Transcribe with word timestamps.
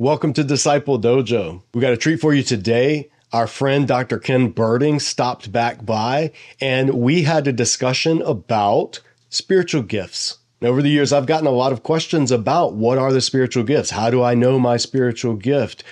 Welcome 0.00 0.32
to 0.34 0.44
Disciple 0.44 1.00
Dojo. 1.00 1.60
We 1.74 1.80
got 1.80 1.92
a 1.92 1.96
treat 1.96 2.20
for 2.20 2.32
you 2.32 2.44
today. 2.44 3.10
Our 3.32 3.48
friend 3.48 3.88
Dr. 3.88 4.20
Ken 4.20 4.52
Berding 4.52 5.00
stopped 5.00 5.50
back 5.50 5.84
by 5.84 6.30
and 6.60 6.90
we 6.90 7.24
had 7.24 7.48
a 7.48 7.52
discussion 7.52 8.22
about 8.22 9.00
spiritual 9.28 9.82
gifts. 9.82 10.38
Over 10.60 10.82
the 10.82 10.90
years, 10.90 11.12
I've 11.12 11.26
gotten 11.26 11.46
a 11.46 11.52
lot 11.52 11.70
of 11.72 11.84
questions 11.84 12.32
about 12.32 12.74
what 12.74 12.98
are 12.98 13.12
the 13.12 13.20
spiritual 13.20 13.62
gifts? 13.62 13.90
How 13.90 14.10
do 14.10 14.24
I 14.24 14.34
know 14.34 14.58
my 14.58 14.76
spiritual 14.76 15.34
gift? 15.34 15.84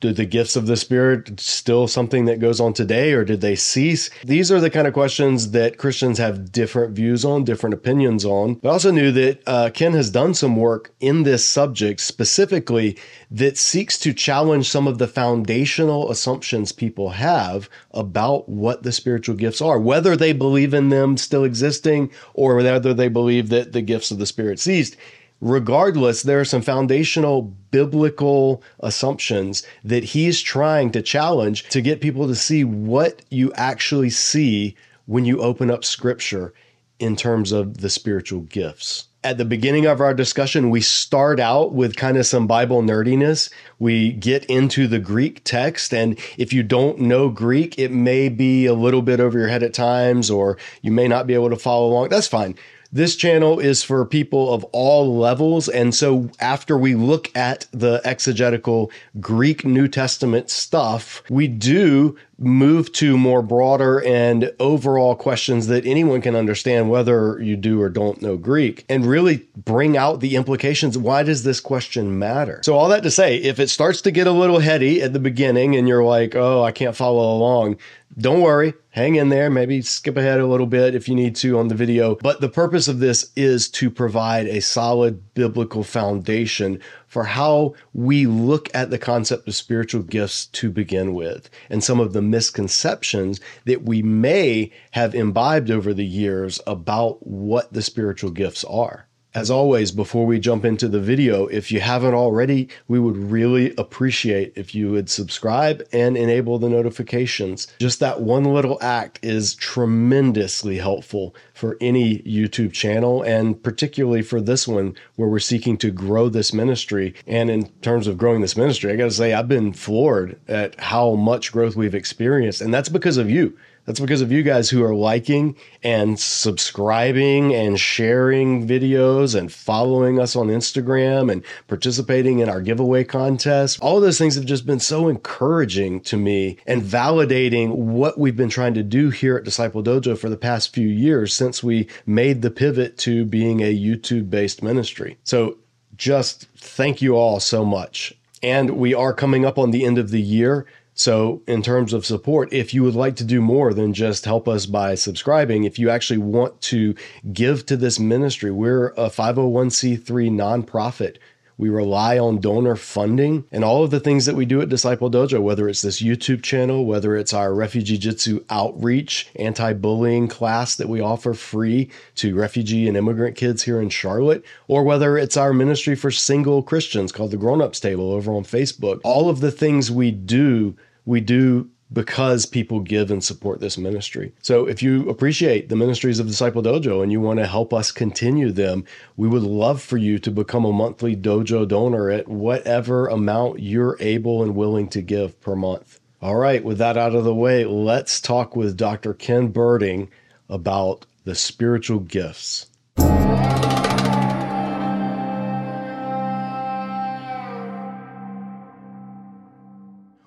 Do 0.00 0.12
the 0.12 0.26
gifts 0.26 0.54
of 0.54 0.66
the 0.66 0.76
Spirit 0.76 1.40
still 1.40 1.88
something 1.88 2.26
that 2.26 2.38
goes 2.38 2.60
on 2.60 2.74
today 2.74 3.14
or 3.14 3.24
did 3.24 3.40
they 3.40 3.56
cease? 3.56 4.10
These 4.22 4.52
are 4.52 4.60
the 4.60 4.68
kind 4.68 4.86
of 4.86 4.92
questions 4.92 5.52
that 5.52 5.78
Christians 5.78 6.18
have 6.18 6.52
different 6.52 6.94
views 6.94 7.24
on, 7.24 7.44
different 7.44 7.72
opinions 7.72 8.26
on. 8.26 8.56
But 8.56 8.68
I 8.68 8.72
also 8.72 8.90
knew 8.90 9.12
that 9.12 9.42
uh, 9.46 9.70
Ken 9.72 9.94
has 9.94 10.10
done 10.10 10.34
some 10.34 10.56
work 10.56 10.92
in 11.00 11.22
this 11.22 11.46
subject 11.46 12.00
specifically 12.00 12.98
that 13.30 13.56
seeks 13.56 13.98
to 14.00 14.12
challenge 14.12 14.68
some 14.68 14.86
of 14.86 14.98
the 14.98 15.08
foundational 15.08 16.10
assumptions 16.10 16.70
people 16.70 17.08
have 17.10 17.70
about 17.92 18.46
what 18.46 18.82
the 18.82 18.92
spiritual 18.92 19.36
gifts 19.36 19.62
are, 19.62 19.78
whether 19.78 20.16
they 20.16 20.34
believe 20.34 20.74
in 20.74 20.90
them 20.90 21.16
still 21.16 21.44
existing 21.44 22.10
or 22.34 22.56
whether 22.56 22.92
they 22.92 23.08
believe 23.08 23.48
that 23.48 23.72
the 23.72 23.80
gifts 23.80 24.01
of 24.10 24.18
the 24.18 24.26
Spirit 24.26 24.58
ceased. 24.58 24.96
Regardless, 25.40 26.22
there 26.22 26.40
are 26.40 26.44
some 26.44 26.62
foundational 26.62 27.42
biblical 27.42 28.62
assumptions 28.80 29.66
that 29.82 30.04
he's 30.04 30.40
trying 30.40 30.92
to 30.92 31.02
challenge 31.02 31.68
to 31.70 31.80
get 31.80 32.00
people 32.00 32.28
to 32.28 32.34
see 32.34 32.62
what 32.62 33.22
you 33.28 33.52
actually 33.54 34.10
see 34.10 34.76
when 35.06 35.24
you 35.24 35.40
open 35.40 35.70
up 35.70 35.84
scripture 35.84 36.54
in 37.00 37.16
terms 37.16 37.50
of 37.50 37.78
the 37.78 37.90
spiritual 37.90 38.42
gifts 38.42 39.08
at 39.24 39.38
the 39.38 39.44
beginning 39.44 39.86
of 39.86 40.00
our 40.00 40.14
discussion, 40.14 40.70
we 40.70 40.80
start 40.80 41.38
out 41.38 41.72
with 41.72 41.96
kind 41.96 42.16
of 42.16 42.26
some 42.26 42.46
Bible 42.46 42.82
nerdiness. 42.82 43.50
We 43.78 44.12
get 44.12 44.44
into 44.46 44.88
the 44.88 44.98
Greek 44.98 45.44
text. 45.44 45.94
And 45.94 46.18
if 46.38 46.52
you 46.52 46.62
don't 46.62 46.98
know 46.98 47.28
Greek, 47.28 47.78
it 47.78 47.92
may 47.92 48.28
be 48.28 48.66
a 48.66 48.74
little 48.74 49.02
bit 49.02 49.20
over 49.20 49.38
your 49.38 49.48
head 49.48 49.62
at 49.62 49.74
times, 49.74 50.30
or 50.30 50.58
you 50.80 50.90
may 50.90 51.06
not 51.06 51.26
be 51.26 51.34
able 51.34 51.50
to 51.50 51.56
follow 51.56 51.88
along. 51.88 52.08
That's 52.08 52.26
fine. 52.26 52.56
This 52.94 53.16
channel 53.16 53.58
is 53.58 53.82
for 53.82 54.04
people 54.04 54.52
of 54.52 54.64
all 54.64 55.16
levels. 55.16 55.66
And 55.66 55.94
so 55.94 56.30
after 56.40 56.76
we 56.76 56.94
look 56.94 57.34
at 57.34 57.66
the 57.72 58.02
exegetical 58.04 58.90
Greek 59.18 59.64
New 59.64 59.88
Testament 59.88 60.50
stuff, 60.50 61.22
we 61.30 61.48
do 61.48 62.18
move 62.42 62.92
to 62.92 63.16
more 63.16 63.42
broader 63.42 64.02
and 64.04 64.52
overall 64.58 65.14
questions 65.14 65.66
that 65.68 65.86
anyone 65.86 66.20
can 66.20 66.34
understand, 66.34 66.90
whether 66.90 67.40
you 67.40 67.56
do 67.56 67.80
or 67.80 67.88
don't 67.88 68.20
know 68.20 68.36
Greek, 68.36 68.84
and 68.88 69.06
really 69.06 69.46
bring 69.56 69.96
out 69.96 70.20
the 70.20 70.36
implications. 70.36 70.98
Why 70.98 71.22
does 71.22 71.44
this 71.44 71.60
question 71.60 72.18
matter? 72.18 72.60
So, 72.64 72.74
all 72.74 72.88
that 72.88 73.02
to 73.04 73.10
say, 73.10 73.36
if 73.36 73.58
it 73.58 73.70
starts 73.70 74.00
to 74.02 74.10
get 74.10 74.26
a 74.26 74.32
little 74.32 74.58
heady 74.58 75.02
at 75.02 75.12
the 75.12 75.18
beginning 75.18 75.76
and 75.76 75.88
you're 75.88 76.04
like, 76.04 76.34
oh, 76.34 76.62
I 76.62 76.72
can't 76.72 76.96
follow 76.96 77.36
along, 77.36 77.78
don't 78.18 78.42
worry, 78.42 78.74
hang 78.90 79.14
in 79.14 79.30
there. 79.30 79.48
Maybe 79.48 79.80
skip 79.80 80.16
ahead 80.16 80.40
a 80.40 80.46
little 80.46 80.66
bit 80.66 80.94
if 80.94 81.08
you 81.08 81.14
need 81.14 81.34
to 81.36 81.58
on 81.58 81.68
the 81.68 81.74
video. 81.74 82.16
But 82.16 82.40
the 82.40 82.48
purpose 82.48 82.88
of 82.88 82.98
this 82.98 83.30
is 83.36 83.68
to 83.70 83.90
provide 83.90 84.46
a 84.46 84.60
solid 84.60 85.34
biblical 85.34 85.82
foundation 85.82 86.80
for 87.12 87.24
how 87.24 87.74
we 87.92 88.26
look 88.26 88.70
at 88.72 88.88
the 88.88 88.96
concept 88.96 89.46
of 89.46 89.54
spiritual 89.54 90.02
gifts 90.02 90.46
to 90.46 90.70
begin 90.70 91.12
with 91.12 91.50
and 91.68 91.84
some 91.84 92.00
of 92.00 92.14
the 92.14 92.22
misconceptions 92.22 93.38
that 93.66 93.82
we 93.82 94.00
may 94.02 94.72
have 94.92 95.14
imbibed 95.14 95.70
over 95.70 95.92
the 95.92 96.06
years 96.06 96.58
about 96.66 97.18
what 97.26 97.70
the 97.70 97.82
spiritual 97.82 98.30
gifts 98.30 98.64
are. 98.64 99.06
As 99.34 99.50
always, 99.50 99.92
before 99.92 100.26
we 100.26 100.38
jump 100.38 100.62
into 100.62 100.88
the 100.88 101.00
video, 101.00 101.46
if 101.46 101.72
you 101.72 101.80
haven't 101.80 102.12
already, 102.12 102.68
we 102.86 103.00
would 103.00 103.16
really 103.16 103.74
appreciate 103.76 104.52
if 104.56 104.74
you 104.74 104.90
would 104.90 105.08
subscribe 105.08 105.82
and 105.90 106.18
enable 106.18 106.58
the 106.58 106.68
notifications. 106.68 107.66
Just 107.78 107.98
that 108.00 108.20
one 108.20 108.44
little 108.44 108.76
act 108.82 109.18
is 109.22 109.54
tremendously 109.54 110.76
helpful 110.76 111.34
for 111.54 111.78
any 111.80 112.18
YouTube 112.18 112.74
channel, 112.74 113.22
and 113.22 113.62
particularly 113.62 114.20
for 114.20 114.38
this 114.38 114.68
one 114.68 114.94
where 115.16 115.30
we're 115.30 115.38
seeking 115.38 115.78
to 115.78 115.90
grow 115.90 116.28
this 116.28 116.52
ministry. 116.52 117.14
And 117.26 117.48
in 117.48 117.70
terms 117.80 118.06
of 118.06 118.18
growing 118.18 118.42
this 118.42 118.56
ministry, 118.58 118.92
I 118.92 118.96
got 118.96 119.04
to 119.04 119.10
say, 119.12 119.32
I've 119.32 119.48
been 119.48 119.72
floored 119.72 120.38
at 120.46 120.78
how 120.78 121.14
much 121.14 121.52
growth 121.52 121.74
we've 121.74 121.94
experienced, 121.94 122.60
and 122.60 122.74
that's 122.74 122.90
because 122.90 123.16
of 123.16 123.30
you. 123.30 123.56
That's 123.84 123.98
because 123.98 124.20
of 124.20 124.30
you 124.30 124.42
guys 124.42 124.70
who 124.70 124.84
are 124.84 124.94
liking 124.94 125.56
and 125.82 126.18
subscribing 126.18 127.52
and 127.52 127.78
sharing 127.78 128.66
videos 128.66 129.34
and 129.36 129.52
following 129.52 130.20
us 130.20 130.36
on 130.36 130.48
Instagram 130.48 131.32
and 131.32 131.42
participating 131.66 132.38
in 132.38 132.48
our 132.48 132.60
giveaway 132.60 133.02
contest. 133.02 133.80
All 133.82 134.00
those 134.00 134.18
things 134.18 134.36
have 134.36 134.44
just 134.44 134.66
been 134.66 134.78
so 134.78 135.08
encouraging 135.08 136.00
to 136.02 136.16
me 136.16 136.58
and 136.66 136.82
validating 136.82 137.74
what 137.74 138.18
we've 138.18 138.36
been 138.36 138.48
trying 138.48 138.74
to 138.74 138.84
do 138.84 139.10
here 139.10 139.36
at 139.36 139.44
Disciple 139.44 139.82
Dojo 139.82 140.16
for 140.16 140.28
the 140.28 140.36
past 140.36 140.72
few 140.72 140.88
years 140.88 141.34
since 141.34 141.62
we 141.62 141.88
made 142.06 142.42
the 142.42 142.50
pivot 142.50 142.98
to 142.98 143.24
being 143.24 143.60
a 143.60 143.76
YouTube 143.76 144.30
based 144.30 144.62
ministry. 144.62 145.18
So 145.24 145.58
just 145.96 146.48
thank 146.56 147.02
you 147.02 147.16
all 147.16 147.40
so 147.40 147.64
much. 147.64 148.14
And 148.44 148.70
we 148.76 148.94
are 148.94 149.12
coming 149.12 149.44
up 149.44 149.58
on 149.58 149.70
the 149.70 149.84
end 149.84 149.98
of 149.98 150.10
the 150.10 150.20
year. 150.20 150.66
So, 150.94 151.40
in 151.46 151.62
terms 151.62 151.94
of 151.94 152.04
support, 152.04 152.52
if 152.52 152.74
you 152.74 152.82
would 152.82 152.94
like 152.94 153.16
to 153.16 153.24
do 153.24 153.40
more 153.40 153.72
than 153.72 153.94
just 153.94 154.26
help 154.26 154.46
us 154.46 154.66
by 154.66 154.94
subscribing, 154.94 155.64
if 155.64 155.78
you 155.78 155.88
actually 155.88 156.18
want 156.18 156.60
to 156.62 156.94
give 157.32 157.64
to 157.66 157.78
this 157.78 157.98
ministry, 157.98 158.50
we're 158.50 158.88
a 158.88 159.08
501c3 159.08 160.04
nonprofit. 160.30 161.16
We 161.58 161.68
rely 161.68 162.18
on 162.18 162.38
donor 162.38 162.76
funding 162.76 163.44
and 163.52 163.64
all 163.64 163.84
of 163.84 163.90
the 163.90 164.00
things 164.00 164.26
that 164.26 164.34
we 164.34 164.44
do 164.44 164.60
at 164.60 164.68
Disciple 164.68 165.10
Dojo, 165.10 165.40
whether 165.40 165.68
it's 165.68 165.82
this 165.82 166.02
YouTube 166.02 166.42
channel, 166.42 166.84
whether 166.86 167.16
it's 167.16 167.32
our 167.32 167.54
Refugee 167.54 167.98
Jitsu 167.98 168.44
outreach, 168.50 169.28
anti 169.36 169.72
bullying 169.74 170.28
class 170.28 170.74
that 170.76 170.88
we 170.88 171.00
offer 171.00 171.34
free 171.34 171.90
to 172.16 172.34
refugee 172.34 172.88
and 172.88 172.96
immigrant 172.96 173.36
kids 173.36 173.62
here 173.62 173.80
in 173.80 173.88
Charlotte, 173.88 174.44
or 174.68 174.84
whether 174.84 175.16
it's 175.16 175.36
our 175.36 175.52
ministry 175.52 175.94
for 175.94 176.10
single 176.10 176.62
Christians 176.62 177.12
called 177.12 177.30
the 177.30 177.36
Grown 177.36 177.60
Ups 177.60 177.80
Table 177.80 178.12
over 178.12 178.32
on 178.32 178.44
Facebook. 178.44 179.00
All 179.04 179.28
of 179.28 179.40
the 179.40 179.50
things 179.50 179.90
we 179.90 180.10
do, 180.10 180.76
we 181.04 181.20
do 181.20 181.70
because 181.92 182.46
people 182.46 182.80
give 182.80 183.10
and 183.10 183.22
support 183.22 183.60
this 183.60 183.76
ministry. 183.76 184.32
So 184.42 184.66
if 184.66 184.82
you 184.82 185.08
appreciate 185.08 185.68
the 185.68 185.76
ministries 185.76 186.18
of 186.18 186.26
Disciple 186.26 186.62
Dojo 186.62 187.02
and 187.02 187.12
you 187.12 187.20
want 187.20 187.38
to 187.40 187.46
help 187.46 187.74
us 187.74 187.90
continue 187.90 188.52
them, 188.52 188.84
we 189.16 189.28
would 189.28 189.42
love 189.42 189.82
for 189.82 189.96
you 189.96 190.18
to 190.20 190.30
become 190.30 190.64
a 190.64 190.72
monthly 190.72 191.16
dojo 191.16 191.66
donor 191.66 192.10
at 192.10 192.28
whatever 192.28 193.08
amount 193.08 193.60
you're 193.60 193.96
able 194.00 194.42
and 194.42 194.54
willing 194.54 194.88
to 194.88 195.02
give 195.02 195.40
per 195.40 195.56
month. 195.56 196.00
All 196.20 196.36
right, 196.36 196.62
with 196.62 196.78
that 196.78 196.96
out 196.96 197.14
of 197.14 197.24
the 197.24 197.34
way, 197.34 197.64
let's 197.64 198.20
talk 198.20 198.54
with 198.54 198.76
Dr. 198.76 199.12
Ken 199.12 199.52
Berding 199.52 200.08
about 200.48 201.04
the 201.24 201.34
spiritual 201.34 201.98
gifts. 201.98 202.68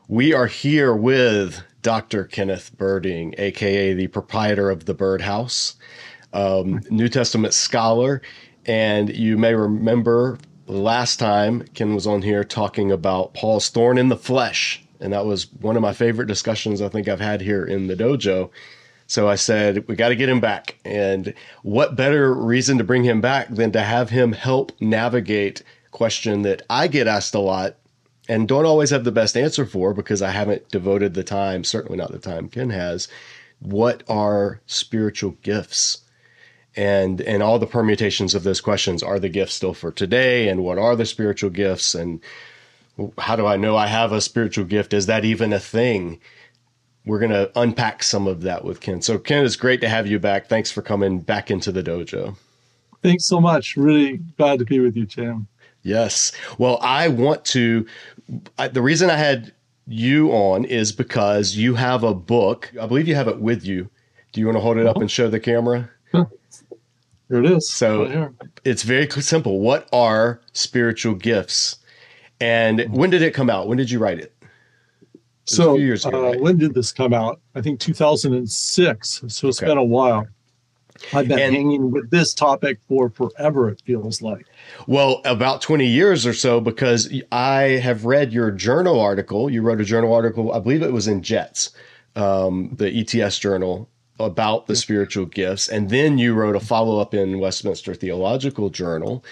We 0.08 0.36
are 0.36 0.46
here 0.46 0.94
with 0.94 1.64
Dr. 1.82 2.26
Kenneth 2.26 2.78
Berding, 2.78 3.34
aka 3.40 3.96
the 3.96 4.06
proprietor 4.06 4.70
of 4.70 4.86
the 4.86 4.94
Birdhouse, 4.94 5.78
um, 6.32 6.82
New 6.92 7.10
Testament 7.10 7.56
scholar. 7.56 8.22
And 8.68 9.16
you 9.16 9.36
may 9.36 9.56
remember 9.56 10.38
last 10.68 11.18
time 11.18 11.64
Ken 11.74 11.96
was 11.96 12.06
on 12.06 12.22
here 12.22 12.44
talking 12.44 12.92
about 12.92 13.34
Paul's 13.34 13.70
thorn 13.70 13.98
in 13.98 14.10
the 14.10 14.16
flesh. 14.16 14.84
And 15.00 15.12
that 15.12 15.26
was 15.26 15.52
one 15.54 15.76
of 15.76 15.82
my 15.82 15.94
favorite 15.94 16.28
discussions 16.28 16.84
I 16.84 16.90
think 16.90 17.08
I've 17.08 17.20
had 17.20 17.42
here 17.42 17.66
in 17.66 17.88
the 17.88 17.96
dojo. 17.96 18.52
So 19.08 19.28
I 19.28 19.36
said, 19.36 19.88
we 19.88 19.96
got 19.96 20.10
to 20.10 20.16
get 20.16 20.30
him 20.30 20.40
back. 20.40 20.78
And 20.86 21.34
what 21.64 21.96
better 21.96 22.32
reason 22.32 22.78
to 22.78 22.84
bring 22.84 23.06
him 23.06 23.22
back 23.22 23.48
than 23.50 23.72
to 23.72 23.82
have 23.82 24.12
him 24.12 24.34
help 24.34 24.72
navigate 24.80 25.64
question 25.90 26.44
that 26.44 26.62
I 26.70 26.88
get 26.88 27.08
asked 27.08 27.34
a 27.34 27.40
lot 27.40 27.78
and 28.28 28.48
don't 28.48 28.66
always 28.66 28.90
have 28.90 29.04
the 29.04 29.12
best 29.12 29.38
answer 29.38 29.66
for 29.66 29.94
because 29.94 30.22
I 30.22 30.32
haven't 30.32 30.70
devoted 30.70 31.14
the 31.14 31.24
time, 31.24 31.64
certainly 31.64 31.98
not 31.98 32.12
the 32.12 32.20
time 32.20 32.50
Ken 32.50 32.70
has. 32.70 33.08
What 33.60 34.04
are 34.08 34.62
spiritual 34.66 35.32
gifts? 35.42 36.00
And 36.76 37.22
and 37.22 37.42
all 37.42 37.58
the 37.58 37.68
permutations 37.68 38.36
of 38.36 38.44
those 38.44 38.60
questions 38.60 39.02
are 39.02 39.20
the 39.20 39.30
gifts 39.30 39.54
still 39.54 39.74
for 39.74 39.92
today 39.92 40.50
and 40.50 40.64
what 40.64 40.78
are 40.78 40.96
the 40.96 41.06
spiritual 41.06 41.50
gifts 41.50 41.96
and 41.96 42.20
how 43.18 43.36
do 43.36 43.46
I 43.46 43.56
know 43.56 43.78
I 43.78 43.88
have 43.88 44.12
a 44.12 44.22
spiritual 44.22 44.66
gift? 44.66 44.94
Is 44.94 45.06
that 45.06 45.24
even 45.24 45.54
a 45.54 45.60
thing? 45.60 46.20
We're 47.06 47.20
going 47.20 47.32
to 47.32 47.52
unpack 47.56 48.04
some 48.04 48.26
of 48.28 48.42
that 48.42 48.66
with 48.66 48.82
Ken. 48.82 49.02
So 49.02 49.18
Ken, 49.18 49.46
it's 49.46 49.56
great 49.56 49.80
to 49.82 49.90
have 49.90 50.08
you 50.08 50.20
back. 50.20 50.48
Thanks 50.48 50.72
for 50.72 50.82
coming 50.82 51.20
back 51.20 51.50
into 51.50 51.72
the 51.72 51.84
dojo. 51.84 52.36
Thanks 53.02 53.26
so 53.26 53.40
much. 53.40 53.78
Really 53.78 54.18
glad 54.38 54.60
to 54.60 54.66
be 54.66 54.80
with 54.80 54.98
you, 54.98 55.06
Tim. 55.06 55.48
Yes. 55.86 56.32
Well, 56.58 56.80
I 56.82 57.08
want 57.10 57.46
to. 57.46 57.86
I, 58.58 58.68
the 58.68 58.82
reason 58.82 59.10
I 59.10 59.18
had 59.18 59.54
you 59.88 60.32
on 60.32 60.66
is 60.66 60.92
because 60.92 61.56
you 61.56 61.76
have 61.76 62.04
a 62.04 62.14
book. 62.14 62.72
I 62.82 62.88
believe 62.88 63.08
you 63.08 63.16
have 63.16 63.28
it 63.28 63.40
with 63.40 63.66
you. 63.66 63.90
Do 64.32 64.42
you 64.42 64.48
want 64.48 64.58
to 64.58 64.62
hold 64.62 64.78
it 64.78 64.88
up 64.88 64.98
and 64.98 65.10
show 65.10 65.30
the 65.30 65.40
camera? 65.40 65.90
Here 66.12 67.44
it 67.44 67.46
is. 67.46 67.70
So 67.70 68.32
it's 68.64 68.84
very 68.84 69.10
simple. 69.10 69.60
What 69.60 69.88
are 69.92 70.42
spiritual 70.54 71.16
gifts? 71.16 71.78
And 72.40 72.86
when 72.92 73.10
did 73.10 73.22
it 73.22 73.34
come 73.34 73.50
out? 73.50 73.68
When 73.68 73.78
did 73.78 73.90
you 73.90 74.00
write 74.00 74.20
it? 74.20 74.36
so 75.46 75.76
years 75.76 76.06
ago, 76.06 76.26
uh, 76.26 76.32
right? 76.32 76.42
when 76.42 76.58
did 76.58 76.74
this 76.74 76.92
come 76.92 77.14
out? 77.14 77.40
I 77.54 77.62
think 77.62 77.80
2006. 77.80 79.24
So 79.28 79.48
it's 79.48 79.60
okay. 79.60 79.68
been 79.68 79.78
a 79.78 79.84
while. 79.84 80.28
I've 81.14 81.28
been 81.28 81.40
and, 81.40 81.56
hanging 81.56 81.92
with 81.92 82.10
this 82.10 82.34
topic 82.34 82.80
for 82.88 83.10
forever, 83.10 83.70
it 83.70 83.82
feels 83.86 84.22
like. 84.22 84.46
Well, 84.88 85.22
about 85.26 85.62
20 85.62 85.86
years 85.86 86.26
or 86.26 86.34
so, 86.34 86.60
because 86.60 87.12
I 87.32 87.80
have 87.82 88.06
read 88.06 88.34
your 88.34 88.52
journal 88.52 89.00
article. 89.00 89.50
You 89.50 89.62
wrote 89.62 89.82
a 89.82 89.86
journal 89.86 90.14
article, 90.14 90.54
I 90.54 90.60
believe 90.60 90.82
it 90.82 90.94
was 90.94 91.08
in 91.08 91.22
JETS, 91.22 91.72
um, 92.16 92.72
the 92.74 92.90
ETS 93.00 93.40
journal, 93.40 93.90
about 94.20 94.68
the 94.68 94.76
spiritual 94.76 95.26
gifts. 95.26 95.68
And 95.68 95.90
then 95.90 96.18
you 96.18 96.34
wrote 96.34 96.56
a 96.56 96.60
follow 96.60 97.00
up 97.00 97.14
in 97.14 97.40
Westminster 97.40 97.94
Theological 97.94 98.70
Journal, 98.70 99.24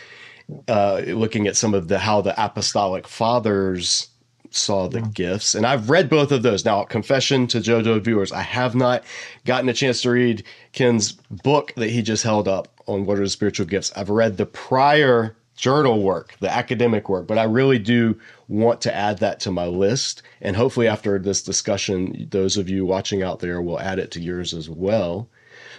uh, 0.67 1.01
looking 1.07 1.47
at 1.47 1.55
some 1.55 1.73
of 1.73 1.87
the 1.87 1.99
how 1.99 2.21
the 2.21 2.33
apostolic 2.43 3.07
fathers 3.07 4.09
saw 4.49 4.87
the 4.87 5.01
gifts. 5.01 5.55
And 5.55 5.65
I've 5.65 5.89
read 5.89 6.09
both 6.09 6.31
of 6.31 6.43
those. 6.43 6.63
Now, 6.65 6.83
confession 6.83 7.47
to 7.47 7.59
Dojo 7.59 8.01
viewers, 8.03 8.31
I 8.31 8.41
have 8.41 8.75
not 8.75 9.03
gotten 9.45 9.69
a 9.69 9.73
chance 9.73 10.01
to 10.03 10.11
read 10.11 10.43
Ken's 10.73 11.13
book 11.13 11.73
that 11.75 11.89
he 11.89 12.01
just 12.01 12.23
held 12.23 12.47
up 12.47 12.72
on 12.85 13.05
what 13.05 13.17
are 13.17 13.23
the 13.23 13.29
spiritual 13.29 13.65
gifts. 13.65 13.91
I've 13.95 14.09
read 14.09 14.37
the 14.37 14.45
prior 14.45 15.35
journal 15.55 16.01
work, 16.01 16.35
the 16.39 16.51
academic 16.51 17.09
work, 17.09 17.27
but 17.27 17.37
I 17.37 17.43
really 17.43 17.79
do 17.79 18.17
want 18.47 18.81
to 18.81 18.95
add 18.95 19.19
that 19.19 19.39
to 19.41 19.51
my 19.51 19.65
list. 19.65 20.23
And 20.41 20.55
hopefully, 20.55 20.87
after 20.87 21.19
this 21.19 21.41
discussion, 21.41 22.27
those 22.31 22.57
of 22.57 22.69
you 22.69 22.85
watching 22.85 23.23
out 23.23 23.39
there 23.39 23.61
will 23.61 23.79
add 23.79 23.99
it 23.99 24.11
to 24.11 24.21
yours 24.21 24.53
as 24.53 24.69
well. 24.69 25.29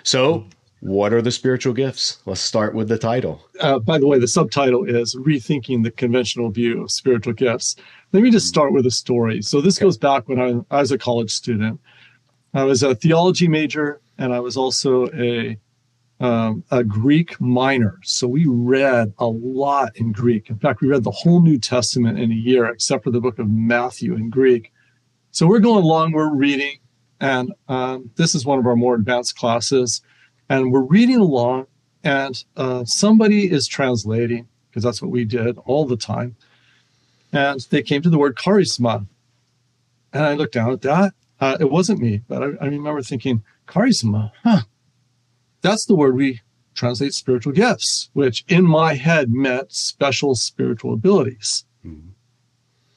So, 0.03 0.47
what 0.81 1.13
are 1.13 1.23
the 1.23 1.31
spiritual 1.31 1.73
gifts? 1.73 2.19
Let's 2.27 2.41
start 2.41 2.75
with 2.75 2.89
the 2.89 2.99
title. 2.99 3.41
Uh, 3.61 3.79
by 3.79 3.99
the 3.99 4.07
way, 4.07 4.19
the 4.19 4.29
subtitle 4.29 4.85
is 4.85 5.15
Rethinking 5.15 5.83
the 5.83 5.91
Conventional 5.91 6.51
View 6.51 6.83
of 6.83 6.91
Spiritual 6.91 7.33
Gifts. 7.33 7.77
Let 8.13 8.23
me 8.23 8.31
just 8.31 8.49
start 8.49 8.73
with 8.73 8.87
a 8.87 8.91
story. 8.91 9.43
So, 9.43 9.61
this 9.61 9.79
okay. 9.79 9.87
goes 9.87 9.99
back 9.99 10.29
when 10.29 10.41
I, 10.41 10.77
I 10.77 10.81
was 10.81 10.93
a 10.93 10.99
college 10.99 11.31
student. 11.31 11.81
I 12.53 12.63
was 12.63 12.85
a 12.85 12.95
theology 12.95 13.49
major 13.49 14.01
and 14.17 14.33
I 14.33 14.39
was 14.39 14.57
also 14.57 15.09
a 15.09 15.59
um, 16.25 16.65
a 16.71 16.83
Greek 16.83 17.41
minor. 17.41 17.99
So 18.03 18.27
we 18.27 18.47
read 18.47 19.13
a 19.19 19.27
lot 19.27 19.97
in 19.97 20.13
Greek. 20.13 20.49
In 20.49 20.59
fact, 20.59 20.81
we 20.81 20.89
read 20.89 21.05
the 21.05 21.11
whole 21.11 21.41
New 21.43 21.59
Testament 21.59 22.19
in 22.19 22.31
a 22.31 22.35
year, 22.35 22.67
except 22.67 23.05
for 23.05 23.11
the 23.11 23.21
book 23.21 23.39
of 23.39 23.49
Matthew 23.49 24.15
in 24.15 24.31
Greek. 24.31 24.73
So 25.33 25.47
we're 25.47 25.59
going 25.59 25.85
along, 25.85 26.13
we're 26.13 26.35
reading, 26.35 26.79
and 27.21 27.53
um, 27.69 28.11
this 28.17 28.35
is 28.35 28.47
one 28.47 28.59
of 28.59 28.67
our 28.67 28.77
more 28.77 28.95
advanced 28.95 29.37
classes 29.37 30.01
and 30.49 30.73
we're 30.73 30.83
reading 30.83 31.17
along, 31.17 31.67
and 32.03 32.45
uh, 32.57 32.85
somebody 32.85 33.51
is 33.51 33.67
translating 33.67 34.47
because 34.69 34.83
that's 34.83 35.01
what 35.01 35.11
we 35.11 35.25
did 35.25 35.57
all 35.65 35.87
the 35.87 35.97
time. 35.97 36.37
And 37.33 37.61
they 37.71 37.83
came 37.83 38.03
to 38.03 38.11
the 38.11 38.19
word 38.19 38.37
charisma, 38.37 39.07
and 40.13 40.23
I 40.23 40.35
looked 40.35 40.55
down 40.55 40.73
at 40.73 40.83
that. 40.83 41.15
Uh, 41.41 41.57
it 41.59 41.71
wasn't 41.71 42.01
me, 42.01 42.23
but 42.29 42.43
I, 42.43 42.47
I 42.61 42.67
remember 42.67 43.03
thinking, 43.03 43.43
charisma, 43.67 44.31
huh? 44.43 44.63
That's 45.65 45.87
the 45.87 45.95
word 45.95 46.15
we 46.15 46.43
translate 46.75 47.15
spiritual 47.15 47.55
gifts, 47.55 48.11
which 48.13 48.45
in 48.49 48.67
my 48.67 48.93
head 48.93 49.33
meant 49.33 49.73
special 49.73 50.35
spiritual 50.35 50.93
abilities. 50.93 51.65
Mm-hmm. 51.83 52.11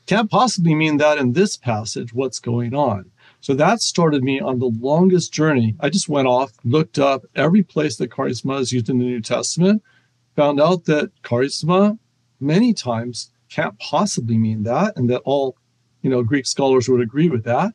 Can't 0.06 0.30
possibly 0.30 0.76
mean 0.76 0.98
that 0.98 1.18
in 1.18 1.32
this 1.32 1.56
passage, 1.56 2.14
what's 2.14 2.40
going 2.40 2.76
on. 2.76 3.10
So 3.40 3.54
that 3.54 3.82
started 3.82 4.22
me 4.22 4.42
on 4.42 4.60
the 4.60 4.74
longest 4.82 5.32
journey. 5.32 5.78
I 5.80 5.90
just 5.90 6.10
went 6.10 6.28
off, 6.28 6.52
looked 6.66 7.00
up 7.00 7.22
every 7.36 7.64
place 7.64 7.96
that 7.98 8.12
charisma 8.12 8.60
is 8.60 8.74
used 8.74 8.90
in 8.90 8.98
the 8.98 9.06
New 9.06 9.22
Testament, 9.22 9.82
found 10.36 10.60
out 10.60 10.84
that 10.86 11.12
charisma 11.24 11.98
many 12.42 12.74
times 12.74 13.32
can't 13.48 13.80
possibly 13.80 14.38
mean 14.38 14.64
that, 14.64 14.98
and 14.98 15.10
that 15.10 15.22
all, 15.24 15.56
you 16.02 16.10
know, 16.10 16.22
Greek 16.22 16.46
scholars 16.46 16.90
would 16.90 17.00
agree 17.00 17.30
with 17.30 17.46
that. 17.46 17.74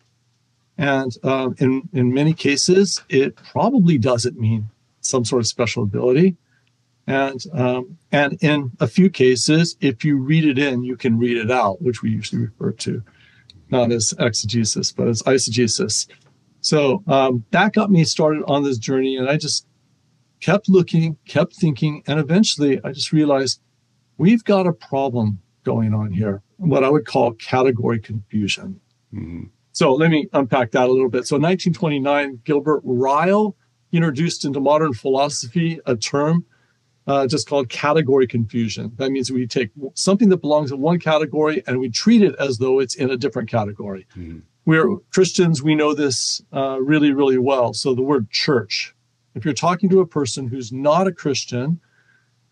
And 0.77 1.17
um, 1.23 1.55
in 1.59 1.88
in 1.95 2.12
many 2.12 2.35
cases, 2.35 3.03
it 3.09 3.37
probably 3.37 3.97
doesn't 3.97 4.38
mean 4.38 4.69
some 5.02 5.25
sort 5.25 5.40
of 5.40 5.46
special 5.46 5.82
ability. 5.82 6.37
And 7.06 7.40
um, 7.52 7.99
and 8.12 8.38
in 8.43 8.72
a 8.81 8.87
few 8.87 9.10
cases, 9.10 9.76
if 9.81 10.04
you 10.04 10.16
read 10.19 10.44
it 10.44 10.58
in, 10.58 10.84
you 10.84 10.96
can 10.96 11.19
read 11.19 11.37
it 11.37 11.50
out, 11.50 11.82
which 11.82 12.00
we 12.00 12.10
usually 12.10 12.43
refer 12.43 12.72
to 12.72 13.02
not 13.70 13.90
as 13.90 14.14
exegesis, 14.19 14.93
but 14.93 15.08
as 15.08 15.22
eisegesis. 15.22 16.06
So 16.60 17.02
um, 17.08 17.44
that 17.50 17.72
got 17.72 17.90
me 17.90 18.04
started 18.04 18.44
on 18.46 18.62
this 18.62 18.78
journey, 18.78 19.16
and 19.16 19.28
I 19.28 19.37
just 19.37 19.66
kept 20.40 20.69
looking, 20.69 21.16
kept 21.26 21.56
thinking, 21.56 22.04
and 22.06 22.20
eventually 22.20 22.81
I 22.84 22.93
just 22.93 23.12
realized 23.12 23.60
we've 24.19 24.44
got 24.44 24.66
a 24.66 24.72
problem 24.72 25.40
going 25.64 25.94
on 25.94 26.12
here, 26.12 26.43
what 26.58 26.84
I 26.84 26.88
would 26.88 27.06
call 27.06 27.32
category 27.32 27.99
confusion. 27.99 28.81
Mm-hmm. 29.12 29.44
So 29.72 29.94
let 29.94 30.10
me 30.10 30.28
unpack 30.32 30.72
that 30.72 30.88
a 30.88 30.93
little 30.93 31.08
bit. 31.08 31.26
So 31.26 31.37
1929, 31.37 32.43
Gilbert 32.44 32.82
Ryle 32.84 33.56
introduced 33.93 34.44
into 34.44 34.61
modern 34.61 34.94
philosophy 34.94 35.81
a 35.87 35.97
term 35.97 36.44
uh, 37.06 37.27
just 37.27 37.49
called 37.49 37.69
category 37.69 38.27
confusion. 38.27 38.93
That 38.97 39.11
means 39.11 39.31
we 39.31 39.47
take 39.47 39.71
something 39.94 40.29
that 40.29 40.39
belongs 40.39 40.71
in 40.71 40.81
one 40.81 40.99
category 40.99 41.62
and 41.67 41.79
we 41.79 41.91
treat 41.91 42.23
it 42.23 42.35
as 42.39 42.59
though 42.59 42.79
it's 42.79 42.94
in 42.94 43.11
a 43.11 43.17
different 43.17 43.50
category. 43.50 44.06
Mm-hmm. 44.17 44.41
We're 44.65 44.99
Christians, 45.12 45.62
we 45.62 45.75
know 45.75 45.93
this 45.94 46.41
uh, 46.53 46.81
really, 46.81 47.12
really 47.12 47.39
well. 47.39 47.75
So 47.75 47.94
the 47.94 48.03
word 48.03 48.31
church, 48.31 48.94
if 49.35 49.44
you're 49.44 49.55
talking 49.55 49.89
to 49.91 50.00
a 50.00 50.06
person 50.06 50.47
who's 50.47 50.73
not 50.73 51.09
a 51.09 51.12
Christian, 51.12 51.81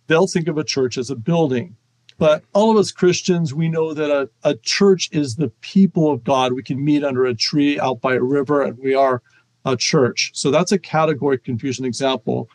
they'll 0.08 0.26
think 0.26 0.48
of 0.48 0.58
a 0.58 0.64
church 0.64 0.98
as 0.98 1.10
a 1.10 1.16
building. 1.16 1.76
But 2.18 2.42
all 2.52 2.70
of 2.70 2.76
us 2.76 2.90
Christians, 2.90 3.54
we 3.54 3.68
know 3.68 3.94
that 3.94 4.10
a, 4.10 4.28
a 4.42 4.56
church 4.56 5.08
is 5.12 5.36
the 5.36 5.48
people 5.60 6.10
of 6.10 6.24
God. 6.24 6.52
We 6.52 6.62
can 6.62 6.84
meet 6.84 7.04
under 7.04 7.24
a 7.24 7.34
tree 7.34 7.80
out 7.80 8.02
by 8.02 8.14
a 8.14 8.20
river, 8.20 8.60
and 8.62 8.76
we 8.76 8.94
are 8.94 9.22
a 9.64 9.76
church. 9.76 10.30
So 10.34 10.50
that's 10.50 10.72
a 10.72 10.78
category 10.78 11.38
confusion 11.38 11.84
example 11.84 12.48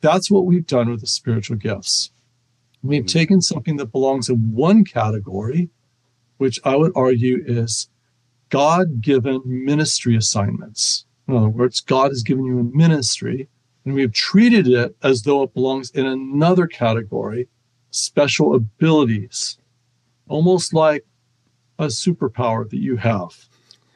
that's 0.00 0.30
what 0.30 0.46
we've 0.46 0.66
done 0.66 0.90
with 0.90 1.00
the 1.00 1.06
spiritual 1.06 1.56
gifts. 1.56 2.10
We've 2.82 3.02
mm-hmm. 3.02 3.18
taken 3.18 3.40
something 3.42 3.76
that 3.76 3.92
belongs 3.92 4.28
in 4.28 4.52
one 4.52 4.84
category, 4.84 5.68
which 6.36 6.60
I 6.64 6.76
would 6.76 6.92
argue 6.94 7.42
is 7.46 7.88
God 8.50 9.00
given 9.00 9.42
ministry 9.44 10.16
assignments. 10.16 11.04
In 11.26 11.36
other 11.36 11.48
words, 11.48 11.80
God 11.80 12.10
has 12.10 12.22
given 12.22 12.44
you 12.44 12.60
a 12.60 12.64
ministry, 12.64 13.48
and 13.84 13.94
we 13.94 14.02
have 14.02 14.12
treated 14.12 14.68
it 14.68 14.94
as 15.02 15.22
though 15.22 15.42
it 15.42 15.54
belongs 15.54 15.90
in 15.90 16.06
another 16.06 16.66
category, 16.66 17.48
special 17.90 18.54
abilities, 18.54 19.58
almost 20.28 20.72
like 20.72 21.04
a 21.78 21.86
superpower 21.86 22.68
that 22.70 22.78
you 22.78 22.96
have. 22.96 23.34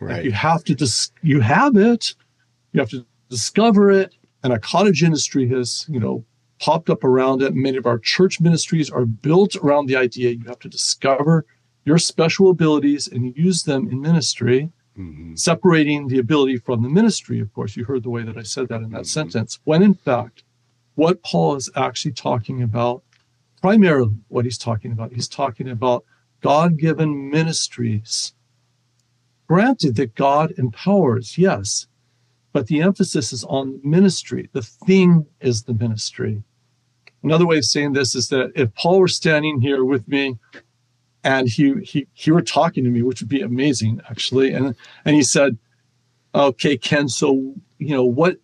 Right. 0.00 0.24
You 0.24 0.32
have 0.32 0.64
to 0.64 0.74
dis- 0.74 1.12
you 1.22 1.40
have 1.40 1.76
it, 1.76 2.14
you 2.72 2.80
have 2.80 2.90
to 2.90 3.04
discover 3.28 3.90
it, 3.90 4.14
and 4.42 4.52
a 4.52 4.58
cottage 4.58 5.02
industry 5.02 5.48
has, 5.48 5.86
you 5.88 6.00
know, 6.00 6.24
popped 6.60 6.90
up 6.90 7.04
around 7.04 7.42
it. 7.42 7.54
Many 7.54 7.78
of 7.78 7.86
our 7.86 7.98
church 7.98 8.40
ministries 8.40 8.90
are 8.90 9.06
built 9.06 9.56
around 9.56 9.86
the 9.86 9.96
idea 9.96 10.30
you 10.30 10.44
have 10.46 10.58
to 10.60 10.68
discover 10.68 11.46
your 11.84 11.98
special 11.98 12.50
abilities 12.50 13.08
and 13.08 13.36
use 13.36 13.62
them 13.62 13.88
in 13.88 14.00
ministry, 14.00 14.70
mm-hmm. 14.98 15.34
separating 15.34 16.08
the 16.08 16.18
ability 16.18 16.58
from 16.58 16.82
the 16.82 16.88
ministry. 16.88 17.40
Of 17.40 17.52
course, 17.54 17.76
you 17.76 17.84
heard 17.84 18.02
the 18.02 18.10
way 18.10 18.22
that 18.22 18.36
I 18.36 18.42
said 18.42 18.68
that 18.68 18.82
in 18.82 18.90
that 18.90 18.98
mm-hmm. 18.98 19.04
sentence, 19.04 19.58
when 19.64 19.82
in 19.82 19.94
fact, 19.94 20.44
what 20.94 21.22
Paul 21.22 21.56
is 21.56 21.70
actually 21.74 22.12
talking 22.12 22.62
about, 22.62 23.02
primarily 23.62 24.16
what 24.28 24.44
he's 24.44 24.58
talking 24.58 24.92
about, 24.92 25.12
he's 25.12 25.28
talking 25.28 25.68
about 25.68 26.04
God 26.42 26.76
given 26.76 27.30
ministries. 27.30 28.34
Granted 29.48 29.96
that 29.96 30.14
God 30.14 30.52
empowers, 30.58 31.38
yes, 31.38 31.86
but 32.52 32.66
the 32.66 32.82
emphasis 32.82 33.32
is 33.32 33.44
on 33.44 33.80
ministry. 33.84 34.48
The 34.52 34.62
thing 34.62 35.26
is 35.40 35.64
the 35.64 35.74
ministry. 35.74 36.42
Another 37.22 37.46
way 37.46 37.58
of 37.58 37.64
saying 37.64 37.92
this 37.92 38.14
is 38.14 38.28
that 38.30 38.52
if 38.54 38.74
Paul 38.74 39.00
were 39.00 39.08
standing 39.08 39.60
here 39.60 39.84
with 39.84 40.08
me 40.08 40.38
and 41.22 41.48
he 41.48 41.74
he 41.82 42.06
he 42.14 42.30
were 42.30 42.42
talking 42.42 42.82
to 42.84 42.90
me, 42.90 43.02
which 43.02 43.20
would 43.20 43.28
be 43.28 43.42
amazing 43.42 44.00
actually, 44.08 44.52
and 44.52 44.74
and 45.04 45.16
he 45.16 45.22
said, 45.22 45.58
"Okay, 46.34 46.78
Ken, 46.78 47.08
so 47.08 47.54
you 47.78 47.94
know 47.94 48.04
what? 48.04 48.38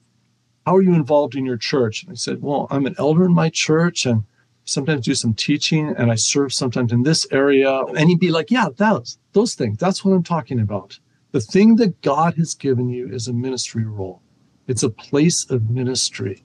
How 0.66 0.76
are 0.76 0.82
you 0.82 0.94
involved 0.94 1.34
in 1.34 1.46
your 1.46 1.56
church?" 1.56 2.02
And 2.02 2.12
I 2.12 2.16
said, 2.16 2.42
"Well, 2.42 2.66
I'm 2.70 2.86
an 2.86 2.94
elder 2.98 3.24
in 3.24 3.34
my 3.34 3.50
church 3.50 4.06
and." 4.06 4.24
Sometimes 4.68 5.04
do 5.04 5.14
some 5.14 5.32
teaching 5.32 5.94
and 5.96 6.10
I 6.10 6.16
serve 6.16 6.52
sometimes 6.52 6.90
in 6.90 7.04
this 7.04 7.24
area. 7.30 7.82
And 7.96 8.08
he'd 8.08 8.18
be 8.18 8.32
like, 8.32 8.50
Yeah, 8.50 8.66
those, 8.76 9.16
those 9.32 9.54
things. 9.54 9.78
That's 9.78 10.04
what 10.04 10.12
I'm 10.12 10.24
talking 10.24 10.58
about. 10.58 10.98
The 11.36 11.42
thing 11.42 11.76
that 11.76 12.00
God 12.00 12.36
has 12.38 12.54
given 12.54 12.88
you 12.88 13.12
is 13.12 13.28
a 13.28 13.32
ministry 13.34 13.84
role. 13.84 14.22
It's 14.68 14.82
a 14.82 14.88
place 14.88 15.44
of 15.50 15.68
ministry. 15.68 16.42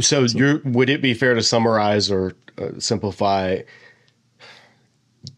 So, 0.00 0.26
so 0.26 0.60
would 0.64 0.88
it 0.88 1.02
be 1.02 1.12
fair 1.12 1.34
to 1.34 1.42
summarize 1.42 2.10
or 2.10 2.32
uh, 2.56 2.70
simplify 2.78 3.58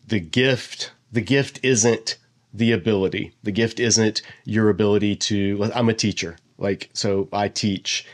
the 0.07 0.21
gift? 0.21 0.93
The 1.11 1.21
gift 1.21 1.59
isn't 1.65 2.17
the 2.55 2.71
ability. 2.71 3.33
The 3.43 3.50
gift 3.50 3.81
isn't 3.81 4.23
your 4.45 4.69
ability 4.69 5.17
to. 5.17 5.69
I'm 5.75 5.89
a 5.89 5.95
teacher, 5.95 6.37
like 6.57 6.91
so. 6.93 7.29
I 7.33 7.49
teach, 7.49 8.07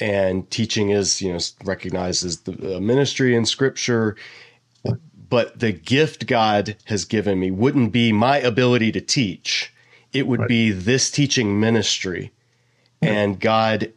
and 0.00 0.50
teaching 0.50 0.90
is 0.90 1.22
you 1.22 1.32
know 1.32 1.38
recognized 1.62 2.24
as 2.24 2.40
the 2.40 2.80
ministry 2.80 3.36
in 3.36 3.46
Scripture. 3.46 4.16
but 5.28 5.60
the 5.60 5.70
gift 5.70 6.26
God 6.26 6.74
has 6.86 7.04
given 7.04 7.38
me 7.38 7.52
wouldn't 7.52 7.92
be 7.92 8.12
my 8.12 8.38
ability 8.38 8.90
to 8.90 9.00
teach. 9.00 9.72
It 10.12 10.26
would 10.26 10.40
Right. 10.40 10.48
be 10.48 10.70
this 10.70 11.10
teaching 11.10 11.60
ministry. 11.60 12.32
And 13.02 13.40
God, 13.40 13.92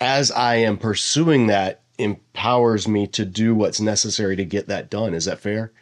as 0.00 0.30
I 0.30 0.56
am 0.56 0.76
pursuing 0.78 1.46
that, 1.46 1.82
empowers 1.98 2.86
me 2.86 3.06
to 3.06 3.24
do 3.24 3.54
what's 3.54 3.80
necessary 3.80 4.36
to 4.36 4.44
get 4.44 4.66
that 4.68 4.90
done. 4.90 5.14
Is 5.14 5.24
that 5.26 5.40
fair? 5.40 5.72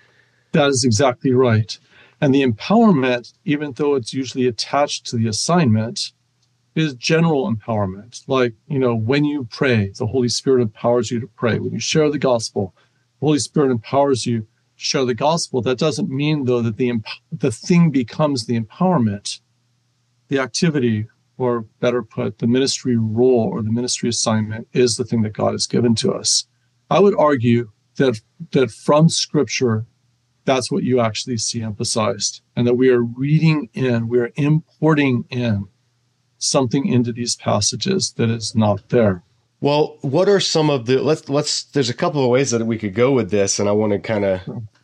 That 0.53 0.69
is 0.69 0.85
exactly 0.85 1.33
right. 1.33 1.77
And 2.21 2.35
the 2.35 2.43
empowerment, 2.47 3.33
even 3.45 3.73
though 3.73 3.97
it's 3.97 4.15
usually 4.15 4.47
attached 4.47 5.07
to 5.07 5.17
the 5.17 5.27
assignment, 5.27 6.13
is 6.75 6.95
general 6.95 7.53
empowerment. 7.53 8.23
Like, 8.29 8.55
you 8.69 8.79
know, 8.79 8.95
when 8.95 9.25
you 9.25 9.45
pray, 9.51 9.93
the 9.99 10.07
Holy 10.07 10.29
Spirit 10.29 10.63
empowers 10.63 11.11
you 11.11 11.21
to 11.21 11.27
pray. 11.27 11.59
When 11.59 11.73
you 11.73 11.81
share 11.81 12.11
the 12.11 12.19
gospel, 12.19 12.75
the 13.21 13.27
Holy 13.27 13.39
Spirit 13.39 13.71
empowers 13.71 14.27
you 14.27 14.41
to 14.41 14.47
share 14.77 15.05
the 15.05 15.15
gospel. 15.15 15.63
That 15.63 15.79
doesn't 15.79 16.09
mean, 16.09 16.45
though, 16.45 16.63
that 16.63 16.77
the, 16.77 16.89
emp- 16.91 17.07
the 17.33 17.51
thing 17.53 17.91
becomes 17.91 18.47
the 18.47 18.59
empowerment. 18.59 19.41
The 20.29 20.39
activity, 20.39 21.07
or 21.37 21.63
better 21.81 22.03
put, 22.03 22.39
the 22.39 22.47
ministry 22.47 22.97
role 22.97 23.51
or 23.53 23.63
the 23.63 23.73
ministry 23.73 24.09
assignment 24.09 24.69
is 24.73 24.97
the 24.97 25.05
thing 25.05 25.23
that 25.23 25.33
God 25.33 25.53
has 25.53 25.67
given 25.67 25.95
to 25.97 26.13
us. 26.13 26.47
I 26.91 27.01
would 27.01 27.15
argue 27.19 27.71
that, 27.97 28.21
that 28.53 28.71
from 28.71 29.09
Scripture, 29.09 29.87
that's 30.45 30.71
what 30.71 30.83
you 30.83 31.01
actually 31.01 31.39
see 31.39 31.63
emphasized 31.63 32.43
and 32.57 32.67
that 32.67 32.75
we 32.75 32.91
are 32.91 33.03
reading 33.03 33.69
in 33.73 34.09
we 34.09 34.19
are 34.19 34.31
importing 34.37 35.25
in 35.31 35.67
something 36.39 36.87
into 36.87 37.13
these 37.13 37.37
passages 37.37 38.13
that 38.17 38.29
is 38.29 38.55
not 38.55 38.91
there. 38.91 39.23
Well, 39.61 39.97
what 40.03 40.29
are 40.29 40.41
some 40.41 40.69
of 40.69 40.87
the 40.87 41.03
let's 41.03 41.29
let's 41.29 41.65
there's 41.65 41.89
a 41.89 41.95
couple 41.95 42.23
of 42.23 42.31
ways 42.31 42.51
that 42.51 42.67
we 42.67 42.79
could 42.79 42.95
go 42.95 43.13
with 43.13 43.31
this 43.31 43.59
and 43.59 43.69
I 43.69 43.73
want 43.73 43.93
to 43.93 43.99
kind 43.99 44.25
of 44.25 44.41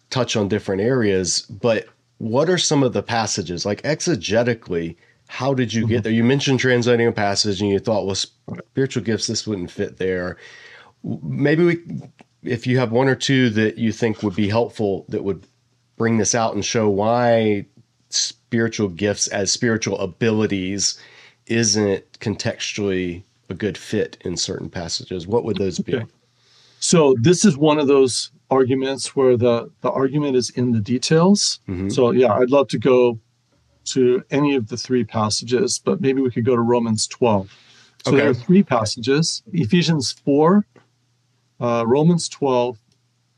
touch 0.09 0.37
on 0.37 0.49
different 0.49 0.81
areas, 0.81 1.43
but 1.43 1.87
what 2.19 2.51
are 2.51 2.59
some 2.59 2.83
of 2.83 2.93
the 2.93 3.03
passages? 3.03 3.65
Like 3.67 3.83
exegetically 3.83 4.97
how 5.31 5.55
did 5.55 5.73
you 5.73 5.87
get 5.87 6.03
there? 6.03 6.13
You 6.13 6.25
mentioned 6.25 6.59
translating 6.59 7.07
a 7.07 7.13
passage 7.13 7.61
and 7.61 7.71
you 7.71 7.79
thought, 7.79 8.05
well, 8.05 8.17
spiritual 8.17 9.05
gifts, 9.05 9.29
this 9.29 9.47
wouldn't 9.47 9.71
fit 9.71 9.97
there. 9.97 10.37
Maybe 11.05 11.63
we, 11.65 11.79
if 12.43 12.67
you 12.67 12.79
have 12.79 12.91
one 12.91 13.07
or 13.07 13.15
two 13.15 13.49
that 13.51 13.79
you 13.79 13.93
think 13.93 14.25
would 14.25 14.35
be 14.35 14.49
helpful 14.49 15.05
that 15.09 15.23
would 15.23 15.47
bring 15.97 16.19
this 16.19 16.35
out 16.35 16.55
and 16.55 16.65
show 16.65 16.89
why 16.89 17.65
spiritual 18.09 18.89
gifts 18.89 19.29
as 19.29 19.53
spiritual 19.53 19.97
abilities 20.01 20.99
isn't 21.47 22.03
contextually 22.19 23.23
a 23.51 23.55
good 23.55 23.79
fit 23.79 24.17
in 24.23 24.37
certain 24.37 24.69
passages, 24.69 25.29
what 25.29 25.45
would 25.45 25.59
those 25.59 25.79
be? 25.79 25.95
Okay. 25.95 26.07
so 26.81 27.15
this 27.21 27.45
is 27.45 27.57
one 27.57 27.79
of 27.79 27.87
those 27.87 28.31
arguments 28.51 29.15
where 29.15 29.37
the 29.37 29.71
the 29.83 29.91
argument 29.91 30.35
is 30.35 30.51
in 30.51 30.73
the 30.73 30.81
details 30.81 31.61
Mhm. 31.69 31.93
so 31.93 32.11
yeah 32.11 32.33
i'd 32.35 32.51
love 32.51 32.67
to 32.69 32.79
go 32.79 33.19
to 33.93 34.25
any 34.31 34.55
of 34.55 34.69
the 34.69 34.77
three 34.77 35.05
passages 35.05 35.79
but 35.79 36.01
maybe 36.01 36.21
we 36.21 36.31
could 36.31 36.45
go 36.45 36.57
to 36.57 36.63
romans 36.63 37.07
12 37.07 37.53
so 38.05 38.11
there 38.13 38.29
are 38.29 38.35
three 38.35 38.63
passages 38.63 39.43
ephesians 39.53 40.13
4 40.25 40.65
uh, 41.61 41.85
romans 41.87 42.29
12 42.29 42.79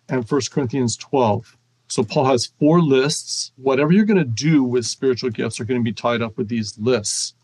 and 0.09 0.31
1 0.31 0.41
corinthians 0.51 0.97
12 0.97 1.57
so 1.93 2.03
paul 2.03 2.25
has 2.25 2.47
four 2.59 2.81
lists. 2.81 3.53
Whatever 3.57 3.93
you're 3.93 4.07
going 4.07 4.17
to 4.17 4.25
do 4.25 4.65
with 4.65 4.87
spiritual 4.87 5.29
gifts 5.29 5.61
are 5.61 5.67
going 5.67 5.79
to 5.79 5.85
be 5.85 5.93
tied 5.93 6.23
up 6.23 6.39
with 6.39 6.49
these 6.49 6.79
lists. 6.79 7.35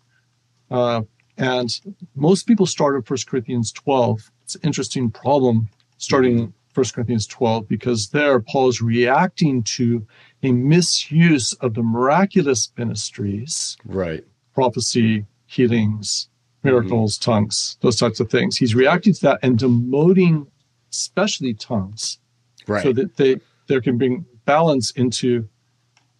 Uh, 0.71 1.03
and 1.37 1.81
most 2.15 2.47
people 2.47 2.65
start 2.65 2.97
at 2.97 3.09
1 3.09 3.19
corinthians 3.27 3.73
12 3.73 4.31
it's 4.43 4.55
an 4.55 4.63
interesting 4.65 5.11
problem 5.11 5.69
starting 5.99 6.53
1 6.75 6.87
corinthians 6.95 7.27
12 7.27 7.69
because 7.69 8.09
there 8.09 8.41
paul 8.41 8.69
is 8.69 8.81
reacting 8.81 9.63
to 9.65 10.07
a 10.43 10.53
misuse 10.53 11.53
of 11.55 11.75
the 11.75 11.83
miraculous 11.83 12.71
ministries 12.77 13.77
Right. 13.85 14.25
prophecy, 14.55 15.25
healings, 15.47 16.29
miracles, 16.65 17.17
tongues, 17.19 17.77
those 17.81 17.97
types 17.97 18.21
of 18.21 18.31
things. 18.31 18.57
He's 18.57 18.75
reacting 18.75 19.15
to 19.15 19.21
that 19.23 19.39
and 19.43 19.59
demoting, 19.59 20.47
especially 20.93 21.55
tongues, 21.55 22.19
Right. 22.67 22.83
so 22.83 22.93
that 22.93 23.17
they 23.17 23.41
there 23.69 23.81
can 23.83 23.99
bring 23.99 24.25
balance 24.47 24.91
into 24.93 25.47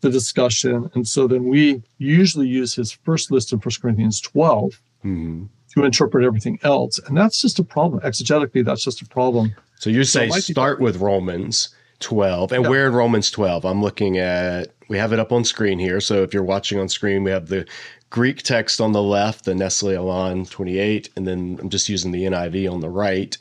the 0.03 0.11
discussion. 0.11 0.91
And 0.95 1.09
so 1.09 1.27
then 1.27 1.45
we 1.45 1.83
usually 1.97 2.47
use 2.47 2.75
his 2.75 2.93
first 2.93 3.31
list 3.31 3.53
in 3.55 3.59
1 3.59 3.81
Corinthians 3.81 4.21
12 4.21 4.81
Mhm. 5.05 5.49
to 5.75 5.85
interpret 5.85 6.25
everything 6.25 6.59
else. 6.63 7.01
And 7.07 7.17
that's 7.17 7.41
just 7.41 7.59
a 7.59 7.65
problem. 7.65 8.01
Exegetically, 8.03 8.63
that's 8.65 8.85
just 8.85 9.01
a 9.01 9.07
problem. 9.07 9.55
So 9.79 9.89
you 9.91 10.05
say 10.05 10.27
be- 10.27 10.41
start 10.41 10.79
with 10.81 10.97
Romans 10.99 11.71
12. 12.01 12.53
And 12.53 12.65
Yeah. 12.65 12.69
where 12.71 12.87
in 12.87 12.93
Romans 12.93 13.31
12? 13.31 13.65
I'm 13.65 13.83
looking 13.83 14.19
at, 14.19 14.69
we 14.89 14.99
have 14.99 15.13
it 15.13 15.19
up 15.19 15.33
on 15.33 15.45
screen 15.45 15.79
here. 15.79 16.01
So 16.01 16.23
if 16.23 16.33
you're 16.33 16.45
watching 16.45 16.79
on 16.79 16.89
screen, 16.89 17.25
we 17.25 17.31
have 17.31 17.49
the 17.49 17.67
Greek 18.11 18.43
text 18.43 18.81
on 18.81 18.93
the 18.93 19.03
left, 19.03 19.45
the 19.45 19.55
Nestle 19.55 19.95
Aland 19.95 20.51
28, 20.51 21.11
and 21.17 21.27
then 21.27 21.59
I'm 21.61 21.69
just 21.69 21.89
using 21.89 22.13
the 22.13 22.25
NIV 22.25 22.69
on 22.73 22.81
the 22.81 22.89
right. 22.89 23.37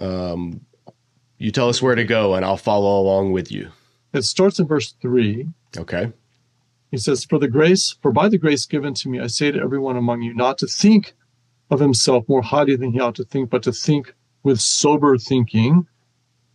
Um, 0.00 0.60
you 1.38 1.50
tell 1.50 1.68
us 1.68 1.80
where 1.80 1.94
to 1.94 2.04
go, 2.04 2.34
and 2.34 2.44
I'll 2.44 2.56
follow 2.56 3.00
along 3.00 3.32
with 3.32 3.50
you. 3.50 3.70
It 4.12 4.22
starts 4.22 4.58
in 4.58 4.66
verse 4.66 4.92
3. 5.00 5.48
Okay. 5.76 6.12
He 6.90 6.98
says, 6.98 7.24
For 7.24 7.38
the 7.38 7.48
grace, 7.48 7.96
for 8.02 8.12
by 8.12 8.28
the 8.28 8.38
grace 8.38 8.64
given 8.66 8.94
to 8.94 9.08
me, 9.08 9.20
I 9.20 9.26
say 9.26 9.50
to 9.50 9.60
everyone 9.60 9.96
among 9.96 10.22
you 10.22 10.34
not 10.34 10.58
to 10.58 10.66
think 10.66 11.14
of 11.70 11.80
himself 11.80 12.28
more 12.28 12.42
highly 12.42 12.76
than 12.76 12.92
he 12.92 13.00
ought 13.00 13.16
to 13.16 13.24
think, 13.24 13.50
but 13.50 13.62
to 13.64 13.72
think 13.72 14.14
with 14.42 14.60
sober 14.60 15.18
thinking, 15.18 15.86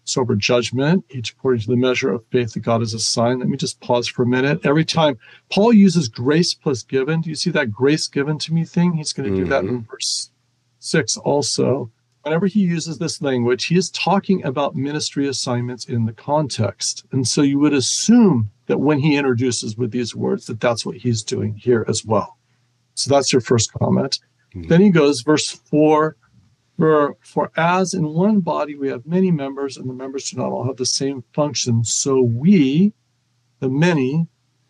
sober 0.04 0.36
judgment, 0.36 1.06
each 1.12 1.32
according 1.32 1.62
to 1.62 1.68
the 1.68 1.76
measure 1.76 2.12
of 2.12 2.26
faith 2.32 2.54
that 2.54 2.62
God 2.62 2.82
has 2.82 2.94
assigned. 2.94 3.40
Let 3.40 3.50
me 3.50 3.58
just 3.58 3.80
pause 3.82 4.08
for 4.08 4.24
a 4.24 4.28
minute. 4.28 4.66
Every 4.66 4.86
time 4.86 5.18
Paul 5.50 5.74
uses 5.74 6.10
grace 6.10 6.54
plus 6.54 6.84
given, 6.84 7.22
do 7.22 7.30
you 7.30 7.36
see 7.36 7.52
that 7.52 7.72
grace 7.72 8.08
given 8.08 8.38
to 8.40 8.54
me 8.54 8.66
thing? 8.66 8.94
He's 8.94 9.14
going 9.14 9.30
to 9.32 9.36
do 9.36 9.46
that 9.46 9.64
in 9.64 9.70
mm-hmm. 9.70 9.92
verse 9.92 10.32
six 10.80 11.18
also. 11.18 11.92
Whenever 12.24 12.46
he 12.46 12.60
uses 12.60 13.00
this 13.00 13.22
language, 13.22 13.66
he 13.66 13.76
is 13.78 13.90
talking 13.90 14.44
about 14.44 14.76
ministry 14.76 15.28
assignments 15.28 15.86
in 15.86 16.06
the 16.06 16.14
context. 16.14 17.04
And 17.12 17.28
so 17.28 17.42
you 17.42 17.58
would 17.58 17.74
assume 17.74 18.52
that 18.68 18.80
when 18.80 19.00
he 19.00 19.16
introduces 19.16 19.76
with 19.76 19.92
these 19.92 20.16
words, 20.16 20.46
that 20.46 20.60
that's 20.60 20.86
what 20.86 20.98
he's 20.98 21.24
doing 21.24 21.56
here 21.56 21.84
as 21.88 22.06
well. 22.06 22.38
So 22.94 23.10
that's 23.10 23.34
your 23.34 23.42
first 23.42 23.74
comment. 23.74 24.20
Mm-hmm. 24.56 24.68
Then 24.68 24.82
he 24.82 24.92
goes, 24.92 25.22
verse 25.22 25.50
four, 25.50 26.16
for, 26.82 27.16
for 27.22 27.52
as 27.58 27.94
in 27.94 28.08
one 28.08 28.40
body 28.40 28.76
we 28.76 28.90
have 28.90 29.06
many 29.06 29.30
members, 29.30 29.78
and 29.78 29.88
the 29.88 29.94
members 29.94 30.32
do 30.32 30.38
not 30.38 30.50
all 30.52 30.66
have 30.66 30.78
the 30.78 30.86
same 30.86 31.24
function, 31.32 31.84
so 31.84 32.24
we, 32.24 32.92
the 33.60 33.70
many, 33.70 34.28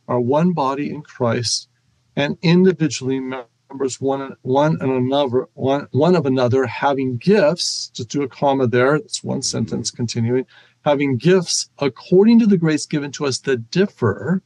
are 0.10 0.20
one 0.20 0.52
body 0.52 0.94
in 0.94 1.04
Christ, 1.04 1.70
and 2.18 2.38
individually 2.42 3.22
members 3.22 4.02
one 4.02 4.36
one 4.42 4.78
and 4.82 4.92
another, 4.92 5.48
one 5.54 5.88
one 5.92 6.18
of 6.18 6.26
another, 6.26 6.66
having 6.66 7.16
gifts. 7.16 7.90
Just 7.94 8.10
do 8.10 8.24
a 8.24 8.28
comma 8.28 8.68
there. 8.68 9.00
That's 9.00 9.24
one 9.24 9.42
sentence 9.42 9.90
continuing. 9.90 10.46
Having 10.84 11.16
gifts 11.16 11.70
according 11.80 12.40
to 12.40 12.46
the 12.46 12.58
grace 12.58 12.86
given 12.86 13.14
to 13.14 13.26
us 13.26 13.38
that 13.40 13.72
differ, 13.72 14.42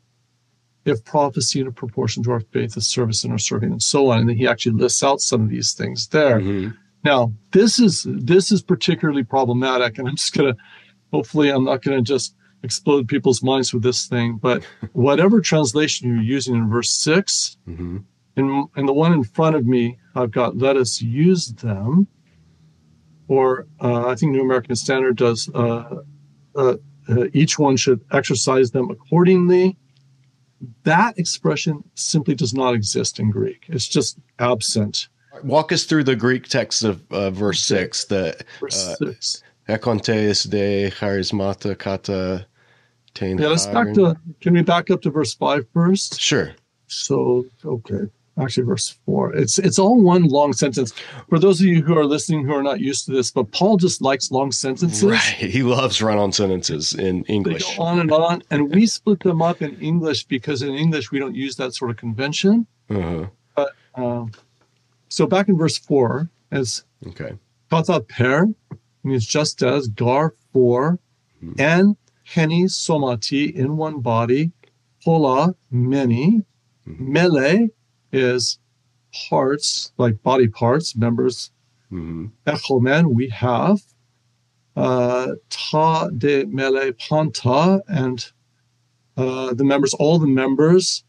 if 0.86 1.04
prophecy 1.04 1.62
in 1.62 1.72
proportion 1.72 2.22
to 2.24 2.32
our 2.32 2.42
faith, 2.42 2.78
is 2.78 2.88
service 2.88 3.24
in 3.24 3.32
our 3.32 3.40
serving, 3.40 3.72
and 3.72 3.82
so 3.82 4.12
on. 4.12 4.20
And 4.20 4.30
then 4.30 4.38
he 4.38 4.46
actually 4.46 4.74
lists 4.74 5.02
out 5.02 5.20
some 5.20 5.42
of 5.42 5.50
these 5.50 5.74
things 5.74 6.10
there. 6.10 6.40
Mhm. 6.40 6.78
Now, 7.06 7.32
this 7.52 7.80
is 7.80 8.06
this 8.10 8.52
is 8.52 8.64
particularly 8.64 9.24
problematic, 9.24 10.00
and 10.00 10.08
I'm 10.10 10.16
just 10.16 10.34
gonna 10.34 10.56
hopefully 11.14 11.50
I'm 11.50 11.64
not 11.64 11.84
gonna 11.84 12.02
just 12.02 12.36
explode 12.64 13.08
people's 13.08 13.44
minds 13.44 13.72
with 13.74 13.84
this 13.84 14.08
thing, 14.08 14.38
but 14.42 14.64
whatever 14.94 15.40
translation 15.40 16.10
you're 16.10 16.24
using 16.24 16.56
in 16.56 16.68
verse 16.68 16.90
six, 16.92 17.58
Mhm. 17.68 18.04
in, 18.36 18.68
in 18.76 18.86
the 18.88 18.94
one 18.94 19.14
in 19.14 19.24
front 19.24 19.56
of 19.56 19.68
me, 19.68 20.00
I've 20.16 20.32
got 20.32 20.58
let 20.58 20.78
us 20.78 21.00
use 21.00 21.54
them, 21.54 22.08
or 23.28 23.68
uh, 23.80 24.08
I 24.08 24.16
think 24.16 24.32
New 24.32 24.42
American 24.42 24.76
Standard 24.76 25.16
does 25.18 25.48
uh, 25.54 25.98
uh, 26.56 26.78
uh, 27.08 27.26
each 27.34 27.60
one 27.60 27.78
should 27.78 28.02
exercise 28.12 28.72
them 28.72 28.90
accordingly. 28.90 29.78
That 30.86 31.20
expression 31.20 31.84
simply 31.94 32.34
does 32.34 32.54
not 32.56 32.74
exist 32.74 33.20
in 33.20 33.30
Greek. 33.30 33.66
It's 33.68 33.88
just 33.88 34.18
absent. 34.40 35.08
Walk 35.44 35.72
us 35.72 35.84
through 35.84 36.04
the 36.06 36.16
Greek 36.16 36.48
text 36.48 36.84
of 36.84 37.02
uh, 37.12 37.30
verse 37.32 37.64
6, 37.64 38.06
the 38.06 38.36
Uh. 38.62 39.14
Ekontes 39.68 40.48
de 40.50 40.92
charismata 40.92 41.78
kata 41.78 42.46
tein 43.16 43.40
Yeah, 43.40 43.48
let's 43.48 43.66
back 43.66 43.94
to. 43.96 44.16
Can 44.40 44.54
we 44.54 44.62
back 44.62 44.92
up 44.92 45.02
to 45.02 45.10
verse 45.10 45.34
five 45.34 45.66
first? 45.74 46.20
Sure. 46.22 46.54
So 46.86 47.46
okay, 47.66 48.02
actually 48.40 48.66
verse 48.68 48.96
four. 49.08 49.34
It's 49.34 49.58
it's 49.58 49.80
all 49.80 50.00
one 50.00 50.26
long 50.26 50.54
sentence. 50.54 50.94
For 51.30 51.40
those 51.40 51.62
of 51.62 51.66
you 51.66 51.82
who 51.82 51.98
are 51.98 52.06
listening 52.06 52.46
who 52.46 52.54
are 52.54 52.62
not 52.62 52.80
used 52.80 53.06
to 53.06 53.12
this, 53.12 53.32
but 53.32 53.52
Paul 53.52 53.78
just 53.78 54.04
likes 54.04 54.30
long 54.30 54.52
sentences. 54.52 55.04
Right. 55.04 55.20
He 55.56 55.64
loves 55.64 56.00
run 56.00 56.20
on 56.20 56.32
sentences 56.32 56.94
in 56.94 57.24
They 57.28 57.34
English. 57.34 57.76
go 57.76 57.82
on 57.84 58.00
and 58.00 58.12
on, 58.12 58.44
and 58.52 58.72
we 58.74 58.86
split 58.86 59.22
them 59.22 59.42
up 59.42 59.64
in 59.64 59.76
English 59.82 60.26
because 60.26 60.62
in 60.62 60.76
English 60.76 61.12
we 61.12 61.18
don't 61.18 61.34
use 61.36 61.56
that 61.56 61.74
sort 61.74 61.90
of 61.90 61.98
convention. 61.98 62.68
Uh-huh. 62.92 63.26
Um, 63.96 64.32
so 65.16 65.26
back 65.26 65.48
in 65.48 65.58
verse 65.58 65.78
four, 65.78 66.30
as 66.52 66.84
Okay. 67.08 67.32
kata 67.70 68.02
per 68.02 68.54
means 69.06 69.26
just 69.26 69.64
as, 69.64 69.88
gar 69.88 70.34
for, 70.52 71.00
and 71.58 71.96
heni 72.28 72.66
somati 72.66 73.54
in 73.56 73.78
one 73.78 74.02
body, 74.02 74.52
hola 75.06 75.56
many, 75.72 76.42
mele 76.86 77.70
is 78.12 78.60
parts 79.30 79.94
like 79.98 80.22
body 80.22 80.50
parts, 80.50 80.98
members. 80.98 81.50
Echomen 82.46 83.14
we 83.14 83.30
have, 83.30 83.80
uh, 84.76 85.28
ta 85.50 86.10
de 86.10 86.44
mele 86.48 86.92
panta 86.92 87.82
and 87.88 88.34
uh, 89.16 89.54
the 89.54 89.64
members, 89.64 89.94
all 89.94 90.20
the 90.20 90.28
members, 90.28 91.05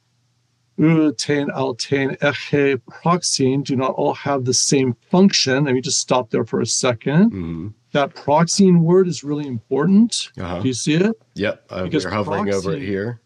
utain 0.78 1.48
altain 1.50 2.16
eche 2.20 2.80
praxin 2.90 3.62
do 3.64 3.76
not 3.76 3.92
all 3.92 4.14
have 4.14 4.44
the 4.44 4.54
same 4.54 4.94
function. 5.10 5.64
Let 5.64 5.74
me 5.74 5.80
just 5.80 5.98
stop 6.00 6.30
there 6.30 6.44
for 6.44 6.60
a 6.60 6.66
second. 6.66 7.30
hmm 7.30 7.68
That 7.92 8.14
praxin 8.14 8.80
word 8.80 9.08
is 9.08 9.24
really 9.24 9.46
important. 9.46 10.30
Uh-huh. 10.38 10.60
Do 10.60 10.68
you 10.68 10.74
see 10.74 10.94
it? 10.94 11.12
Yep. 11.34 11.64
Uh, 11.70 11.84
Because 11.84 12.04
we're 12.04 12.10
hovering 12.10 12.50
over 12.50 12.72
it 12.74 12.82
here. 12.82 13.20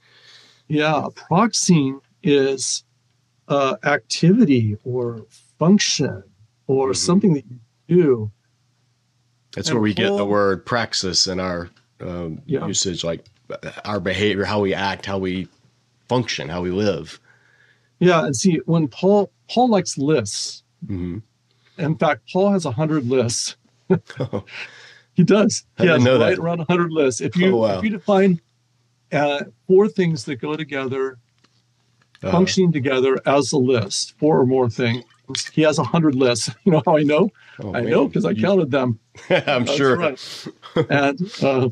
Yeah, 0.68 1.06
proxine 1.28 2.00
is 2.22 2.84
uh, 3.48 3.76
activity 3.82 4.76
or 4.84 5.26
function 5.58 6.22
or 6.68 6.90
Mhm. 6.90 6.96
something 6.96 7.34
that 7.34 7.44
you 7.50 7.58
do. 7.88 8.30
That's 9.56 9.68
And 9.68 9.74
where 9.78 9.82
we 9.82 9.94
get 9.94 10.16
the 10.16 10.24
word 10.24 10.64
praxis 10.64 11.26
in 11.26 11.40
our 11.40 11.70
um, 12.00 12.40
Yeah. 12.46 12.66
usage, 12.66 13.02
like 13.04 13.24
our 13.84 14.00
behavior, 14.00 14.44
how 14.44 14.60
we 14.60 14.72
act, 14.72 15.04
how 15.04 15.18
we 15.18 15.48
function, 16.08 16.48
how 16.48 16.62
we 16.62 16.70
live. 16.70 17.18
Yeah, 18.00 18.24
and 18.24 18.34
see 18.34 18.60
when 18.66 18.88
Paul 18.88 19.30
Paul 19.48 19.68
likes 19.70 19.96
lists. 19.98 20.62
hmm 20.86 21.18
In 21.78 21.96
fact, 21.96 22.28
Paul 22.32 22.52
has 22.52 22.64
a 22.66 22.72
hundred 22.72 23.06
lists. 23.06 23.56
he 25.14 25.22
does. 25.24 25.64
I 25.78 25.82
He 25.82 25.88
has 25.88 26.02
know 26.02 26.18
right 26.18 26.30
that. 26.36 26.38
around 26.42 26.60
a 26.60 26.64
hundred 26.64 26.92
lists. 26.92 27.20
If 27.20 27.36
you 27.36 27.54
Oh, 27.54 27.56
wow. 27.58 27.78
if 27.78 27.84
you 27.84 27.90
define 27.90 28.40
uh, 29.12 29.44
four 29.66 29.88
things 29.88 30.24
that 30.24 30.36
go 30.36 30.56
together, 30.56 31.18
Uh, 32.22 32.30
functioning 32.30 32.70
together 32.72 33.18
as 33.26 33.52
a 33.52 33.58
list, 33.58 34.14
four 34.18 34.38
or 34.40 34.46
more 34.46 34.68
things, 34.68 35.04
he 35.52 35.62
has 35.62 35.78
a 35.78 35.84
hundred 35.84 36.14
lists. 36.14 36.50
You 36.64 36.72
know 36.72 36.82
how 36.86 36.96
I 36.98 37.02
know? 37.02 37.30
oh, 37.62 37.70
I 37.74 37.80
man. 37.82 37.90
know 37.90 38.06
because 38.08 38.24
I 38.24 38.30
You- 38.32 38.42
counted 38.42 38.70
them. 38.70 38.98
I'm 39.30 39.64
That's 39.64 39.74
sure. 39.76 39.96
right. 39.96 40.46
and 40.88 41.18
uh, 41.42 41.68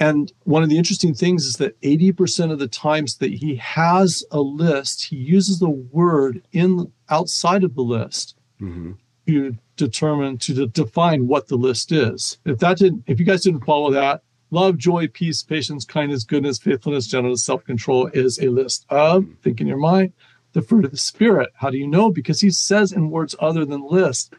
and 0.00 0.32
one 0.44 0.62
of 0.62 0.70
the 0.70 0.78
interesting 0.78 1.14
things 1.14 1.44
is 1.44 1.56
that 1.56 1.80
80% 1.82 2.50
of 2.50 2.58
the 2.58 2.66
times 2.66 3.18
that 3.18 3.32
he 3.32 3.54
has 3.56 4.24
a 4.30 4.40
list, 4.40 5.04
he 5.04 5.16
uses 5.16 5.58
the 5.58 5.68
word 5.68 6.42
in 6.52 6.90
outside 7.10 7.62
of 7.62 7.74
the 7.74 7.82
list 7.82 8.36
hmm 8.58 8.92
to 9.26 9.56
determine 9.76 10.36
to 10.38 10.52
de- 10.52 10.66
define 10.66 11.28
what 11.28 11.46
the 11.46 11.54
list 11.54 11.92
is. 11.92 12.38
If 12.44 12.58
that 12.58 12.78
didn't, 12.78 13.04
if 13.06 13.20
you 13.20 13.24
guys 13.24 13.42
didn't 13.42 13.64
follow 13.64 13.92
that, 13.92 14.24
love, 14.50 14.76
joy, 14.76 15.06
peace, 15.06 15.44
patience, 15.44 15.84
kindness, 15.84 16.24
goodness, 16.24 16.58
faithfulness, 16.58 17.06
gentleness, 17.06 17.44
self-control 17.44 18.08
is 18.08 18.40
a 18.40 18.48
list 18.48 18.86
of 18.90 19.26
think 19.44 19.60
in 19.60 19.68
your 19.68 19.76
mind 19.76 20.12
the 20.52 20.62
fruit 20.62 20.84
of 20.84 20.90
the 20.90 20.96
spirit. 20.96 21.50
How 21.54 21.70
do 21.70 21.78
you 21.78 21.86
know? 21.86 22.10
Because 22.10 22.40
he 22.40 22.50
says 22.50 22.90
in 22.90 23.10
words 23.10 23.36
other 23.38 23.64
than 23.64 23.86
list, 23.88 24.34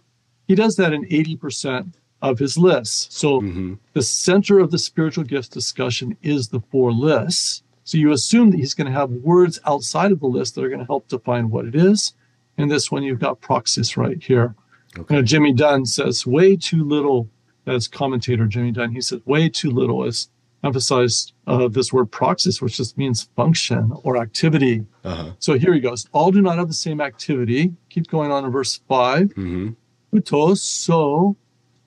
he 0.47 0.55
does 0.55 0.75
that 0.75 0.91
in 0.91 1.05
80% 1.05 1.93
of 2.21 2.39
his 2.39 2.57
lists. 2.57 3.07
So 3.17 3.41
hmm 3.41 3.73
the 3.93 4.01
center 4.01 4.59
of 4.59 4.71
the 4.71 4.77
spiritual 4.77 5.23
gifts 5.23 5.49
discussion 5.49 6.15
is 6.21 6.47
the 6.47 6.61
four 6.71 6.91
lists. 6.91 7.63
So 7.83 7.97
you 7.97 8.11
assume 8.11 8.51
that 8.51 8.57
he's 8.57 8.73
going 8.73 8.87
to 8.87 8.99
have 8.99 9.09
words 9.09 9.59
outside 9.65 10.11
of 10.11 10.19
the 10.19 10.27
list 10.27 10.55
that 10.55 10.63
are 10.63 10.69
going 10.69 10.79
to 10.79 10.85
help 10.85 11.07
define 11.07 11.49
what 11.49 11.65
it 11.65 11.75
is. 11.75 12.13
And 12.57 12.71
this 12.71 12.91
one, 12.91 13.03
you've 13.03 13.19
got 13.19 13.41
praxis 13.41 13.97
right 13.97 14.21
here. 14.23 14.55
Okay. 14.97 15.15
You 15.15 15.21
know, 15.21 15.25
Jimmy 15.25 15.53
Dunn 15.53 15.85
says 15.85 16.25
way 16.25 16.55
too 16.55 16.83
little. 16.83 17.27
As 17.67 17.87
commentator 17.87 18.47
Jimmy 18.47 18.71
Dunn. 18.71 18.91
He 18.91 19.01
said 19.01 19.21
way 19.25 19.47
too 19.47 19.69
little 19.69 20.03
is 20.03 20.29
emphasized 20.63 21.33
uh, 21.45 21.67
this 21.67 21.93
word 21.93 22.09
praxis, 22.11 22.59
which 22.59 22.77
just 22.77 22.97
means 22.97 23.29
function 23.35 23.91
or 24.03 24.17
activity. 24.17 24.83
Uh-huh. 25.03 25.33
So 25.37 25.57
here 25.59 25.71
he 25.73 25.79
goes. 25.79 26.07
All 26.11 26.31
do 26.31 26.41
not 26.41 26.57
have 26.57 26.67
the 26.67 26.73
same 26.73 26.99
activity. 26.99 27.71
Keep 27.89 28.07
going 28.07 28.31
on 28.31 28.45
in 28.45 28.51
verse 28.51 28.79
five 28.87 29.31
hmm 29.33 29.69
utos, 30.11 30.57
so, 30.57 31.35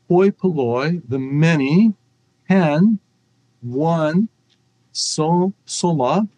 hoi 0.08 0.30
polloi, 0.30 1.02
the 1.08 1.18
many, 1.18 1.94
hen, 2.44 2.98
one, 3.60 4.28
so, 4.92 5.52
soma, 5.64 6.28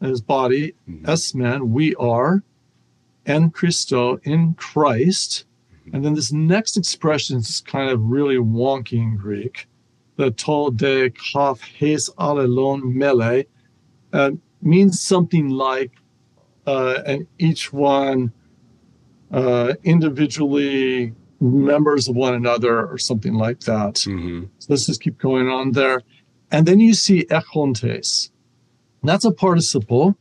his 0.00 0.20
body, 0.20 0.74
Mhm. 0.88 1.02
esmen, 1.04 1.68
we 1.68 1.94
are, 1.96 2.42
en 3.26 3.50
Christo, 3.50 4.18
in 4.24 4.54
Christ. 4.54 5.44
And 5.92 6.04
then 6.04 6.14
this 6.14 6.32
next 6.32 6.76
expression 6.76 7.38
is 7.38 7.60
kind 7.60 7.90
of 7.90 8.10
really 8.10 8.36
wonky 8.36 8.98
in 8.98 9.16
Greek. 9.16 9.68
The 10.16 10.30
to 10.30 10.72
de 10.74 11.10
kaf 11.10 11.60
hes 11.60 12.10
alelon 12.18 12.94
mele 12.94 13.44
uh, 14.12 14.32
means 14.62 15.00
something 15.00 15.48
like, 15.48 15.92
uh, 16.66 17.02
and 17.06 17.26
each 17.38 17.72
one 17.72 18.32
uh, 19.30 19.74
individually 19.84 21.14
members 21.40 22.08
of 22.08 22.16
one 22.16 22.34
another 22.34 22.86
or 22.86 22.98
something 22.98 23.34
like 23.34 23.60
that. 23.60 24.00
hmm 24.00 24.44
So 24.58 24.66
let's 24.70 24.86
just 24.86 25.02
keep 25.02 25.18
going 25.18 25.48
on 25.48 25.72
there. 25.72 26.02
And 26.50 26.66
then 26.66 26.80
you 26.80 26.94
see 26.94 27.24
echontes. 27.26 28.30
And 29.02 29.08
that's 29.08 29.24
a 29.24 29.32
participle. 29.32 30.16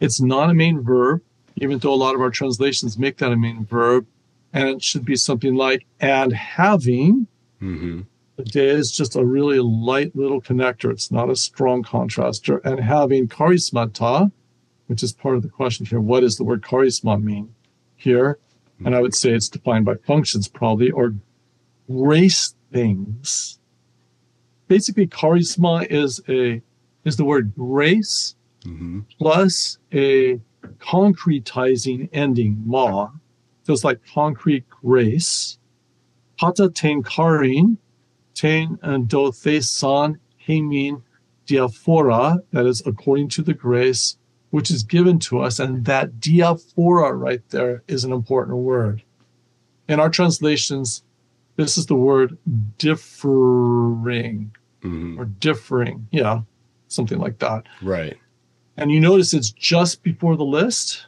It's 0.00 0.20
not 0.20 0.50
a 0.50 0.54
main 0.54 0.82
verb, 0.82 1.22
even 1.56 1.78
though 1.78 1.92
a 1.92 1.96
lot 1.96 2.14
of 2.14 2.20
our 2.20 2.30
translations 2.30 2.98
make 2.98 3.18
that 3.18 3.32
a 3.32 3.36
main 3.36 3.64
verb. 3.64 4.06
And 4.52 4.68
it 4.68 4.82
should 4.82 5.04
be 5.04 5.16
something 5.16 5.54
like, 5.54 5.86
and 6.00 6.32
having. 6.32 7.26
hmm 7.58 8.00
The 8.36 8.44
de 8.44 8.68
is 8.68 8.90
just 8.90 9.16
a 9.16 9.24
really 9.24 9.58
light 9.60 10.14
little 10.14 10.40
connector. 10.40 10.90
It's 10.90 11.10
not 11.10 11.30
a 11.30 11.36
strong 11.36 11.82
contraster. 11.82 12.58
And 12.58 12.80
having 12.80 13.28
charismata, 13.28 14.30
which 14.86 15.02
is 15.02 15.12
part 15.12 15.36
of 15.36 15.42
the 15.42 15.48
question 15.48 15.86
here. 15.86 16.00
What 16.00 16.20
does 16.20 16.36
the 16.36 16.44
word 16.44 16.62
charisma 16.62 17.22
mean 17.22 17.54
here? 17.96 18.38
And 18.84 18.94
I 18.94 19.00
would 19.00 19.14
say 19.14 19.32
it's 19.32 19.48
defined 19.48 19.84
by 19.84 19.94
functions 20.06 20.48
probably, 20.48 20.90
or 20.90 21.14
grace 21.90 22.54
things. 22.72 23.58
Basically, 24.68 25.06
charisma 25.06 25.86
is 25.90 26.20
a 26.28 26.62
is 27.04 27.16
the 27.16 27.24
word 27.24 27.54
grace 27.54 28.34
hmm 28.64 29.00
plus 29.18 29.78
a 29.92 30.40
concretizing 30.78 32.08
ending 32.12 32.62
ma. 32.66 33.08
It's 33.66 33.84
like 33.84 34.00
concrete 34.14 34.68
grace. 34.68 35.58
Hata 36.40 36.70
ten 36.70 37.02
karin, 37.02 37.78
ten 38.34 38.78
and 38.82 39.08
do 39.08 39.30
thesan 39.30 40.18
hemin 40.46 41.02
diaphora, 41.46 42.38
that 42.52 42.66
is 42.66 42.82
according 42.86 43.28
to 43.30 43.42
the 43.42 43.54
grace 43.54 44.16
which 44.50 44.70
is 44.70 44.82
given 44.82 45.18
to 45.20 45.40
us. 45.40 45.58
And 45.58 45.84
that 45.84 46.20
diaphora 46.20 47.12
right 47.12 47.42
there 47.50 47.82
is 47.88 48.04
an 48.04 48.12
important 48.12 48.58
word. 48.58 49.02
In 49.88 50.00
our 50.00 50.10
translations, 50.10 51.02
this 51.56 51.76
is 51.78 51.86
the 51.86 51.94
word 51.94 52.36
differing 52.78 54.52
hmm 54.82 55.18
or 55.18 55.24
differing. 55.24 56.06
Yeah, 56.12 56.42
something 56.86 57.18
like 57.18 57.38
that. 57.40 57.64
Right. 57.82 58.16
And 58.76 58.92
you 58.92 59.00
notice 59.00 59.34
it's 59.34 59.50
just 59.50 60.02
before 60.04 60.36
the 60.36 60.44
list. 60.44 61.06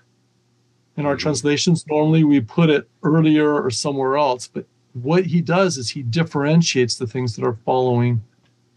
In 0.96 1.06
our 1.06 1.14
Mhm. 1.14 1.20
translations, 1.20 1.86
normally 1.88 2.24
we 2.24 2.40
put 2.40 2.68
it 2.68 2.88
earlier 3.04 3.62
or 3.62 3.70
somewhere 3.70 4.16
else. 4.16 4.48
But 4.52 4.66
what 4.92 5.26
he 5.26 5.40
does 5.40 5.78
is 5.78 5.90
he 5.90 6.02
differentiates 6.02 6.96
the 6.96 7.06
things 7.06 7.36
that 7.36 7.44
are 7.44 7.58
following 7.64 8.22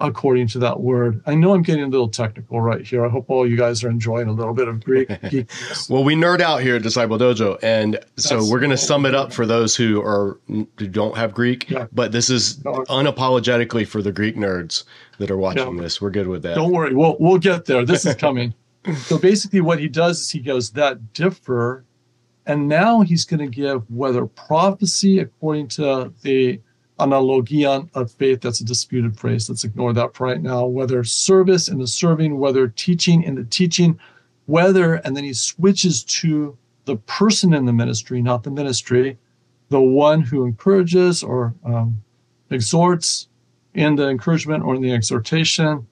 according 0.03 0.47
to 0.49 0.59
that 0.59 0.79
word. 0.81 1.21
I 1.25 1.33
know 1.33 1.53
I'm 1.53 1.61
getting 1.63 1.83
a 1.85 1.87
little 1.87 2.09
technical 2.09 2.61
right 2.61 2.85
here. 2.85 3.05
I 3.05 3.09
hope 3.09 3.29
all 3.29 3.47
you 3.49 3.55
guys 3.57 3.83
are 3.83 3.89
enjoying 3.89 4.27
a 4.27 4.31
little 4.33 4.53
bit 4.53 4.67
of 4.67 4.83
Greek. 4.83 5.09
Well, 5.89 6.03
we 6.03 6.15
nerd 6.15 6.39
out 6.41 6.61
here 6.61 6.75
at 6.75 6.83
Disciple 6.83 7.17
Dojo, 7.17 7.57
and 7.63 7.99
so 8.17 8.35
That's- 8.35 8.51
we're 8.51 8.59
going 8.59 8.69
to 8.71 8.77
sum 8.77 9.05
it 9.05 9.15
up 9.15 9.33
for 9.33 9.45
those 9.45 9.75
who 9.75 10.01
are 10.01 10.39
who 10.47 10.87
don't 10.87 11.17
have 11.17 11.33
Greek. 11.33 11.69
Yeah. 11.69 11.87
But 11.91 12.11
this 12.11 12.29
is 12.29 12.57
unapologetically 12.63 13.87
for 13.87 14.01
the 14.01 14.11
Greek 14.11 14.35
nerds 14.35 14.83
that 15.19 15.31
are 15.31 15.37
watching 15.37 15.75
Yeah. 15.77 15.81
this. 15.81 16.01
We're 16.01 16.09
good 16.11 16.27
with 16.27 16.43
that. 16.43 16.55
Don't 16.55 16.71
worry, 16.71 16.93
we'll 16.93 17.17
we'll 17.19 17.37
get 17.39 17.65
there. 17.65 17.85
This 17.85 18.05
is 18.05 18.15
coming. 18.15 18.53
so 18.97 19.17
basically, 19.17 19.61
what 19.61 19.79
he 19.79 19.87
does 19.87 20.19
is 20.21 20.29
he 20.29 20.39
goes 20.39 20.71
that 20.71 21.13
differ, 21.13 21.85
and 22.45 22.67
now 22.67 23.01
he's 23.01 23.25
going 23.25 23.39
to 23.39 23.47
give 23.47 23.89
whether 23.89 24.25
prophecy 24.25 25.19
according 25.19 25.69
to 25.69 26.13
the 26.21 26.59
analogion 26.99 27.89
of 27.93 28.11
faith. 28.11 28.41
That's 28.41 28.61
a 28.61 28.65
disputed 28.65 29.17
phrase. 29.17 29.49
Let's 29.49 29.63
ignore 29.63 29.93
that 29.93 30.13
for 30.13 30.27
right 30.27 30.41
now. 30.41 30.65
Whether 30.65 31.03
service 31.03 31.67
in 31.67 31.79
the 31.79 31.87
serving, 31.87 32.37
whether 32.37 32.67
teaching 32.67 33.23
in 33.23 33.35
the 33.35 33.43
teaching, 33.43 33.99
whether, 34.45 34.95
and 34.95 35.15
then 35.15 35.23
he 35.23 35.33
switches 35.33 36.03
to 36.03 36.57
the 36.85 36.97
person 36.97 37.53
in 37.53 37.65
the 37.65 37.73
ministry, 37.73 38.21
not 38.21 38.43
the 38.43 38.51
ministry, 38.51 39.17
the 39.69 39.81
one 39.81 40.21
who 40.21 40.45
encourages 40.45 41.23
or 41.23 41.53
um, 41.63 42.03
exhorts 42.49 43.27
in 43.73 43.95
the 43.95 44.07
encouragement 44.07 44.63
or 44.63 44.75
in 44.75 44.81
the 44.81 44.91
exhortation 44.91 45.87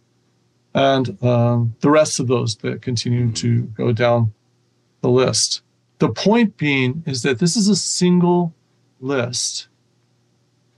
and 0.73 1.21
um, 1.23 1.75
the 1.81 1.89
rest 1.89 2.19
of 2.19 2.27
those 2.27 2.55
that 2.57 2.81
continue 2.81 3.31
to 3.31 3.63
go 3.63 3.91
down 3.91 4.31
the 5.01 5.09
list. 5.09 5.61
The 5.99 6.09
point 6.09 6.57
being 6.57 7.03
is 7.05 7.23
that 7.23 7.39
this 7.39 7.55
is 7.55 7.67
a 7.67 7.75
single 7.75 8.53
list 8.99 9.67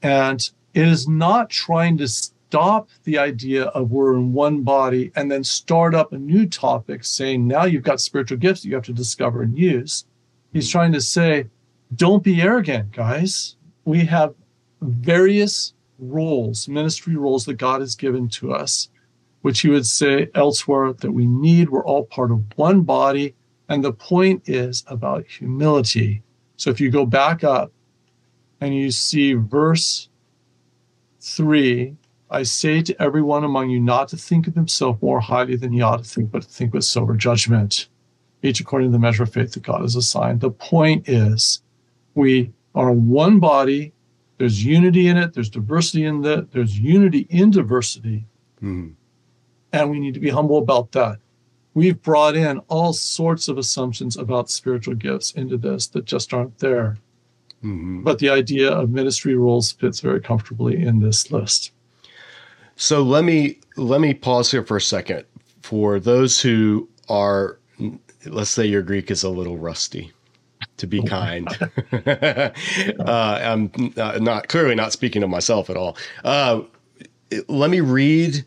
and 0.03 0.51
it 0.73 0.87
is 0.87 1.07
not 1.07 1.49
trying 1.49 1.97
to 1.97 2.07
stop 2.07 2.89
the 3.05 3.17
idea 3.17 3.65
of 3.67 3.89
we're 3.89 4.13
in 4.13 4.33
one 4.33 4.61
body 4.61 5.11
and 5.15 5.31
then 5.31 5.43
start 5.43 5.95
up 5.95 6.13
a 6.13 6.17
new 6.17 6.45
topic 6.45 7.03
saying 7.03 7.47
now 7.47 7.63
you've 7.65 7.83
got 7.83 7.99
spiritual 7.99 8.37
gifts 8.37 8.63
you 8.63 8.75
have 8.75 8.83
to 8.83 8.93
discover 8.93 9.41
and 9.41 9.57
use. 9.57 10.05
He's 10.51 10.69
trying 10.69 10.91
to 10.91 11.01
say, 11.01 11.47
don't 11.95 12.23
be 12.23 12.41
arrogant, 12.41 12.91
guys. 12.91 13.55
We 13.85 14.05
have 14.05 14.35
various 14.81 15.73
roles, 15.97 16.67
ministry 16.67 17.15
roles 17.15 17.45
that 17.45 17.55
God 17.55 17.81
has 17.81 17.95
given 17.95 18.27
to 18.29 18.53
us, 18.53 18.89
which 19.41 19.61
he 19.61 19.69
would 19.69 19.87
say 19.87 20.29
elsewhere 20.35 20.93
that 20.93 21.11
we 21.11 21.25
need. 21.25 21.69
We're 21.69 21.85
all 21.85 22.05
part 22.05 22.31
of 22.31 22.43
one 22.55 22.81
body. 22.81 23.35
And 23.69 23.83
the 23.83 23.93
point 23.93 24.47
is 24.47 24.83
about 24.87 25.25
humility. 25.25 26.21
So 26.57 26.69
if 26.69 26.79
you 26.79 26.91
go 26.91 27.05
back 27.05 27.43
up 27.43 27.71
and 28.63 28.73
you 28.73 28.91
see 28.91 29.33
verse 29.33 30.07
three, 31.19 31.97
I 32.29 32.43
say 32.43 32.81
to 32.81 33.01
everyone 33.01 33.43
among 33.43 33.69
you 33.69 33.79
not 33.81 34.07
to 34.09 34.17
think 34.17 34.47
of 34.47 34.55
himself 34.55 35.01
more 35.01 35.19
highly 35.19 35.57
than 35.57 35.73
he 35.73 35.81
ought 35.81 35.97
to 35.97 36.09
think, 36.09 36.31
but 36.31 36.43
to 36.43 36.47
think 36.47 36.73
with 36.73 36.85
sober 36.85 37.15
judgment, 37.15 37.89
each 38.41 38.61
according 38.61 38.87
to 38.87 38.93
the 38.93 38.99
measure 38.99 39.23
of 39.23 39.33
faith 39.33 39.51
that 39.51 39.63
God 39.63 39.81
has 39.81 39.97
assigned. 39.97 40.39
The 40.39 40.49
point 40.49 41.09
is, 41.09 41.61
we 42.15 42.53
are 42.73 42.93
one 42.93 43.39
body. 43.39 43.91
There's 44.37 44.63
unity 44.63 45.07
in 45.07 45.17
it. 45.17 45.33
There's 45.33 45.49
diversity 45.49 46.05
in 46.05 46.23
it. 46.23 46.51
There's 46.53 46.79
unity 46.79 47.27
in 47.29 47.51
diversity. 47.51 48.25
Mhm. 48.61 48.93
And 49.73 49.91
we 49.91 49.99
need 49.99 50.13
to 50.13 50.21
be 50.21 50.29
humble 50.29 50.57
about 50.57 50.93
that. 50.93 51.19
We've 51.73 52.01
brought 52.01 52.37
in 52.37 52.59
all 52.69 52.93
sorts 52.93 53.49
of 53.49 53.57
assumptions 53.57 54.15
about 54.15 54.49
spiritual 54.49 54.95
gifts 54.95 55.31
into 55.31 55.57
this 55.57 55.87
that 55.87 56.05
just 56.05 56.33
aren't 56.33 56.59
there. 56.59 56.97
Mhm. 57.63 58.03
But 58.03 58.19
the 58.19 58.29
idea 58.29 58.71
of 58.71 58.89
ministry 58.89 59.35
roles 59.35 59.71
fits 59.71 59.99
very 60.01 60.19
comfortably 60.19 60.81
in 60.81 60.99
this 60.99 61.31
list. 61.31 61.71
So 62.75 63.01
let 63.01 63.23
me 63.23 63.59
let 63.77 64.01
me 64.01 64.13
pause 64.13 64.51
here 64.51 64.63
for 64.63 64.77
a 64.77 64.81
second. 64.81 65.25
For 65.61 65.99
those 65.99 66.41
who 66.41 66.89
are, 67.07 67.57
let's 68.25 68.49
say 68.49 68.65
your 68.65 68.81
Greek 68.81 69.09
is 69.09 69.23
a 69.23 69.29
little 69.29 69.57
rusty, 69.57 70.11
to 70.77 70.87
be 70.87 71.01
kind. 71.03 71.47
uh, 71.93 72.51
I'm 73.07 73.71
not, 73.95 74.47
clearly 74.49 74.75
not 74.75 74.91
speaking 74.91 75.23
of 75.23 75.29
myself 75.29 75.69
at 75.69 75.77
all. 75.77 75.97
Uh, 76.23 76.61
let 77.47 77.69
me 77.69 77.79
read 77.79 78.45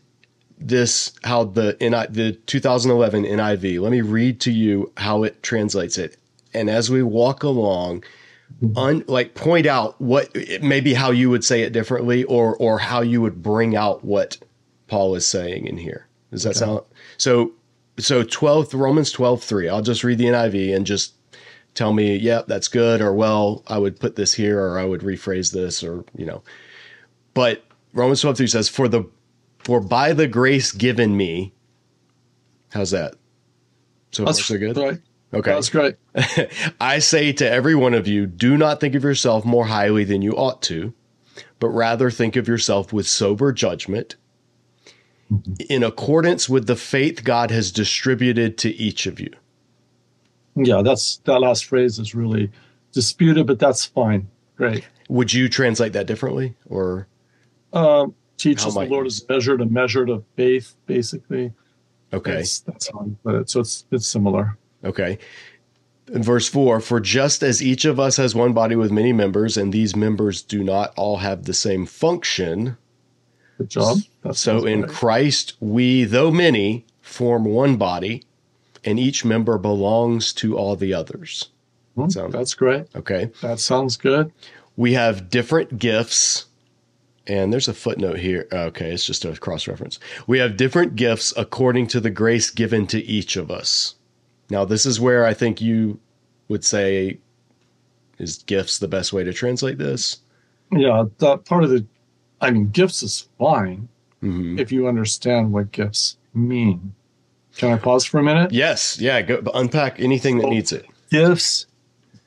this 0.59 1.11
how 1.23 1.45
the 1.45 1.75
NI, 1.81 2.05
the 2.09 2.33
2011 2.45 3.23
NIV. 3.23 3.81
Let 3.81 3.91
me 3.91 4.01
read 4.01 4.39
to 4.41 4.51
you 4.51 4.91
how 4.97 5.23
it 5.23 5.41
translates 5.43 5.97
it, 5.97 6.17
and 6.53 6.69
as 6.69 6.89
we 6.89 7.01
walk 7.03 7.43
along, 7.43 8.03
un, 8.75 9.03
like 9.07 9.35
point 9.35 9.65
out 9.65 9.99
what 10.01 10.35
maybe 10.61 10.93
how 10.93 11.11
you 11.11 11.29
would 11.29 11.43
say 11.43 11.61
it 11.61 11.73
differently, 11.73 12.23
or 12.25 12.55
or 12.57 12.79
how 12.79 13.01
you 13.01 13.21
would 13.21 13.41
bring 13.41 13.75
out 13.75 14.03
what 14.03 14.37
Paul 14.87 15.15
is 15.15 15.27
saying 15.27 15.67
in 15.67 15.77
here. 15.77 16.07
Does 16.31 16.43
that 16.43 16.51
Okay. 16.51 16.59
sound 16.59 16.81
so? 17.17 17.51
So 17.99 18.23
12 18.23 18.75
Romans 18.75 19.11
12 19.11 19.43
3. 19.43 19.69
I'll 19.69 19.81
just 19.81 20.03
read 20.03 20.19
the 20.19 20.25
NIV 20.25 20.75
and 20.75 20.85
just 20.85 21.13
tell 21.73 21.93
me, 21.93 22.15
yep, 22.15 22.45
that's 22.47 22.67
good, 22.67 23.01
or 23.01 23.11
well, 23.13 23.63
I 23.67 23.79
would 23.79 23.99
put 23.99 24.15
this 24.15 24.33
here, 24.33 24.59
or 24.59 24.77
I 24.77 24.85
would 24.85 25.01
rephrase 25.01 25.51
this, 25.51 25.83
or 25.83 26.03
you 26.15 26.25
know. 26.25 26.43
But 27.33 27.63
Romans 27.93 28.21
12 28.21 28.37
3 28.37 28.47
says, 28.47 28.69
For 28.69 28.87
the 28.87 29.05
for 29.59 29.79
by 29.81 30.13
the 30.13 30.27
grace 30.27 30.71
given 30.71 31.17
me, 31.17 31.53
how's 32.71 32.91
that? 32.91 33.15
So 34.11 34.23
far, 34.23 34.33
That's 34.33 34.45
so 34.45 34.57
good? 34.57 34.77
Right. 34.77 34.99
Okay. 35.33 35.51
That's 35.51 35.69
great. 35.69 35.95
I 36.79 36.99
say 36.99 37.33
to 37.33 37.49
every 37.49 37.75
one 37.75 37.93
of 37.93 38.07
you, 38.07 38.25
do 38.25 38.57
not 38.57 38.79
think 38.79 38.95
of 38.95 39.03
yourself 39.03 39.43
more 39.43 39.65
highly 39.65 40.03
than 40.03 40.21
you 40.21 40.31
ought 40.33 40.61
to, 40.63 40.93
but 41.59 41.69
rather 41.69 42.09
think 42.09 42.35
of 42.35 42.47
yourself 42.47 42.93
with 42.93 43.07
sober 43.07 43.51
judgment, 43.51 44.15
in 45.69 45.83
accordance 45.83 46.47
with 46.47 46.67
the 46.67 46.75
faith 46.77 47.25
God 47.25 47.51
has 47.51 47.71
distributed 47.71 48.57
to 48.59 48.73
each 48.75 49.05
of 49.05 49.19
you. 49.19 49.29
Yeah, 50.55 50.81
that's 50.81 51.17
that 51.25 51.39
last 51.41 51.65
phrase 51.65 51.99
is 51.99 52.15
really 52.15 52.49
disputed, 52.93 53.45
but 53.45 53.59
that's 53.59 53.83
fine. 53.85 54.27
Great. 54.55 54.87
Would 55.09 55.33
you 55.33 55.49
translate 55.49 55.93
that 55.93 56.07
differently, 56.07 56.55
or 56.69 57.07
Um, 57.73 58.15
teaches 58.37 58.73
the 58.73 58.85
Lord 58.85 59.05
is 59.07 59.27
measured, 59.27 59.61
a 59.61 59.65
measure 59.65 60.05
of 60.05 60.23
faith, 60.35 60.75
basically. 60.85 61.51
okay, 62.13 62.35
That's, 62.35 62.59
that's 62.61 62.89
how 62.89 62.99
I 63.01 63.09
put 63.23 63.35
it. 63.35 63.49
So 63.49 63.59
it's 63.59 63.85
it's 63.91 64.07
similar. 64.07 64.57
Okay? 64.83 65.17
In 66.11 66.23
verse 66.23 66.47
four, 66.47 66.79
for 66.79 66.99
just 66.99 67.43
as 67.43 67.61
each 67.61 67.83
of 67.83 67.99
us 67.99 68.17
has 68.17 68.33
one 68.33 68.53
body 68.53 68.75
with 68.75 68.91
many 68.91 69.11
members, 69.11 69.57
and 69.57 69.73
these 69.73 69.95
members 69.95 70.41
do 70.41 70.63
not 70.63 70.93
all 70.95 71.17
have 71.17 71.43
the 71.43 71.53
same 71.53 71.85
function, 71.85 72.77
Good 73.57 73.69
job. 73.69 73.97
That's 74.23 74.39
So 74.39 74.65
in 74.65 74.83
Christ, 74.87 75.53
we, 75.59 76.03
though 76.03 76.31
many, 76.31 76.85
form 77.01 77.45
one 77.45 77.77
body, 77.77 78.23
and 78.83 78.99
each 78.99 79.25
member 79.25 79.57
belongs 79.57 80.31
to 80.33 80.57
all 80.57 80.75
the 80.75 80.93
others. 80.93 81.49
Hmm, 81.95 82.09
sound- 82.09 82.33
that's 82.33 82.53
great. 82.53 82.85
Okay. 82.95 83.31
That 83.41 83.59
sounds 83.59 83.97
good. 83.97 84.31
We 84.75 84.93
have 84.93 85.29
different 85.29 85.79
gifts. 85.79 86.45
And 87.25 87.51
there's 87.51 87.67
a 87.67 87.73
footnote 87.73 88.19
here. 88.19 88.47
Okay, 88.53 88.89
it's 88.93 89.05
just 89.05 89.25
a 89.25 89.35
cross 89.35 89.67
reference. 89.67 89.99
We 90.27 90.39
have 90.39 90.55
different 90.55 90.95
gifts 90.95 91.33
according 91.35 91.87
to 91.87 91.99
the 91.99 92.09
grace 92.09 92.49
given 92.49 92.87
to 92.87 93.03
each 93.03 93.35
of 93.35 93.51
us. 93.51 93.95
Now, 94.49 94.65
this 94.65 94.85
is 94.85 94.99
where 94.99 95.25
I 95.25 95.33
think 95.33 95.61
you 95.61 95.99
would 96.47 96.63
say 96.63 97.19
is 98.17 98.37
gifts 98.43 98.79
the 98.79 98.87
best 98.87 99.13
way 99.13 99.23
to 99.23 99.33
translate 99.33 99.77
this? 99.77 100.19
Yeah, 100.71 101.03
that 101.19 101.45
part 101.45 101.63
of 101.63 101.69
the, 101.69 101.85
I 102.41 102.51
mean, 102.51 102.69
gifts 102.69 103.03
is 103.03 103.27
fine 103.37 103.89
hmm 104.21 104.57
if 104.57 104.71
you 104.71 104.87
understand 104.87 105.51
what 105.53 105.71
gifts 105.71 106.17
mean. 106.33 106.93
Can 107.57 107.71
I 107.73 107.77
pause 107.77 108.05
for 108.05 108.19
a 108.19 108.23
minute? 108.23 108.51
Yes. 108.51 108.99
Yeah. 108.99 109.21
Go 109.21 109.41
unpack 109.53 109.99
anything 109.99 110.37
that 110.37 110.43
So- 110.43 110.49
needs 110.49 110.71
it. 110.71 110.85
Gifts, 111.11 111.67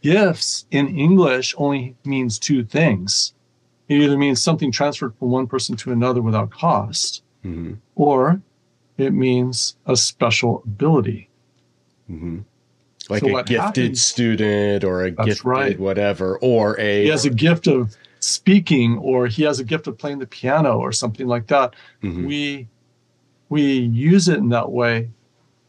gifts 0.03 0.67
in 0.71 0.89
English 0.97 1.55
only 1.59 1.97
means 2.05 2.39
two 2.39 2.65
things. 2.65 3.33
It 3.89 3.97
either 4.01 4.17
means 4.17 4.41
something 4.41 4.71
transferred 4.73 5.15
from 5.19 5.31
one 5.31 5.47
person 5.49 5.77
to 5.77 5.93
another 5.93 6.23
without 6.23 6.51
cost, 6.51 7.23
hmm 7.43 7.75
or 7.97 8.41
it 8.99 9.13
means 9.13 9.77
a 9.87 9.97
special 9.97 10.63
ability. 10.65 11.29
Hmm 12.11 12.39
Like 13.09 13.21
So 13.23 13.37
a 13.39 13.43
gifted 13.45 13.61
happens- 13.61 14.03
student 14.03 14.85
or 14.85 15.05
a 15.05 15.11
gifted 15.11 15.45
right. 15.45 15.79
whatever, 15.79 16.39
or 16.39 16.79
a 16.79 17.05
He 17.05 17.09
has 17.09 17.25
a 17.25 17.31
gift 17.31 17.67
of 17.67 17.97
speaking, 18.21 18.99
or 18.99 19.27
he 19.27 19.43
has 19.45 19.59
a 19.61 19.65
gift 19.65 19.87
of 19.87 19.97
playing 19.97 20.19
the 20.19 20.27
piano, 20.27 20.79
or 20.79 20.93
something 20.93 21.27
like 21.27 21.47
that. 21.49 21.75
Mhm. 22.03 22.27
We 22.27 22.69
we 23.49 23.63
use 24.13 24.29
it 24.29 24.39
in 24.39 24.49
that 24.51 24.71
way. 24.71 25.11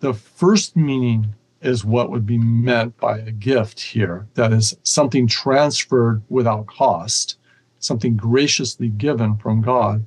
The 0.01 0.13
first 0.13 0.75
meaning 0.75 1.33
is 1.61 1.83
what 1.85 2.11
would 2.11 2.25
be 2.27 2.37
meant 2.37 2.95
by 2.99 3.17
a 3.19 3.31
gift 3.31 3.79
here. 3.79 4.27
That 4.35 4.51
is 4.53 4.75
something 4.83 5.25
transferred 5.27 6.21
without 6.29 6.67
cost, 6.67 7.37
something 7.79 8.15
graciously 8.17 8.89
given 8.89 9.37
from 9.37 9.61
God. 9.61 10.05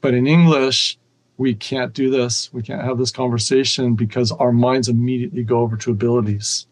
But 0.00 0.14
in 0.14 0.26
English, 0.26 0.98
we 1.36 1.54
can't 1.54 1.92
do 1.92 2.10
this. 2.10 2.52
We 2.52 2.62
can't 2.62 2.82
have 2.82 2.98
this 2.98 3.10
conversation 3.10 3.94
because 3.94 4.30
our 4.32 4.52
minds 4.52 4.88
immediately 4.88 5.42
go 5.42 5.60
over 5.60 5.76
to 5.78 5.90
abilities. 5.90 6.66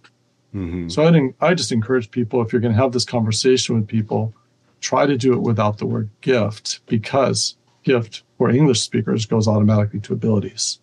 Mhm. 0.54 0.90
So 0.90 1.04
I 1.04 1.10
think 1.10 1.34
I 1.40 1.54
just 1.54 1.72
encourage 1.72 2.10
people 2.10 2.42
if 2.42 2.52
you're 2.52 2.60
going 2.60 2.74
to 2.74 2.80
have 2.80 2.92
this 2.92 3.04
conversation 3.04 3.74
with 3.74 3.88
people, 3.88 4.32
try 4.80 5.06
to 5.06 5.16
do 5.16 5.32
it 5.32 5.40
without 5.40 5.78
the 5.78 5.86
word 5.86 6.10
gift 6.20 6.80
because 6.86 7.56
gift 7.84 8.22
for 8.38 8.50
English 8.50 8.80
speakers 8.80 9.26
goes 9.26 9.48
automatically 9.48 10.00
to 10.00 10.12
abilities. 10.12 10.78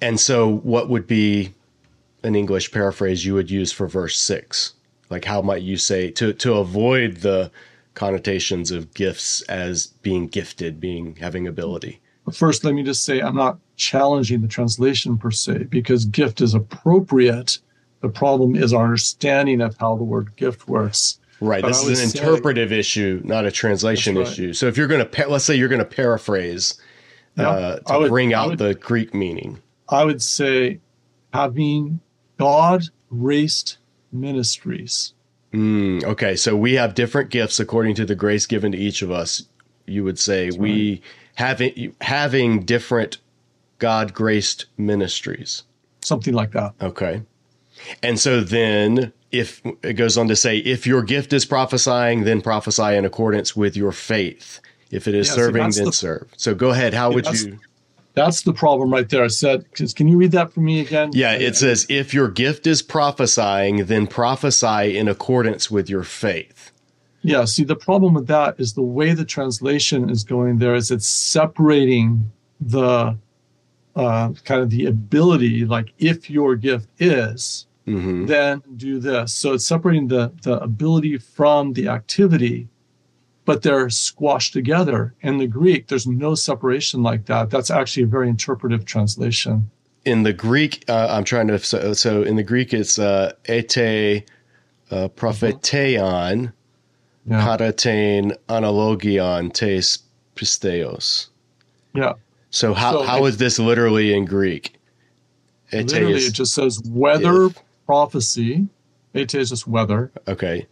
And 0.00 0.18
so, 0.18 0.48
what 0.48 0.88
would 0.88 1.06
be 1.06 1.52
an 2.22 2.34
English 2.34 2.72
paraphrase 2.72 3.24
you 3.24 3.34
would 3.34 3.50
use 3.50 3.72
for 3.72 3.86
verse 3.86 4.16
six? 4.16 4.74
Like, 5.10 5.24
how 5.24 5.42
might 5.42 5.62
you 5.62 5.76
say 5.76 6.10
to 6.12 6.32
to 6.32 6.54
avoid 6.54 7.18
the 7.18 7.50
connotations 7.94 8.70
of 8.70 8.94
gifts 8.94 9.42
as 9.42 9.88
being 10.02 10.28
gifted, 10.28 10.80
being 10.80 11.16
having 11.16 11.46
ability? 11.46 12.00
But 12.28 12.36
first, 12.36 12.62
let 12.62 12.74
me 12.74 12.82
just 12.82 13.04
say 13.06 13.20
I'm 13.20 13.34
not 13.36 13.58
challenging 13.76 14.42
the 14.42 14.48
translation 14.48 15.16
per 15.16 15.30
se 15.30 15.64
because 15.70 16.04
gift 16.04 16.42
is 16.42 16.52
appropriate. 16.52 17.58
The 18.02 18.10
problem 18.10 18.54
is 18.54 18.74
our 18.74 18.84
understanding 18.84 19.62
of 19.62 19.74
how 19.80 19.96
the 19.96 20.04
word 20.04 20.36
gift 20.36 20.68
works. 20.68 21.20
Right. 21.40 21.62
But 21.62 21.68
This 21.68 21.86
is 21.86 22.02
an 22.02 22.08
say- 22.10 22.18
interpretive 22.18 22.70
issue, 22.70 23.22
not 23.24 23.46
a 23.46 23.50
translation 23.50 24.16
right. 24.18 24.26
issue. 24.28 24.52
So, 24.52 24.66
if 24.66 24.76
you're 24.76 24.88
going 24.88 25.08
to, 25.08 25.28
let's 25.28 25.46
say 25.46 25.54
you're 25.54 25.70
going 25.70 25.78
to 25.78 25.86
paraphrase 25.86 26.74
Yeah, 27.38 27.48
uh, 27.48 27.78
to 27.78 27.98
would- 28.00 28.10
bring 28.10 28.34
out 28.34 28.48
would- 28.50 28.58
the 28.58 28.74
Greek 28.74 29.14
meaning. 29.14 29.60
I 29.88 30.04
would 30.04 30.20
say 30.20 30.80
having 31.32 32.00
God 32.38 32.82
graced 33.08 33.78
ministries. 34.12 35.14
Mm, 35.54 36.04
okay, 36.04 36.36
so 36.36 36.54
we 36.54 36.74
have 36.74 36.94
different 36.94 37.30
gifts 37.30 37.58
according 37.58 37.94
to 37.94 38.04
the 38.04 38.14
grace 38.14 38.44
given 38.44 38.72
to 38.72 38.78
each 38.78 39.00
of 39.00 39.10
us. 39.10 39.44
You 39.88 40.04
would 40.04 40.18
say 40.18 40.50
we 40.50 41.00
having 41.36 41.94
having 42.00 42.64
different 42.64 43.18
God 43.78 44.12
graced 44.14 44.66
ministries. 44.76 45.62
Something 46.02 46.34
like 46.34 46.52
that. 46.52 46.74
Okay, 46.80 47.22
and 48.02 48.18
so 48.18 48.40
then 48.40 49.12
if 49.30 49.60
it 49.82 49.94
goes 49.94 50.16
on 50.16 50.26
to 50.28 50.36
say, 50.36 50.58
if 50.58 50.86
your 50.86 51.02
gift 51.02 51.32
is 51.32 51.44
prophesying, 51.44 52.24
then 52.24 52.40
prophesy 52.40 52.94
in 52.96 53.04
accordance 53.04 53.54
with 53.54 53.76
your 53.76 53.92
faith. 53.92 54.60
If 54.90 55.06
it 55.06 55.14
is 55.14 55.28
Yeah, 55.28 55.34
serving, 55.34 55.62
that's 55.64 55.76
then 55.76 55.84
the- 55.86 55.92
serve. 55.92 56.28
So 56.36 56.54
go 56.54 56.70
ahead. 56.70 56.94
How 56.94 57.10
would 57.12 57.24
that's- 57.26 57.44
you? 57.44 57.58
That's 58.14 58.42
the 58.42 58.54
problem 58.54 58.90
right 58.90 59.08
there. 59.08 59.22
I 59.22 59.28
said, 59.28 59.64
'cause- 59.74 59.92
can 59.94 60.08
you 60.08 60.16
read 60.16 60.32
that 60.32 60.52
for 60.52 60.60
me 60.60 60.80
again? 60.80 61.10
Yeah, 61.12 61.34
it 61.34 61.56
says 61.56 61.86
if 61.88 62.12
your 62.14 62.28
gift 62.28 62.66
is 62.66 62.82
prophesying, 62.82 63.84
then 63.84 64.06
prophesy 64.08 64.96
in 64.96 65.06
accordance 65.08 65.70
with 65.70 65.88
your 65.90 66.02
faith. 66.02 66.72
Yeah, 67.22 67.44
see, 67.44 67.64
the 67.64 67.76
problem 67.76 68.14
with 68.14 68.26
that 68.28 68.58
is 68.58 68.74
the 68.74 68.82
way 68.82 69.12
the 69.12 69.24
translation 69.24 70.08
is 70.08 70.24
going 70.24 70.58
there 70.58 70.74
is 70.74 70.90
it's 70.90 71.08
separating 71.08 72.30
the 72.60 73.16
uh, 73.96 74.32
kind 74.44 74.62
of 74.62 74.70
the 74.70 74.86
ability, 74.86 75.64
like 75.64 75.92
if 75.98 76.30
your 76.30 76.56
gift 76.56 76.88
is, 76.98 77.66
hmm 77.86 78.26
then 78.26 78.62
do 78.76 78.98
this. 79.00 79.34
So 79.34 79.54
it's 79.54 79.64
separating 79.64 80.08
the, 80.08 80.30
the 80.42 80.60
ability 80.60 81.16
from 81.16 81.72
the 81.72 81.88
activity, 81.88 82.68
but 83.46 83.62
they're 83.62 83.88
squashed 83.88 84.52
together. 84.52 85.14
In 85.22 85.38
the 85.38 85.46
Greek, 85.46 85.88
there's 85.88 86.06
no 86.06 86.34
separation 86.34 87.02
like 87.02 87.24
that. 87.26 87.48
That's 87.48 87.70
actually 87.70 88.02
a 88.02 88.06
very 88.06 88.28
interpretive 88.28 88.84
translation. 88.84 89.70
In 90.04 90.22
the 90.22 90.34
Greek, 90.34 90.84
uh, 90.88 91.08
I'm 91.10 91.24
trying 91.24 91.48
to. 91.48 91.58
So, 91.58 91.94
so 91.94 92.22
in 92.22 92.36
the 92.36 92.42
Greek, 92.42 92.74
it's 92.74 92.98
uh, 92.98 93.32
ete 93.48 94.24
uh, 94.90 95.08
propheteon 95.08 96.52
Yeah. 97.28 97.44
paratein 97.46 98.36
analogion 98.48 99.50
tes 99.50 99.98
pisteos. 100.36 101.28
Yeah. 101.94 102.14
So 102.50 102.74
how 102.74 102.92
So 102.92 103.02
how 103.02 103.24
it- 103.24 103.28
is 103.30 103.36
this 103.38 103.58
literally 103.58 104.12
in 104.14 104.24
Greek? 104.24 104.74
Ete 105.72 105.86
Literally, 105.92 106.14
is- 106.14 106.28
it 106.28 106.32
just 106.32 106.54
says 106.54 106.80
whether 106.88 107.46
if. 107.46 107.58
prophecy. 107.86 108.68
It 109.14 109.34
is 109.34 109.50
just 109.50 109.66
whether. 109.66 110.10
okay. 110.26 110.66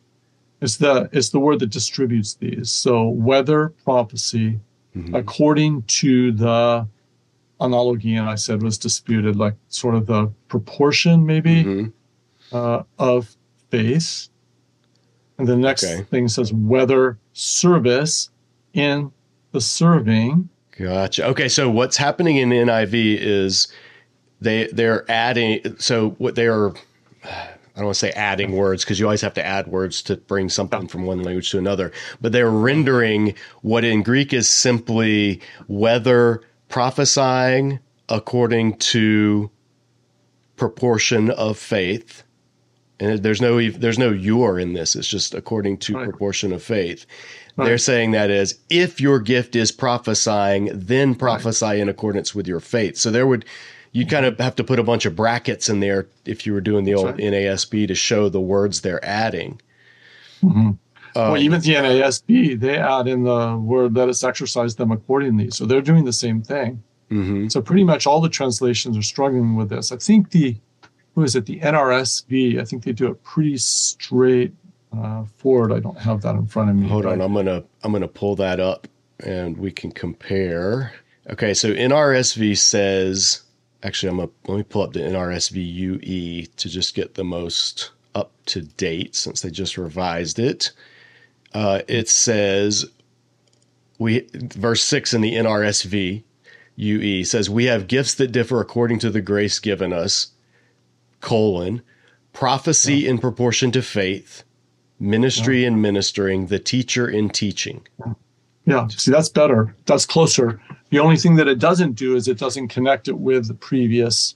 It's 0.63 0.77
the 0.79 1.09
it's 1.13 1.31
the 1.31 1.39
word 1.41 1.59
that 1.61 1.71
distributes 1.71 2.35
these. 2.35 2.71
So 2.71 3.09
whether 3.09 3.69
prophecy, 3.85 4.59
Mhm. 4.97 5.15
according 5.15 5.83
to 6.01 6.33
the 6.33 6.87
analogy, 7.61 8.15
and 8.15 8.29
I 8.29 8.37
said 8.37 8.63
was 8.63 8.79
disputed, 8.79 9.37
like 9.37 9.55
sort 9.69 9.95
of 9.95 10.07
the 10.07 10.31
proportion 10.49 11.27
maybe 11.27 11.65
Mhm. 11.65 11.93
uh, 12.53 12.83
of 12.99 13.37
faith. 13.71 14.29
And 15.39 15.47
the 15.47 15.57
next 15.57 15.85
Okay. 15.85 16.03
thing 16.05 16.29
says 16.29 16.53
whether 16.53 17.19
service 17.33 18.31
in 18.73 19.13
the 19.53 19.61
serving. 19.61 20.49
Gotcha. 20.79 21.27
Okay, 21.27 21.49
so 21.49 21.71
what's 21.71 21.97
happening 21.97 22.37
in 22.37 22.51
NIV 22.51 23.19
is 23.21 23.69
they 24.41 24.67
they're 24.69 25.11
adding. 25.11 25.61
So 25.79 26.11
what 26.19 26.35
they 26.35 26.47
are, 26.47 26.71
I 27.25 27.77
don't 27.77 27.87
want 27.87 27.95
to 27.95 27.99
say 27.99 28.11
adding 28.13 28.53
words 28.53 28.85
because 28.85 29.01
you 29.01 29.07
always 29.07 29.23
have 29.23 29.35
to 29.35 29.45
add 29.45 29.69
words 29.69 30.03
to 30.03 30.17
bring 30.17 30.49
something 30.51 30.89
from 30.89 31.05
one 31.05 31.23
language 31.23 31.51
to 31.53 31.59
another. 31.59 31.93
But 32.21 32.33
they're 32.33 32.51
rendering 32.51 33.35
what 33.63 33.85
in 33.85 34.03
Greek 34.03 34.33
is 34.35 34.49
simply 34.49 35.41
whether 35.67 36.43
prophesying 36.69 37.79
according 38.09 38.77
to 38.79 39.51
proportion 40.57 41.31
of 41.31 41.59
faith. 41.59 42.23
And 42.99 43.23
there's 43.23 43.43
no 43.43 43.61
there's 43.71 43.99
no 43.99 44.11
your 44.11 44.59
in 44.59 44.73
this. 44.73 44.97
It's 44.97 45.09
just 45.09 45.35
according 45.35 45.79
to 45.79 45.95
Right. 45.95 46.09
proportion 46.09 46.53
of 46.53 46.63
faith. 46.63 47.05
Right. 47.57 47.67
They're 47.67 47.79
saying 47.79 48.13
that 48.13 48.31
is 48.31 48.59
if 48.71 49.01
your 49.01 49.21
gift 49.21 49.55
is 49.55 49.71
prophesying, 49.73 50.71
then 50.73 51.15
prophesy 51.15 51.81
in 51.81 51.89
accordance 51.89 52.35
with 52.35 52.47
your 52.47 52.61
faith. 52.61 52.97
So 52.97 53.11
there 53.11 53.27
would 53.27 53.45
you 53.93 54.07
kind 54.07 54.27
of 54.27 54.39
have 54.41 54.55
to 54.57 54.65
put 54.65 54.79
a 54.79 54.83
bunch 54.83 55.07
of 55.07 55.17
brackets 55.17 55.69
in 55.69 55.81
there 55.81 56.07
if 56.27 56.47
you 56.47 56.53
were 56.53 56.61
doing 56.61 56.85
the 56.85 56.95
old 56.95 57.07
right. 57.07 57.17
NASB 57.17 57.87
to 57.89 57.95
show 57.95 58.29
the 58.29 58.41
words 58.41 58.81
they're 58.83 59.03
adding. 59.05 59.61
well, 60.43 60.79
Um, 61.15 61.37
even 61.39 61.61
the 61.63 61.75
NASB, 61.75 62.61
they 62.61 62.77
add 62.77 63.09
in 63.09 63.25
the 63.25 63.57
word 63.57 63.95
"let 63.97 64.09
us 64.11 64.23
exercise 64.23 64.75
them 64.77 64.91
accordingly." 64.91 65.51
So 65.51 65.65
they're 65.65 65.81
doing 65.81 66.05
the 66.05 66.13
same 66.13 66.43
thing. 66.43 66.83
mhm. 67.11 67.51
So 67.53 67.63
pretty 67.63 67.85
much 67.85 68.07
all 68.07 68.21
the 68.21 68.29
translations 68.29 68.99
are 68.99 69.03
struggling 69.03 69.55
with 69.57 69.69
this. 69.71 69.93
I 69.93 69.97
think 69.97 70.31
the 70.31 70.57
who 71.17 71.25
is 71.25 71.35
it? 71.35 71.47
The 71.47 71.59
NRSV. 71.59 72.61
I 72.61 72.65
think 72.65 72.85
they 72.85 72.93
do 72.93 73.11
it 73.11 73.25
pretty 73.25 73.57
straight 73.57 74.53
uh, 74.97 75.25
forward. 75.39 75.73
I 75.73 75.81
don't 75.81 75.99
have 75.99 76.21
that 76.23 76.35
in 76.37 76.47
front 76.47 76.71
of 76.71 76.77
me. 76.77 76.87
Hold 76.87 77.07
on, 77.07 77.21
I'm 77.21 77.35
gonna 77.35 77.65
I'm 77.83 77.91
gonna 77.91 78.07
pull 78.07 78.37
that 78.37 78.61
up 78.61 78.87
and 79.21 79.57
we 79.57 79.73
can 79.73 79.91
compare. 79.91 80.93
Okay, 81.31 81.55
so 81.55 81.73
NRSV 81.73 82.57
says 82.59 83.43
actually 83.83 84.11
I'm 84.11 84.17
gonna 84.19 84.31
let 84.47 84.57
me 84.59 84.63
pull 84.63 84.83
up 84.83 84.93
the 84.93 85.01
NRSV 85.01 85.75
UE 85.75 86.47
to 86.47 86.69
just 86.69 86.95
get 86.95 87.15
the 87.15 87.25
most 87.25 87.93
up 88.15 88.31
to 88.47 88.63
date 88.63 89.15
since 89.17 89.41
they 89.41 89.51
just 89.51 89.79
revised 89.79 90.39
it. 90.39 90.71
Uh, 91.55 91.81
it 91.89 92.11
says 92.11 92.85
we 93.99 94.29
verse 94.35 94.83
six 94.83 95.15
in 95.15 95.23
the 95.23 95.33
NRSV 95.33 96.23
UE 96.77 97.25
says 97.25 97.49
we 97.49 97.65
have 97.65 97.89
gifts 97.89 98.15
that 98.17 98.33
differ 98.33 98.61
according 98.61 98.99
to 98.99 99.09
the 99.09 99.23
grace 99.23 99.59
given 99.59 99.95
us. 99.95 100.33
Colon 101.21 101.83
prophecy 102.33 103.07
in 103.09 103.19
proportion 103.19 103.71
to 103.73 103.81
faith, 103.83 104.45
ministry 105.01 105.65
in 105.65 105.81
ministering, 105.81 106.47
the 106.49 106.59
teacher 106.59 107.09
in 107.09 107.31
teaching. 107.31 107.87
Yeah, 108.67 108.89
see, 108.89 109.11
that's 109.11 109.29
better. 109.29 109.75
That's 109.87 110.05
closer. 110.05 110.61
The 110.91 110.99
only 110.99 111.17
thing 111.17 111.37
that 111.37 111.49
it 111.49 111.59
doesn't 111.59 111.93
do 111.93 112.15
is 112.17 112.29
it 112.29 112.39
doesn't 112.39 112.69
connect 112.69 113.09
it 113.09 113.19
with 113.19 113.49
the 113.49 113.55
previous 113.55 114.35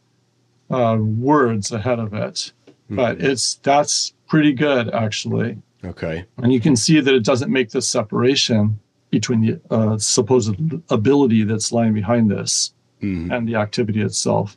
uh, 0.70 0.96
words 1.00 1.72
ahead 1.72 1.98
of 1.98 2.14
it. 2.14 2.52
But 2.88 3.20
it's 3.20 3.54
that's 3.62 4.14
pretty 4.26 4.52
good 4.52 4.88
actually, 4.94 5.58
Okay. 5.84 6.24
and 6.38 6.52
you 6.52 6.60
can 6.60 6.74
see 6.74 7.00
that 7.00 7.14
it 7.14 7.24
doesn't 7.24 7.52
make 7.52 7.70
this 7.70 7.88
separation 7.88 8.80
between 9.10 9.40
the 9.42 9.60
uh, 9.70 9.96
supposed 9.98 10.54
ability 10.90 11.44
that's 11.44 11.70
lying 11.70 11.92
behind 11.94 12.30
this 12.30 12.72
Mhm. 13.02 13.30
and 13.36 13.48
the 13.48 13.54
activity 13.56 14.00
itself. 14.00 14.56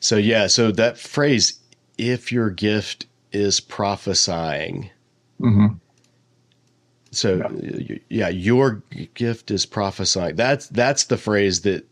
So 0.00 0.16
yeah, 0.16 0.46
so 0.46 0.70
that 0.72 0.98
phrase, 0.98 1.58
if 1.98 2.30
your 2.32 2.50
gift 2.50 3.06
is 3.32 3.60
prophesying. 3.60 4.90
hmm 5.38 5.66
So 7.10 7.46
y- 7.50 8.00
yeah, 8.08 8.28
your 8.28 8.82
gift 9.14 9.50
is 9.50 9.66
prophesying. 9.66 10.36
That's 10.36 10.68
that's 10.68 11.04
the 11.04 11.16
phrase 11.16 11.60
that 11.62 11.86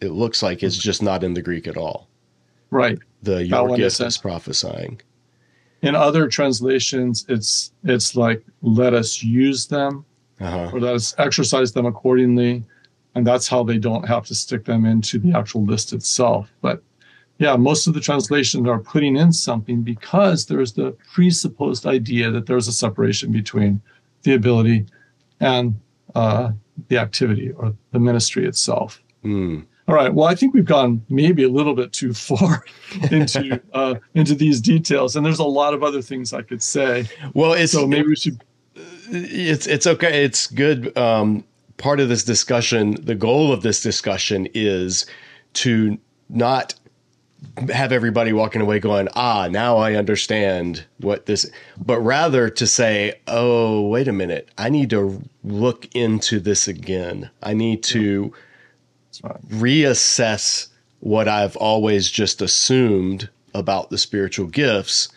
it 0.00 0.10
looks 0.10 0.42
like 0.42 0.62
it's 0.62 0.76
just 0.76 1.02
not 1.02 1.22
in 1.24 1.34
the 1.34 1.42
Greek 1.42 1.66
at 1.68 1.76
all. 1.76 2.08
Right. 2.70 2.98
The 3.22 3.44
your 3.46 3.76
gift 3.76 4.00
is 4.00 4.18
prophesying. 4.18 5.00
In 5.82 5.94
other 5.94 6.28
translations, 6.28 7.24
it's 7.28 7.72
it's 7.84 8.14
like 8.16 8.44
let 8.62 8.94
us 8.94 9.22
use 9.22 9.66
them 9.66 10.04
Uh-huh. 10.40 10.70
or 10.72 10.80
let 10.80 10.94
us 10.94 11.14
exercise 11.18 11.72
them 11.72 11.86
accordingly, 11.86 12.64
and 13.14 13.26
that's 13.26 13.46
how 13.48 13.62
they 13.64 13.78
don't 13.78 14.06
have 14.08 14.26
to 14.26 14.34
stick 14.34 14.64
them 14.64 14.84
into 14.84 15.18
the 15.18 15.32
actual 15.36 15.64
list 15.64 15.92
itself. 15.92 16.52
But 16.62 16.82
yeah, 17.42 17.56
most 17.56 17.88
of 17.88 17.94
the 17.94 18.00
translations 18.00 18.68
are 18.68 18.78
putting 18.78 19.16
in 19.16 19.32
something 19.32 19.82
because 19.82 20.46
there's 20.46 20.74
the 20.74 20.92
presupposed 21.12 21.86
idea 21.86 22.30
that 22.30 22.46
there's 22.46 22.68
a 22.68 22.72
separation 22.72 23.32
between 23.32 23.82
the 24.22 24.34
ability 24.34 24.86
and 25.40 25.74
uh, 26.14 26.52
the 26.86 26.98
activity 26.98 27.50
or 27.50 27.74
the 27.90 27.98
ministry 27.98 28.46
itself. 28.46 29.02
Mm. 29.24 29.66
All 29.88 29.96
right. 29.96 30.14
Well, 30.14 30.28
I 30.28 30.36
think 30.36 30.54
we've 30.54 30.64
gone 30.64 31.04
maybe 31.08 31.42
a 31.42 31.48
little 31.48 31.74
bit 31.74 31.92
too 31.92 32.14
far 32.14 32.64
into 33.10 33.60
uh, 33.72 33.96
into 34.14 34.36
these 34.36 34.60
details, 34.60 35.16
and 35.16 35.26
there's 35.26 35.40
a 35.40 35.44
lot 35.44 35.74
of 35.74 35.82
other 35.82 36.00
things 36.00 36.32
I 36.32 36.42
could 36.42 36.62
say. 36.62 37.08
Well, 37.34 37.54
it's 37.54 37.72
So 37.72 37.88
maybe 37.88 38.06
we 38.06 38.14
should. 38.14 38.40
it's 38.76 39.66
it's 39.66 39.88
okay. 39.88 40.24
It's 40.24 40.46
good. 40.46 40.96
Um, 40.96 41.44
part 41.76 41.98
of 41.98 42.08
this 42.08 42.22
discussion, 42.22 42.96
the 43.02 43.16
goal 43.16 43.52
of 43.52 43.62
this 43.62 43.82
discussion 43.82 44.46
is 44.54 45.06
to 45.54 45.98
not 46.28 46.74
have 47.72 47.92
everybody 47.92 48.32
walking 48.32 48.62
away 48.62 48.78
going, 48.78 49.08
ah, 49.14 49.48
now 49.48 49.76
I 49.76 49.94
understand 49.94 50.84
what 50.98 51.26
this, 51.26 51.50
but 51.76 52.00
rather 52.00 52.48
to 52.50 52.66
say, 52.66 53.20
oh, 53.26 53.82
wait 53.88 54.08
a 54.08 54.12
minute, 54.12 54.48
I 54.56 54.68
need 54.68 54.90
to 54.90 55.22
look 55.44 55.94
into 55.94 56.40
this 56.40 56.68
again. 56.68 57.30
I 57.42 57.54
need 57.54 57.82
to 57.84 58.32
reassess 59.48 60.68
what 61.00 61.28
I've 61.28 61.56
always 61.56 62.10
just 62.10 62.40
assumed 62.40 63.28
about 63.54 63.90
the 63.90 63.98
spiritual 63.98 64.46
gifts. 64.46 65.08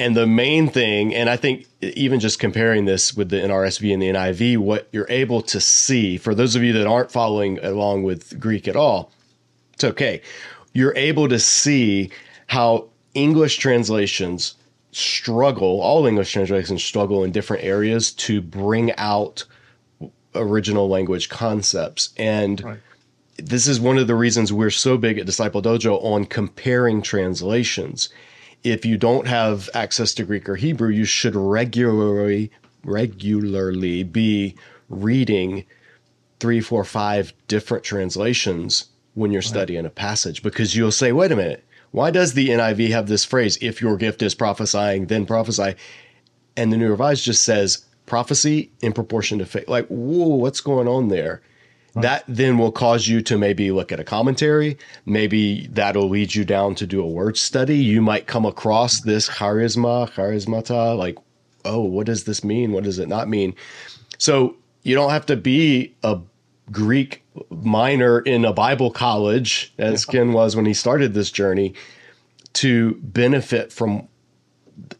And 0.00 0.16
the 0.16 0.26
main 0.26 0.68
thing, 0.68 1.14
and 1.14 1.28
I 1.28 1.36
think 1.36 1.66
even 1.82 2.20
just 2.20 2.38
comparing 2.38 2.84
this 2.84 3.14
with 3.14 3.30
the 3.30 3.36
NRSV 3.36 3.92
and 3.92 4.02
the 4.02 4.08
NIV, 4.08 4.58
what 4.58 4.88
you're 4.92 5.06
able 5.08 5.42
to 5.42 5.60
see, 5.60 6.16
for 6.16 6.34
those 6.34 6.54
of 6.54 6.62
you 6.62 6.72
that 6.74 6.86
aren't 6.86 7.10
following 7.10 7.58
along 7.64 8.04
with 8.04 8.38
Greek 8.38 8.68
at 8.68 8.76
all, 8.76 9.12
it's 9.74 9.84
okay. 9.84 10.22
You're 10.72 10.96
able 10.96 11.28
to 11.28 11.38
see 11.38 12.10
how 12.46 12.88
English 13.14 13.58
translations 13.58 14.54
struggle, 14.92 15.80
all 15.80 16.06
English 16.06 16.32
translations 16.32 16.84
struggle 16.84 17.24
in 17.24 17.32
different 17.32 17.64
areas 17.64 18.12
to 18.12 18.40
bring 18.40 18.92
out 18.96 19.44
original 20.34 20.88
language 20.88 21.28
concepts. 21.28 22.10
And 22.16 22.62
Right. 22.62 22.78
this 23.36 23.66
is 23.66 23.80
one 23.80 23.98
of 23.98 24.06
the 24.06 24.14
reasons 24.14 24.52
we're 24.52 24.70
so 24.70 24.96
big 24.96 25.18
at 25.18 25.26
Disciple 25.26 25.62
Dojo 25.62 26.02
on 26.02 26.24
comparing 26.24 27.02
translations. 27.02 28.08
If 28.64 28.84
you 28.84 28.96
don't 28.96 29.26
have 29.26 29.70
access 29.74 30.12
to 30.14 30.24
Greek 30.24 30.48
or 30.48 30.56
Hebrew, 30.56 30.90
you 30.90 31.04
should 31.04 31.36
regularly 31.36 32.50
regularly 32.84 34.04
be 34.04 34.54
reading 34.88 35.64
three, 36.40 36.60
four, 36.60 36.84
five 36.84 37.32
different 37.48 37.84
translations 37.84 38.86
when 39.18 39.32
you're 39.32 39.42
studying 39.42 39.84
a 39.84 39.90
passage 39.90 40.44
because 40.44 40.76
you'll 40.76 40.92
say, 40.92 41.10
wait 41.10 41.32
a 41.32 41.36
minute, 41.36 41.64
why 41.90 42.10
does 42.10 42.34
the 42.34 42.50
NIV 42.50 42.90
have 42.90 43.08
this 43.08 43.24
phrase, 43.24 43.58
if 43.60 43.80
your 43.80 43.96
gift 43.96 44.22
is 44.22 44.34
prophesying, 44.34 45.06
then 45.06 45.26
prophesy? 45.26 45.74
And 46.56 46.72
the 46.72 46.76
New 46.76 46.90
Revised 46.90 47.24
just 47.24 47.42
says 47.42 47.84
prophecy 48.06 48.70
in 48.80 48.92
proportion 48.92 49.40
to 49.40 49.46
faith. 49.46 49.68
Like, 49.68 49.88
whoa, 49.88 50.36
what's 50.36 50.60
going 50.60 50.86
on 50.86 51.08
there? 51.08 51.42
That 51.94 52.22
then 52.28 52.58
will 52.58 52.70
cause 52.70 53.08
you 53.08 53.20
to 53.22 53.36
maybe 53.36 53.72
look 53.72 53.90
at 53.90 53.98
a 53.98 54.04
commentary. 54.04 54.78
Maybe 55.04 55.66
that'll 55.68 56.08
lead 56.08 56.34
you 56.34 56.44
down 56.44 56.76
to 56.76 56.86
do 56.86 57.02
a 57.02 57.06
word 57.06 57.36
study. 57.36 57.76
You 57.76 58.00
might 58.00 58.28
come 58.28 58.46
across 58.46 59.00
this 59.00 59.28
charisma, 59.28 60.08
charismata, 60.12 60.96
like, 60.96 61.18
oh, 61.64 61.82
what 61.82 62.06
does 62.06 62.22
this 62.22 62.44
mean? 62.44 62.70
What 62.70 62.84
does 62.84 63.00
it 63.00 63.08
not 63.08 63.28
mean? 63.28 63.54
So 64.18 64.54
you 64.84 64.94
don't 64.94 65.10
have 65.10 65.26
to 65.26 65.36
be 65.36 65.96
a 66.04 66.20
Greek 66.70 67.22
minor 67.50 68.20
in 68.20 68.44
a 68.44 68.52
Bible 68.52 68.90
college, 68.90 69.72
as 69.78 70.04
Ken 70.04 70.32
was 70.32 70.56
when 70.56 70.66
he 70.66 70.74
started 70.74 71.14
this 71.14 71.30
journey, 71.30 71.74
to 72.54 72.94
benefit 73.02 73.72
from 73.72 74.08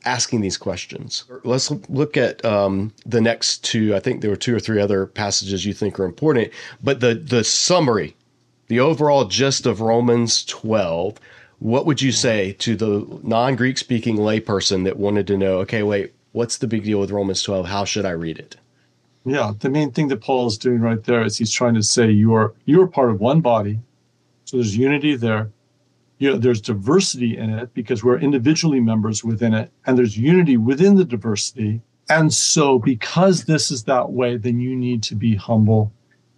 asking 0.04 0.40
these 0.40 0.56
questions. 0.56 1.24
Let's 1.44 1.70
look 1.88 2.16
at 2.16 2.44
um, 2.44 2.92
the 3.06 3.20
next 3.20 3.64
two. 3.64 3.94
I 3.94 4.00
think 4.00 4.20
there 4.20 4.30
were 4.30 4.36
two 4.36 4.54
or 4.54 4.60
three 4.60 4.80
other 4.80 5.06
passages 5.06 5.64
you 5.64 5.72
think 5.72 5.98
are 5.98 6.04
important, 6.04 6.50
but 6.82 7.00
the 7.00 7.14
the 7.14 7.44
summary, 7.44 8.16
the 8.68 8.80
overall 8.80 9.24
gist 9.24 9.66
of 9.66 9.80
Romans 9.80 10.44
12. 10.44 11.18
What 11.60 11.86
would 11.86 12.00
you 12.00 12.12
say 12.12 12.52
to 12.60 12.76
the 12.76 13.20
non-Greek 13.24 13.78
speaking 13.78 14.16
layperson 14.16 14.84
that 14.84 14.96
wanted 14.96 15.26
to 15.26 15.36
know? 15.36 15.58
Okay, 15.58 15.82
wait, 15.82 16.12
what's 16.30 16.58
the 16.58 16.68
big 16.68 16.84
deal 16.84 17.00
with 17.00 17.10
Romans 17.10 17.42
12? 17.42 17.66
How 17.66 17.84
should 17.84 18.04
I 18.04 18.10
read 18.10 18.38
it? 18.38 18.56
Yeah, 19.28 19.52
the 19.58 19.70
main 19.70 19.90
thing 19.92 20.08
that 20.08 20.20
Paul 20.20 20.46
is 20.46 20.58
doing 20.58 20.80
right 20.80 21.02
there 21.02 21.22
is 21.22 21.36
he's 21.36 21.52
trying 21.52 21.74
to 21.74 21.82
say 21.82 22.10
you 22.10 22.34
are 22.34 22.54
you 22.64 22.80
are 22.82 22.86
part 22.86 23.10
of 23.10 23.20
one 23.20 23.40
body, 23.40 23.80
so 24.44 24.56
there's 24.56 24.76
unity 24.76 25.16
there. 25.16 25.50
You 26.18 26.32
know, 26.32 26.38
there's 26.38 26.60
diversity 26.60 27.36
in 27.36 27.50
it 27.50 27.72
because 27.74 28.02
we're 28.02 28.18
individually 28.18 28.80
members 28.80 29.22
within 29.22 29.54
it, 29.54 29.70
and 29.86 29.96
there's 29.96 30.16
unity 30.16 30.56
within 30.56 30.96
the 30.96 31.04
diversity. 31.04 31.80
And 32.08 32.32
so, 32.32 32.78
because 32.78 33.44
this 33.44 33.70
is 33.70 33.84
that 33.84 34.10
way, 34.10 34.36
then 34.36 34.60
you 34.60 34.74
need 34.74 35.02
to 35.04 35.14
be 35.14 35.36
humble 35.36 35.92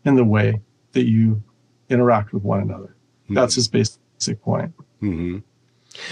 in 0.05 0.17
the 0.17 0.25
way 0.25 0.61
that 0.93 1.05
you 1.05 1.43
interact 1.89 2.33
with 2.33 2.43
one 2.43 2.61
another. 2.61 2.97
Mm-hmm. 3.25 3.35
That's 3.35 3.55
his 3.55 3.69
basic 3.69 4.43
point. 4.43 4.75
Mm-hmm. 5.01 5.39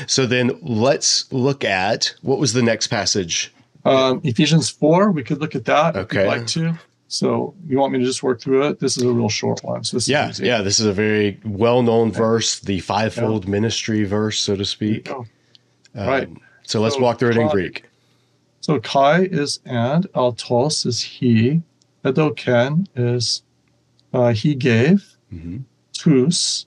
So 0.06 0.26
then 0.26 0.58
let's 0.62 1.30
look 1.32 1.64
at 1.64 2.14
what 2.22 2.38
was 2.38 2.52
the 2.52 2.62
next 2.62 2.88
passage 2.88 3.52
um, 3.88 4.20
Ephesians 4.24 4.68
4, 4.70 5.10
we 5.12 5.22
could 5.22 5.40
look 5.40 5.54
at 5.54 5.64
that 5.66 5.96
okay. 5.96 6.18
if 6.18 6.22
you'd 6.24 6.28
like 6.28 6.46
to. 6.48 6.78
So 7.08 7.54
you 7.66 7.78
want 7.78 7.94
me 7.94 7.98
to 8.00 8.04
just 8.04 8.22
work 8.22 8.40
through 8.40 8.68
it? 8.68 8.80
This 8.80 8.98
is 8.98 9.02
a 9.02 9.10
real 9.10 9.30
short 9.30 9.64
one. 9.64 9.82
So 9.82 9.96
this 9.96 10.08
yeah, 10.08 10.30
yeah, 10.38 10.60
this 10.60 10.78
is 10.78 10.84
a 10.84 10.92
very 10.92 11.40
well-known 11.44 12.08
okay. 12.08 12.18
verse, 12.18 12.60
the 12.60 12.80
fivefold 12.80 13.44
yeah. 13.44 13.50
ministry 13.50 14.04
verse, 14.04 14.38
so 14.38 14.56
to 14.56 14.64
speak. 14.64 15.10
Um, 15.10 15.26
right. 15.94 16.28
So 16.64 16.82
let's 16.82 16.96
so 16.96 17.00
walk 17.00 17.18
through 17.18 17.30
it 17.30 17.38
in 17.38 17.48
Greek. 17.48 17.84
So 18.60 18.78
kai 18.80 19.22
is 19.22 19.60
and, 19.64 20.06
autos 20.14 20.84
is 20.84 21.00
he, 21.00 21.62
edoken 22.04 22.86
is 22.94 23.42
uh, 24.12 24.34
he 24.34 24.54
gave, 24.54 25.16
mm-hmm. 25.32 25.58
tous 25.94 26.66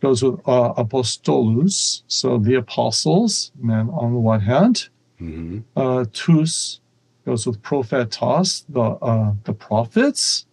goes 0.00 0.22
with 0.22 0.40
uh, 0.48 0.72
apostolus, 0.76 2.02
so 2.08 2.38
the 2.38 2.54
apostles, 2.54 3.52
men 3.60 3.88
on 3.90 4.12
the 4.12 4.18
one 4.18 4.40
hand, 4.40 4.88
Mm-hmm. 5.22 5.58
Uh, 5.76 6.04
tous 6.12 6.80
goes 7.24 7.46
with 7.46 7.62
prophetos, 7.62 8.64
the 8.68 8.80
uh, 8.80 9.32
the 9.44 9.52
prophets. 9.52 10.46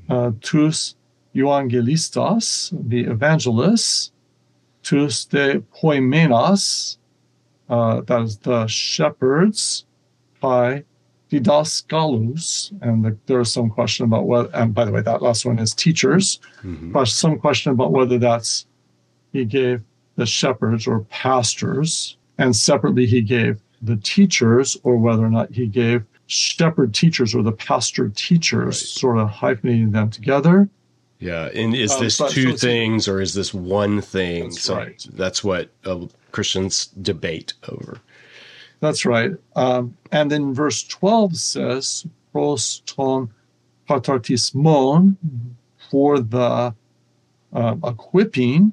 Mm-hmm. 0.00 0.12
Uh, 0.12 0.30
tous 0.40 0.96
evangelistas, 1.34 2.72
the 2.88 3.00
evangelists. 3.00 4.12
Tus 4.82 5.26
de 5.26 5.60
poimenos, 5.76 6.96
uh, 7.68 8.00
that 8.02 8.22
is 8.22 8.38
the 8.38 8.66
shepherds. 8.66 9.84
By 10.40 10.84
didaskalus, 11.30 12.72
and 12.80 13.04
the, 13.04 13.16
there 13.26 13.40
is 13.40 13.52
some 13.52 13.70
question 13.70 14.04
about 14.04 14.26
whether, 14.26 14.48
and 14.54 14.72
by 14.72 14.84
the 14.84 14.92
way, 14.92 15.02
that 15.02 15.20
last 15.20 15.44
one 15.44 15.58
is 15.58 15.74
teachers, 15.74 16.40
mm-hmm. 16.62 16.92
but 16.92 17.06
some 17.08 17.38
question 17.38 17.72
about 17.72 17.92
whether 17.92 18.18
that's 18.18 18.66
he 19.32 19.44
gave 19.44 19.82
the 20.16 20.26
shepherds 20.26 20.86
or 20.86 21.00
pastors, 21.10 22.16
and 22.38 22.54
separately 22.54 23.04
he 23.04 23.20
gave 23.20 23.60
the 23.82 23.96
teachers 23.96 24.76
or 24.82 24.96
whether 24.96 25.24
or 25.24 25.30
not 25.30 25.52
he 25.52 25.66
gave 25.66 26.04
shepherd 26.26 26.94
teachers 26.94 27.34
or 27.34 27.42
the 27.42 27.52
pastor 27.52 28.08
teachers, 28.10 28.66
right. 28.66 28.74
sort 28.74 29.18
of 29.18 29.28
hyphenating 29.28 29.92
them 29.92 30.10
together. 30.10 30.68
Yeah, 31.20 31.46
and 31.54 31.74
is 31.74 31.92
uh, 31.92 32.00
this 32.00 32.18
two 32.30 32.52
so 32.52 32.56
things 32.56 33.08
or 33.08 33.20
is 33.20 33.34
this 33.34 33.52
one 33.52 34.00
thing? 34.00 34.44
That's 34.44 34.62
so 34.62 34.76
right. 34.76 35.06
that's 35.14 35.42
what 35.42 35.70
uh, 35.84 36.06
Christians 36.30 36.86
debate 36.86 37.54
over. 37.68 37.98
That's 38.80 39.04
right. 39.04 39.32
Um, 39.56 39.96
and 40.12 40.30
then 40.30 40.54
verse 40.54 40.84
12 40.84 41.36
says, 41.36 42.06
pros 42.30 42.82
ton 42.86 43.30
katartismon, 43.88 45.16
for 45.90 46.20
the 46.20 46.74
uh, 47.52 47.76
equipping, 47.84 48.72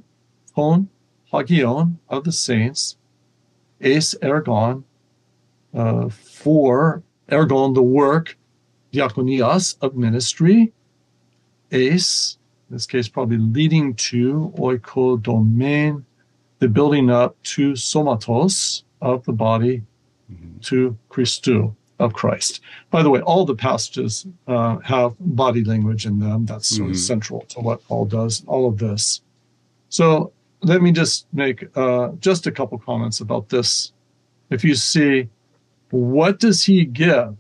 ton 0.56 0.90
hagion 1.32 1.98
of 2.10 2.24
the 2.24 2.32
saints, 2.32 2.98
es 3.82 4.14
ergon, 4.22 4.84
for 6.10 7.04
ergon, 7.32 7.74
the 7.74 7.82
work, 7.82 8.38
diakonias, 8.94 9.78
of 9.82 9.96
ministry, 9.96 10.72
ace, 11.72 12.38
in 12.70 12.76
this 12.76 12.86
case, 12.86 13.08
probably 13.08 13.38
leading 13.38 13.94
to 13.96 14.54
oikodomain, 14.58 16.04
the 16.60 16.68
building 16.68 17.10
up 17.10 17.36
to 17.44 17.74
somatos 17.74 18.84
of 19.02 19.24
the 19.26 19.34
body, 19.34 19.84
mm-hmm. 20.32 20.60
to 20.62 20.98
Christou 21.10 21.76
of 22.00 22.14
Christ. 22.14 22.62
By 22.90 23.04
the 23.04 23.10
way, 23.10 23.22
all 23.22 23.46
the 23.46 23.56
passages 23.56 24.26
uh, 24.48 24.78
have 24.80 25.16
body 25.20 25.64
language 25.64 26.06
in 26.06 26.20
them. 26.20 26.46
That's 26.46 26.78
mm-hmm. 26.78 26.92
of 26.92 26.98
central 26.98 27.42
to 27.50 27.60
what 27.60 27.84
Paul 27.88 28.06
does. 28.06 28.44
All 28.48 28.68
of 28.68 28.78
this. 28.78 29.22
So 29.90 30.32
let 30.62 30.82
me 30.82 30.92
just 30.92 31.28
make 31.32 31.66
uh, 31.78 32.10
just 32.20 32.48
a 32.48 32.52
couple 32.52 32.78
comments 32.80 33.22
about 33.22 33.50
this. 33.50 33.94
If 34.50 34.64
you 34.64 34.76
see 34.76 35.30
what 35.96 36.40
does 36.40 36.64
he 36.64 36.86
give 36.86 37.36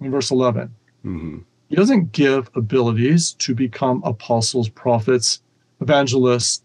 in 0.00 0.10
verse 0.10 0.30
11? 0.30 0.74
Mm-hmm. 1.04 1.38
He 1.68 1.76
doesn't 1.76 2.12
give 2.12 2.50
abilities 2.54 3.32
to 3.34 3.54
become 3.54 4.02
apostles, 4.04 4.68
prophets, 4.68 5.42
evangelists, 5.80 6.62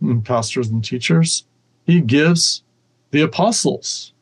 and 0.00 0.24
pastors, 0.24 0.68
and 0.68 0.84
teachers. 0.84 1.44
He 1.86 2.00
gives 2.00 2.62
the 3.10 3.22
apostles, 3.22 4.12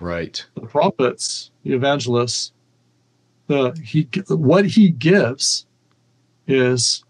right? 0.00 0.44
The 0.54 0.62
prophets, 0.62 1.50
the 1.64 1.74
evangelists. 1.74 2.52
The 3.46 3.80
he 3.82 4.08
what 4.28 4.66
he 4.66 4.90
gives 4.90 5.66
is 6.46 7.04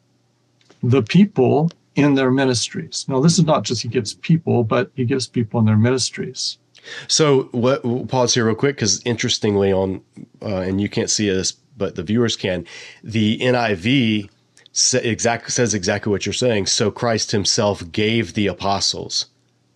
the 0.83 1.03
people 1.03 1.71
in 1.95 2.15
their 2.15 2.31
ministries. 2.31 3.07
Now, 3.09 3.21
this 3.21 3.39
is 3.39 3.45
not 3.45 3.65
just 3.65 3.83
he 3.83 3.89
gives 3.89 4.15
people, 4.15 4.63
but 4.63 4.91
he 4.95 5.05
gives 5.05 5.27
people 5.27 5.59
in 5.59 5.67
their 5.67 5.77
ministries. 5.77 6.59
So 7.07 7.45
what? 7.53 7.85
We'll 7.85 8.07
pause 8.07 8.35
here 8.35 8.47
real 8.47 8.55
quick 8.55 8.77
because 8.77 9.03
interestingly, 9.05 9.73
on 9.73 10.01
uh, 10.43 10.61
and 10.61 10.81
you 10.81 10.89
can't 10.89 11.11
see 11.11 11.29
this, 11.29 11.53
but 11.53 11.95
the 11.95 12.03
viewers 12.03 12.37
can. 12.37 12.67
The 13.03 13.39
NIV 13.39 14.29
sa- 14.73 14.99
exact, 14.99 15.51
says 15.53 15.75
exactly 15.75 16.11
what 16.11 16.27
you're 16.27 16.33
saying. 16.33 16.67
So 16.67 16.91
Christ 16.91 17.33
Himself 17.33 17.91
gave 17.93 18.35
the 18.35 18.47
apostles, 18.47 19.27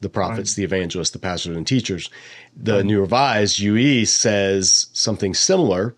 the 0.01 0.09
prophets, 0.09 0.53
right. 0.53 0.57
the 0.57 0.65
evangelists, 0.65 1.11
the 1.11 1.19
pastors, 1.19 1.57
and 1.57 1.67
teachers. 1.67 2.09
The 2.57 2.77
right. 2.77 2.85
New 2.85 3.01
Revised 3.01 3.59
UE 3.59 4.05
says 4.05 4.89
something 4.93 5.35
similar. 5.35 5.95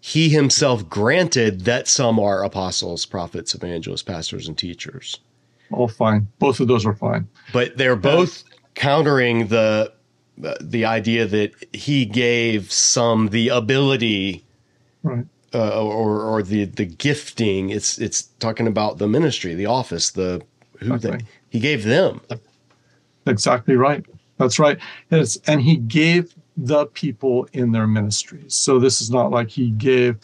He 0.00 0.28
Himself 0.28 0.88
granted 0.88 1.62
that 1.62 1.88
some 1.88 2.18
are 2.18 2.44
apostles, 2.44 3.04
prophets, 3.04 3.54
evangelists, 3.54 4.02
pastors, 4.02 4.48
and 4.48 4.56
teachers. 4.56 5.18
All 5.70 5.88
fine. 5.88 6.28
Both 6.38 6.60
of 6.60 6.68
those 6.68 6.86
are 6.86 6.94
fine. 6.94 7.28
But 7.52 7.76
they're 7.76 7.96
both 7.96 8.44
countering 8.74 9.48
the 9.48 9.92
the 10.60 10.84
idea 10.84 11.26
that 11.26 11.52
he 11.72 12.04
gave 12.04 12.72
some 12.72 13.28
the 13.28 13.48
ability 13.48 14.44
right. 15.02 15.24
uh, 15.54 15.82
or 15.82 16.22
or 16.22 16.42
the 16.42 16.64
the 16.64 16.84
gifting. 16.84 17.70
It's 17.70 17.98
it's 17.98 18.22
talking 18.38 18.66
about 18.66 18.98
the 18.98 19.08
ministry 19.08 19.54
the 19.54 19.66
office 19.66 20.10
the 20.10 20.42
who 20.78 20.98
they, 20.98 21.18
he 21.50 21.60
gave 21.60 21.84
them. 21.84 22.20
Exactly 23.26 23.76
right. 23.76 24.04
That's 24.38 24.58
right. 24.58 24.78
And, 25.10 25.20
it's, 25.20 25.36
and 25.48 25.60
he 25.60 25.76
gave 25.76 26.34
the 26.56 26.86
people 26.86 27.48
in 27.52 27.72
their 27.72 27.86
ministries. 27.86 28.54
So 28.54 28.78
this 28.78 29.00
is 29.00 29.10
not 29.10 29.30
like 29.30 29.48
he 29.48 29.70
gave 29.70 30.16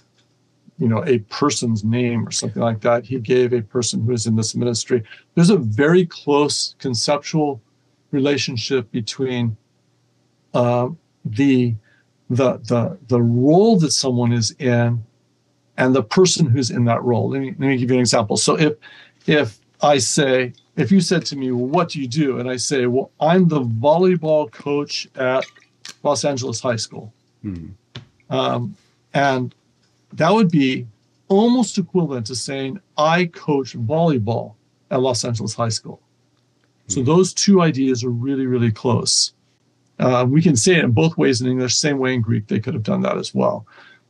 you 0.79 0.89
know 0.89 1.05
a 1.05 1.19
person's 1.21 1.85
name 1.85 2.27
or 2.27 2.31
something 2.31 2.63
like 2.63 2.81
that. 2.81 3.05
He 3.05 3.19
gave 3.19 3.53
a 3.53 3.63
person 3.63 4.05
who 4.05 4.13
is 4.13 4.27
in 4.27 4.37
this 4.37 4.55
ministry. 4.55 5.03
There's 5.35 5.51
a 5.51 5.57
very 5.57 6.07
close 6.07 6.75
conceptual 6.79 7.61
relationship 8.11 8.91
between 8.91 9.57
uh, 10.55 10.89
the 11.25 11.75
the 12.31 12.59
the 12.59 12.99
the 13.09 13.21
role 13.21 13.79
that 13.79 13.91
someone 13.93 14.33
is 14.33 14.53
in 14.53 15.05
and 15.77 15.95
the 15.95 16.03
person 16.03 16.47
who's 16.47 16.71
in 16.71 16.85
that 16.85 17.03
role. 17.03 17.31
Let 17.31 17.41
me, 17.41 17.49
let 17.59 17.61
me 17.61 17.77
give 17.77 17.91
you 17.91 17.97
an 17.97 18.01
example. 18.01 18.37
So 18.37 18.59
if 18.59 18.75
if 19.27 19.59
I 19.83 19.99
say, 19.99 20.53
if 20.77 20.91
you 20.91 21.01
said 21.01 21.27
to 21.27 21.37
me, 21.37 21.51
well, 21.51 21.67
what 21.67 21.91
do 21.91 22.01
you 22.01 22.09
do? 22.09 22.39
And 22.39 22.49
I 22.49 22.57
say, 22.57 22.87
well, 22.87 23.11
I'm 23.21 23.49
the 23.49 23.61
volleyball 23.61 24.51
coach 24.51 25.09
at 25.17 25.45
Los 26.03 26.25
Angeles 26.25 26.61
High 26.61 26.77
School. 26.77 27.13
Hmm. 27.43 27.69
Um, 28.31 28.77
and 29.13 29.55
that 30.15 30.33
would 30.33 30.51
be 30.51 30.87
almost 31.29 31.77
equivalent 31.77 32.27
to 32.27 32.35
saying, 32.35 32.81
I 32.97 33.27
coach 33.27 33.77
volleyball 33.77 34.55
at 34.91 35.01
Los 35.01 35.25
Angeles 35.25 35.55
High 35.55 35.69
School. 35.69 36.01
So 36.89 37.01
hmm. 37.01 37.07
those 37.07 37.35
two 37.35 37.61
ideas 37.61 38.05
are 38.05 38.11
really, 38.11 38.47
really 38.47 38.73
close. 38.73 39.35
Uh, 39.99 40.27
we 40.29 40.43
can 40.43 40.57
say 40.57 40.77
it 40.77 40.85
in 40.85 40.91
both 40.91 41.17
ways 41.17 41.41
in 41.41 41.49
English, 41.49 41.77
same 41.77 41.99
way 41.99 42.15
in 42.15 42.21
Greek. 42.21 42.49
They 42.49 42.61
could 42.61 42.75
have 42.75 42.83
done 42.83 43.03
that 43.03 43.17
as 43.17 43.35
well. 43.35 43.67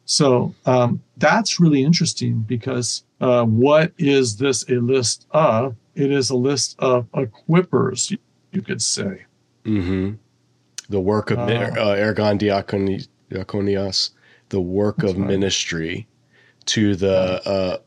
So 0.06 0.54
um, 0.66 1.02
that's 1.16 1.60
really 1.60 1.82
interesting 1.82 2.40
because 2.40 3.04
uh, 3.20 3.44
what 3.44 3.92
is 3.98 4.36
this 4.36 4.68
a 4.68 4.74
list 4.74 5.26
of? 5.30 5.76
It 5.94 6.10
is 6.10 6.30
a 6.30 6.36
list 6.36 6.76
of 6.78 7.10
equippers, 7.12 8.10
you, 8.10 8.62
could 8.62 8.82
say. 8.82 9.24
Mm-hmm. 9.64 10.12
The 10.88 11.00
work 11.00 11.30
of 11.30 11.38
uh, 11.38 11.42
uh, 11.42 11.96
ergon 11.96 12.38
diakoni, 12.38 13.06
diakonios, 13.30 14.10
the 14.50 14.60
work 14.60 15.02
of 15.02 15.16
right. 15.16 15.26
ministry 15.26 16.06
to 16.66 16.96
the 16.96 17.40
uh, 17.48 17.78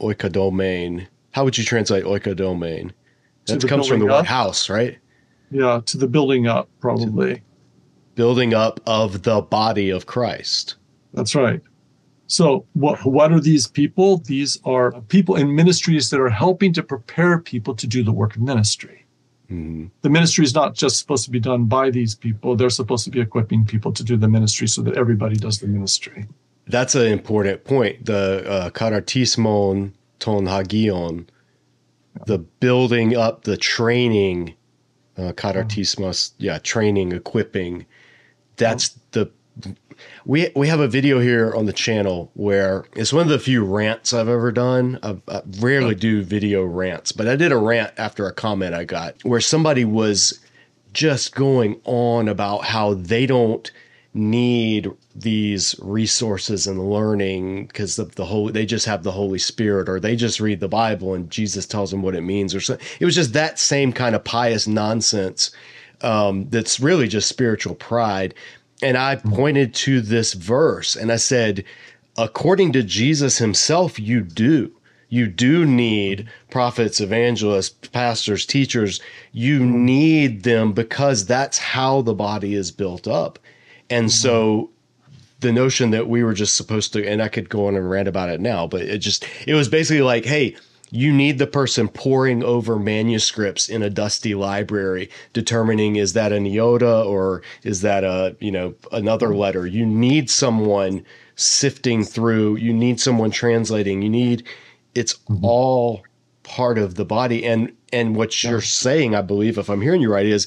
oikodomene. 0.00 1.06
How 1.32 1.44
would 1.44 1.58
you 1.58 1.64
translate 1.64 2.04
oikodomene? 2.04 2.92
That 3.46 3.66
comes 3.66 3.88
from 3.88 4.00
the 4.00 4.06
word 4.06 4.26
house, 4.26 4.68
right? 4.68 4.98
Yeah, 5.50 5.80
to 5.86 5.96
the 5.96 6.06
building 6.06 6.46
up, 6.46 6.68
probably. 6.80 7.42
Building 8.14 8.54
up 8.54 8.80
of 8.86 9.22
the 9.22 9.40
body 9.40 9.90
of 9.90 10.06
Christ. 10.06 10.76
That's 11.14 11.34
right. 11.34 11.60
So, 12.26 12.66
what, 12.74 13.04
what 13.06 13.32
are 13.32 13.40
these 13.40 13.66
people? 13.66 14.18
These 14.18 14.60
are 14.64 14.92
people 15.08 15.36
in 15.36 15.54
ministries 15.54 16.10
that 16.10 16.20
are 16.20 16.28
helping 16.28 16.74
to 16.74 16.82
prepare 16.82 17.38
people 17.38 17.74
to 17.76 17.86
do 17.86 18.02
the 18.02 18.12
work 18.12 18.36
of 18.36 18.42
ministry. 18.42 19.06
Mm-hmm. 19.50 19.86
The 20.02 20.10
ministry 20.10 20.44
is 20.44 20.54
not 20.54 20.74
just 20.74 20.98
supposed 20.98 21.24
to 21.24 21.30
be 21.30 21.40
done 21.40 21.64
by 21.64 21.88
these 21.88 22.14
people, 22.14 22.54
they're 22.54 22.68
supposed 22.68 23.04
to 23.04 23.10
be 23.10 23.20
equipping 23.20 23.64
people 23.64 23.92
to 23.92 24.04
do 24.04 24.16
the 24.16 24.28
ministry 24.28 24.68
so 24.68 24.82
that 24.82 24.98
everybody 24.98 25.36
does 25.36 25.58
the 25.58 25.66
ministry. 25.66 26.26
That's 26.66 26.94
an 26.94 27.06
important 27.06 27.64
point. 27.64 28.04
The 28.04 28.44
uh, 28.46 28.70
katartismon 28.70 29.92
ton 30.18 30.46
hagion, 30.46 31.30
the 32.26 32.38
building 32.38 33.16
up, 33.16 33.44
the 33.44 33.56
training, 33.56 34.54
uh, 35.18 35.32
yeah, 36.38 36.58
training, 36.58 37.12
equipping. 37.12 37.86
That's 38.56 38.90
the 39.10 39.30
we 40.24 40.50
we 40.54 40.68
have 40.68 40.80
a 40.80 40.88
video 40.88 41.18
here 41.18 41.52
on 41.54 41.66
the 41.66 41.72
channel 41.72 42.30
where 42.34 42.84
it's 42.94 43.12
one 43.12 43.22
of 43.22 43.28
the 43.28 43.38
few 43.38 43.64
rants 43.64 44.12
I've 44.12 44.28
ever 44.28 44.52
done. 44.52 44.98
I, 45.02 45.20
I 45.28 45.42
rarely 45.58 45.94
do 45.94 46.22
video 46.22 46.62
rants, 46.62 47.12
but 47.12 47.26
I 47.26 47.36
did 47.36 47.52
a 47.52 47.56
rant 47.56 47.92
after 47.96 48.26
a 48.26 48.32
comment 48.32 48.74
I 48.74 48.84
got 48.84 49.16
where 49.24 49.40
somebody 49.40 49.84
was 49.84 50.38
just 50.92 51.34
going 51.34 51.80
on 51.84 52.28
about 52.28 52.64
how 52.64 52.94
they 52.94 53.26
don't 53.26 53.70
need 54.14 54.90
these 55.20 55.74
resources 55.80 56.66
and 56.66 56.90
learning 56.90 57.66
because 57.66 57.98
of 57.98 58.14
the 58.14 58.24
whole 58.24 58.50
they 58.50 58.66
just 58.66 58.86
have 58.86 59.02
the 59.02 59.12
holy 59.12 59.38
spirit 59.38 59.88
or 59.88 59.98
they 59.98 60.14
just 60.14 60.40
read 60.40 60.60
the 60.60 60.68
bible 60.68 61.14
and 61.14 61.30
jesus 61.30 61.66
tells 61.66 61.90
them 61.90 62.02
what 62.02 62.14
it 62.14 62.20
means 62.20 62.54
or 62.54 62.60
so 62.60 62.76
it 63.00 63.04
was 63.04 63.14
just 63.14 63.32
that 63.32 63.58
same 63.58 63.92
kind 63.92 64.14
of 64.14 64.22
pious 64.24 64.66
nonsense 64.66 65.50
um, 66.00 66.48
that's 66.50 66.78
really 66.78 67.08
just 67.08 67.28
spiritual 67.28 67.74
pride 67.74 68.34
and 68.82 68.96
I 68.96 69.16
pointed 69.16 69.74
to 69.74 70.00
this 70.00 70.34
verse 70.34 70.94
and 70.94 71.10
I 71.10 71.16
said, 71.16 71.64
according 72.16 72.72
to 72.72 72.82
Jesus 72.82 73.38
himself, 73.38 73.98
you 73.98 74.20
do. 74.20 74.72
You 75.10 75.26
do 75.26 75.64
need 75.64 76.28
prophets, 76.50 77.00
evangelists, 77.00 77.88
pastors, 77.88 78.44
teachers. 78.44 79.00
You 79.32 79.64
need 79.64 80.42
them 80.42 80.72
because 80.72 81.24
that's 81.26 81.58
how 81.58 82.02
the 82.02 82.14
body 82.14 82.54
is 82.54 82.70
built 82.70 83.08
up. 83.08 83.38
And 83.88 84.12
so 84.12 84.70
the 85.40 85.52
notion 85.52 85.90
that 85.90 86.08
we 86.08 86.24
were 86.24 86.34
just 86.34 86.56
supposed 86.56 86.92
to, 86.94 87.06
and 87.06 87.22
I 87.22 87.28
could 87.28 87.48
go 87.48 87.66
on 87.66 87.76
and 87.76 87.88
rant 87.88 88.08
about 88.08 88.28
it 88.28 88.40
now, 88.40 88.66
but 88.66 88.82
it 88.82 88.98
just, 88.98 89.24
it 89.46 89.54
was 89.54 89.68
basically 89.68 90.02
like, 90.02 90.24
hey, 90.24 90.56
you 90.90 91.12
need 91.12 91.38
the 91.38 91.46
person 91.46 91.88
poring 91.88 92.42
over 92.42 92.78
manuscripts 92.78 93.68
in 93.68 93.82
a 93.82 93.90
dusty 93.90 94.34
library 94.34 95.10
determining 95.32 95.96
is 95.96 96.14
that 96.14 96.32
an 96.32 96.46
iota 96.46 97.02
or 97.02 97.42
is 97.62 97.82
that 97.82 98.04
a 98.04 98.34
you 98.40 98.50
know 98.50 98.74
another 98.92 99.34
letter. 99.34 99.66
You 99.66 99.84
need 99.84 100.30
someone 100.30 101.04
sifting 101.36 102.04
through 102.04 102.56
you 102.56 102.72
need 102.72 103.00
someone 103.00 103.30
translating 103.30 104.02
you 104.02 104.08
need 104.08 104.46
it's 104.94 105.14
mm-hmm. 105.14 105.44
all 105.44 106.02
part 106.42 106.78
of 106.78 106.94
the 106.94 107.04
body. 107.04 107.44
And 107.44 107.72
and 107.92 108.16
what 108.16 108.42
you're 108.42 108.60
saying 108.60 109.14
i 109.14 109.22
believe 109.22 109.56
if 109.56 109.70
i'm 109.70 109.80
hearing 109.80 110.02
you 110.02 110.12
right 110.12 110.26
is 110.26 110.46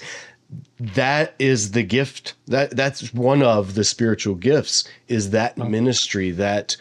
that 0.79 1.35
is 1.39 1.71
the 1.71 1.83
gift 1.83 2.33
that 2.47 2.75
that's 2.75 3.13
one 3.13 3.41
of 3.41 3.75
the 3.75 3.83
spiritual 3.83 4.35
gifts 4.35 4.83
is 5.07 5.29
that 5.29 5.57
ministry 5.57 6.31
that 6.31 6.75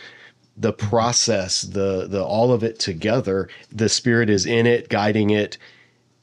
the 0.56 0.72
process, 0.72 1.62
the 1.62 2.06
the 2.06 2.22
all 2.22 2.52
of 2.52 2.62
it 2.62 2.78
together. 2.78 3.48
The 3.72 3.88
spirit 3.88 4.28
is 4.28 4.46
in 4.46 4.66
it, 4.66 4.88
guiding 4.88 5.30
it, 5.30 5.56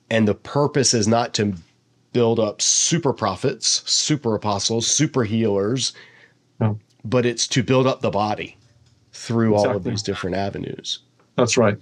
and 0.10 0.28
the 0.28 0.36
purpose 0.36 0.94
is 0.94 1.08
not 1.08 1.34
to 1.36 1.54
build 2.14 2.40
up 2.40 2.62
super 2.62 3.14
prophets, 3.14 3.84
super 3.90 4.36
apostles, 4.36 4.88
super 4.88 5.24
healers, 5.24 5.94
no. 6.60 6.80
but 7.04 7.26
it's 7.26 7.48
to 7.48 7.64
build 7.64 7.88
up 7.88 8.02
the 8.02 8.10
body 8.10 8.58
through 9.12 9.54
exactly. 9.54 9.70
all 9.70 9.78
of 9.78 9.84
these 9.84 10.04
different 10.04 10.36
avenues. 10.36 11.00
That's 11.36 11.58
right. 11.58 11.78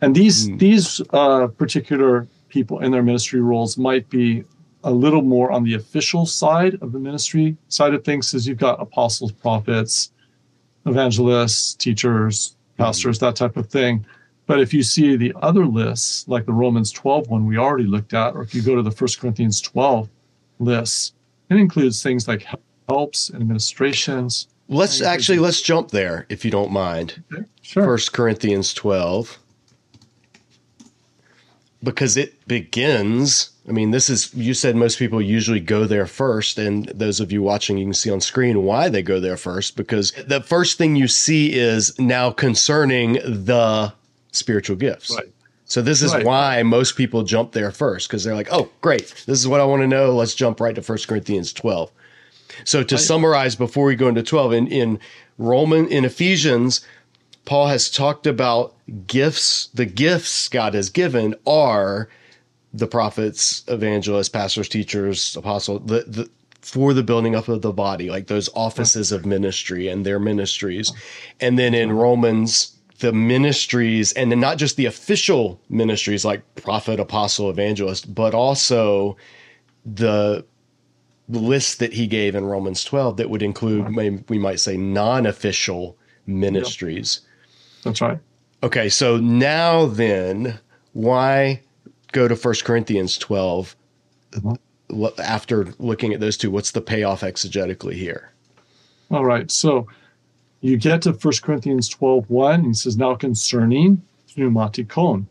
And 0.00 0.14
these 0.14 0.48
mm. 0.48 0.58
these 0.58 1.00
uh, 1.10 1.46
particular 1.48 2.26
people 2.48 2.80
in 2.80 2.90
their 2.90 3.02
ministry 3.02 3.40
roles 3.40 3.76
might 3.78 4.08
be 4.08 4.44
a 4.84 4.90
little 4.90 5.22
more 5.22 5.50
on 5.50 5.64
the 5.64 5.74
official 5.74 6.26
side 6.26 6.78
of 6.80 6.92
the 6.92 6.98
ministry 6.98 7.56
side 7.68 7.94
of 7.94 8.04
things, 8.04 8.34
as 8.34 8.46
you've 8.46 8.58
got 8.58 8.80
apostles, 8.80 9.32
prophets, 9.32 10.12
evangelists, 10.86 11.74
teachers, 11.74 12.50
mm-hmm. 12.50 12.84
pastors, 12.84 13.18
that 13.18 13.36
type 13.36 13.56
of 13.56 13.68
thing. 13.68 14.04
But 14.46 14.60
if 14.60 14.72
you 14.72 14.82
see 14.82 15.16
the 15.16 15.34
other 15.42 15.66
lists, 15.66 16.26
like 16.26 16.46
the 16.46 16.52
Romans 16.52 16.90
12 16.92 17.28
one 17.28 17.46
we 17.46 17.58
already 17.58 17.84
looked 17.84 18.14
at, 18.14 18.34
or 18.34 18.42
if 18.42 18.54
you 18.54 18.62
go 18.62 18.76
to 18.76 18.82
the 18.82 18.90
1 18.90 19.08
Corinthians 19.20 19.60
12 19.60 20.08
lists, 20.58 21.12
it 21.50 21.56
includes 21.56 22.02
things 22.02 22.26
like 22.26 22.46
helps 22.88 23.28
and 23.30 23.42
administrations. 23.42 24.48
Let's 24.68 25.00
actually 25.00 25.38
let's 25.38 25.60
jump 25.60 25.90
there 25.90 26.26
if 26.28 26.44
you 26.44 26.50
don't 26.50 26.70
mind. 26.70 27.22
Okay, 27.32 27.44
sure. 27.62 27.86
1 27.86 27.98
Corinthians 28.12 28.72
12 28.74 29.38
because 31.82 32.16
it 32.16 32.46
begins 32.48 33.50
I 33.68 33.72
mean, 33.72 33.90
this 33.90 34.08
is, 34.08 34.32
you 34.34 34.54
said 34.54 34.76
most 34.76 34.98
people 34.98 35.20
usually 35.20 35.60
go 35.60 35.84
there 35.84 36.06
first. 36.06 36.58
And 36.58 36.86
those 36.86 37.20
of 37.20 37.30
you 37.30 37.42
watching, 37.42 37.76
you 37.76 37.84
can 37.84 37.94
see 37.94 38.10
on 38.10 38.20
screen 38.20 38.62
why 38.62 38.88
they 38.88 39.02
go 39.02 39.20
there 39.20 39.36
first, 39.36 39.76
because 39.76 40.12
the 40.12 40.40
first 40.40 40.78
thing 40.78 40.96
you 40.96 41.08
see 41.08 41.52
is 41.54 41.98
now 41.98 42.30
concerning 42.30 43.14
the 43.14 43.92
spiritual 44.32 44.76
gifts. 44.76 45.14
Right. 45.14 45.28
So 45.66 45.82
this 45.82 46.00
is 46.00 46.14
right. 46.14 46.24
why 46.24 46.62
most 46.62 46.96
people 46.96 47.24
jump 47.24 47.52
there 47.52 47.70
first, 47.70 48.08
because 48.08 48.24
they're 48.24 48.34
like, 48.34 48.48
oh, 48.50 48.70
great. 48.80 49.08
This 49.26 49.38
is 49.38 49.46
what 49.46 49.60
I 49.60 49.64
want 49.64 49.82
to 49.82 49.86
know. 49.86 50.14
Let's 50.14 50.34
jump 50.34 50.60
right 50.60 50.74
to 50.74 50.80
First 50.80 51.06
Corinthians 51.06 51.52
12. 51.52 51.90
So 52.64 52.82
to 52.82 52.94
I, 52.94 52.98
summarize 52.98 53.54
before 53.54 53.84
we 53.84 53.94
go 53.94 54.08
into 54.08 54.22
12, 54.22 54.52
in, 54.54 54.66
in 54.68 54.98
Roman, 55.36 55.86
in 55.88 56.06
Ephesians, 56.06 56.80
Paul 57.44 57.66
has 57.66 57.90
talked 57.90 58.26
about 58.26 58.74
gifts. 59.06 59.68
The 59.74 59.84
gifts 59.84 60.48
God 60.48 60.72
has 60.72 60.88
given 60.88 61.34
are 61.46 62.08
the 62.78 62.86
prophets, 62.86 63.64
evangelists, 63.68 64.28
pastors, 64.28 64.68
teachers, 64.68 65.36
apostles, 65.36 65.82
the, 65.86 66.04
the 66.06 66.30
for 66.60 66.92
the 66.92 67.02
building 67.02 67.34
up 67.34 67.48
of 67.48 67.62
the 67.62 67.72
body, 67.72 68.10
like 68.10 68.26
those 68.26 68.50
offices 68.54 69.12
of 69.12 69.24
ministry 69.24 69.88
and 69.88 70.04
their 70.04 70.18
ministries. 70.18 70.92
And 71.40 71.58
then 71.58 71.72
in 71.72 71.92
Romans, 71.92 72.76
the 72.98 73.12
ministries, 73.12 74.12
and 74.12 74.30
then 74.30 74.40
not 74.40 74.58
just 74.58 74.76
the 74.76 74.86
official 74.86 75.60
ministries 75.70 76.24
like 76.24 76.42
prophet, 76.56 76.98
apostle, 76.98 77.48
evangelist, 77.48 78.12
but 78.12 78.34
also 78.34 79.16
the 79.86 80.44
list 81.28 81.78
that 81.78 81.92
he 81.92 82.06
gave 82.06 82.34
in 82.34 82.44
Romans 82.44 82.82
12 82.84 83.18
that 83.18 83.30
would 83.30 83.42
include, 83.42 83.94
we 84.28 84.38
might 84.38 84.60
say, 84.60 84.76
non 84.76 85.26
official 85.26 85.96
ministries. 86.26 87.20
That's 87.84 88.00
right. 88.00 88.18
Okay, 88.62 88.88
so 88.88 89.16
now 89.16 89.86
then, 89.86 90.58
why 90.92 91.62
go 92.12 92.28
to 92.28 92.36
First 92.36 92.64
Corinthians 92.64 93.18
12 93.18 93.76
mm-hmm. 94.32 95.20
after 95.20 95.68
looking 95.78 96.12
at 96.12 96.20
those 96.20 96.36
two? 96.36 96.50
What's 96.50 96.70
the 96.70 96.80
payoff 96.80 97.20
exegetically 97.22 97.94
here? 97.94 98.32
All 99.10 99.24
right. 99.24 99.50
So 99.50 99.86
you 100.60 100.76
get 100.76 101.02
to 101.02 101.12
First 101.12 101.42
Corinthians 101.42 101.88
12 101.88 102.28
1, 102.28 102.54
and 102.54 102.66
he 102.66 102.74
says, 102.74 102.96
Now 102.96 103.14
concerning 103.14 104.02
pneumatikon. 104.36 105.26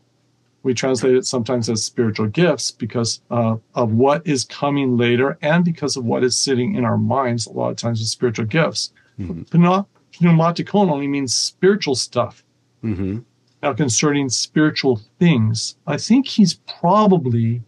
We 0.64 0.74
translate 0.74 1.14
it 1.14 1.24
sometimes 1.24 1.70
as 1.70 1.84
spiritual 1.84 2.26
gifts 2.26 2.72
because 2.72 3.20
uh, 3.30 3.56
of 3.74 3.92
what 3.92 4.26
is 4.26 4.44
coming 4.44 4.96
later 4.96 5.38
and 5.40 5.64
because 5.64 5.96
of 5.96 6.04
what 6.04 6.24
is 6.24 6.36
sitting 6.36 6.74
in 6.74 6.84
our 6.84 6.98
minds 6.98 7.46
a 7.46 7.52
lot 7.52 7.70
of 7.70 7.76
times 7.76 8.00
with 8.00 8.08
spiritual 8.08 8.44
gifts. 8.44 8.92
Mm-hmm. 9.18 9.42
pneumatikon 9.62 10.90
only 10.90 11.06
means 11.06 11.34
spiritual 11.34 11.94
stuff. 11.94 12.44
Mm-hmm. 12.84 13.20
Now, 13.62 13.72
concerning 13.72 14.28
spiritual 14.28 15.00
things, 15.18 15.76
I 15.86 15.96
think 15.96 16.28
he's 16.28 16.54
probably 16.54 17.62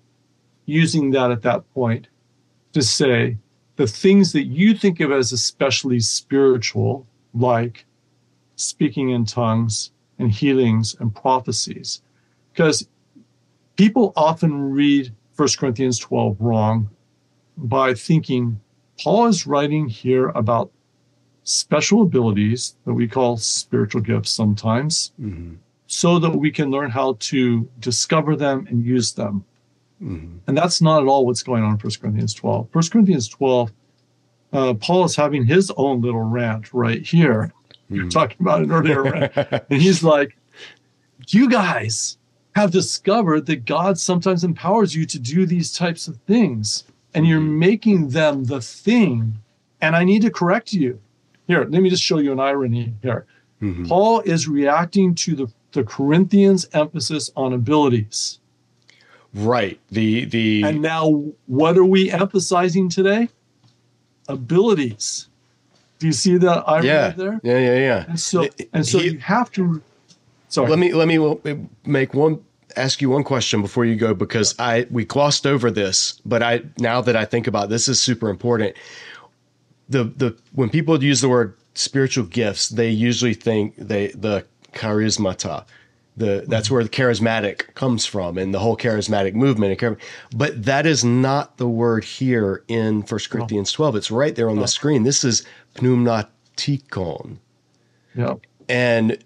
using 0.67 1.11
that 1.11 1.33
at 1.33 1.43
that 1.43 1.73
point 1.75 2.07
to 2.73 2.83
say 2.83 3.37
the 3.77 3.87
things 3.87 4.33
that 4.33 4.45
you 4.45 4.75
think 4.75 5.01
of 5.01 5.11
as 5.11 5.33
especially 5.33 5.99
spiritual, 6.01 7.07
like 7.35 7.87
speaking 8.55 9.11
in 9.11 9.25
tongues 9.25 9.91
and 10.19 10.31
healings 10.31 10.95
and 11.01 11.15
prophecies. 11.15 12.03
Because 12.53 12.87
people 13.77 14.13
often 14.17 14.71
read 14.71 15.13
1 15.37 15.49
Corinthians 15.59 15.99
12 15.99 16.37
wrong 16.39 16.91
by 17.57 17.95
thinking 17.95 18.61
Paul 19.03 19.27
is 19.27 19.47
writing 19.47 19.89
here 19.89 20.29
about 20.29 20.71
special 21.43 22.03
abilities 22.03 22.77
that 22.85 22.93
we 22.93 23.09
call 23.09 23.39
spiritual 23.39 24.03
gifts 24.03 24.31
sometimes, 24.31 25.13
Mm-hmm. 25.21 25.55
So 25.93 26.21
that 26.21 26.31
we 26.31 26.53
can 26.53 26.71
learn 26.71 26.89
how 26.89 27.17
to 27.19 27.69
discover 27.81 28.37
them 28.37 28.65
and 28.71 28.85
use 28.85 29.13
them. 29.13 29.45
Mm-hmm. 30.01 30.37
And 30.47 30.57
that's 30.57 30.81
not 30.81 31.03
at 31.03 31.09
all 31.09 31.27
what's 31.27 31.43
going 31.43 31.65
on 31.65 31.73
in 31.73 31.79
1 31.79 31.93
Corinthians 32.01 32.33
12. 32.33 32.69
1 32.73 32.85
Corinthians 32.93 33.27
12, 33.27 33.73
uh, 34.53 34.75
Paul 34.75 35.05
is 35.05 35.17
having 35.17 35.45
his 35.45 35.73
own 35.77 36.01
little 36.01 36.23
rant 36.23 36.73
right 36.73 37.03
here. 37.05 37.53
You're 37.89 38.05
Mhm. 38.07 38.11
talking 38.13 38.37
about 38.39 38.63
an 38.63 38.71
earlier 38.71 39.03
rant. 39.03 39.33
And 39.69 39.83
he's 39.83 40.05
like, 40.05 40.37
You 41.27 41.51
guys 41.51 42.19
have 42.55 42.71
discovered 42.71 43.47
that 43.47 43.65
God 43.65 43.99
sometimes 43.99 44.45
empowers 44.45 44.95
you 44.95 45.05
to 45.07 45.19
do 45.19 45.45
these 45.45 45.73
types 45.77 46.07
of 46.07 46.17
things, 46.19 46.85
and 47.15 47.27
you're 47.27 47.41
making 47.41 48.11
them 48.11 48.45
the 48.45 48.61
thing. 48.61 49.35
And 49.81 49.97
I 49.97 50.05
need 50.05 50.23
to 50.23 50.31
correct 50.31 50.73
you. 50.73 51.01
Here, 51.49 51.65
let 51.69 51.83
me 51.83 51.91
just 51.91 52.03
show 52.05 52.19
you 52.19 52.31
an 52.31 52.39
irony 52.41 52.95
here. 53.03 53.27
Mhm. 53.61 53.89
Paul 53.89 54.21
is 54.21 54.47
reacting 54.49 55.15
to 55.17 55.35
the, 55.35 55.47
the 55.73 55.85
Corinthians' 55.85 56.67
emphasis 56.73 57.31
on 57.37 57.53
abilities. 57.53 58.39
Right. 59.35 59.79
The 59.91 60.25
the 60.25 60.63
And 60.65 60.83
now, 60.83 61.25
what 61.47 61.79
are 61.79 61.85
we 61.85 62.11
emphasizing 62.11 62.89
today? 62.89 63.29
Abilities. 64.29 65.29
Do 65.99 66.07
you 66.07 66.13
see 66.13 66.37
that 66.39 66.65
irony 66.67 66.89
yeah, 66.89 67.11
there? 67.11 67.41
yeah, 67.43 67.59
yeah, 67.59 67.79
yeah. 67.79 68.05
And 68.09 68.19
so, 68.21 68.49
and 68.73 68.87
so 68.87 68.99
he- 68.99 69.11
you 69.11 69.19
have 69.19 69.51
to. 69.53 69.83
Sorry. 70.49 70.69
Let 70.69 70.79
me 70.79 70.93
let 70.93 71.07
me 71.07 71.69
make 71.85 72.13
one 72.15 72.41
ask 72.77 73.01
you 73.03 73.11
one 73.11 73.23
question 73.25 73.63
before 73.63 73.85
you 73.85 73.97
go 73.97 74.15
because 74.15 74.55
I 74.59 74.87
we 74.91 75.05
glossed 75.05 75.47
over 75.47 75.71
this, 75.71 76.21
but 76.25 76.43
I 76.43 76.63
now 76.79 77.01
that 77.03 77.15
I 77.17 77.25
think 77.25 77.47
about 77.47 77.65
it, 77.65 77.71
this 77.71 77.87
is 77.89 78.01
super 78.03 78.29
important. 78.29 78.77
The 79.89 80.05
the 80.05 80.37
when 80.53 80.71
people 80.71 81.03
use 81.03 81.21
the 81.21 81.29
word 81.29 81.55
spiritual 81.75 82.25
gifts, 82.25 82.69
they 82.69 82.91
usually 82.91 83.35
think 83.35 83.77
they 83.77 84.09
the 84.09 84.45
charismata. 84.73 85.65
The 86.17 86.45
that's 86.47 86.71
where 86.71 86.83
the 86.83 86.91
charismatic 86.91 87.75
comes 87.75 88.05
from 88.05 88.37
and 88.37 88.53
the 88.53 88.59
whole 88.59 88.77
charismatic 88.77 89.35
movement. 89.35 89.81
But 90.35 90.65
that 90.65 90.85
is 90.85 91.05
not 91.05 91.57
the 91.57 91.69
word 91.69 92.05
here 92.05 92.65
in 92.69 93.03
1 93.03 93.21
Corinthians 93.31 93.73
12. 93.73 93.97
It's 93.97 94.11
right 94.11 94.35
there 94.35 94.51
on 94.51 94.59
the 94.59 94.67
screen. 94.67 95.05
This 95.05 95.25
is 95.25 95.47
pneumatikon 95.77 97.39
yeah. 98.15 98.35
and 98.69 99.19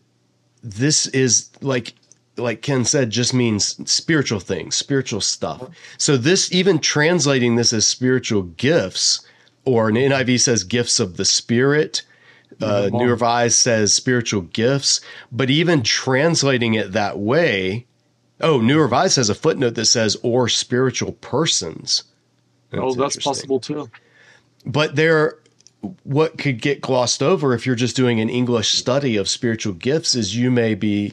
this 0.63 1.07
is 1.09 1.51
like 1.61 1.95
like 2.37 2.63
ken 2.63 2.85
said 2.85 3.11
just 3.11 3.33
means 3.33 3.79
spiritual 3.91 4.41
things 4.41 4.75
spiritual 4.75 5.21
stuff 5.21 5.63
uh-huh. 5.63 5.73
so 5.99 6.17
this 6.17 6.53
even 6.53 6.79
translating 6.79 7.57
this 7.57 7.73
as 7.73 7.87
spiritual 7.87 8.43
gifts 8.43 9.27
or 9.65 9.89
an 9.89 9.95
niv 9.95 10.41
says 10.41 10.65
gifts 10.65 10.99
of 10.99 11.17
the 11.17 11.25
spirit 11.25 12.03
uh, 12.63 12.89
new 12.93 13.11
revised 13.11 13.57
says 13.57 13.93
spiritual 13.93 14.43
gifts 14.43 15.01
but 15.33 15.51
even 15.51 15.83
translating 15.83 16.75
it 16.75 16.93
that 16.93 17.19
way 17.19 17.87
oh 18.41 18.61
new 18.61 18.81
revised 18.81 19.17
has 19.17 19.29
a 19.29 19.35
footnote 19.35 19.75
that 19.75 19.87
says 19.87 20.17
or 20.23 20.49
spiritual 20.49 21.13
persons. 21.13 22.05
Oh, 22.73 22.93
that's 22.95 23.17
possible 23.17 23.61
too. 23.61 23.89
but 24.67 24.97
there 24.97 25.39
what 26.03 26.39
could 26.39 26.61
get 26.61 26.81
glossed 26.81 27.23
over 27.23 27.55
if 27.55 27.67
you're 27.67 27.75
just 27.77 27.95
doing 27.95 28.19
an 28.21 28.29
english 28.29 28.73
study 28.73 29.17
of 29.17 29.29
spiritual 29.29 29.75
gifts 29.75 30.15
is 30.15 30.35
you 30.35 30.51
may 30.51 30.75
be 30.75 31.13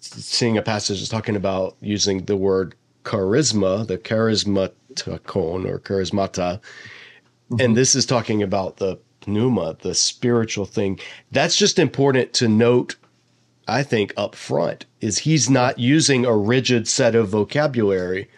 seeing 0.00 0.58
a 0.58 0.62
passage 0.62 0.98
that's 0.98 1.08
talking 1.08 1.36
about 1.36 1.76
using 1.80 2.24
the 2.24 2.36
word 2.36 2.74
charisma 3.04 3.86
the 3.86 3.96
charismaticon 3.96 5.64
or 5.66 5.78
charismata 5.78 6.60
and 7.58 7.76
this 7.76 7.94
is 7.94 8.04
talking 8.04 8.42
about 8.42 8.76
the 8.78 8.98
pneuma 9.26 9.76
the 9.80 9.94
spiritual 9.94 10.66
thing. 10.66 10.98
That's 11.30 11.56
just 11.56 11.78
important 11.78 12.32
to 12.34 12.48
note 12.48 12.96
i 13.68 13.80
think 13.80 14.12
up 14.16 14.34
front 14.34 14.86
is 15.00 15.18
he's 15.18 15.48
not 15.48 15.78
using 15.78 16.26
a 16.26 16.36
rigid 16.36 16.88
set 16.88 17.14
of 17.14 17.28
vocabulary 17.28 18.28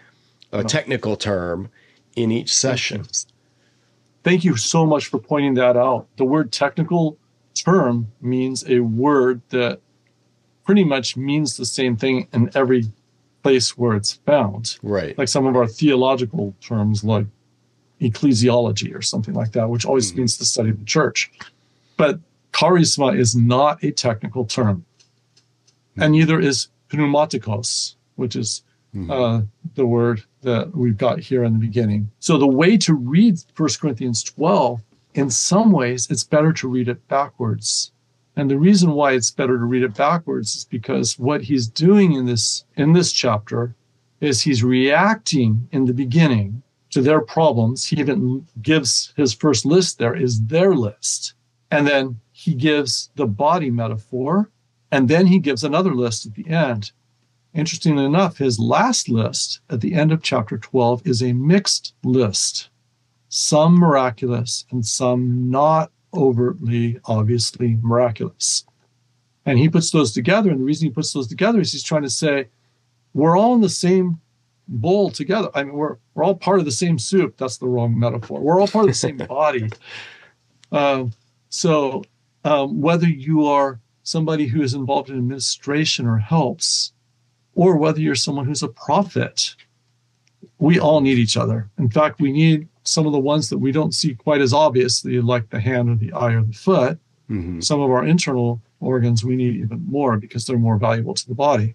a 0.55 0.65
technical 0.65 1.17
term 1.17 1.71
in 2.17 2.31
each 2.31 2.55
session. 2.55 3.07
Thank 4.23 4.45
you 4.45 4.57
so 4.57 4.87
much 4.87 5.07
for 5.07 5.19
pointing 5.19 5.55
that 5.55 5.77
out. 5.77 6.07
The 6.17 6.25
word 6.25 6.53
technical 6.53 7.19
term 7.55 8.13
means 8.21 8.65
a 8.69 8.81
word 8.81 9.43
that 9.51 9.81
pretty 10.65 10.85
much 10.85 11.17
means 11.17 11.57
the 11.57 11.67
same 11.67 11.97
thing 11.97 12.29
in 12.33 12.51
every 12.55 12.85
place 13.43 13.77
where 13.77 13.95
it's 13.95 14.13
found. 14.13 14.79
right. 14.83 15.17
Like 15.19 15.29
some 15.29 15.47
of 15.47 15.57
our 15.57 15.67
theological 15.67 16.55
terms, 16.61 17.05
like 17.05 17.27
ecclesiology 18.01 18.95
or 18.95 19.03
something 19.03 19.35
like 19.35 19.53
that, 19.53 19.69
which 19.71 19.85
always 19.85 20.11
hmm. 20.11 20.19
means 20.19 20.39
the 20.39 20.45
study 20.45 20.71
of 20.71 20.79
the 20.79 20.85
church. 20.85 21.31
But 21.97 22.19
charisma 22.53 23.19
is 23.19 23.35
not 23.35 23.83
a 23.83 23.91
technical 23.91 24.45
term, 24.45 24.85
hmm. 25.95 26.03
and 26.03 26.13
neither 26.13 26.41
is 26.41 26.69
pneumatikos, 26.91 27.95
which 28.17 28.37
is 28.37 28.63
hmm. 28.93 29.11
uh, 29.11 29.43
the 29.75 29.87
word 29.87 30.23
that 30.43 30.77
we've 30.77 30.99
got 30.99 31.19
here 31.21 31.45
in 31.45 31.53
the 31.53 31.59
beginning. 31.59 32.11
So 32.21 32.39
the 32.39 32.47
way 32.47 32.77
to 32.79 32.95
read 32.95 33.39
1 33.57 33.69
Corinthians 33.81 34.23
12, 34.23 34.81
in 35.15 35.31
some 35.31 35.73
ways, 35.73 36.09
it's 36.11 36.25
better 36.25 36.53
to 36.55 36.69
read 36.69 36.89
it 36.89 37.07
backwards. 37.09 37.93
And 38.37 38.51
the 38.51 38.59
reason 38.59 38.93
why 38.93 39.13
it's 39.13 39.31
better 39.31 39.59
to 39.59 39.65
read 39.65 39.85
it 39.85 39.95
backwards 39.95 40.57
is 40.57 40.65
because 40.65 41.19
what 41.19 41.43
he's 41.43 41.69
doing 41.69 42.13
in 42.13 42.27
this 42.27 42.65
in 42.77 42.93
this 42.93 43.13
chapter 43.13 43.77
is 44.21 44.43
he's 44.43 44.65
reacting 44.65 45.69
in 45.71 45.85
the 45.85 45.95
beginning 45.95 46.63
to 46.95 47.03
their 47.03 47.21
problems. 47.21 47.85
He 47.85 47.99
even 47.99 48.47
gives 48.63 49.13
his 49.17 49.35
first 49.35 49.67
list 49.67 49.99
there 49.99 50.15
is 50.15 50.45
their 50.47 50.75
list. 50.75 51.35
And 51.71 51.87
then 51.87 52.21
he 52.31 52.55
gives 52.55 53.11
the 53.17 53.27
body 53.27 53.71
metaphor. 53.71 54.49
And 54.93 55.09
then 55.09 55.27
he 55.27 55.41
gives 55.41 55.65
another 55.65 55.93
list 55.93 56.25
at 56.25 56.35
the 56.35 56.49
end. 56.49 56.93
Interestingly 57.53 58.05
enough, 58.05 58.39
his 58.39 58.61
last 58.61 59.09
list 59.09 59.61
at 59.71 59.81
the 59.81 59.95
end 59.95 60.13
of 60.13 60.23
chapter 60.23 60.57
12 60.57 61.05
is 61.05 61.23
a 61.23 61.33
mixed 61.33 61.95
list, 62.05 62.71
some 63.29 63.75
miraculous 63.75 64.65
and 64.71 64.87
some 64.87 65.51
not 65.51 65.91
overtly, 66.15 67.01
obviously 67.07 67.77
miraculous. 67.83 68.65
And 69.47 69.59
he 69.59 69.69
puts 69.69 69.91
those 69.91 70.13
together. 70.13 70.51
And 70.51 70.61
the 70.61 70.65
reason 70.65 70.87
he 70.87 70.95
puts 70.95 71.13
those 71.13 71.27
together 71.27 71.61
is 71.61 71.73
he's 71.73 71.83
trying 71.83 72.03
to 72.03 72.11
say, 72.11 72.49
we're 73.15 73.37
all 73.37 73.55
in 73.55 73.61
the 73.61 73.69
same 73.69 74.21
bowl 74.69 75.11
together. 75.11 75.51
I 75.55 75.65
mean, 75.65 75.75
we're, 75.75 75.97
we're 76.15 76.25
all 76.25 76.35
part 76.35 76.59
of 76.59 76.65
the 76.65 76.73
same 76.73 76.99
soup. 76.99 77.37
That's 77.37 77.59
the 77.59 77.69
wrong 77.69 77.99
metaphor. 77.99 78.41
We're 78.41 78.61
all 78.61 78.69
part 78.69 78.85
of 78.85 78.91
the 78.91 78.95
same 78.95 79.17
body. 79.29 79.69
Um, 80.73 81.13
so 81.49 82.03
um, 82.45 82.81
whether 82.81 83.09
you 83.09 83.47
are 83.47 83.81
somebody 84.03 84.47
who 84.47 84.63
is 84.63 84.75
involved 84.75 85.11
in 85.11 85.17
administration 85.17 86.07
or 86.07 86.19
helps, 86.19 86.93
or 87.55 87.77
whether 87.77 88.01
you're 88.01 88.15
someone 88.15 88.45
who's 88.45 88.63
a 88.63 88.69
prophet, 88.69 89.55
we 90.59 90.79
all 90.79 91.01
need 91.01 91.19
each 91.19 91.37
other. 91.37 91.71
In 91.79 91.89
fact, 91.89 92.21
we 92.21 92.33
need 92.33 92.69
some 92.85 93.07
of 93.07 93.13
the 93.13 93.19
ones 93.19 93.49
that 93.49 93.59
we 93.59 93.73
don't 93.73 93.95
see 93.95 94.15
quite 94.15 94.41
as 94.41 94.53
obviously, 94.53 95.21
like 95.21 95.49
the 95.51 95.61
hand 95.61 95.89
or 95.89 95.95
the 95.95 96.13
eye 96.13 96.35
or 96.35 96.43
the 96.43 96.53
foot. 96.53 96.99
Mhm. 97.31 97.65
Some 97.65 97.81
of 97.81 97.91
our 97.91 98.05
internal 98.05 98.61
organs 98.81 99.25
we 99.25 99.37
need 99.37 99.57
even 99.57 99.85
more 99.87 100.19
because 100.19 100.47
they're 100.47 100.59
more 100.59 100.77
valuable 100.77 101.15
to 101.15 101.29
the 101.29 101.35
body. 101.35 101.75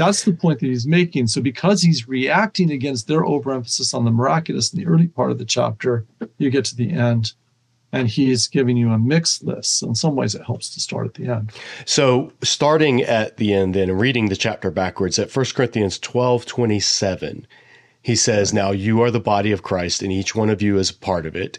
That's 0.00 0.24
the 0.24 0.32
point 0.32 0.60
that 0.60 0.66
he's 0.66 0.86
making. 0.86 1.26
So, 1.26 1.40
because 1.40 1.82
he's 1.82 2.08
reacting 2.08 2.70
against 2.70 3.06
their 3.06 3.24
overemphasis 3.24 3.92
on 3.92 4.04
the 4.04 4.10
miraculous 4.10 4.72
in 4.72 4.80
the 4.80 4.86
early 4.86 5.08
part 5.08 5.30
of 5.30 5.38
the 5.38 5.44
chapter, 5.44 6.06
you 6.38 6.50
get 6.50 6.64
to 6.66 6.76
the 6.76 6.90
end 6.90 7.32
and 7.92 8.08
he's 8.08 8.46
giving 8.46 8.76
you 8.76 8.92
a 8.92 8.98
mixed 8.98 9.42
list. 9.44 9.78
So 9.78 9.88
in 9.88 9.94
some 9.94 10.16
ways, 10.16 10.34
it 10.34 10.44
helps 10.44 10.70
to 10.74 10.80
start 10.80 11.06
at 11.06 11.14
the 11.14 11.26
end. 11.26 11.52
So 11.84 12.32
starting 12.42 13.02
at 13.02 13.36
the 13.36 13.52
end 13.52 13.74
then 13.74 13.92
reading 13.92 14.28
the 14.28 14.36
chapter 14.36 14.70
backwards 14.70 15.18
at 15.18 15.34
1 15.34 15.46
Corinthians 15.54 15.98
12, 15.98 16.46
27, 16.46 17.46
he 18.02 18.16
says, 18.16 18.54
Now 18.54 18.70
you 18.70 19.02
are 19.02 19.10
the 19.10 19.20
body 19.20 19.52
of 19.52 19.62
Christ, 19.62 20.02
and 20.02 20.12
each 20.12 20.34
one 20.34 20.50
of 20.50 20.62
you 20.62 20.78
is 20.78 20.90
a 20.90 20.94
part 20.94 21.26
of 21.26 21.36
it. 21.36 21.58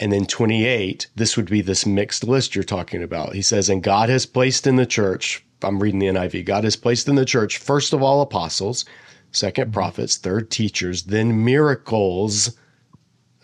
And 0.00 0.12
then 0.12 0.26
28, 0.26 1.08
this 1.16 1.36
would 1.36 1.50
be 1.50 1.60
this 1.60 1.84
mixed 1.84 2.24
list 2.24 2.54
you're 2.54 2.64
talking 2.64 3.02
about. 3.02 3.34
He 3.34 3.42
says, 3.42 3.68
And 3.68 3.82
God 3.82 4.08
has 4.08 4.26
placed 4.26 4.66
in 4.66 4.76
the 4.76 4.86
church, 4.86 5.44
I'm 5.62 5.82
reading 5.82 6.00
the 6.00 6.06
NIV, 6.06 6.44
God 6.44 6.64
has 6.64 6.76
placed 6.76 7.08
in 7.08 7.16
the 7.16 7.24
church, 7.24 7.58
first 7.58 7.92
of 7.92 8.02
all, 8.02 8.20
apostles, 8.20 8.84
second 9.32 9.72
prophets, 9.72 10.16
third 10.16 10.50
teachers, 10.50 11.04
then 11.04 11.44
miracles, 11.44 12.56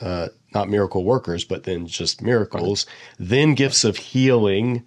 uh, 0.01 0.29
not 0.55 0.69
miracle 0.69 1.05
workers, 1.05 1.45
but 1.45 1.65
then 1.65 1.87
just 1.87 2.23
miracles, 2.23 2.87
right. 2.87 3.29
then 3.29 3.55
gifts 3.55 3.85
of 3.85 3.97
healing, 3.97 4.87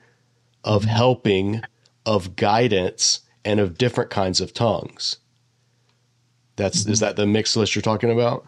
of 0.63 0.85
helping, 0.85 1.61
of 2.05 2.35
guidance, 2.35 3.21
and 3.43 3.59
of 3.59 3.77
different 3.77 4.09
kinds 4.09 4.41
of 4.41 4.53
tongues. 4.53 5.17
That's 6.55 6.83
mm-hmm. 6.83 6.91
is 6.91 6.99
that 6.99 7.15
the 7.15 7.25
mixed 7.25 7.55
list 7.55 7.75
you're 7.75 7.81
talking 7.81 8.11
about? 8.11 8.45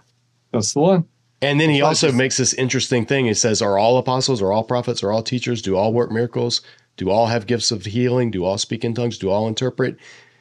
That's 0.52 0.74
the 0.74 0.80
one. 0.80 1.08
And 1.42 1.60
then 1.60 1.70
he 1.70 1.82
also 1.82 2.12
makes 2.12 2.36
this 2.36 2.54
interesting 2.54 3.06
thing. 3.06 3.26
He 3.26 3.34
says, 3.34 3.62
Are 3.62 3.78
all 3.78 3.98
apostles, 3.98 4.42
are 4.42 4.52
all 4.52 4.64
prophets, 4.64 5.04
are 5.04 5.12
all 5.12 5.24
teachers? 5.24 5.62
Do 5.62 5.78
all 5.78 5.94
work 5.94 6.12
miracles? 6.12 6.62
Do 7.00 7.10
all 7.10 7.28
have 7.28 7.48
gifts 7.48 7.72
of 7.72 7.86
healing? 7.86 8.30
Do 8.30 8.44
all 8.44 8.58
speak 8.58 8.84
in 8.84 8.94
tongues? 8.94 9.18
Do 9.18 9.30
all 9.30 9.48
interpret? 9.48 9.98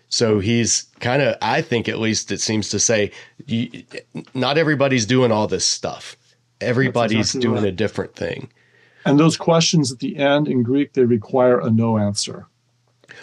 So 0.09 0.41
he's 0.41 0.89
kind 1.01 1.23
of, 1.23 1.37
I 1.41 1.63
think 1.63 1.89
at 1.89 2.01
least 2.01 2.33
it 2.33 2.41
seems 2.41 2.69
to 2.71 2.81
say, 2.81 3.13
you, 3.47 3.85
not 4.35 4.59
everybody's 4.59 5.07
doing 5.07 5.31
all 5.31 5.47
this 5.47 5.65
stuff. 5.65 6.17
Everybody's 6.61 7.35
exactly 7.35 7.41
doing 7.41 7.63
right. 7.63 7.73
a 7.73 7.73
different 7.73 8.17
thing. 8.17 8.51
And 9.05 9.21
those 9.21 9.37
questions 9.37 9.93
at 9.93 10.01
the 10.01 10.17
end 10.17 10.49
in 10.49 10.63
Greek, 10.63 10.95
they 10.95 11.05
require 11.05 11.61
a 11.61 11.71
no 11.71 11.97
answer. 11.97 12.47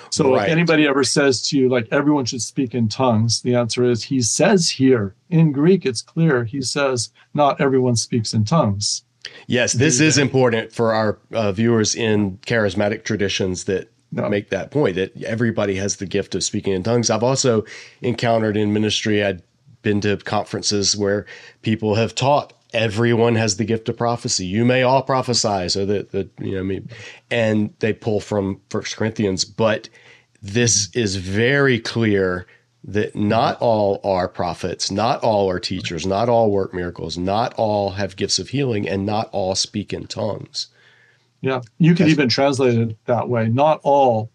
So 0.09 0.33
right. 0.33 0.45
if 0.45 0.51
anybody 0.51 0.88
ever 0.88 1.03
says 1.03 1.47
to 1.49 1.57
you, 1.57 1.69
like, 1.69 1.88
everyone 1.91 2.25
should 2.25 2.41
speak 2.41 2.73
in 2.73 2.88
tongues, 2.88 3.41
the 3.41 3.55
answer 3.55 3.83
is, 3.83 4.03
he 4.03 4.21
says 4.21 4.69
here 4.69 5.13
in 5.29 5.51
Greek, 5.51 5.86
it's 5.86 6.01
clear. 6.01 6.45
He 6.45 6.61
says, 6.61 7.11
not 7.33 7.59
everyone 7.59 7.95
speaks 7.95 8.33
in 8.33 8.45
tongues. 8.45 9.03
Yes, 9.47 9.73
this 9.73 9.99
is 9.99 10.17
important 10.17 10.71
for 10.71 10.93
our 10.93 11.19
uh, 11.32 11.51
viewers 11.51 11.95
in 11.95 12.38
charismatic 12.39 13.03
traditions 13.03 13.65
that 13.65 13.89
no. 14.11 14.30
make 14.30 14.49
that 14.49 14.71
point 14.71 14.95
that 14.95 15.21
everybody 15.23 15.76
has 15.76 15.97
the 15.97 16.05
gift 16.05 16.36
of 16.36 16.43
speaking 16.43 16.73
in 16.73 16.84
tongues. 16.84 17.09
I've 17.09 17.23
also 17.23 17.65
encountered 18.01 18.57
in 18.57 18.73
ministry, 18.73 19.23
I'd 19.23 19.41
been 19.82 20.01
to 20.01 20.17
conferences 20.17 20.97
where 20.97 21.26
people 21.61 21.95
have 21.95 22.15
taught 22.15 22.53
everyone 22.73 23.36
has 23.36 23.55
the 23.55 23.65
gift 23.65 23.88
of 23.88 23.97
prophecy. 23.97 24.45
You 24.45 24.65
may 24.65 24.84
all 24.84 25.01
prophesy, 25.01 25.69
so 25.69 25.86
that 25.86 26.11
the 26.11 26.30
you 26.39 26.51
know 26.55 26.63
me, 26.63 26.82
and 27.32 27.73
they 27.80 27.93
pull 27.93 28.19
from 28.19 28.61
First 28.69 28.97
Corinthians, 28.97 29.45
but 29.45 29.89
this 30.41 30.93
is 30.93 31.15
very 31.15 31.80
clear 31.80 32.45
that 32.88 33.15
not 33.15 33.57
all 33.59 33.99
are 34.03 34.27
prophets, 34.27 34.91
not 34.91 35.21
all 35.23 35.49
are 35.49 35.59
teachers, 35.59 36.05
not 36.05 36.29
all 36.29 36.51
work 36.51 36.73
miracles, 36.73 37.17
not 37.17 37.53
all 37.55 37.91
have 37.91 38.15
gifts 38.15 38.38
of 38.38 38.49
healing, 38.49 38.88
and 38.88 39.05
not 39.05 39.27
all 39.31 39.55
speak 39.55 39.91
in 39.91 40.05
tongues. 40.05 40.67
Yeah, 41.41 41.61
you 41.79 41.95
could 41.95 42.07
even 42.07 42.29
translate 42.29 42.77
it 42.77 42.97
that 43.05 43.27
way. 43.27 43.49
Not 43.49 43.79
all 43.83 44.31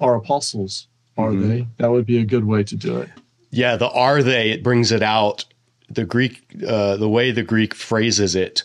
are 0.00 0.14
apostles, 0.14 0.88
are 1.18 1.30
mm-hmm. 1.30 1.48
they? 1.48 1.66
That 1.76 1.90
would 1.90 2.06
be 2.06 2.18
a 2.18 2.24
good 2.24 2.44
way 2.44 2.64
to 2.64 2.76
do 2.76 2.98
it. 2.98 3.10
Yeah, 3.50 3.76
the 3.76 3.90
are 3.90 4.22
they, 4.22 4.50
it 4.50 4.62
brings 4.62 4.90
it 4.90 5.02
out 5.02 5.44
the 5.88 6.04
Greek, 6.04 6.42
uh, 6.66 6.96
the 6.96 7.08
way 7.08 7.30
the 7.30 7.42
Greek 7.42 7.74
phrases 7.74 8.34
it 8.34 8.62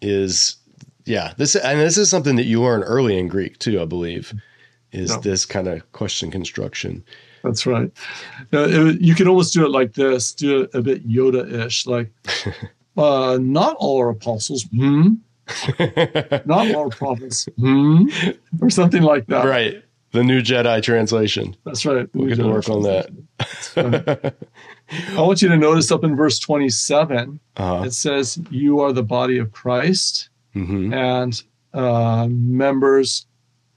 is, 0.00 0.56
yeah, 1.04 1.34
this 1.36 1.54
and 1.54 1.80
this 1.80 1.98
is 1.98 2.08
something 2.10 2.36
that 2.36 2.44
you 2.44 2.62
learn 2.62 2.82
early 2.82 3.18
in 3.18 3.28
Greek 3.28 3.58
too, 3.58 3.80
I 3.80 3.84
believe, 3.84 4.34
is 4.90 5.10
no. 5.10 5.20
this 5.20 5.44
kind 5.44 5.68
of 5.68 5.92
question 5.92 6.30
construction. 6.30 7.04
That's 7.44 7.66
right. 7.66 7.92
Uh, 8.52 8.66
it, 8.68 9.00
you 9.02 9.14
can 9.14 9.28
almost 9.28 9.52
do 9.52 9.64
it 9.66 9.70
like 9.70 9.92
this, 9.92 10.32
do 10.32 10.62
it 10.62 10.70
a 10.74 10.80
bit 10.80 11.06
Yoda-ish, 11.06 11.86
like, 11.86 12.10
uh, 12.96 13.38
not 13.40 13.76
all 13.78 14.00
are 14.00 14.08
apostles, 14.08 14.64
hmm? 14.74 15.14
not 16.46 16.74
all 16.74 16.90
prophets, 16.90 17.46
hmm? 17.58 18.08
Or 18.62 18.70
something 18.70 19.02
like 19.02 19.26
that. 19.26 19.44
Right. 19.44 19.84
The 20.12 20.24
new 20.24 20.40
Jedi 20.40 20.82
translation. 20.82 21.54
That's 21.66 21.84
right. 21.84 22.08
We 22.14 22.34
can 22.34 22.48
work 22.48 22.70
on 22.70 22.82
that. 22.84 23.10
I 25.16 25.20
want 25.20 25.42
you 25.42 25.48
to 25.48 25.56
notice 25.56 25.90
up 25.90 26.02
in 26.02 26.16
verse 26.16 26.38
27, 26.38 27.40
uh-huh. 27.56 27.84
it 27.84 27.92
says, 27.92 28.38
You 28.48 28.80
are 28.80 28.92
the 28.92 29.02
body 29.02 29.38
of 29.38 29.52
Christ 29.52 30.30
mm-hmm. 30.54 30.94
and 30.94 31.42
uh, 31.74 32.26
members, 32.30 33.26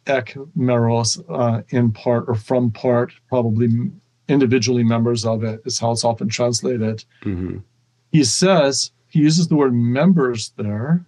ek 0.07 0.35
meros, 0.57 1.23
uh, 1.29 1.61
in 1.69 1.91
part 1.91 2.25
or 2.27 2.35
from 2.35 2.71
part, 2.71 3.13
probably 3.29 3.69
individually 4.27 4.83
members 4.83 5.25
of 5.25 5.43
it, 5.43 5.61
is 5.65 5.79
how 5.79 5.91
it's 5.91 6.03
often 6.03 6.29
translated. 6.29 7.03
Mm-hmm. 7.23 7.59
He 8.11 8.23
says, 8.23 8.91
he 9.09 9.19
uses 9.19 9.47
the 9.47 9.55
word 9.55 9.73
members 9.73 10.53
there 10.57 11.05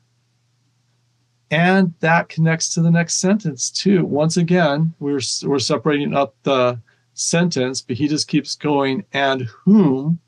and 1.52 1.94
that 2.00 2.30
connects 2.30 2.74
to 2.74 2.82
the 2.82 2.92
next 2.92 3.16
sentence 3.16 3.70
too. 3.70 4.06
Once 4.06 4.38
again, 4.38 4.94
we're 5.00 5.22
we're 5.44 5.60
separating 5.60 6.14
up 6.14 6.36
the 6.44 6.80
sentence, 7.14 7.82
but 7.82 7.98
he 7.98 8.08
just 8.08 8.28
keeps 8.28 8.56
going. 8.56 9.04
And 9.14 9.42
whom, 9.66 10.20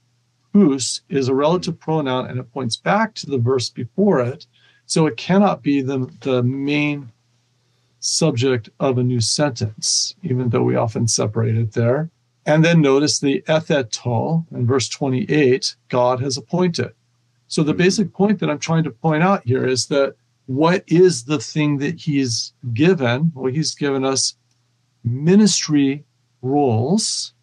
whose, 0.54 1.02
is 1.10 1.28
a 1.28 1.36
relative 1.36 1.80
pronoun, 1.80 2.28
and 2.28 2.40
it 2.40 2.52
points 2.52 2.76
back 2.76 3.14
to 3.16 3.28
the 3.28 3.38
verse 3.38 3.70
before 3.70 4.20
it. 4.22 4.48
So 4.88 5.06
it 5.06 5.18
cannot 5.18 5.62
be 5.62 5.82
the 5.82 6.12
the 6.22 6.42
main 6.44 7.12
subject 8.02 8.70
of 8.80 8.98
a 8.98 9.04
new 9.04 9.22
sentence, 9.22 10.16
even 10.24 10.50
though 10.50 10.64
we 10.64 10.76
often 10.76 11.08
separate 11.08 11.56
it 11.56 11.72
there. 11.72 12.10
And 12.46 12.66
then 12.66 12.82
notice 12.82 13.20
the 13.20 13.44
etheto 13.48 14.46
in 14.52 14.66
verse 14.66 14.90
28, 14.90 15.76
God 15.90 16.20
has 16.20 16.36
appointed. 16.36 16.94
So 17.48 17.64
the 17.64 17.74
basic 17.74 18.12
point 18.12 18.40
that 18.40 18.50
I'm 18.50 18.60
trying 18.60 18.84
to 18.84 18.92
point 18.92 19.24
out 19.24 19.46
here 19.46 19.66
is 19.66 19.86
that 19.88 20.16
what 20.48 20.84
is 20.88 21.26
the 21.26 21.40
thing 21.40 21.78
that 21.78 22.02
he's 22.02 22.54
given? 22.74 23.32
Well, 23.36 23.54
he's 23.54 23.76
given 23.76 24.04
us 24.04 24.36
ministry 25.04 26.04
roles. 26.42 27.34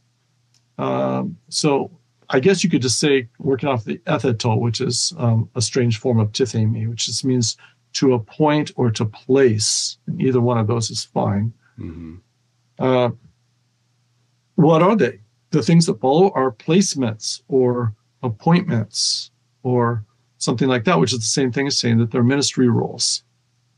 Um, 0.77 1.37
so 1.49 1.91
I 2.31 2.41
guess 2.41 2.65
you 2.65 2.71
could 2.71 2.83
just 2.83 2.99
say, 2.99 3.29
working 3.39 3.69
off 3.69 3.85
the 3.85 3.99
etheto, 3.99 4.59
which 4.59 4.81
is 4.81 5.15
um, 5.19 5.49
a 5.55 5.63
strange 5.63 5.99
form 5.99 6.19
of 6.19 6.33
tithemi, 6.33 6.89
which 6.89 7.07
just 7.07 7.25
means 7.25 7.57
to 7.95 8.15
appoint 8.15 8.71
or 8.77 8.91
to 8.91 9.05
place. 9.05 9.99
Either 10.19 10.41
one 10.41 10.59
of 10.59 10.67
those 10.67 10.91
is 10.91 11.05
fine. 11.05 11.53
Mm-hmm. 11.79 12.17
Uh, 12.79 13.11
what 14.55 14.83
are 14.83 14.97
they? 14.97 15.21
The 15.51 15.63
things 15.63 15.87
that 15.87 16.01
follow 16.01 16.31
are 16.35 16.53
placements 16.53 17.43
or 17.49 17.95
appointments 18.23 19.31
or 19.63 20.05
something 20.39 20.69
like 20.69 20.85
that, 20.85 21.01
which 21.01 21.13
is 21.13 21.21
the 21.21 21.25
same 21.25 21.53
thing 21.53 21.67
as 21.67 21.79
saying 21.79 21.99
that 21.99 22.11
they're 22.11 22.23
ministry 22.23 22.69
roles. 22.69 23.23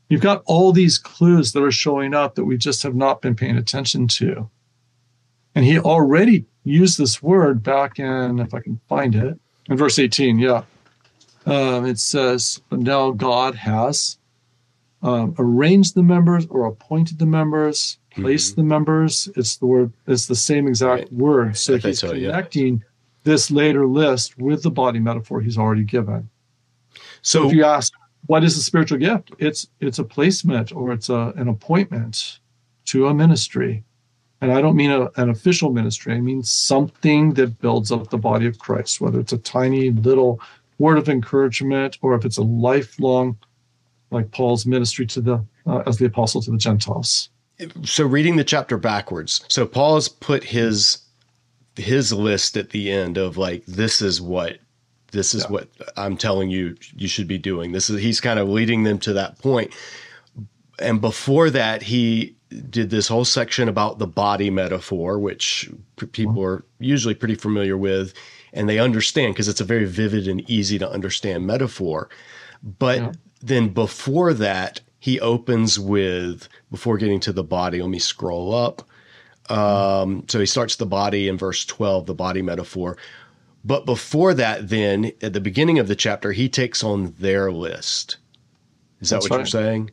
You've 0.08 0.20
got 0.20 0.42
all 0.46 0.72
these 0.72 0.98
clues 0.98 1.52
that 1.52 1.62
are 1.62 1.70
showing 1.70 2.14
up 2.14 2.34
that 2.34 2.44
we 2.44 2.56
just 2.56 2.82
have 2.82 2.96
not 2.96 3.22
been 3.22 3.36
paying 3.36 3.56
attention 3.56 4.08
to. 4.08 4.50
And 5.54 5.64
he 5.64 5.78
already 5.78 6.46
used 6.64 6.98
this 6.98 7.22
word 7.22 7.62
back 7.62 7.98
in, 7.98 8.40
if 8.40 8.52
I 8.52 8.60
can 8.60 8.80
find 8.88 9.14
it, 9.14 9.38
in 9.68 9.76
verse 9.76 9.98
18. 9.98 10.38
Yeah. 10.38 10.62
Um, 11.46 11.86
it 11.86 11.98
says, 11.98 12.60
now 12.70 13.12
God 13.12 13.54
has 13.54 14.18
um, 15.02 15.34
arranged 15.38 15.94
the 15.94 16.02
members 16.02 16.46
or 16.50 16.66
appointed 16.66 17.18
the 17.18 17.26
members, 17.26 17.98
placed 18.10 18.52
mm-hmm. 18.52 18.60
the 18.60 18.66
members. 18.66 19.28
It's 19.36 19.56
the 19.56 19.66
word, 19.66 19.92
it's 20.06 20.26
the 20.26 20.36
same 20.36 20.68
exact 20.68 21.02
right. 21.02 21.12
word. 21.12 21.56
So 21.56 21.78
he's 21.78 22.00
so, 22.00 22.10
connecting 22.10 22.74
yeah. 22.74 22.84
this 23.24 23.50
later 23.50 23.86
list 23.86 24.38
with 24.38 24.62
the 24.62 24.70
body 24.70 24.98
metaphor 24.98 25.40
he's 25.40 25.58
already 25.58 25.84
given. 25.84 26.28
So, 27.22 27.46
if 27.46 27.52
you 27.54 27.64
ask, 27.64 27.92
what 28.26 28.44
is 28.44 28.56
a 28.56 28.62
spiritual 28.62 28.98
gift? 28.98 29.32
It's 29.38 29.68
it's 29.80 29.98
a 29.98 30.04
placement 30.04 30.72
or 30.72 30.92
it's 30.92 31.08
a, 31.08 31.32
an 31.36 31.48
appointment 31.48 32.40
to 32.86 33.06
a 33.06 33.14
ministry. 33.14 33.84
And 34.42 34.52
I 34.52 34.62
don't 34.62 34.76
mean 34.76 34.90
a, 34.90 35.10
an 35.16 35.28
official 35.28 35.70
ministry. 35.70 36.14
I 36.14 36.20
mean 36.20 36.42
something 36.42 37.34
that 37.34 37.60
builds 37.60 37.92
up 37.92 38.08
the 38.08 38.18
body 38.18 38.46
of 38.46 38.58
Christ, 38.58 39.00
whether 39.00 39.20
it's 39.20 39.34
a 39.34 39.38
tiny 39.38 39.90
little 39.90 40.40
word 40.80 40.98
of 40.98 41.08
encouragement 41.08 41.98
or 42.02 42.14
if 42.16 42.24
it's 42.24 42.38
a 42.38 42.42
lifelong, 42.42 43.38
like 44.10 44.32
Paul's 44.32 44.66
ministry 44.66 45.06
to 45.06 45.20
the 45.20 45.44
uh, 45.66 45.82
as 45.86 45.98
the 45.98 46.06
apostle 46.06 46.40
to 46.42 46.50
the 46.50 46.56
Gentiles. 46.56 47.28
So 47.84 48.06
reading 48.06 48.36
the 48.36 48.44
chapter 48.44 48.78
backwards. 48.78 49.44
So 49.48 49.66
Paul's 49.66 50.08
put 50.08 50.42
his 50.42 50.98
his 51.76 52.12
list 52.12 52.56
at 52.56 52.70
the 52.70 52.90
end 52.90 53.18
of 53.18 53.36
like 53.36 53.64
this 53.66 54.02
is 54.02 54.20
what 54.20 54.58
this 55.12 55.34
is 55.34 55.44
yeah. 55.44 55.50
what 55.50 55.68
I'm 55.96 56.16
telling 56.16 56.50
you 56.50 56.76
you 56.96 57.06
should 57.06 57.28
be 57.28 57.38
doing. 57.38 57.72
This 57.72 57.90
is 57.90 58.00
he's 58.00 58.20
kind 58.20 58.38
of 58.38 58.48
leading 58.48 58.82
them 58.82 58.98
to 59.00 59.12
that 59.12 59.38
point. 59.38 59.72
And 60.78 61.00
before 61.00 61.50
that, 61.50 61.82
he 61.82 62.36
did 62.68 62.90
this 62.90 63.08
whole 63.08 63.24
section 63.24 63.68
about 63.68 63.98
the 63.98 64.06
body 64.06 64.50
metaphor, 64.50 65.18
which 65.18 65.70
people 66.12 66.42
are 66.42 66.64
usually 66.78 67.14
pretty 67.14 67.36
familiar 67.36 67.76
with 67.76 68.14
and 68.52 68.68
they 68.68 68.78
understand 68.78 69.34
because 69.34 69.48
it's 69.48 69.60
a 69.60 69.64
very 69.64 69.84
vivid 69.84 70.26
and 70.26 70.48
easy 70.48 70.78
to 70.78 70.90
understand 70.90 71.46
metaphor. 71.46 72.08
But 72.62 72.98
yeah. 72.98 73.12
then 73.40 73.68
before 73.68 74.34
that, 74.34 74.80
he 74.98 75.20
opens 75.20 75.78
with 75.78 76.48
before 76.70 76.98
getting 76.98 77.20
to 77.20 77.32
the 77.32 77.44
body. 77.44 77.80
Let 77.80 77.90
me 77.90 77.98
scroll 77.98 78.54
up. 78.54 78.82
Um, 79.48 80.24
so 80.28 80.38
he 80.38 80.46
starts 80.46 80.76
the 80.76 80.86
body 80.86 81.28
in 81.28 81.38
verse 81.38 81.64
12, 81.64 82.06
the 82.06 82.14
body 82.14 82.42
metaphor. 82.42 82.96
But 83.64 83.84
before 83.84 84.34
that, 84.34 84.68
then 84.68 85.12
at 85.22 85.32
the 85.32 85.40
beginning 85.40 85.78
of 85.78 85.88
the 85.88 85.96
chapter, 85.96 86.32
he 86.32 86.48
takes 86.48 86.84
on 86.84 87.14
their 87.18 87.50
list. 87.50 88.18
Is 89.00 89.10
that 89.10 89.16
That's 89.16 89.30
what 89.30 89.36
right. 89.36 89.40
you're 89.40 89.46
saying? 89.46 89.90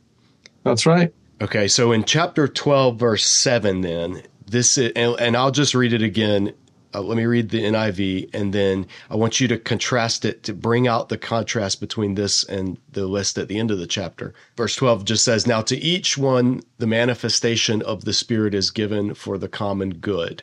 That's 0.64 0.86
right. 0.86 1.12
Okay, 1.40 1.68
so 1.68 1.92
in 1.92 2.04
chapter 2.04 2.48
12, 2.48 2.98
verse 2.98 3.24
7, 3.24 3.82
then, 3.82 4.22
this 4.46 4.76
is, 4.76 4.92
and, 4.96 5.14
and 5.20 5.36
I'll 5.36 5.52
just 5.52 5.74
read 5.74 5.92
it 5.92 6.02
again 6.02 6.52
uh, 6.94 7.02
let 7.02 7.16
me 7.16 7.26
read 7.26 7.50
the 7.50 7.62
NIV, 7.62 8.30
and 8.34 8.52
then 8.52 8.86
I 9.10 9.16
want 9.16 9.40
you 9.40 9.48
to 9.48 9.58
contrast 9.58 10.24
it 10.24 10.42
to 10.44 10.54
bring 10.54 10.88
out 10.88 11.08
the 11.08 11.18
contrast 11.18 11.80
between 11.80 12.14
this 12.14 12.44
and 12.44 12.78
the 12.90 13.06
list 13.06 13.36
at 13.36 13.48
the 13.48 13.58
end 13.58 13.70
of 13.70 13.78
the 13.78 13.86
chapter. 13.86 14.32
Verse 14.56 14.74
12 14.74 15.04
just 15.04 15.24
says, 15.24 15.46
Now 15.46 15.60
to 15.62 15.76
each 15.76 16.16
one 16.16 16.62
the 16.78 16.86
manifestation 16.86 17.82
of 17.82 18.04
the 18.04 18.12
Spirit 18.12 18.54
is 18.54 18.70
given 18.70 19.14
for 19.14 19.36
the 19.36 19.48
common 19.48 19.94
good. 19.94 20.42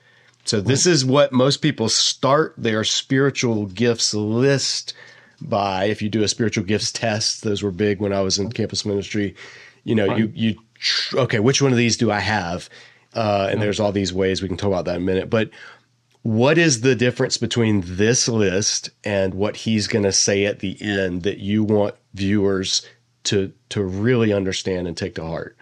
So 0.45 0.59
this 0.61 0.85
is 0.85 1.05
what 1.05 1.31
most 1.31 1.57
people 1.57 1.87
start 1.89 2.55
their 2.57 2.83
spiritual 2.83 3.67
gifts 3.67 4.13
list 4.13 4.93
by. 5.39 5.85
If 5.85 6.01
you 6.01 6.09
do 6.09 6.23
a 6.23 6.27
spiritual 6.27 6.63
gifts 6.63 6.91
test, 6.91 7.43
those 7.43 7.63
were 7.63 7.71
big 7.71 7.99
when 7.99 8.13
I 8.13 8.21
was 8.21 8.39
in 8.39 8.51
campus 8.51 8.85
ministry. 8.85 9.35
You 9.83 9.95
know, 9.95 10.15
you 10.15 10.31
you 10.35 10.55
okay, 11.13 11.39
which 11.39 11.61
one 11.61 11.71
of 11.71 11.77
these 11.77 11.97
do 11.97 12.11
I 12.11 12.19
have? 12.19 12.69
Uh, 13.13 13.49
and 13.51 13.61
there's 13.61 13.79
all 13.79 13.91
these 13.91 14.13
ways 14.13 14.41
we 14.41 14.47
can 14.47 14.57
talk 14.57 14.67
about 14.67 14.85
that 14.85 14.95
in 14.95 15.01
a 15.01 15.05
minute. 15.05 15.29
But 15.29 15.49
what 16.23 16.57
is 16.57 16.81
the 16.81 16.95
difference 16.95 17.37
between 17.37 17.81
this 17.85 18.27
list 18.27 18.89
and 19.03 19.33
what 19.33 19.57
he's 19.57 19.87
going 19.87 20.03
to 20.03 20.11
say 20.11 20.45
at 20.45 20.59
the 20.59 20.77
end 20.81 21.23
that 21.23 21.39
you 21.39 21.63
want 21.63 21.95
viewers 22.13 22.85
to 23.23 23.51
to 23.69 23.83
really 23.83 24.31
understand 24.33 24.87
and 24.87 24.95
take 24.95 25.15
to 25.15 25.23
heart? 25.23 25.57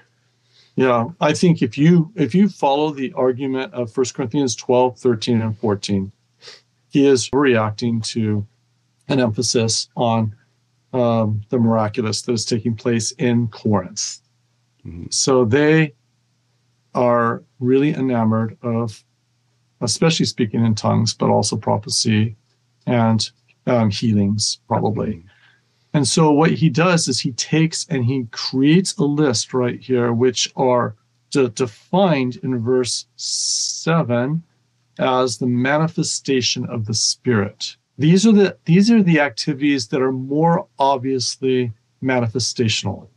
Yeah, 0.79 1.09
I 1.19 1.33
think 1.33 1.61
if 1.61 1.77
you 1.77 2.09
if 2.15 2.33
you 2.33 2.47
follow 2.47 2.91
the 2.91 3.11
argument 3.11 3.73
of 3.73 3.95
1 3.95 4.05
Corinthians 4.13 4.55
12, 4.55 4.97
13, 4.97 5.41
and 5.41 5.59
14, 5.59 6.09
he 6.87 7.05
is 7.05 7.29
reacting 7.33 7.99
to 7.99 8.47
an 9.09 9.19
emphasis 9.19 9.89
on 9.97 10.33
um, 10.93 11.41
the 11.49 11.59
miraculous 11.59 12.21
that 12.21 12.31
is 12.31 12.45
taking 12.45 12.75
place 12.75 13.11
in 13.11 13.49
Corinth. 13.49 14.21
Mm-hmm. 14.85 15.07
So 15.09 15.43
they 15.43 15.95
are 16.95 17.43
really 17.59 17.93
enamored 17.93 18.57
of, 18.61 19.03
especially 19.81 20.27
speaking 20.27 20.63
in 20.63 20.75
tongues, 20.75 21.13
but 21.13 21.29
also 21.29 21.57
prophecy 21.57 22.37
and 22.87 23.29
um, 23.67 23.89
healings, 23.89 24.59
probably. 24.69 25.09
Mm-hmm. 25.09 25.27
And 25.93 26.07
so 26.07 26.31
what 26.31 26.51
he 26.51 26.69
does 26.69 27.07
is 27.07 27.19
he 27.19 27.31
takes 27.31 27.85
and 27.89 28.05
he 28.05 28.27
creates 28.31 28.95
a 28.97 29.03
list 29.03 29.53
right 29.53 29.79
here, 29.79 30.13
which 30.13 30.51
are 30.55 30.95
de- 31.31 31.49
defined 31.49 32.37
in 32.43 32.59
verse 32.59 33.07
7 33.15 34.43
as 34.99 35.37
the 35.37 35.47
manifestation 35.47 36.65
of 36.65 36.85
the 36.85 36.93
spirit. 36.93 37.75
These 37.97 38.25
are 38.25 38.31
the 38.31 38.57
these 38.65 38.89
are 38.89 39.03
the 39.03 39.19
activities 39.19 39.87
that 39.89 40.01
are 40.01 40.11
more 40.11 40.67
obviously 40.77 41.73
manifestational. 42.01 43.07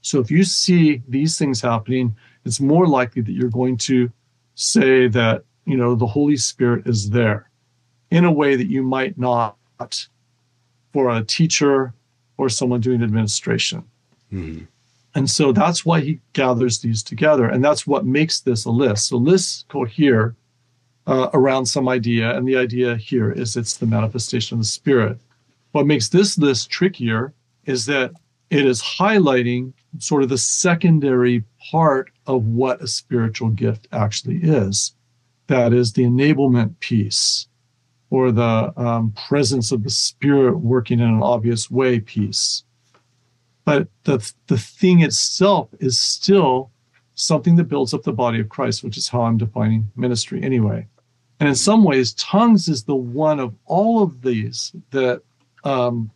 So 0.00 0.20
if 0.20 0.30
you 0.30 0.44
see 0.44 1.02
these 1.08 1.36
things 1.36 1.60
happening, 1.60 2.16
it's 2.44 2.60
more 2.60 2.86
likely 2.86 3.20
that 3.22 3.32
you're 3.32 3.50
going 3.50 3.76
to 3.78 4.10
say 4.54 5.08
that, 5.08 5.44
you 5.66 5.76
know, 5.76 5.94
the 5.94 6.06
Holy 6.06 6.36
Spirit 6.36 6.86
is 6.86 7.10
there 7.10 7.50
in 8.10 8.24
a 8.24 8.32
way 8.32 8.56
that 8.56 8.68
you 8.68 8.82
might 8.82 9.18
not 9.18 9.56
for 10.92 11.10
a 11.10 11.22
teacher 11.22 11.92
or 12.36 12.48
someone 12.48 12.80
doing 12.80 13.02
administration. 13.02 13.84
Mm-hmm. 14.32 14.64
And 15.14 15.28
so 15.28 15.52
that's 15.52 15.84
why 15.84 16.00
he 16.00 16.20
gathers 16.32 16.78
these 16.78 17.02
together. 17.02 17.46
And 17.46 17.64
that's 17.64 17.86
what 17.86 18.06
makes 18.06 18.40
this 18.40 18.64
a 18.64 18.70
list. 18.70 19.08
So 19.08 19.16
lists 19.16 19.64
cohere 19.68 20.36
uh, 21.06 21.30
around 21.32 21.66
some 21.66 21.88
idea. 21.88 22.36
And 22.36 22.46
the 22.46 22.56
idea 22.56 22.96
here 22.96 23.32
is 23.32 23.56
it's 23.56 23.76
the 23.76 23.86
manifestation 23.86 24.56
of 24.56 24.60
the 24.60 24.68
Spirit. 24.68 25.18
What 25.72 25.86
makes 25.86 26.08
this 26.08 26.38
list 26.38 26.70
trickier 26.70 27.32
is 27.64 27.86
that 27.86 28.12
it 28.50 28.64
is 28.64 28.82
highlighting 28.82 29.72
sort 29.98 30.22
of 30.22 30.28
the 30.28 30.38
secondary 30.38 31.44
part 31.70 32.10
of 32.26 32.44
what 32.46 32.82
a 32.82 32.86
spiritual 32.86 33.50
gift 33.50 33.88
actually 33.92 34.38
is. 34.42 34.92
That 35.48 35.72
is 35.72 35.92
the 35.92 36.04
enablement 36.04 36.78
piece 36.80 37.48
or 38.10 38.32
the 38.32 38.72
um, 38.76 39.12
presence 39.28 39.70
of 39.70 39.82
the 39.84 39.90
spirit 39.90 40.58
working 40.58 41.00
in 41.00 41.06
an 41.06 41.22
obvious 41.22 41.70
way 41.70 42.00
piece. 42.00 42.64
But 43.64 43.88
the, 44.04 44.32
the 44.46 44.56
thing 44.56 45.02
itself 45.02 45.68
is 45.78 45.98
still 45.98 46.70
something 47.14 47.56
that 47.56 47.64
builds 47.64 47.92
up 47.92 48.02
the 48.02 48.12
body 48.12 48.40
of 48.40 48.48
Christ, 48.48 48.82
which 48.82 48.96
is 48.96 49.08
how 49.08 49.22
I'm 49.22 49.36
defining 49.36 49.90
ministry 49.96 50.42
anyway. 50.42 50.86
And 51.40 51.48
in 51.48 51.54
some 51.54 51.84
ways, 51.84 52.14
tongues 52.14 52.68
is 52.68 52.84
the 52.84 52.96
one 52.96 53.38
of 53.38 53.54
all 53.66 54.02
of 54.02 54.22
these 54.22 54.72
that 54.90 55.20
um, 55.64 56.10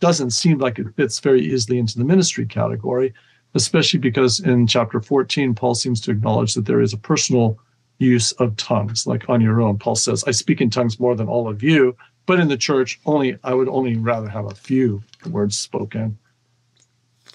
doesn't 0.00 0.30
seem 0.30 0.58
like 0.58 0.78
it 0.78 0.94
fits 0.96 1.18
very 1.18 1.40
easily 1.40 1.78
into 1.78 1.98
the 1.98 2.04
ministry 2.04 2.46
category, 2.46 3.14
especially 3.54 4.00
because 4.00 4.40
in 4.40 4.66
chapter 4.66 5.00
14, 5.00 5.54
Paul 5.54 5.74
seems 5.74 6.00
to 6.02 6.10
acknowledge 6.10 6.54
that 6.54 6.66
there 6.66 6.80
is 6.80 6.92
a 6.92 6.98
personal 6.98 7.58
use 7.98 8.32
of 8.32 8.56
tongues, 8.56 9.06
like 9.06 9.28
on 9.28 9.40
your 9.40 9.60
own. 9.60 9.78
Paul 9.78 9.96
says, 9.96 10.24
I 10.24 10.30
speak 10.30 10.60
in 10.60 10.70
tongues 10.70 11.00
more 11.00 11.14
than 11.14 11.28
all 11.28 11.48
of 11.48 11.62
you, 11.62 11.96
but 12.26 12.40
in 12.40 12.48
the 12.48 12.56
church, 12.56 13.00
only 13.06 13.38
I 13.42 13.54
would 13.54 13.68
only 13.68 13.96
rather 13.96 14.28
have 14.28 14.46
a 14.46 14.54
few 14.54 15.02
words 15.30 15.58
spoken. 15.58 16.18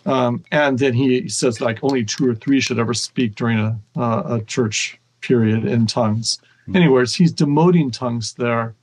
Um, 0.06 0.44
and 0.52 0.80
then 0.80 0.94
he 0.94 1.30
says, 1.30 1.62
like, 1.62 1.80
only 1.82 2.04
two 2.04 2.30
or 2.30 2.36
three 2.36 2.60
should 2.60 2.80
ever 2.80 2.94
speak 2.94 3.36
during 3.36 3.60
a, 3.60 3.80
uh, 3.96 4.38
a 4.40 4.42
church 4.42 5.00
period 5.22 5.66
in 5.66 5.88
tongues. 5.88 6.40
Mm-hmm. 6.64 6.76
Anyways, 6.76 7.16
he's 7.16 7.34
demoting 7.34 7.92
tongues 7.92 8.34
there. 8.34 8.76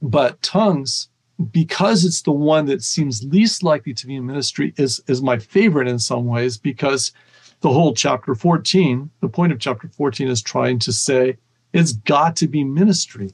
But 0.00 0.40
tongues, 0.42 1.08
because 1.50 2.04
it's 2.04 2.22
the 2.22 2.32
one 2.32 2.66
that 2.66 2.82
seems 2.82 3.24
least 3.24 3.62
likely 3.62 3.94
to 3.94 4.06
be 4.06 4.16
in 4.16 4.26
ministry, 4.26 4.74
is, 4.76 5.02
is 5.06 5.22
my 5.22 5.38
favorite 5.38 5.88
in 5.88 5.98
some 5.98 6.26
ways 6.26 6.56
because 6.56 7.12
the 7.60 7.72
whole 7.72 7.94
chapter 7.94 8.34
14, 8.34 9.10
the 9.20 9.28
point 9.28 9.52
of 9.52 9.58
chapter 9.58 9.88
14 9.88 10.28
is 10.28 10.42
trying 10.42 10.78
to 10.80 10.92
say 10.92 11.36
it's 11.72 11.92
got 11.92 12.36
to 12.36 12.46
be 12.46 12.64
ministry. 12.64 13.32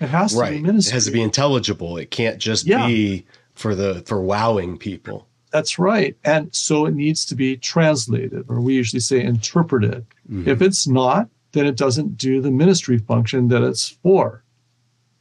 It 0.00 0.08
has 0.08 0.34
to 0.34 0.50
be 0.50 0.60
ministry. 0.60 0.90
It 0.90 0.94
has 0.94 1.04
to 1.06 1.10
be 1.10 1.22
intelligible. 1.22 1.96
It 1.96 2.10
can't 2.10 2.38
just 2.38 2.66
yeah. 2.66 2.86
be 2.86 3.26
for 3.54 3.74
the 3.74 4.02
for 4.06 4.20
wowing 4.20 4.78
people. 4.78 5.26
That's 5.50 5.78
right. 5.78 6.16
And 6.24 6.54
so 6.54 6.86
it 6.86 6.94
needs 6.94 7.24
to 7.26 7.34
be 7.34 7.56
translated, 7.56 8.44
or 8.48 8.60
we 8.60 8.74
usually 8.74 9.00
say 9.00 9.22
interpreted. 9.22 10.04
Mm-hmm. 10.30 10.48
If 10.48 10.62
it's 10.62 10.86
not, 10.86 11.28
then 11.52 11.66
it 11.66 11.76
doesn't 11.76 12.16
do 12.16 12.40
the 12.40 12.50
ministry 12.50 12.98
function 12.98 13.48
that 13.48 13.62
it's 13.62 13.88
for. 13.88 14.44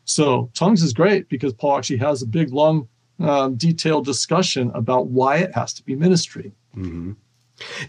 So 0.03 0.49
tongues 0.53 0.83
is 0.83 0.93
great 0.93 1.29
because 1.29 1.53
Paul 1.53 1.77
actually 1.77 1.97
has 1.97 2.21
a 2.21 2.27
big, 2.27 2.53
long, 2.53 2.87
um, 3.19 3.55
detailed 3.55 4.05
discussion 4.05 4.71
about 4.73 5.07
why 5.07 5.37
it 5.37 5.55
has 5.55 5.73
to 5.73 5.83
be 5.83 5.95
ministry. 5.95 6.53
Mm-hmm. 6.75 7.13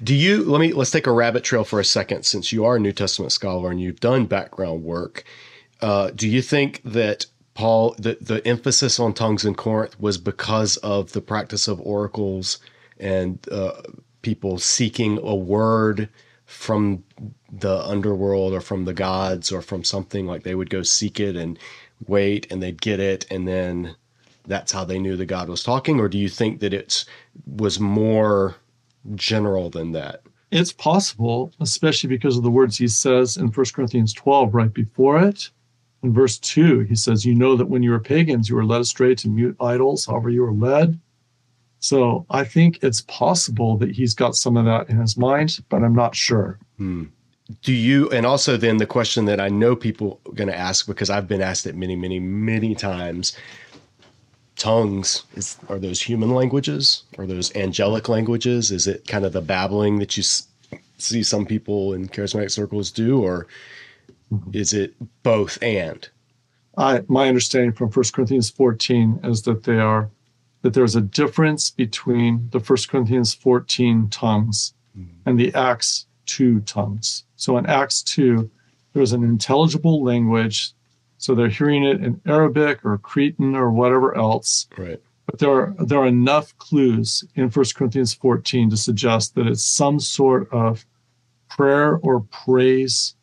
Do 0.03 0.15
you 0.15 0.45
let 0.45 0.61
me 0.61 0.73
let's 0.73 0.91
take 0.91 1.07
a 1.07 1.13
rabbit 1.13 1.45
trail 1.45 1.65
for 1.65 1.81
a 1.81 1.85
second 1.85 2.25
since 2.25 2.53
you 2.53 2.65
are 2.65 2.77
a 2.77 2.81
New 2.81 2.93
Testament 2.93 3.33
scholar 3.33 3.71
and 3.71 3.81
you've 3.81 4.01
done 4.01 4.27
background 4.27 4.83
work. 4.83 5.25
Uh, 5.81 6.11
do 6.11 6.29
you 6.29 6.43
think 6.43 6.81
that 6.85 7.27
Paul 7.55 7.95
the, 7.99 8.17
the 8.21 8.47
emphasis 8.47 8.99
on 8.99 9.15
tongues 9.15 9.45
in 9.45 9.55
Corinth 9.55 9.99
was 10.01 10.19
because 10.19 10.77
of 10.79 11.13
the 11.13 11.21
practice 11.21 11.69
of 11.69 11.81
oracles 11.81 12.59
and 12.99 13.39
uh, 13.51 13.83
people 14.23 14.59
seeking 14.59 15.19
a 15.19 15.35
word 15.35 16.09
from 16.47 17.05
the 17.53 17.79
underworld 17.85 18.55
or 18.55 18.61
from 18.61 18.85
the 18.85 18.95
gods 18.95 19.53
or 19.53 19.61
from 19.61 19.85
something 19.85 20.27
like 20.27 20.45
they 20.45 20.55
would 20.55 20.71
go 20.71 20.83
seek 20.83 21.21
it 21.21 21.37
and 21.37 21.59
wait 22.07 22.51
and 22.51 22.63
they'd 22.63 22.81
get 22.81 23.01
it 23.01 23.27
and 23.31 23.47
then 23.47 23.95
that's 24.47 24.73
how 24.73 24.85
they 24.85 24.99
knew 24.99 25.17
the 25.17 25.27
God 25.27 25.49
was 25.49 25.63
talking 25.63 26.01
or 26.01 26.09
do 26.09 26.17
you 26.17 26.29
think 26.29 26.61
that 26.61 26.73
it 26.73 27.05
was 27.47 27.79
more 27.79 28.57
general 29.15 29.71
than 29.71 29.93
that. 29.93 30.23
It's 30.51 30.73
possible, 30.73 31.53
especially 31.61 32.09
because 32.09 32.37
of 32.37 32.43
the 32.43 32.51
words 32.51 32.79
he 32.79 32.89
says 32.89 33.37
in 33.37 33.49
1 33.49 33.67
Corinthians 33.75 34.13
12 34.15 34.55
right 34.55 34.73
before 34.73 35.23
it. 35.23 35.51
In 36.03 36.13
verse 36.15 36.39
2, 36.39 36.81
he 36.81 36.95
says, 36.95 37.27
You 37.27 37.35
know 37.35 37.57
that 37.57 37.67
when 37.67 37.83
you 37.83 37.91
were 37.91 38.01
pagans, 38.01 38.49
you 38.49 38.57
were 38.57 38.65
led 38.65 38.81
astray 38.81 39.15
to 39.17 39.29
mute 39.29 39.57
idols, 39.61 40.07
however, 40.07 40.31
you 40.31 40.43
were 40.43 40.53
led. 40.53 40.99
So 41.81 42.25
I 42.31 42.45
think 42.45 42.79
it's 42.83 43.03
possible 43.03 43.77
that 43.79 43.91
he's 43.91 44.15
got 44.15 44.35
some 44.35 44.57
of 44.57 44.65
that 44.65 44.89
in 44.89 44.99
his 44.99 45.17
mind, 45.17 45.59
but 45.69 45.83
I'm 45.83 45.95
not 45.95 46.15
sure. 46.15 46.59
Hmm. 46.77 47.05
Do 47.63 47.73
you, 47.73 48.11
and 48.11 48.27
also 48.27 48.57
then 48.57 48.77
the 48.77 48.87
question 48.87 49.25
that 49.25 49.41
I 49.41 49.49
know 49.49 49.75
people 49.75 50.21
are 50.27 50.33
going 50.33 50.49
to 50.49 50.59
ask 50.59 50.87
because 50.87 51.09
I've 51.09 51.27
been 51.27 51.41
asked 51.41 51.67
it 51.67 51.77
many, 51.77 51.97
many, 51.97 52.21
many 52.21 52.75
times 52.75 53.37
tongues 54.59 55.25
is 55.35 55.57
are 55.69 55.79
those 55.79 56.03
human 56.03 56.31
languages 56.31 57.05
are 57.17 57.27
those 57.27 57.55
angelic 57.57 58.09
languages 58.09 58.71
is 58.71 58.87
it 58.87 59.07
kind 59.07 59.25
of 59.25 59.33
the 59.33 59.41
babbling 59.41 59.99
that 59.99 60.17
you 60.17 60.23
s- 60.23 60.49
see 60.99 61.23
some 61.23 61.47
people 61.47 61.93
in 61.93 62.09
charismatic 62.09 62.51
circles 62.51 62.91
do 62.91 63.23
or 63.23 63.47
is 64.53 64.73
it 64.73 64.95
both 65.23 65.63
and 65.63 66.09
I 66.77 67.03
my 67.09 67.29
understanding 67.29 67.73
from 67.73 67.91
1 67.91 68.05
Corinthians 68.13 68.51
14 68.51 69.21
is 69.25 69.43
that 69.43 69.65
they 69.65 69.79
are 69.79 70.11
that 70.63 70.75
there's 70.75 70.97
a 70.97 71.01
difference 71.01 71.71
between 71.71 72.49
the 72.53 72.59
1 72.59 72.79
Corinthians 72.89 73.35
14 73.35 74.09
tongues 74.11 74.75
hmm. 74.95 75.07
and 75.27 75.39
the 75.39 75.55
Acts 75.55 76.07
2 76.27 76.61
tongues. 76.61 77.25
So 77.37 77.57
in 77.59 77.67
Acts 77.67 78.03
2, 78.03 78.51
there's 78.93 79.13
an 79.13 79.25
intelligible 79.25 80.03
language. 80.03 80.73
So 81.19 81.35
they're 81.35 81.49
hearing 81.49 81.85
it 81.85 82.03
in 82.03 82.21
Arabic 82.27 82.85
or 82.85 82.97
Cretan 82.99 83.55
or 83.55 83.71
whatever 83.71 84.17
else. 84.17 84.67
Right. 84.77 85.01
But 85.27 85.41
there 85.41 85.51
are 85.51 85.75
there 85.79 85.99
are 85.99 86.07
enough 86.07 86.57
clues 86.59 87.25
in 87.35 87.51
1 87.51 87.65
Corinthians 87.75 88.15
14 88.15 88.71
to 88.71 88.77
suggest 88.77 89.35
that 89.35 89.47
it's 89.47 89.63
some 89.63 90.01
sort 90.01 90.51
of 90.53 90.87
prayer 91.51 91.97
or 91.97 92.21
praise 92.21 93.15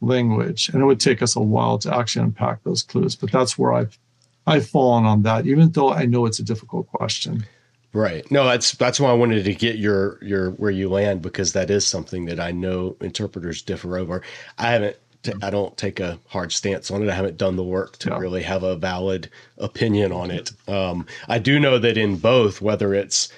language. 0.00 0.68
And 0.70 0.82
it 0.82 0.86
would 0.86 1.00
take 1.00 1.22
us 1.22 1.36
a 1.36 1.40
while 1.40 1.78
to 1.78 1.96
actually 1.96 2.24
unpack 2.24 2.64
those 2.64 2.82
clues. 2.82 3.14
But 3.14 3.30
that's 3.30 3.56
where 3.56 3.72
I've 3.72 3.98
I've 4.46 4.66
fallen 4.66 5.04
on 5.04 5.22
that, 5.22 5.46
even 5.46 5.70
though 5.70 5.92
I 5.92 6.06
know 6.06 6.26
it's 6.26 6.38
a 6.38 6.44
difficult 6.44 6.86
question. 6.88 7.46
Right. 7.92 8.28
No, 8.30 8.44
that's 8.44 8.72
that's 8.72 8.98
why 8.98 9.10
I 9.10 9.14
wanted 9.14 9.44
to 9.44 9.54
get 9.54 9.76
your 9.76 10.18
your 10.22 10.50
where 10.52 10.72
you 10.72 10.88
land 10.88 11.22
because 11.22 11.52
that 11.52 11.70
is 11.70 11.86
something 11.86 12.24
that 12.24 12.40
I 12.40 12.50
know 12.50 12.96
interpreters 13.00 13.62
differ 13.62 13.96
over. 13.96 14.22
I 14.58 14.70
haven't 14.72 14.96
t- 15.24 15.32
I 15.42 15.50
don't 15.50 15.76
take 15.76 15.98
a 16.00 16.18
hard 16.28 16.52
stance 16.52 16.90
on 16.90 17.02
it. 17.02 17.08
I 17.08 17.14
haven't 17.14 17.36
done 17.36 17.56
the 17.56 17.64
work 17.64 17.98
to 17.98 18.10
Yeah. 18.10 18.18
really 18.18 18.42
have 18.42 18.62
a 18.62 18.76
valid 18.76 19.28
opinion 19.58 20.12
on 20.12 20.30
it. 20.30 20.52
Um, 20.68 21.06
I 21.28 21.38
do 21.38 21.58
know 21.58 21.78
that 21.78 21.96
in 21.96 22.16
both, 22.16 22.60
whether 22.60 22.94
it's 22.94 23.28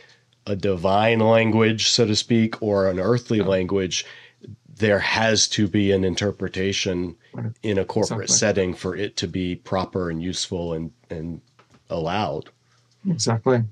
a 0.47 0.55
divine 0.57 1.20
language, 1.20 1.89
so 1.89 2.05
to 2.07 2.14
speak, 2.14 2.62
or 2.62 2.89
an 2.91 2.99
earthly 3.01 3.41
language, 3.41 4.05
there 4.78 4.99
has 4.99 5.49
to 5.49 5.66
be 5.66 5.91
an 5.93 6.05
interpretation 6.05 7.16
in 7.62 7.78
a 7.78 7.84
corporate 7.84 8.28
Exactly. 8.30 8.37
setting 8.37 8.74
for 8.74 8.95
it 8.95 9.16
to 9.16 9.26
be 9.26 9.57
proper 9.57 10.11
and 10.11 10.22
useful 10.22 10.74
and 10.74 10.91
and 11.09 11.41
allowed. 11.89 12.51
Exactly. 13.09 13.62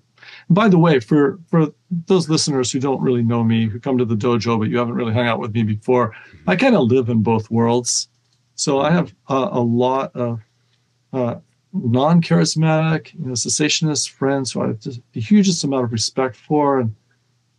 By 0.51 0.69
the 0.69 0.79
way, 0.79 1.01
for 1.01 1.39
for 1.49 1.73
those 2.07 2.29
listeners 2.29 2.71
who 2.71 2.81
don't 2.81 3.01
really 3.01 3.23
know 3.23 3.43
me, 3.43 3.67
who 3.67 3.81
come 3.81 3.99
to 3.99 4.05
the 4.05 4.17
dojo 4.17 4.59
but 4.59 4.69
you 4.69 4.79
haven't 4.79 4.95
really 4.95 5.15
hung 5.15 5.27
out 5.27 5.41
with 5.41 5.55
me 5.55 5.63
before, 5.63 6.15
I 6.47 6.57
kind 6.57 6.77
of 6.77 6.89
live 6.89 7.09
in 7.09 7.23
both 7.23 7.51
worlds. 7.51 8.09
So 8.57 8.81
I 8.81 8.91
have 8.91 9.13
a 9.29 9.61
lot 9.61 10.15
of 10.15 10.41
uh, 11.13 11.37
non-charismatic, 11.73 13.13
you 13.15 13.27
know, 13.27 13.33
cessationist 13.33 14.11
friends 14.11 14.53
who 14.53 14.63
I 14.63 14.69
have 14.69 14.81
just 14.81 15.01
the 15.13 15.21
hugest 15.21 15.65
amount 15.65 15.85
of 15.85 15.93
respect 15.93 16.37
for, 16.37 16.79
and 16.79 16.95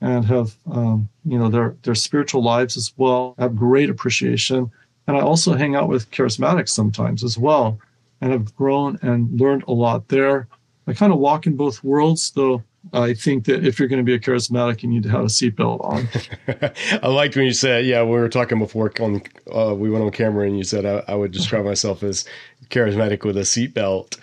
and 0.02 0.26
have 0.26 0.58
um, 0.72 1.10
you 1.26 1.38
know 1.38 1.50
their 1.50 1.76
their 1.84 1.96
spiritual 1.96 2.44
lives 2.44 2.78
as 2.78 2.94
well. 2.98 3.36
I 3.38 3.44
have 3.44 3.56
great 3.56 3.90
appreciation, 3.90 4.72
and 5.08 5.18
I 5.18 5.22
also 5.22 5.54
hang 5.54 5.76
out 5.76 5.90
with 5.90 6.12
charismatics 6.12 6.70
sometimes 6.70 7.24
as 7.24 7.38
well, 7.38 7.80
and 8.22 8.32
have 8.32 8.56
grown 8.56 9.00
and 9.02 9.40
learned 9.40 9.64
a 9.68 9.74
lot 9.74 10.08
there. 10.08 10.48
I 10.88 10.94
kind 10.94 11.12
of 11.12 11.20
walk 11.20 11.48
in 11.48 11.56
both 11.58 11.84
worlds, 11.84 12.32
though. 12.32 12.64
I 12.94 13.14
think 13.14 13.46
that 13.46 13.66
if 13.66 13.80
you're 13.80 13.88
going 13.88 14.00
to 14.00 14.04
be 14.06 14.14
a 14.14 14.20
charismatic, 14.20 14.84
you 14.84 14.90
need 14.90 15.04
to 15.04 15.10
have 15.10 15.22
a 15.22 15.26
seatbelt 15.26 15.84
on. 15.84 16.08
I 17.04 17.08
liked 17.08 17.36
when 17.36 17.46
you 17.46 17.54
said, 17.54 17.86
yeah, 17.86 18.04
we 18.04 18.12
were 18.12 18.30
talking 18.30 18.60
before 18.60 18.92
on, 19.00 19.22
uh, 19.54 19.74
we 19.76 19.90
went 19.90 20.04
on 20.06 20.12
camera 20.12 20.46
and 20.46 20.58
you 20.58 20.64
said 20.64 20.86
I, 20.86 21.04
I 21.12 21.16
would 21.16 21.32
describe 21.32 21.66
myself 21.66 22.04
as 22.04 22.26
charismatic 22.70 23.24
with 23.24 23.38
a 23.38 23.42
seatbelt. 23.42 24.18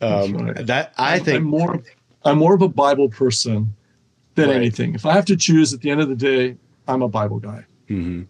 Um, 0.00 0.34
right. 0.38 0.66
That 0.66 0.94
I 0.96 1.16
I'm 1.16 1.24
think, 1.24 1.44
more, 1.44 1.82
I'm 2.24 2.38
more 2.38 2.54
of 2.54 2.62
a 2.62 2.68
Bible 2.68 3.08
person 3.08 3.74
than 4.36 4.48
Right. 4.48 4.56
anything. 4.56 4.94
If 4.94 5.04
I 5.06 5.12
have 5.12 5.24
to 5.26 5.36
choose, 5.36 5.72
at 5.74 5.80
the 5.80 5.90
end 5.90 6.00
of 6.00 6.08
the 6.08 6.16
day, 6.16 6.56
I'm 6.88 7.02
a 7.02 7.08
Bible 7.08 7.38
guy. 7.40 7.64
Mhm. 7.90 8.26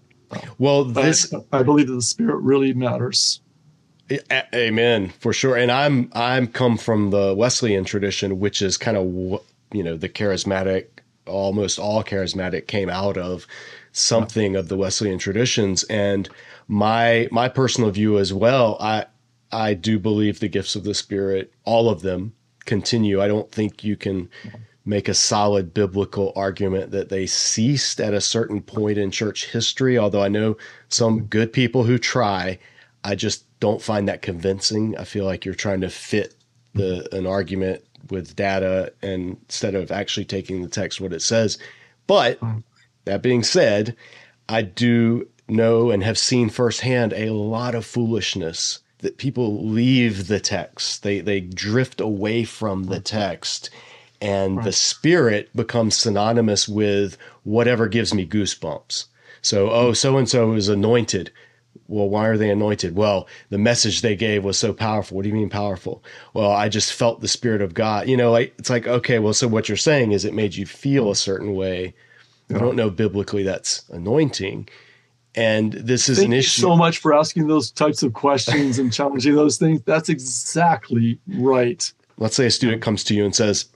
well, 0.58 0.84
But 0.86 1.02
this, 1.02 1.32
I 1.52 1.62
believe 1.62 1.86
that 1.88 1.94
the 1.94 2.02
Spirit 2.02 2.36
really 2.38 2.72
matters. 2.74 3.40
amen 4.54 5.10
for 5.20 5.32
sure. 5.32 5.56
And 5.56 5.70
I'm, 5.72 6.10
I'm 6.14 6.46
come 6.46 6.76
from 6.76 7.10
the 7.10 7.34
Wesleyan 7.34 7.84
tradition, 7.84 8.38
which 8.40 8.60
is 8.62 8.76
kind 8.76 8.96
of, 8.96 9.40
you 9.74 9.82
know, 9.82 9.96
the 9.96 10.08
charismatic, 10.08 10.86
almost 11.26 11.78
all 11.78 12.04
charismatic 12.04 12.66
came 12.66 12.88
out 12.88 13.18
of 13.18 13.46
something 13.92 14.56
of 14.56 14.68
the 14.68 14.76
Wesleyan 14.76 15.18
traditions. 15.18 15.82
And 15.84 16.28
my, 16.68 17.28
my 17.30 17.48
personal 17.48 17.90
view 17.90 18.18
as 18.18 18.32
well, 18.32 18.76
I, 18.80 19.06
I 19.50 19.74
do 19.74 19.98
believe 19.98 20.40
the 20.40 20.48
gifts 20.48 20.76
of 20.76 20.84
the 20.84 20.94
Spirit, 20.94 21.52
all 21.64 21.90
of 21.90 22.02
them 22.02 22.34
continue. 22.64 23.20
I 23.20 23.28
don't 23.28 23.50
think 23.50 23.84
you 23.84 23.96
can 23.96 24.30
make 24.84 25.08
a 25.08 25.14
solid 25.14 25.74
biblical 25.74 26.32
argument 26.36 26.90
that 26.92 27.08
they 27.08 27.26
ceased 27.26 28.00
at 28.00 28.14
a 28.14 28.20
certain 28.20 28.62
point 28.62 28.98
in 28.98 29.10
church 29.10 29.50
history, 29.50 29.98
although 29.98 30.22
I 30.22 30.28
know 30.28 30.56
some 30.88 31.24
good 31.24 31.52
people 31.52 31.84
who 31.84 31.98
try. 31.98 32.58
I 33.02 33.14
just 33.14 33.44
don't 33.60 33.82
find 33.82 34.08
that 34.08 34.22
convincing. 34.22 34.96
I 34.98 35.04
feel 35.04 35.24
like 35.24 35.44
you're 35.44 35.54
trying 35.54 35.80
to 35.80 35.90
fit 35.90 36.34
the 36.74 37.08
an 37.16 37.26
argument 37.26 37.84
with 38.10 38.36
data 38.36 38.92
and 39.02 39.36
instead 39.48 39.74
of 39.74 39.90
actually 39.90 40.24
taking 40.24 40.62
the 40.62 40.68
text 40.68 41.00
what 41.00 41.12
it 41.12 41.22
says. 41.22 41.58
But 42.06 42.38
hmm. 42.38 42.58
that 43.04 43.22
being 43.22 43.42
said, 43.42 43.96
I 44.48 44.62
do 44.62 45.28
know 45.48 45.90
and 45.90 46.02
have 46.02 46.18
seen 46.18 46.48
firsthand 46.48 47.12
a 47.12 47.30
lot 47.30 47.74
of 47.74 47.84
foolishness 47.84 48.80
that 48.98 49.18
people 49.18 49.66
leave 49.66 50.28
the 50.28 50.40
text. 50.40 51.02
They 51.02 51.20
they 51.20 51.40
drift 51.40 52.00
away 52.00 52.44
from 52.44 52.84
the 52.84 52.96
hmm. 52.96 53.02
text 53.02 53.70
and 54.24 54.62
the 54.64 54.72
spirit 54.72 55.54
becomes 55.54 55.96
synonymous 55.96 56.66
with 56.66 57.18
whatever 57.42 57.88
gives 57.88 58.14
me 58.14 58.26
goosebumps. 58.26 59.04
So, 59.42 59.70
oh, 59.70 59.92
so 59.92 60.16
and 60.16 60.26
so 60.28 60.54
is 60.54 60.70
anointed. 60.70 61.30
Well, 61.88 62.08
why 62.08 62.26
are 62.28 62.38
they 62.38 62.50
anointed? 62.50 62.96
Well, 62.96 63.28
the 63.50 63.58
message 63.58 64.00
they 64.00 64.16
gave 64.16 64.42
was 64.44 64.58
so 64.58 64.72
powerful. 64.72 65.16
What 65.16 65.24
do 65.24 65.28
you 65.28 65.34
mean 65.34 65.50
powerful? 65.50 66.02
Well, 66.32 66.50
I 66.50 66.68
just 66.68 66.92
felt 66.94 67.20
the 67.20 67.28
spirit 67.28 67.60
of 67.60 67.74
God. 67.74 68.08
You 68.08 68.16
know, 68.16 68.30
like 68.30 68.54
it's 68.58 68.70
like, 68.70 68.86
okay, 68.86 69.18
well, 69.18 69.34
so 69.34 69.48
what 69.48 69.68
you're 69.68 69.76
saying 69.76 70.12
is 70.12 70.24
it 70.24 70.34
made 70.34 70.54
you 70.54 70.66
feel 70.66 71.10
a 71.10 71.16
certain 71.16 71.54
way. 71.54 71.94
I 72.54 72.58
don't 72.58 72.76
know 72.76 72.90
biblically 72.90 73.42
that's 73.42 73.88
anointing. 73.90 74.68
And 75.34 75.72
this 75.72 76.08
is 76.08 76.18
Thank 76.18 76.26
an 76.28 76.32
you 76.32 76.38
issue. 76.38 76.60
so 76.62 76.76
much 76.76 76.98
for 76.98 77.12
asking 77.12 77.48
those 77.48 77.70
types 77.70 78.02
of 78.02 78.12
questions 78.12 78.78
and 78.78 78.92
challenging 78.92 79.34
those 79.34 79.56
things. 79.58 79.82
That's 79.82 80.08
exactly 80.08 81.18
right. 81.36 81.90
let's 82.18 82.36
say 82.36 82.46
a 82.46 82.50
student 82.50 82.82
comes 82.82 83.02
to 83.04 83.14
you 83.14 83.24
and 83.24 83.34
says, 83.34 83.66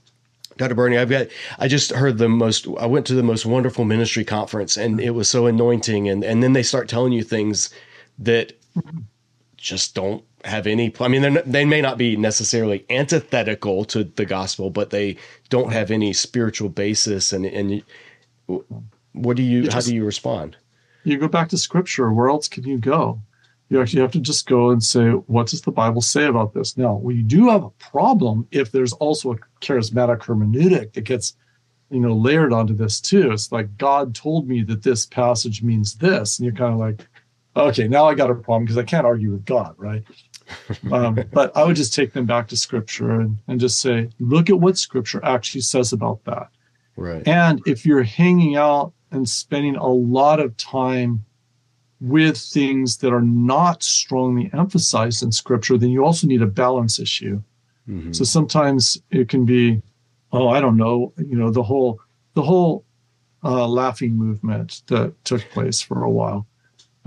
Dr. 0.56 0.74
Berding, 0.74 0.98
I've 0.98 1.10
got, 1.10 1.28
I 1.58 1.68
just 1.68 1.90
heard 1.92 2.18
the 2.18 2.28
most, 2.28 2.66
I 2.78 2.86
went 2.86 3.06
to 3.06 3.14
the 3.14 3.22
most 3.22 3.46
wonderful 3.46 3.84
ministry 3.84 4.24
conference 4.24 4.76
and 4.76 5.00
it 5.00 5.10
was 5.10 5.28
so 5.28 5.46
anointing. 5.46 6.08
And, 6.08 6.24
and 6.24 6.42
then 6.42 6.52
they 6.52 6.62
start 6.62 6.88
telling 6.88 7.12
you 7.12 7.22
things 7.22 7.70
that 8.18 8.52
just 9.56 9.94
don't 9.94 10.24
have 10.44 10.66
any, 10.66 10.94
I 11.00 11.08
mean, 11.08 11.34
not- 11.34 11.50
they 11.50 11.64
may 11.64 11.80
not 11.80 11.98
be 11.98 12.16
necessarily 12.16 12.84
antithetical 12.90 13.84
to 13.86 14.04
the 14.04 14.24
gospel, 14.24 14.70
but 14.70 14.90
they 14.90 15.16
don't 15.48 15.72
have 15.72 15.90
any 15.90 16.12
spiritual 16.12 16.68
basis. 16.68 17.32
And, 17.32 17.44
and 17.44 17.82
what 19.12 19.36
do 19.36 19.42
you, 19.42 19.62
You 19.62 19.70
how 19.70 19.80
do 19.80 19.94
you 19.94 20.04
respond? 20.04 20.56
You 21.04 21.18
go 21.18 21.28
back 21.28 21.48
to 21.48 21.58
scripture. 21.58 22.12
Where 22.12 22.28
else 22.28 22.48
can 22.48 22.64
you 22.64 22.78
go? 22.78 23.20
You 23.68 23.82
actually 23.82 24.02
have 24.02 24.12
to 24.12 24.20
just 24.20 24.46
go 24.46 24.70
and 24.70 24.82
say, 24.82 25.08
what 25.10 25.48
does 25.48 25.62
the 25.62 25.72
Bible 25.72 26.00
say 26.00 26.26
about 26.26 26.54
this? 26.54 26.76
Now, 26.76 26.94
we 26.94 27.22
do 27.22 27.50
have 27.50 27.64
a 27.64 27.70
problem 27.70 28.46
if 28.50 28.72
there's 28.72 28.94
also 28.94 29.32
a 29.32 29.38
charismatic 29.60 30.20
hermeneutic 30.20 30.94
that 30.94 31.02
gets, 31.02 31.34
you 31.90 32.00
know, 32.00 32.14
layered 32.14 32.52
onto 32.52 32.74
this 32.74 33.00
too. 33.00 33.30
It's 33.32 33.52
like 33.52 33.76
God 33.76 34.14
told 34.14 34.48
me 34.48 34.62
that 34.62 34.82
this 34.82 35.04
passage 35.04 35.62
means 35.62 35.96
this, 35.96 36.38
and 36.38 36.46
you're 36.46 36.54
kind 36.54 36.72
of 36.72 36.78
like, 36.78 37.06
okay, 37.58 37.88
now 37.88 38.06
I 38.06 38.14
got 38.14 38.30
a 38.30 38.34
problem 38.34 38.64
because 38.64 38.78
I 38.78 38.84
can't 38.84 39.06
argue 39.06 39.32
with 39.32 39.44
God, 39.44 39.74
right? 39.76 40.04
um, 40.92 41.22
but 41.32 41.54
I 41.56 41.64
would 41.64 41.76
just 41.76 41.94
take 41.94 42.12
them 42.12 42.26
back 42.26 42.48
to 42.48 42.56
scripture 42.56 43.10
and, 43.10 43.38
and 43.48 43.60
just 43.60 43.80
say, 43.80 44.08
look 44.18 44.48
at 44.48 44.60
what 44.60 44.78
scripture 44.78 45.20
actually 45.24 45.60
says 45.60 45.92
about 45.92 46.24
that. 46.24 46.48
Right. 46.96 47.26
And 47.28 47.60
if 47.66 47.86
you're 47.86 48.02
hanging 48.02 48.56
out 48.56 48.92
and 49.10 49.28
spending 49.28 49.76
a 49.76 49.86
lot 49.86 50.40
of 50.40 50.56
time 50.56 51.24
with 52.00 52.38
things 52.38 52.98
that 52.98 53.12
are 53.12 53.22
not 53.22 53.82
strongly 53.82 54.50
emphasized 54.52 55.22
in 55.22 55.32
scripture, 55.32 55.76
then 55.76 55.90
you 55.90 56.04
also 56.04 56.26
need 56.26 56.42
a 56.42 56.46
balance 56.46 56.98
issue. 56.98 57.42
Mhm. 57.88 58.14
So 58.14 58.24
sometimes 58.24 59.00
it 59.10 59.28
can 59.28 59.44
be, 59.44 59.82
oh, 60.32 60.48
I 60.48 60.60
don't 60.60 60.76
know, 60.76 61.12
you 61.16 61.36
know, 61.36 61.50
the 61.50 61.62
whole 61.62 62.00
the 62.34 62.42
whole 62.42 62.84
uh, 63.42 63.66
laughing 63.66 64.14
movement 64.14 64.82
that 64.86 65.12
took 65.24 65.42
place 65.50 65.80
for 65.80 66.02
a 66.02 66.10
while, 66.10 66.46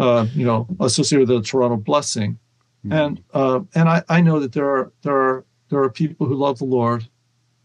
uh, 0.02 0.26
you 0.36 0.46
know, 0.46 0.68
associated 0.80 1.30
with 1.30 1.38
the 1.38 1.48
Toronto 1.48 1.78
blessing, 1.78 2.38
and 2.90 3.22
uh, 3.34 3.60
and 3.76 3.88
I, 3.88 4.04
I 4.10 4.22
know 4.22 4.40
that 4.40 4.54
there 4.54 4.68
are 4.76 4.92
there 5.04 5.16
are 5.16 5.46
there 5.70 5.82
are 5.84 5.90
people 5.90 6.26
who 6.28 6.36
love 6.36 6.58
the 6.58 6.66
Lord, 6.66 7.08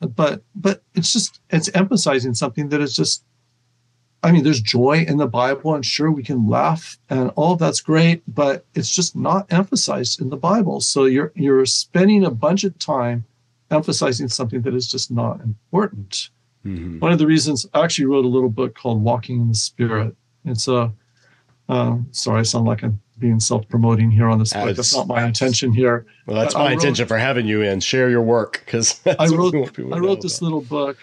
but 0.01 0.43
but 0.55 0.82
it's 0.95 1.12
just 1.12 1.41
it's 1.51 1.70
emphasizing 1.74 2.34
something 2.34 2.68
that 2.70 2.80
is 2.80 2.95
just. 2.95 3.24
I 4.22 4.32
mean, 4.32 4.43
there's 4.43 4.61
joy 4.61 5.05
in 5.07 5.18
the 5.18 5.28
Bible, 5.28 5.74
and 5.74 5.84
sure 5.87 6.11
we 6.11 6.24
can 6.24 6.49
laugh, 6.49 6.99
and 7.09 7.30
all 7.37 7.55
that's 7.55 7.80
great, 7.80 8.22
but 8.26 8.64
it's 8.74 8.93
just 8.93 9.14
not 9.14 9.47
emphasized 9.53 10.20
in 10.20 10.30
the 10.30 10.37
Bible. 10.37 10.80
So 10.80 11.05
you're 11.05 11.32
you're 11.37 11.64
spending 11.66 12.24
a 12.24 12.30
bunch 12.30 12.64
of 12.64 12.76
time 12.78 13.24
emphasizing 13.70 14.28
something 14.28 14.62
that 14.62 14.74
is 14.74 14.91
just 14.91 15.11
not 15.11 15.41
important. 15.41 16.30
Mhm. 16.64 17.01
One 17.01 17.12
of 17.12 17.18
the 17.18 17.26
reasons 17.26 17.66
I 17.72 17.84
actually 17.84 18.07
wrote 18.07 18.24
a 18.24 18.28
little 18.37 18.51
book 18.51 18.74
called 18.74 19.03
Walking 19.03 19.41
in 19.43 19.49
the 19.49 19.55
Spirit. 19.55 20.16
It's 20.45 20.66
a 20.66 20.93
uh, 21.69 21.97
sorry, 22.12 22.41
I 22.41 22.43
sound 22.43 22.67
like 22.67 22.83
I'm 22.83 23.01
being 23.19 23.41
self-promoting 23.41 24.11
here 24.11 24.29
on 24.29 24.39
this 24.39 24.53
book. 24.53 24.67
That's, 24.67 24.77
That's- 24.93 24.95
not 24.97 25.09
my 25.09 25.25
intention 25.25 25.73
here. 25.73 26.07
Well, 26.27 26.37
that's 26.39 26.55
I- 26.55 26.59
my 26.59 26.64
wrote- 26.67 26.73
intention 26.75 27.07
for 27.07 27.19
having 27.19 27.47
you 27.47 27.62
in. 27.62 27.81
Share 27.81 28.11
your 28.11 28.23
work 28.23 28.62
because 28.64 29.01
I 29.19 29.27
wrote 29.29 29.55
I 29.55 29.99
wrote 29.99 30.21
this 30.21 30.43
little 30.43 30.61
book. 30.61 30.99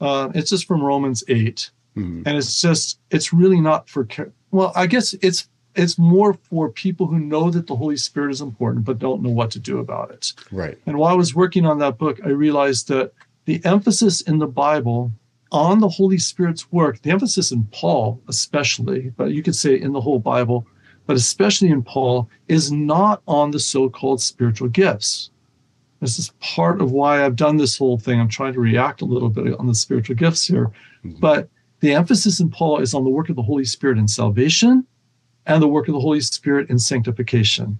Uh, 0.00 0.30
it's 0.34 0.50
just 0.50 0.66
from 0.66 0.82
Romans 0.82 1.24
eight, 1.28 1.70
Mhm. 1.96 2.22
and 2.26 2.36
it's 2.36 2.60
just 2.60 2.98
it's 3.10 3.32
really 3.32 3.60
not 3.60 3.88
for 3.88 4.06
well, 4.50 4.72
I 4.74 4.86
guess 4.86 5.14
it's 5.22 5.48
it's 5.74 5.98
more 5.98 6.34
for 6.34 6.70
people 6.70 7.06
who 7.06 7.18
know 7.18 7.50
that 7.50 7.66
the 7.66 7.76
Holy 7.76 7.96
Spirit 7.98 8.30
is 8.32 8.40
important 8.40 8.84
but 8.86 8.98
don't 8.98 9.22
know 9.22 9.30
what 9.30 9.50
to 9.52 9.58
do 9.58 9.78
about 9.78 10.10
it. 10.10 10.32
Right. 10.50 10.76
And 10.86 10.96
while 10.98 11.12
I 11.12 11.16
was 11.16 11.34
working 11.34 11.64
on 11.66 11.78
that 11.80 11.96
book, 11.98 12.18
I 12.24 12.28
realized 12.30 12.88
that 12.88 13.12
the 13.44 13.62
emphasis 13.64 14.20
in 14.22 14.38
the 14.38 14.46
Bible 14.46 15.12
on 15.52 15.80
the 15.80 15.88
Holy 15.88 16.18
Spirit's 16.18 16.70
work, 16.72 17.00
the 17.02 17.10
emphasis 17.10 17.52
in 17.52 17.64
Paul 17.72 18.20
especially, 18.28 19.12
but 19.16 19.32
you 19.32 19.42
could 19.42 19.56
say 19.56 19.78
in 19.80 19.92
the 19.92 20.00
whole 20.00 20.18
Bible, 20.18 20.66
but 21.06 21.16
especially 21.16 21.68
in 21.68 21.82
Paul, 21.82 22.28
is 22.48 22.72
not 22.72 23.22
on 23.28 23.50
the 23.50 23.60
so 23.60 23.88
called 23.88 24.20
spiritual 24.20 24.68
gifts. 24.68 25.30
This 26.00 26.18
is 26.18 26.32
part 26.40 26.80
of 26.80 26.92
why 26.92 27.24
I've 27.24 27.36
done 27.36 27.56
this 27.56 27.78
whole 27.78 27.98
thing. 27.98 28.20
I'm 28.20 28.28
trying 28.28 28.52
to 28.52 28.60
react 28.60 29.00
a 29.00 29.06
little 29.06 29.30
bit 29.30 29.58
on 29.58 29.66
the 29.66 29.74
spiritual 29.74 30.16
gifts 30.16 30.46
here. 30.46 30.70
Mm-hmm. 31.04 31.20
But 31.20 31.48
the 31.80 31.94
emphasis 31.94 32.40
in 32.40 32.50
Paul 32.50 32.80
is 32.80 32.92
on 32.94 33.04
the 33.04 33.10
work 33.10 33.28
of 33.28 33.36
the 33.36 33.42
Holy 33.42 33.64
Spirit 33.64 33.98
in 33.98 34.08
salvation 34.08 34.86
and 35.46 35.62
the 35.62 35.68
work 35.68 35.88
of 35.88 35.94
the 35.94 36.00
Holy 36.00 36.20
Spirit 36.20 36.68
in 36.68 36.78
sanctification. 36.78 37.78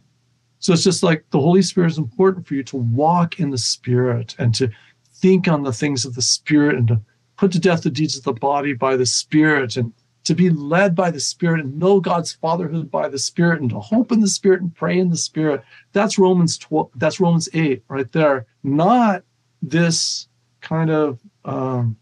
So 0.61 0.73
it's 0.73 0.85
just 0.85 1.03
like 1.03 1.25
the 1.31 1.41
Holy 1.41 1.63
Spirit 1.63 1.91
is 1.91 1.99
important 1.99 2.47
for 2.47 2.55
you 2.55 2.63
to 2.65 2.77
walk 2.77 3.39
in 3.39 3.51
the 3.51 3.59
Spirit 3.59 4.35
and 4.39 4.55
to 4.55 4.71
think 5.15 5.49
on 5.49 5.63
the 5.63 5.73
things 5.73 6.05
of 6.05 6.15
the 6.15 6.23
Spirit 6.23 6.77
and 6.77 6.89
to 6.89 7.01
put 7.37 7.53
to 7.53 7.61
death 7.61 7.83
the 7.83 7.91
deeds 7.91 8.17
of 8.17 8.25
the 8.25 8.33
body 8.33 8.73
by 8.73 8.97
the 8.97 9.07
Spirit 9.07 9.77
and 9.77 9.93
to 10.25 10.35
be 10.35 10.51
led 10.51 10.95
by 10.95 11.11
the 11.11 11.21
Spirit 11.21 11.61
and 11.61 11.79
know 11.79 12.01
God's 12.01 12.33
fatherhood 12.33 12.91
by 12.91 13.09
the 13.09 13.19
Spirit 13.19 13.61
and 13.61 13.71
to 13.71 13.79
hope 13.79 14.11
in 14.11 14.21
the 14.21 14.29
Spirit 14.29 14.61
and 14.61 14.75
pray 14.75 14.99
in 14.99 15.11
the 15.11 15.17
Spirit. 15.17 15.63
That's 15.93 16.19
Romans 16.19 16.59
12, 16.59 16.91
that's 16.97 17.21
Romans 17.21 17.49
8 17.55 17.85
right 17.89 18.11
there. 18.11 18.47
Not 18.65 19.23
this 19.63 20.27
kind 20.61 20.91
of 20.91 21.21
um, 21.45 21.97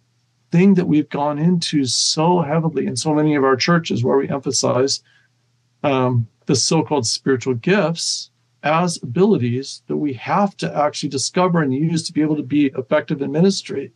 thing 0.51 0.75
that 0.75 0.87
we've 0.87 1.09
gone 1.11 1.39
into 1.39 1.85
so 1.85 2.41
heavily 2.41 2.87
in 2.87 2.97
so 2.97 3.13
many 3.13 3.35
of 3.35 3.45
our 3.45 3.57
churches 3.57 4.03
where 4.03 4.17
we 4.17 4.29
emphasize 4.29 5.03
um, 5.83 6.27
the 6.47 6.57
so-called 6.57 7.07
spiritual 7.07 7.55
gifts 7.55 8.31
as 8.63 9.03
abilities 9.03 9.83
that 9.87 9.97
we 9.97 10.15
have 10.15 10.57
to 10.57 10.75
actually 10.75 11.11
discover 11.11 11.61
and 11.61 11.75
use 11.75 12.03
to 12.05 12.13
be 12.13 12.23
able 12.23 12.37
to 12.37 12.43
be 12.43 12.73
effective 12.79 13.21
in 13.21 13.31
ministry. 13.31 13.93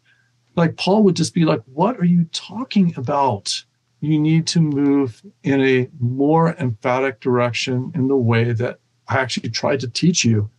Like 0.58 0.76
Paul 0.76 1.02
would 1.04 1.16
just 1.16 1.34
be 1.34 1.44
like, 1.44 1.60
What 1.72 1.98
are 1.98 2.04
you 2.04 2.24
talking 2.32 2.92
about? 2.96 3.64
You 4.00 4.18
need 4.18 4.46
to 4.48 4.60
move 4.60 5.22
in 5.42 5.60
a 5.60 5.88
more 5.98 6.54
emphatic 6.56 7.20
direction 7.20 7.90
in 7.94 8.06
the 8.08 8.16
way 8.16 8.52
that 8.52 8.78
I 9.08 9.16
actually 9.18 9.50
tried 9.50 9.80
to 9.80 9.88
teach 9.88 10.24
you, 10.24 10.50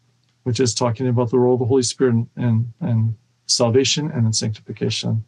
which 0.44 0.60
is 0.60 0.74
talking 0.74 1.08
about 1.08 1.30
the 1.32 1.40
role 1.40 1.54
of 1.54 1.60
the 1.60 1.66
Holy 1.66 1.84
Spirit 1.84 2.16
and, 2.16 2.30
and, 2.36 2.74
and 2.82 3.16
salvation 3.46 4.12
and 4.12 4.26
in 4.26 4.34
sanctification. 4.34 5.24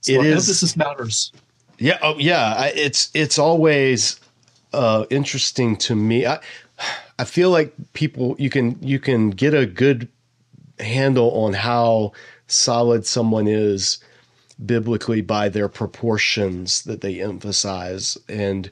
So 0.00 0.12
It 0.12 0.26
is- 0.26 0.32
emphasis 0.48 0.76
matters. 0.76 1.32
Yeah. 1.78 1.98
Oh, 2.02 2.14
yeah. 2.18 2.54
I, 2.56 2.68
it's 2.76 3.10
it's 3.14 3.38
always 3.38 4.20
uh, 4.72 5.04
interesting 5.10 5.76
to 5.78 5.96
me. 5.96 6.26
I 6.26 6.38
I 7.18 7.24
feel 7.24 7.50
like 7.50 7.74
people 7.92 8.36
you 8.38 8.50
can 8.50 8.78
you 8.80 9.00
can 9.00 9.30
get 9.30 9.54
a 9.54 9.66
good 9.66 10.08
handle 10.78 11.30
on 11.32 11.54
how 11.54 12.12
solid 12.52 13.06
someone 13.06 13.48
is 13.48 13.98
biblically 14.64 15.20
by 15.20 15.48
their 15.48 15.68
proportions 15.68 16.82
that 16.82 17.00
they 17.00 17.20
emphasize. 17.20 18.18
And 18.28 18.70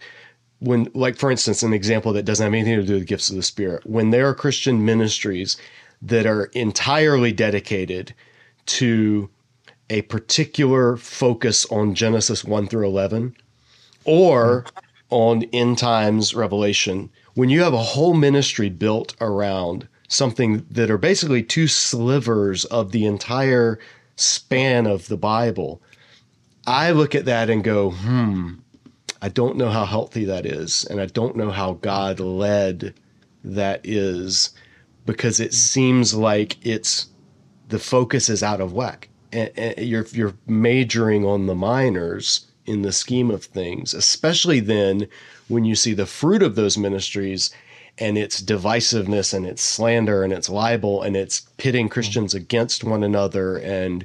when 0.60 0.90
like 0.94 1.16
for 1.16 1.30
instance 1.30 1.62
an 1.62 1.72
example 1.72 2.12
that 2.12 2.24
doesn't 2.24 2.44
have 2.44 2.52
anything 2.54 2.76
to 2.76 2.86
do 2.86 2.94
with 2.94 3.06
gifts 3.06 3.30
of 3.30 3.36
the 3.36 3.42
spirit 3.42 3.84
when 3.84 4.10
there 4.10 4.28
are 4.28 4.34
christian 4.34 4.84
ministries 4.84 5.56
that 6.00 6.26
are 6.26 6.44
entirely 6.54 7.32
dedicated 7.32 8.14
to 8.66 9.28
a 9.88 10.02
particular 10.02 10.96
focus 10.96 11.66
on 11.66 11.94
genesis 11.94 12.44
1 12.44 12.68
through 12.68 12.86
11 12.86 13.34
or 14.04 14.64
on 15.08 15.42
end 15.52 15.78
times 15.78 16.34
revelation 16.34 17.10
when 17.34 17.48
you 17.48 17.62
have 17.62 17.74
a 17.74 17.78
whole 17.78 18.14
ministry 18.14 18.68
built 18.68 19.16
around 19.20 19.88
something 20.10 20.66
that 20.70 20.90
are 20.90 20.98
basically 20.98 21.42
two 21.42 21.68
slivers 21.68 22.66
of 22.66 22.92
the 22.92 23.06
entire 23.06 23.78
span 24.16 24.86
of 24.86 25.08
the 25.08 25.16
bible. 25.16 25.80
I 26.66 26.90
look 26.90 27.14
at 27.14 27.24
that 27.24 27.48
and 27.48 27.64
go 27.64 27.90
hmm 27.90 28.54
i 29.22 29.28
don't 29.28 29.56
know 29.56 29.68
how 29.70 29.84
healthy 29.84 30.24
that 30.24 30.46
is 30.46 30.84
and 30.86 30.98
i 31.00 31.04
don't 31.06 31.36
know 31.36 31.50
how 31.50 31.74
god 31.74 32.20
led 32.20 32.94
that 33.44 33.80
is 33.84 34.50
because 35.06 35.40
it 35.40 35.52
seems 35.52 36.14
like 36.14 36.56
it's 36.64 37.08
the 37.68 37.78
focus 37.78 38.28
is 38.28 38.42
out 38.42 38.60
of 38.60 38.72
whack. 38.72 39.08
And, 39.32 39.50
you're 39.78 40.06
you're 40.10 40.34
majoring 40.46 41.24
on 41.24 41.46
the 41.46 41.54
minors 41.54 42.46
in 42.66 42.82
the 42.82 42.92
scheme 42.92 43.30
of 43.30 43.44
things 43.44 43.94
especially 43.94 44.60
then 44.60 45.06
when 45.48 45.64
you 45.64 45.74
see 45.74 45.94
the 45.94 46.06
fruit 46.06 46.42
of 46.42 46.56
those 46.56 46.76
ministries 46.76 47.50
and 48.00 48.16
its 48.16 48.40
divisiveness 48.40 49.34
and 49.34 49.46
its 49.46 49.62
slander 49.62 50.24
and 50.24 50.32
its 50.32 50.48
libel 50.48 51.02
and 51.02 51.16
its 51.16 51.42
pitting 51.58 51.88
mm. 51.88 51.90
Christians 51.90 52.34
against 52.34 52.82
one 52.82 53.04
another 53.04 53.58
and 53.58 54.04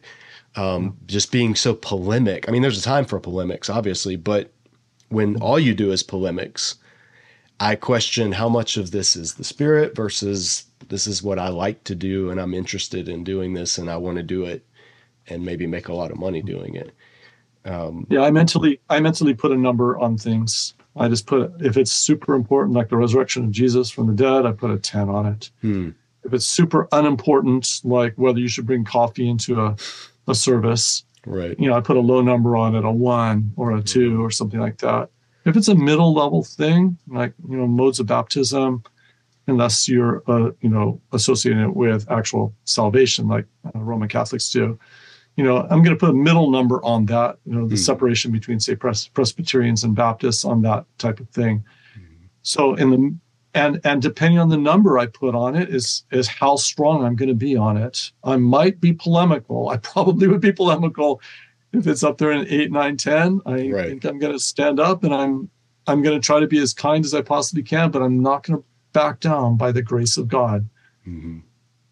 um, 0.55 0.91
mm. 0.91 1.05
just 1.07 1.31
being 1.31 1.55
so 1.55 1.73
polemic. 1.73 2.47
I 2.47 2.51
mean, 2.51 2.61
there's 2.61 2.79
a 2.79 2.83
time 2.83 3.05
for 3.05 3.19
polemics, 3.19 3.69
obviously, 3.69 4.17
but 4.17 4.51
when 5.09 5.35
mm. 5.35 5.41
all 5.41 5.59
you 5.59 5.73
do 5.73 5.91
is 5.91 6.03
polemics, 6.03 6.75
I 7.59 7.75
question 7.75 8.33
how 8.33 8.49
much 8.49 8.75
of 8.75 8.91
this 8.91 9.15
is 9.15 9.35
the 9.35 9.45
spirit 9.45 9.95
versus 9.95 10.65
this 10.89 11.07
is 11.07 11.23
what 11.23 11.39
I 11.39 11.47
like 11.47 11.83
to 11.85 11.95
do 11.95 12.29
and 12.29 12.39
I'm 12.39 12.53
interested 12.53 13.07
in 13.07 13.23
doing 13.23 13.53
this 13.53 13.77
and 13.77 13.89
I 13.89 13.97
want 13.97 14.17
to 14.17 14.23
do 14.23 14.43
it 14.43 14.65
and 15.27 15.43
maybe 15.43 15.65
make 15.65 15.87
a 15.87 15.93
lot 15.93 16.11
of 16.11 16.19
money 16.19 16.41
doing 16.41 16.75
it. 16.75 16.93
Yeah, 18.09 18.21
I 18.21 18.31
mentally 18.31 18.79
I 18.89 18.99
mentally 18.99 19.33
put 19.33 19.51
a 19.51 19.57
number 19.57 19.97
on 19.97 20.17
things. 20.17 20.73
I 20.95 21.07
just 21.09 21.25
put 21.27 21.51
if 21.59 21.75
it's 21.77 21.91
super 21.91 22.33
important, 22.35 22.75
like 22.75 22.89
the 22.89 22.97
resurrection 22.97 23.43
of 23.45 23.51
Jesus 23.51 23.89
from 23.89 24.07
the 24.07 24.13
dead, 24.13 24.45
I 24.45 24.51
put 24.51 24.71
a 24.71 24.77
10 24.77 25.09
on 25.09 25.25
it. 25.25 25.49
Hmm. 25.61 25.89
If 26.23 26.33
it's 26.33 26.45
super 26.45 26.87
unimportant, 26.91 27.81
like 27.83 28.13
whether 28.15 28.39
you 28.39 28.47
should 28.47 28.65
bring 28.65 28.83
coffee 28.85 29.29
into 29.29 29.61
a, 29.61 29.75
a 30.27 30.33
service, 30.35 31.03
Right. 31.25 31.59
you 31.59 31.67
know, 31.69 31.75
I 31.75 31.81
put 31.81 31.97
a 31.97 31.99
low 32.01 32.21
number 32.21 32.55
on 32.55 32.75
it, 32.75 32.85
a 32.85 32.91
one 32.91 33.51
or 33.55 33.75
a 33.75 33.81
two 33.81 34.23
or 34.23 34.29
something 34.31 34.59
like 34.59 34.77
that. 34.77 35.09
If 35.45 35.55
it's 35.55 35.67
a 35.67 35.75
middle 35.75 36.13
level 36.13 36.43
thing, 36.43 36.97
like 37.07 37.33
you 37.49 37.57
know, 37.57 37.67
modes 37.67 37.99
of 37.99 38.07
baptism, 38.07 38.83
unless 39.47 39.87
you're 39.87 40.23
uh, 40.27 40.51
you 40.61 40.69
know 40.69 40.99
associating 41.11 41.61
it 41.63 41.75
with 41.75 42.09
actual 42.09 42.53
salvation, 42.63 43.27
like 43.27 43.45
uh, 43.65 43.79
Roman 43.79 44.07
Catholics 44.09 44.49
do, 44.49 44.79
you 45.35 45.43
know, 45.43 45.57
I'm 45.69 45.83
going 45.83 45.95
to 45.95 45.95
put 45.95 46.09
a 46.09 46.13
middle 46.13 46.49
number 46.49 46.83
on 46.83 47.05
that. 47.07 47.37
You 47.45 47.53
know, 47.55 47.67
the 47.67 47.75
Hmm. 47.75 47.81
separation 47.81 48.31
between 48.31 48.59
say 48.59 48.75
Pres- 48.75 49.07
Presbyterians 49.09 49.83
and 49.83 49.95
Baptists 49.95 50.45
on 50.45 50.61
that 50.63 50.85
type 50.97 51.19
of 51.19 51.29
thing. 51.29 51.63
So 52.41 52.75
in 52.75 52.89
the 52.91 53.15
and 53.55 53.79
and 53.85 54.01
depending 54.01 54.37
on 54.39 54.49
the 54.49 54.57
number 54.57 54.99
I 54.99 55.05
put 55.07 55.33
on 55.33 55.55
it 55.55 55.69
is 55.69 56.03
is 56.11 56.27
how 56.27 56.57
strong 56.57 57.03
I'm 57.03 57.15
going 57.15 57.29
to 57.29 57.35
be 57.35 57.55
on 57.57 57.77
it. 57.77 58.11
I 58.23 58.35
might 58.37 58.79
be 58.79 58.93
polemical. 58.93 59.69
I 59.69 59.77
probably 59.77 60.27
would 60.27 60.41
be 60.41 60.51
polemical 60.51 61.21
if 61.73 61.87
it's 61.87 62.03
up 62.03 62.17
there 62.17 62.31
in 62.31 62.47
eight, 62.47 62.71
nine, 62.71 62.97
ten. 62.97 63.41
I 63.45 63.69
Right. 63.71 63.87
think 63.87 64.05
I'm 64.05 64.19
going 64.19 64.33
to 64.33 64.39
stand 64.39 64.79
up 64.79 65.03
and 65.03 65.13
I'm 65.13 65.49
I'm 65.87 66.01
going 66.01 66.19
to 66.19 66.25
try 66.25 66.39
to 66.39 66.47
be 66.47 66.59
as 66.59 66.73
kind 66.73 67.05
as 67.05 67.13
I 67.13 67.21
possibly 67.21 67.61
can, 67.63 67.91
but 67.91 68.01
I'm 68.01 68.19
not 68.21 68.43
going 68.43 68.59
to 68.59 68.65
back 68.93 69.19
down 69.19 69.55
by 69.57 69.71
the 69.71 69.81
grace 69.81 70.17
of 70.17 70.27
God. 70.27 70.67
Mhm. 71.07 71.41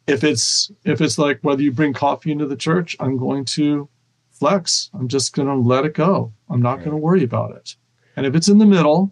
If 0.08 0.24
it's 0.24 0.72
if 0.84 1.00
it's 1.02 1.18
like 1.18 1.40
whether 1.42 1.62
you 1.62 1.72
bring 1.72 1.94
coffee 1.94 2.32
into 2.32 2.46
the 2.46 2.56
church, 2.58 2.96
I'm 3.00 3.18
going 3.18 3.46
to 3.46 3.88
flex. 4.32 4.90
I'm 4.94 5.08
just 5.08 5.34
going 5.34 5.48
to 5.48 5.56
let 5.56 5.86
it 5.86 5.94
go. 5.94 6.34
I'm 6.50 6.62
not 6.62 6.78
Right. 6.78 6.86
going 6.86 6.98
to 6.98 7.02
worry 7.02 7.24
about 7.24 7.52
it. 7.56 7.76
And 8.16 8.26
if 8.26 8.36
it's 8.36 8.50
in 8.50 8.58
the 8.58 8.66
middle, 8.66 9.12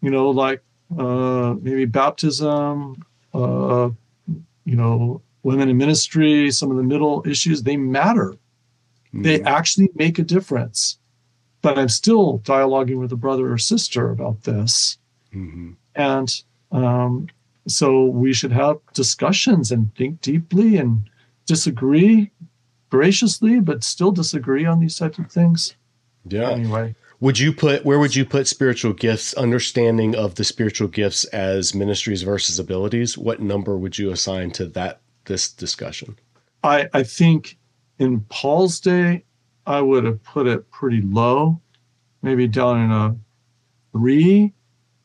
you 0.00 0.10
know, 0.10 0.30
like 0.30 0.62
uh, 0.98 1.54
maybe 1.60 1.84
baptism, 1.84 3.04
uh, 3.34 3.90
you 4.64 4.76
know, 4.76 5.20
women 5.42 5.68
in 5.68 5.76
ministry, 5.76 6.50
some 6.50 6.70
of 6.70 6.76
the 6.76 6.82
middle 6.82 7.22
issues, 7.26 7.62
they 7.62 7.76
matter. 7.76 8.36
They 9.12 9.40
Mhm. 9.40 9.46
actually 9.46 9.90
make 9.94 10.18
a 10.18 10.22
difference. 10.22 10.98
But 11.60 11.78
I'm 11.78 11.88
still 11.90 12.40
dialoguing 12.40 12.98
with 12.98 13.12
a 13.12 13.16
brother 13.16 13.52
or 13.52 13.58
sister 13.58 14.10
about 14.10 14.42
this. 14.44 14.98
Mhm. 15.34 15.76
And 15.94 16.42
um, 16.72 17.26
so 17.66 18.06
we 18.06 18.32
should 18.32 18.52
have 18.52 18.78
discussions 18.92 19.70
and 19.70 19.94
think 19.94 20.20
deeply 20.20 20.76
and 20.76 21.08
disagree 21.46 22.30
graciously, 22.90 23.60
but 23.60 23.84
still 23.84 24.12
disagree 24.12 24.66
on 24.66 24.80
these 24.80 24.98
types 24.98 25.18
of 25.18 25.30
things. 25.30 25.74
Yeah. 26.28 26.50
Anyway, 26.50 26.94
Would 27.20 27.38
you 27.38 27.52
put 27.52 27.84
where 27.84 27.98
would 27.98 28.14
you 28.16 28.24
put 28.24 28.46
spiritual 28.46 28.92
gifts, 28.92 29.32
understanding 29.34 30.14
of 30.14 30.34
the 30.34 30.44
spiritual 30.44 30.88
gifts 30.88 31.24
as 31.26 31.74
ministries 31.74 32.22
versus 32.22 32.58
abilities? 32.58 33.16
What 33.16 33.40
number 33.40 33.76
would 33.78 33.98
you 33.98 34.10
assign 34.10 34.50
to 34.52 34.66
that 34.66 35.00
this 35.24 35.50
discussion? 35.50 36.18
I, 36.64 36.88
I 36.92 37.02
think 37.02 37.58
in 37.98 38.20
Paul's 38.28 38.80
day, 38.80 39.24
I 39.66 39.80
would 39.80 40.04
have 40.04 40.22
put 40.24 40.46
it 40.46 40.70
pretty 40.70 41.00
low, 41.00 41.60
maybe 42.22 42.48
down 42.48 42.80
in 42.82 42.90
a 42.90 43.16
three. 43.92 44.52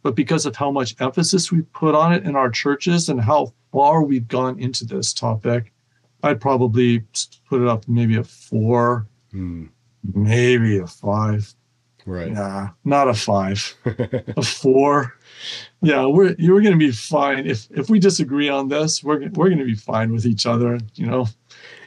But 0.04 0.16
because 0.16 0.46
of 0.46 0.56
how 0.56 0.72
much 0.72 0.96
emphasis 1.00 1.52
we 1.52 1.62
put 1.62 1.96
on 1.96 2.14
it 2.14 2.24
in 2.24 2.36
our 2.36 2.50
churches 2.50 3.10
and 3.10 3.22
how 3.22 3.54
far 3.72 4.04
we've 4.04 4.28
gone 4.28 4.60
into 4.60 4.86
this 4.86 5.14
topic, 5.14 5.74
I'd 6.24 6.42
probably 6.42 7.04
put 7.50 7.62
it 7.62 7.68
up 7.68 7.88
maybe 7.88 8.18
a 8.18 8.24
four, 8.24 9.08
hmm. 9.32 9.66
maybe 10.14 10.78
a 10.80 10.88
five. 10.88 11.54
Right. 12.06 12.32
Yeah, 12.32 12.70
not 12.86 13.10
a 13.10 13.14
five, 13.14 13.76
a 13.86 14.42
four. 14.42 15.14
Yeah, 15.82 16.06
we're 16.06 16.36
you're 16.40 16.62
going 16.62 16.72
to 16.72 16.80
be 16.80 16.92
fine 16.92 17.46
if 17.46 17.68
if 17.72 17.90
we 17.90 18.00
disagree 18.00 18.48
on 18.48 18.70
this. 18.70 19.04
We're 19.04 19.28
we're 19.34 19.50
going 19.50 19.60
to 19.60 19.66
be 19.66 19.76
fine 19.76 20.14
with 20.14 20.26
each 20.26 20.46
other, 20.46 20.80
you 20.96 21.06
know. 21.06 21.28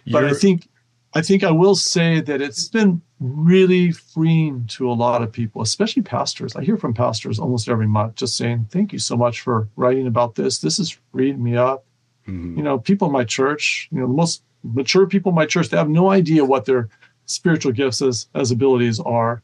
But 0.06 0.22
you're, 0.22 0.28
I 0.28 0.34
think 0.34 0.68
I 1.12 1.22
think 1.22 1.42
I 1.42 1.50
will 1.50 1.74
say 1.74 2.20
that 2.20 2.40
it's 2.40 2.68
been 2.68 3.02
really 3.18 3.90
freeing 3.90 4.66
to 4.68 4.90
a 4.90 4.92
lot 4.92 5.22
of 5.22 5.32
people, 5.32 5.60
especially 5.60 6.02
pastors. 6.02 6.54
I 6.54 6.62
hear 6.62 6.76
from 6.76 6.94
pastors 6.94 7.38
almost 7.38 7.68
every 7.68 7.88
month 7.88 8.14
just 8.14 8.36
saying, 8.36 8.68
Thank 8.70 8.92
you 8.92 8.98
so 8.98 9.16
much 9.16 9.40
for 9.40 9.68
writing 9.76 10.06
about 10.06 10.36
this. 10.36 10.58
This 10.58 10.78
is 10.78 10.96
freeing 11.12 11.42
me 11.42 11.56
up. 11.56 11.84
Mm-hmm. 12.28 12.58
You 12.58 12.62
know, 12.62 12.78
people 12.78 13.08
in 13.08 13.12
my 13.12 13.24
church, 13.24 13.88
you 13.90 13.98
know, 13.98 14.06
the 14.06 14.12
most 14.12 14.42
mature 14.62 15.06
people 15.06 15.30
in 15.30 15.36
my 15.36 15.46
church, 15.46 15.68
they 15.68 15.76
have 15.76 15.88
no 15.88 16.10
idea 16.10 16.44
what 16.44 16.64
their 16.64 16.88
spiritual 17.26 17.72
gifts 17.72 18.02
as, 18.02 18.28
as 18.34 18.50
abilities 18.50 19.00
are. 19.00 19.42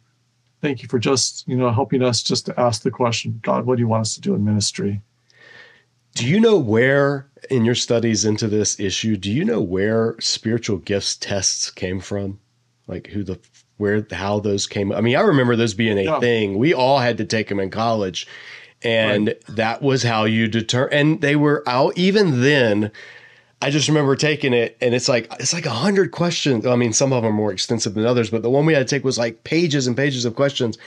Thank 0.61 0.83
you 0.83 0.89
for 0.89 0.99
just, 0.99 1.47
you 1.49 1.57
know, 1.57 1.71
helping 1.71 2.03
us 2.03 2.23
just 2.23 2.47
to 2.47 2.61
ask 2.61 2.83
the 2.83 2.91
question, 2.91 3.41
God, 3.43 3.67
what 3.67 3.77
do 3.77 3.81
you 3.81 3.89
want 3.89 4.03
us 4.03 4.14
to 4.14 4.21
do 4.21 4.35
in 4.35 4.45
ministry? 4.45 5.03
Do 6.17 6.27
you 6.27 6.41
know 6.41 6.57
where 6.57 7.29
in 7.51 7.67
your 7.67 7.75
studies 7.75 8.25
into 8.25 8.49
this 8.49 8.81
issue, 8.81 9.19
do 9.19 9.31
you 9.31 9.45
know 9.45 9.61
where 9.61 10.17
spiritual 10.19 10.79
gifts 10.79 11.14
tests 11.14 11.71
came 11.71 12.01
from? 12.01 12.41
Like 12.87 13.09
who 13.09 13.23
the 13.23 13.39
where 13.77 14.07
how 14.11 14.41
those 14.41 14.67
came 14.67 14.93
I 14.93 15.03
mean, 15.03 15.14
I 15.14 15.21
remember 15.21 15.57
those 15.57 15.75
being 15.75 15.99
a 15.99 16.05
yeah. 16.05 16.19
thing. 16.19 16.57
We 16.57 16.73
all 16.73 17.01
had 17.01 17.19
to 17.19 17.27
take 17.27 17.49
them 17.49 17.61
in 17.61 17.69
college. 17.69 18.27
And 18.83 19.27
right. 19.27 19.43
that 19.49 19.83
was 19.83 20.03
how 20.03 20.25
you 20.25 20.49
deter 20.49 20.87
and 20.87 21.21
they 21.21 21.37
were 21.37 21.62
out 21.67 21.99
even 21.99 22.41
then 22.41 22.93
I 23.61 23.69
just 23.69 23.89
remember 23.89 24.17
taking 24.17 24.55
it 24.55 24.79
and 24.81 24.95
it's 24.95 25.11
like 25.11 25.31
it's 25.39 25.53
like 25.53 25.67
a 25.67 25.71
hundred 25.71 26.12
questions. 26.12 26.64
I 26.64 26.77
mean, 26.77 26.95
some 26.95 27.12
of 27.12 27.23
them 27.23 27.31
are 27.31 27.37
more 27.37 27.53
extensive 27.53 27.93
than 27.93 28.07
others, 28.07 28.31
but 28.31 28.43
the 28.43 28.51
one 28.51 28.64
we 28.64 28.73
had 28.73 28.89
to 28.89 28.95
take 28.95 29.05
was 29.05 29.19
like 29.19 29.45
pages 29.45 29.87
and 29.87 29.95
pages 29.95 30.25
of 30.25 30.35
questions. 30.35 30.79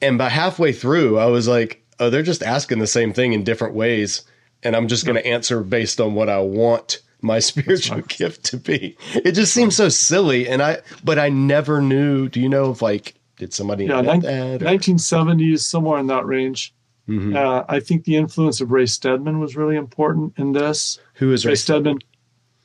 And 0.00 0.16
by 0.16 0.30
halfway 0.30 0.72
through, 0.72 1.18
I 1.18 1.26
was 1.26 1.48
like, 1.48 1.84
oh, 1.98 2.08
they're 2.08 2.22
just 2.22 2.42
asking 2.42 2.78
the 2.78 2.86
same 2.86 3.12
thing 3.12 3.34
in 3.34 3.44
different 3.44 3.74
ways 3.74 4.22
and 4.62 4.76
I'm 4.76 4.88
just 4.88 5.04
going 5.04 5.16
to 5.16 5.26
answer 5.26 5.62
based 5.62 6.00
on 6.00 6.14
what 6.14 6.28
I 6.28 6.40
want 6.40 7.00
my 7.22 7.38
spiritual 7.40 8.00
gift 8.02 8.44
to 8.46 8.56
be. 8.56 8.96
It 9.14 9.32
just 9.32 9.52
seems 9.52 9.76
so 9.76 9.88
silly, 9.88 10.48
and 10.48 10.62
I 10.62 10.78
but 11.04 11.18
I 11.18 11.28
never 11.28 11.80
knew. 11.80 12.28
Do 12.28 12.40
you 12.40 12.48
know 12.48 12.70
if 12.70 12.82
like 12.82 13.14
did 13.40 13.54
somebody 13.54 13.86
yeah, 13.86 14.02
1970s 14.02 15.60
somewhere 15.60 15.98
in 15.98 16.06
that 16.08 16.26
range. 16.26 16.74
Mm-hmm. 17.08 17.34
Uh, 17.34 17.64
I 17.68 17.80
think 17.80 18.04
the 18.04 18.16
influence 18.16 18.60
of 18.60 18.70
Ray 18.70 18.84
Stedman 18.84 19.40
was 19.40 19.56
really 19.56 19.76
important 19.76 20.34
in 20.36 20.52
this. 20.52 21.00
Who 21.14 21.32
is 21.32 21.46
Ray, 21.46 21.52
Ray 21.52 21.56
Stedman? 21.56 21.98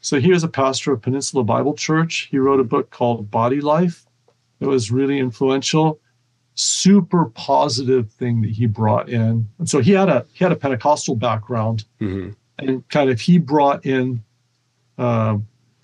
So 0.02 0.20
he 0.20 0.32
was 0.32 0.44
a 0.44 0.50
pastor 0.50 0.92
of 0.92 1.02
Peninsula 1.02 1.46
Bible 1.46 1.74
Church. 1.74 2.28
He 2.30 2.38
wrote 2.38 2.60
a 2.60 2.66
book 2.66 2.92
called 2.92 3.32
Body 3.32 3.62
Life. 3.62 4.06
It 4.60 4.68
was 4.68 4.92
really 4.92 5.18
influential 5.18 6.00
super 6.56 7.26
positive 7.26 8.10
thing 8.12 8.42
that 8.42 8.52
he 8.52 8.66
brought 8.66 9.10
in. 9.10 9.48
And 9.60 9.70
so 9.70 9.80
he 9.80 9.92
had 9.92 10.10
a 10.10 10.26
he 10.34 10.44
had 10.44 10.52
a 10.52 10.56
Pentecostal 10.56 11.16
background, 11.16 11.86
mm-hmm. 12.02 12.32
and 12.58 12.88
kind 12.90 13.10
of 13.10 13.20
he 13.20 13.38
brought 13.38 13.86
in 13.86 14.24
uh, 14.98 15.38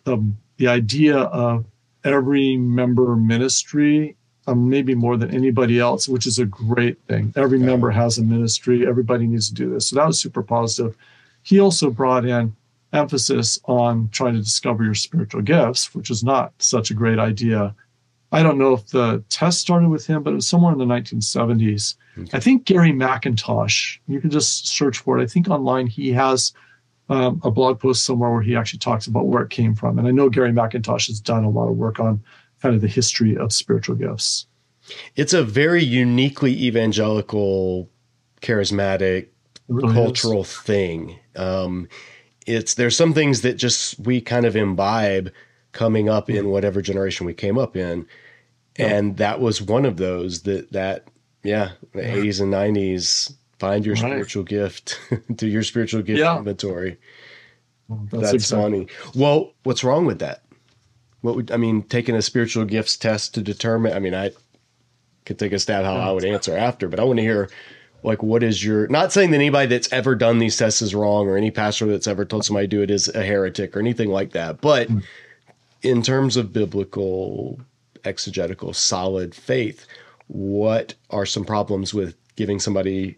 the 0.05 0.31
the 0.57 0.67
idea 0.67 1.17
of 1.17 1.65
every 2.03 2.57
member 2.57 3.15
ministry, 3.15 4.15
um, 4.47 4.69
maybe 4.69 4.95
more 4.95 5.17
than 5.17 5.31
anybody 5.31 5.79
else, 5.79 6.07
which 6.07 6.25
is 6.25 6.39
a 6.39 6.45
great 6.45 6.99
thing. 7.07 7.33
Every 7.35 7.59
yeah. 7.59 7.65
member 7.65 7.91
has 7.91 8.17
a 8.17 8.23
ministry. 8.23 8.87
Everybody 8.87 9.27
needs 9.27 9.49
to 9.49 9.53
do 9.53 9.69
this. 9.69 9.89
So 9.89 9.97
that 9.97 10.07
was 10.07 10.19
super 10.19 10.41
positive. 10.41 10.97
He 11.43 11.59
also 11.59 11.89
brought 11.89 12.25
in 12.25 12.55
emphasis 12.93 13.59
on 13.65 14.09
trying 14.11 14.33
to 14.33 14.41
discover 14.41 14.83
your 14.83 14.93
spiritual 14.93 15.41
gifts, 15.41 15.93
which 15.95 16.09
is 16.09 16.23
not 16.23 16.53
such 16.59 16.91
a 16.91 16.93
great 16.93 17.19
idea 17.19 17.75
I 18.31 18.43
don't 18.43 18.57
know 18.57 18.73
if 18.73 18.87
the 18.87 19.23
test 19.29 19.59
started 19.59 19.89
with 19.89 20.07
him, 20.07 20.23
but 20.23 20.31
it 20.31 20.35
was 20.35 20.47
somewhere 20.47 20.71
in 20.71 20.79
the 20.79 20.85
1970s. 20.85 21.95
Okay. 22.17 22.29
I 22.33 22.39
think 22.39 22.65
Gary 22.65 22.91
McIntosh, 22.91 23.99
you 24.07 24.21
can 24.21 24.29
just 24.29 24.67
search 24.67 24.99
for 24.99 25.19
it. 25.19 25.23
I 25.23 25.27
think 25.27 25.49
online 25.49 25.87
he 25.87 26.11
has 26.13 26.53
um, 27.09 27.41
a 27.43 27.51
blog 27.51 27.79
post 27.79 28.05
somewhere 28.05 28.31
where 28.31 28.41
he 28.41 28.55
actually 28.55 28.79
talks 28.79 29.05
about 29.05 29.27
where 29.27 29.43
it 29.43 29.49
came 29.49 29.75
from. 29.75 29.99
And 29.99 30.07
I 30.07 30.11
know 30.11 30.29
Gary 30.29 30.51
McIntosh 30.51 31.07
has 31.07 31.19
done 31.19 31.43
a 31.43 31.49
lot 31.49 31.67
of 31.67 31.75
work 31.75 31.99
on 31.99 32.23
kind 32.61 32.73
of 32.73 32.81
the 32.81 32.87
history 32.87 33.35
of 33.35 33.51
spiritual 33.51 33.95
gifts. 33.95 34.47
It's 35.15 35.33
a 35.33 35.43
very 35.43 35.83
uniquely 35.83 36.53
evangelical, 36.63 37.89
charismatic, 38.41 39.27
really 39.67 39.93
cultural 39.93 40.41
is. 40.41 40.57
thing. 40.57 41.19
Um, 41.35 41.87
it's 42.47 42.75
there's 42.75 42.95
some 42.95 43.13
things 43.13 43.41
that 43.41 43.55
just 43.55 43.99
we 43.99 44.21
kind 44.21 44.45
of 44.45 44.55
imbibe 44.55 45.31
coming 45.71 46.09
up 46.09 46.29
in 46.29 46.49
whatever 46.49 46.81
generation 46.81 47.25
we 47.25 47.33
came 47.33 47.57
up 47.57 47.75
in. 47.75 48.05
And 48.81 49.17
that 49.17 49.39
was 49.39 49.61
one 49.61 49.85
of 49.85 49.97
those 49.97 50.41
that, 50.43 50.71
that, 50.71 51.07
yeah, 51.43 51.71
the 51.93 52.01
yeah. 52.01 52.15
80s 52.15 52.41
and 52.41 52.53
90s, 52.53 53.33
find 53.59 53.85
your 53.85 53.95
right. 53.95 54.01
spiritual 54.01 54.43
gift, 54.43 54.99
do 55.35 55.47
your 55.47 55.63
spiritual 55.63 56.01
gift 56.01 56.19
yeah. 56.19 56.37
inventory. 56.37 56.97
that's, 57.89 58.31
that's 58.31 58.51
funny. 58.51 58.87
Well, 59.15 59.53
what's 59.63 59.83
wrong 59.83 60.05
with 60.05 60.19
that? 60.19 60.43
What 61.21 61.35
would, 61.35 61.51
I 61.51 61.57
mean, 61.57 61.83
taking 61.83 62.15
a 62.15 62.21
spiritual 62.21 62.65
gifts 62.65 62.97
test 62.97 63.33
to 63.35 63.41
determine, 63.41 63.93
I 63.93 63.99
mean, 63.99 64.15
I 64.15 64.31
could 65.25 65.37
take 65.37 65.51
a 65.51 65.59
stab 65.59 65.85
how 65.85 65.95
I 65.95 66.11
would 66.11 66.25
answer 66.25 66.57
after, 66.57 66.87
but 66.87 66.99
I 66.99 67.03
want 67.03 67.17
to 67.17 67.23
hear 67.23 67.49
like 68.03 68.23
what 68.23 68.41
is 68.41 68.65
your 68.65 68.87
not 68.87 69.13
saying 69.13 69.29
that 69.29 69.35
anybody 69.35 69.67
that's 69.67 69.93
ever 69.93 70.15
done 70.15 70.39
these 70.39 70.57
tests 70.57 70.81
is 70.81 70.95
wrong 70.95 71.27
or 71.27 71.37
any 71.37 71.51
pastor 71.51 71.85
that's 71.85 72.07
ever 72.07 72.25
told 72.25 72.43
somebody 72.43 72.67
to 72.67 72.75
do 72.75 72.81
it 72.81 72.89
is 72.89 73.07
a 73.09 73.23
heretic 73.23 73.77
or 73.77 73.79
anything 73.79 74.09
like 74.09 74.31
that 74.31 74.59
but 74.59 74.87
mm 74.87 75.03
in 75.81 76.01
terms 76.01 76.37
of 76.37 76.53
biblical, 76.53 77.59
exegetical, 78.05 78.73
solid 78.73 79.33
faith, 79.35 79.85
what 80.27 80.93
are 81.09 81.25
some 81.25 81.45
problems 81.45 81.93
with 81.93 82.15
giving 82.35 82.59
somebody 82.59 83.17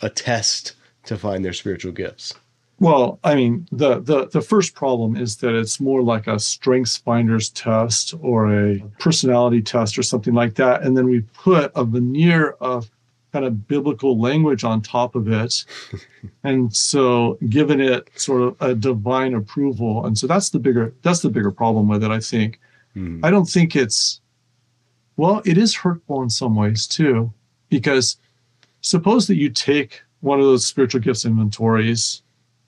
a 0.00 0.08
test 0.08 0.74
to 1.04 1.16
find 1.16 1.44
their 1.44 1.52
spiritual 1.52 1.92
gifts? 1.92 2.34
Well, 2.80 3.20
I 3.22 3.34
mean, 3.34 3.68
the, 3.70 4.00
the 4.00 4.26
the 4.26 4.40
first 4.40 4.74
problem 4.74 5.16
is 5.16 5.36
that 5.36 5.54
it's 5.54 5.80
more 5.80 6.02
like 6.02 6.26
a 6.26 6.40
strengths 6.40 6.96
finders 6.96 7.50
test 7.50 8.14
or 8.20 8.52
a 8.52 8.80
personality 8.98 9.62
test 9.62 9.96
or 9.96 10.02
something 10.02 10.34
like 10.34 10.56
that. 10.56 10.82
And 10.82 10.96
then 10.96 11.08
we 11.08 11.20
put 11.20 11.70
a 11.76 11.84
veneer 11.84 12.56
of 12.60 12.90
kind 13.32 13.44
of 13.44 13.68
biblical 13.68 14.20
language 14.20 14.64
on 14.64 14.82
top 14.82 15.14
of 15.14 15.28
it. 15.28 15.64
and 16.44 16.74
so 16.74 17.38
given 17.48 17.80
it 17.80 18.08
sort 18.16 18.42
of 18.42 18.56
a 18.60 18.74
divine 18.74 19.34
approval. 19.34 20.04
And 20.04 20.18
so 20.18 20.26
that's 20.26 20.50
the 20.50 20.58
bigger 20.58 20.92
that's 21.02 21.20
the 21.20 21.30
bigger 21.30 21.52
problem 21.52 21.88
with 21.88 22.02
it, 22.02 22.10
I 22.10 22.20
think. 22.20 22.60
Mm. 22.96 23.20
I 23.22 23.30
don't 23.30 23.48
think 23.48 23.76
it's 23.76 24.20
well, 25.16 25.42
it 25.44 25.58
is 25.58 25.74
hurtful 25.74 26.22
in 26.22 26.30
some 26.30 26.56
ways 26.56 26.86
too, 26.86 27.32
because 27.68 28.16
suppose 28.80 29.26
that 29.26 29.36
you 29.36 29.50
take 29.50 30.02
one 30.20 30.40
of 30.40 30.46
those 30.46 30.66
spiritual 30.66 31.00
gifts 31.00 31.24
inventories 31.24 32.22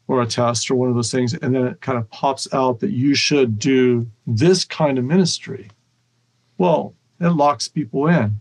or 0.09 0.23
a 0.23 0.27
test 0.27 0.71
or 0.71 0.77
one 0.77 0.89
of 0.89 0.95
those 0.95 1.11
things, 1.11 1.35
and 1.35 1.55
then 1.55 1.67
it 1.67 1.81
kind 1.81 1.99
of 1.99 2.09
pops 2.11 2.53
out 2.53 2.81
that 2.81 2.93
you 2.93 3.15
should 3.15 3.59
do 3.59 4.09
this 4.27 4.65
kind 4.65 4.99
of 4.99 5.05
ministry. 5.05 5.69
Well, 6.59 6.95
it 7.21 7.29
locks 7.29 7.69
people 7.69 8.07
in. 8.07 8.41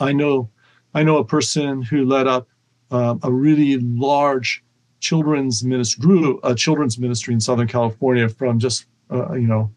I 0.00 0.12
know 0.12 0.50
I 0.94 1.02
know 1.02 1.18
a 1.18 1.24
person 1.24 1.82
who 1.82 2.06
led 2.06 2.26
up 2.26 2.48
um, 2.90 3.20
a 3.22 3.30
really 3.30 3.78
large 3.78 4.64
children's 5.00 5.62
ministry, 5.62 6.00
grew 6.00 6.40
a 6.42 6.54
children's 6.54 6.98
ministry 6.98 7.34
in 7.34 7.40
Southern 7.40 7.68
California 7.68 8.28
from 8.28 8.58
just 8.58 8.86
uh, 9.10 9.32
you 9.34 9.46
know 9.46 9.70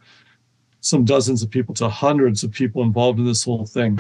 some 0.82 1.06
dozens 1.06 1.44
of 1.44 1.50
people 1.50 1.76
to 1.76 1.90
hundreds 1.90 2.44
of 2.44 2.52
people 2.52 2.82
involved 2.82 3.20
in 3.20 3.26
this 3.26 3.44
whole 3.44 3.66
thing. 3.66 4.00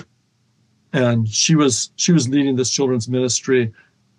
And 0.93 1.27
she 1.27 1.55
was 1.55 1.91
she 1.97 2.11
was 2.11 2.27
leading 2.27 2.55
this 2.55 2.71
children's 2.71 3.07
ministry, 3.07 3.71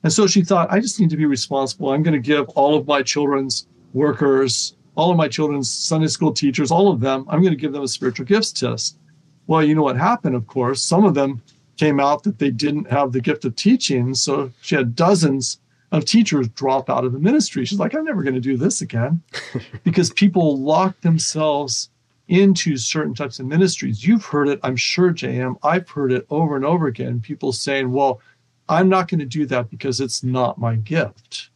and 0.03 0.12
so 0.12 0.27
she 0.27 0.43
thought, 0.43 0.70
I 0.70 0.81
just 0.81 1.01
need 1.01 1.11
to 1.11 1.16
be 1.16 1.27
responsible. 1.27 1.91
I'm 1.91 2.03
going 2.03 2.20
to 2.20 2.27
give 2.27 2.49
all 2.51 2.77
of 2.77 2.87
my 2.87 3.03
children's 3.03 3.66
workers, 3.93 4.77
all 4.95 5.11
of 5.11 5.16
my 5.16 5.28
children's 5.28 5.70
Sunday 5.70 6.07
school 6.07 6.32
teachers, 6.32 6.70
all 6.70 6.91
of 6.91 7.01
them, 7.01 7.27
I'm 7.28 7.43
going 7.43 7.53
to 7.53 7.61
give 7.61 7.73
them 7.73 7.82
a 7.82 7.89
spiritual 7.89 8.27
gifts 8.27 8.53
test. 8.53 8.99
Well, 9.47 9.65
you 9.65 9.74
know 9.74 9.82
what 9.82 9.97
happened, 9.97 10.37
of 10.37 10.47
course. 10.47 10.82
Some 10.82 11.05
of 11.05 11.15
them 11.15 11.43
came 11.77 12.01
out 12.01 12.23
that 12.23 12.39
they 12.39 12.51
didn't 12.51 12.91
have 12.91 13.12
the 13.12 13.20
gift 13.20 13.45
of 13.45 13.57
teaching. 13.57 14.15
So 14.15 14.53
she 14.61 14.74
had 14.74 14.95
dozens 14.95 15.59
of 15.93 16.05
teachers 16.05 16.49
drop 16.49 16.89
out 16.89 17.05
of 17.05 17.12
the 17.12 17.19
ministry. 17.19 17.65
She's 17.65 17.78
like, 17.78 17.95
I'm 17.95 18.05
never 18.05 18.23
going 18.23 18.35
to 18.35 18.41
do 18.41 18.57
this 18.57 18.81
again 18.81 19.23
because 19.85 20.12
people 20.12 20.59
lock 20.59 21.01
themselves 21.01 21.91
into 22.31 22.77
certain 22.77 23.12
types 23.12 23.40
of 23.40 23.47
ministries. 23.47 24.07
You've 24.07 24.24
heard 24.24 24.48
it, 24.48 24.61
I'm 24.62 24.77
sure, 24.77 25.12
JM. 25.12 25.57
I've 25.65 25.89
heard 25.90 26.12
it 26.12 26.27
over 26.31 26.55
and 26.55 26.65
over 26.65 26.86
again. 26.86 27.20
People 27.20 27.52
saying, 27.52 27.90
Well, 27.90 28.20
I'm 28.69 28.89
not 28.89 29.09
going 29.09 29.19
to 29.19 29.27
do 29.27 29.47
that 29.47 29.69
because 29.69 30.01
it's 30.01 30.23
not 30.23 30.57
my 30.57 30.77
gift. 30.77 31.51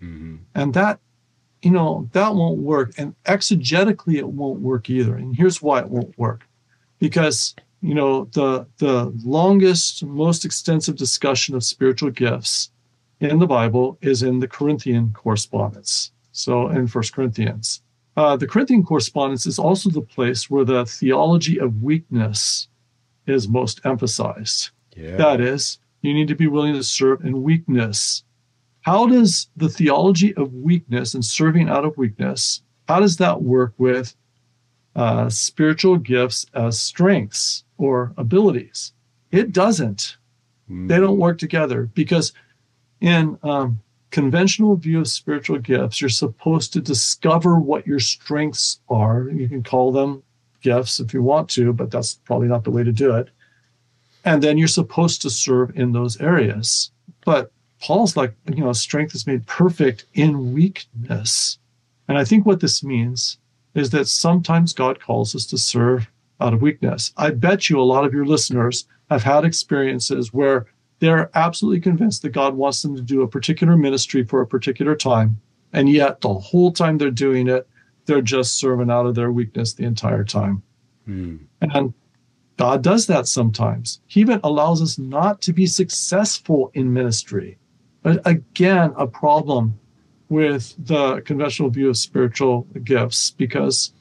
Mm-hmm. 0.00 0.36
And 0.54 0.72
that, 0.74 1.00
you 1.62 1.72
know, 1.72 2.08
that 2.12 2.34
won't 2.34 2.58
work. 2.60 2.92
And 2.96 3.16
exegetically, 3.24 4.14
it 4.14 4.28
won't 4.28 4.60
work 4.60 4.88
either. 4.88 5.16
And 5.16 5.34
here's 5.34 5.60
why 5.60 5.80
it 5.80 5.90
won't 5.90 6.16
work 6.16 6.46
because 7.00 7.54
you 7.82 7.94
know 7.94 8.24
the 8.32 8.66
the 8.78 9.12
longest 9.24 10.04
most 10.04 10.44
extensive 10.44 10.96
discussion 10.96 11.54
of 11.54 11.64
spiritual 11.64 12.10
gifts 12.10 12.70
in 13.20 13.40
the 13.40 13.46
Bible 13.46 13.98
is 14.00 14.22
in 14.22 14.38
the 14.38 14.48
Corinthian 14.48 15.12
correspondence. 15.12 16.12
So 16.30 16.68
in 16.68 16.86
First 16.86 17.12
Corinthians. 17.12 17.82
Uh, 18.16 18.36
the 18.36 18.46
Corinthian 18.46 18.84
correspondence 18.84 19.46
is 19.46 19.58
also 19.58 19.90
the 19.90 20.00
place 20.00 20.48
where 20.48 20.64
the 20.64 20.86
theology 20.86 21.58
of 21.58 21.82
weakness 21.82 22.68
is 23.26 23.48
most 23.48 23.80
emphasized. 23.84 24.70
Yeah. 24.96 25.16
That 25.16 25.40
is, 25.40 25.78
you 26.02 26.14
need 26.14 26.28
to 26.28 26.36
be 26.36 26.46
willing 26.46 26.74
to 26.74 26.82
serve 26.82 27.24
in 27.24 27.42
weakness. 27.42 28.22
How 28.82 29.06
does 29.06 29.48
the 29.56 29.68
theology 29.68 30.34
of 30.34 30.52
weakness 30.52 31.14
and 31.14 31.24
serving 31.24 31.68
out 31.68 31.84
of 31.84 31.96
weakness, 31.96 32.62
how 32.86 33.00
does 33.00 33.16
that 33.16 33.42
work 33.42 33.72
with 33.78 34.14
uh, 34.94 35.28
spiritual 35.30 35.96
gifts 35.96 36.46
as 36.54 36.78
strengths 36.78 37.64
or 37.78 38.12
abilities? 38.16 38.92
It 39.32 39.52
doesn't. 39.52 40.16
Mm. 40.70 40.88
They 40.88 40.98
don't 41.00 41.18
work 41.18 41.38
together 41.38 41.90
because 41.94 42.32
in 43.00 43.38
um, 43.42 43.80
conventional 44.14 44.76
view 44.76 45.00
of 45.00 45.08
spiritual 45.08 45.58
gifts, 45.58 46.00
you're 46.00 46.08
supposed 46.08 46.72
to 46.72 46.80
discover 46.80 47.58
what 47.58 47.84
your 47.84 47.98
strengths 47.98 48.78
are. 48.88 49.28
You 49.28 49.48
can 49.48 49.64
call 49.64 49.90
them 49.90 50.22
gifts 50.60 51.00
if 51.00 51.12
you 51.12 51.20
want 51.20 51.48
to, 51.50 51.72
but 51.72 51.90
that's 51.90 52.14
probably 52.14 52.46
not 52.46 52.62
the 52.62 52.70
way 52.70 52.84
to 52.84 52.92
do 52.92 53.12
it. 53.16 53.30
And 54.24 54.40
then 54.40 54.56
you're 54.56 54.68
supposed 54.68 55.20
to 55.22 55.30
serve 55.30 55.76
in 55.76 55.90
those 55.90 56.20
areas. 56.20 56.92
But 57.24 57.50
Paul's 57.80 58.16
like, 58.16 58.32
you 58.46 58.62
know, 58.62 58.72
strength 58.72 59.16
is 59.16 59.26
made 59.26 59.48
perfect 59.48 60.04
in 60.14 60.54
weakness. 60.54 61.58
And 62.06 62.16
I 62.16 62.24
think 62.24 62.46
what 62.46 62.60
this 62.60 62.84
means 62.84 63.38
is 63.74 63.90
that 63.90 64.06
sometimes 64.06 64.72
God 64.72 65.00
calls 65.00 65.34
us 65.34 65.44
to 65.46 65.58
serve 65.58 66.08
out 66.40 66.54
of 66.54 66.62
weakness. 66.62 67.12
I 67.16 67.30
bet 67.30 67.68
you 67.68 67.80
a 67.80 67.82
lot 67.82 68.04
of 68.04 68.14
your 68.14 68.26
listeners 68.26 68.86
have 69.10 69.24
had 69.24 69.44
experiences 69.44 70.32
where 70.32 70.66
they're 71.04 71.30
absolutely 71.34 71.80
convinced 71.80 72.22
that 72.22 72.30
God 72.30 72.54
wants 72.54 72.80
them 72.80 72.96
to 72.96 73.02
do 73.02 73.20
a 73.20 73.28
particular 73.28 73.76
ministry 73.76 74.24
for 74.24 74.40
a 74.40 74.46
particular 74.46 74.96
time. 74.96 75.38
And 75.74 75.90
yet, 75.90 76.22
the 76.22 76.32
whole 76.32 76.72
time 76.72 76.96
they're 76.96 77.10
doing 77.10 77.46
it, 77.46 77.68
they're 78.06 78.22
just 78.22 78.56
serving 78.56 78.90
out 78.90 79.04
of 79.04 79.14
their 79.14 79.30
weakness 79.30 79.74
the 79.74 79.84
entire 79.84 80.24
time. 80.24 80.62
Mm. 81.06 81.40
And 81.60 81.92
God 82.56 82.82
does 82.82 83.06
that 83.08 83.28
sometimes. 83.28 84.00
He 84.06 84.20
even 84.20 84.40
allows 84.42 84.80
us 84.80 84.98
not 84.98 85.42
to 85.42 85.52
be 85.52 85.66
successful 85.66 86.70
in 86.72 86.94
ministry. 86.94 87.58
But 88.02 88.26
again, 88.26 88.94
a 88.96 89.06
problem 89.06 89.78
with 90.30 90.74
the 90.78 91.20
conventional 91.20 91.68
view 91.68 91.90
of 91.90 91.98
spiritual 91.98 92.66
gifts 92.82 93.30
because, 93.30 93.92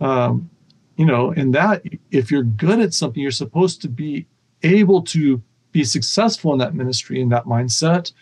um, 0.00 0.48
you 0.96 1.04
know, 1.04 1.32
in 1.32 1.50
that, 1.50 1.82
if 2.10 2.30
you're 2.30 2.44
good 2.44 2.80
at 2.80 2.94
something, 2.94 3.22
you're 3.22 3.30
supposed 3.30 3.82
to 3.82 3.88
be 3.88 4.26
able 4.62 5.02
to 5.02 5.42
be 5.72 5.84
successful 5.84 6.52
in 6.52 6.58
that 6.58 6.74
ministry, 6.74 7.20
in 7.20 7.28
that 7.30 7.44
mindset. 7.44 8.12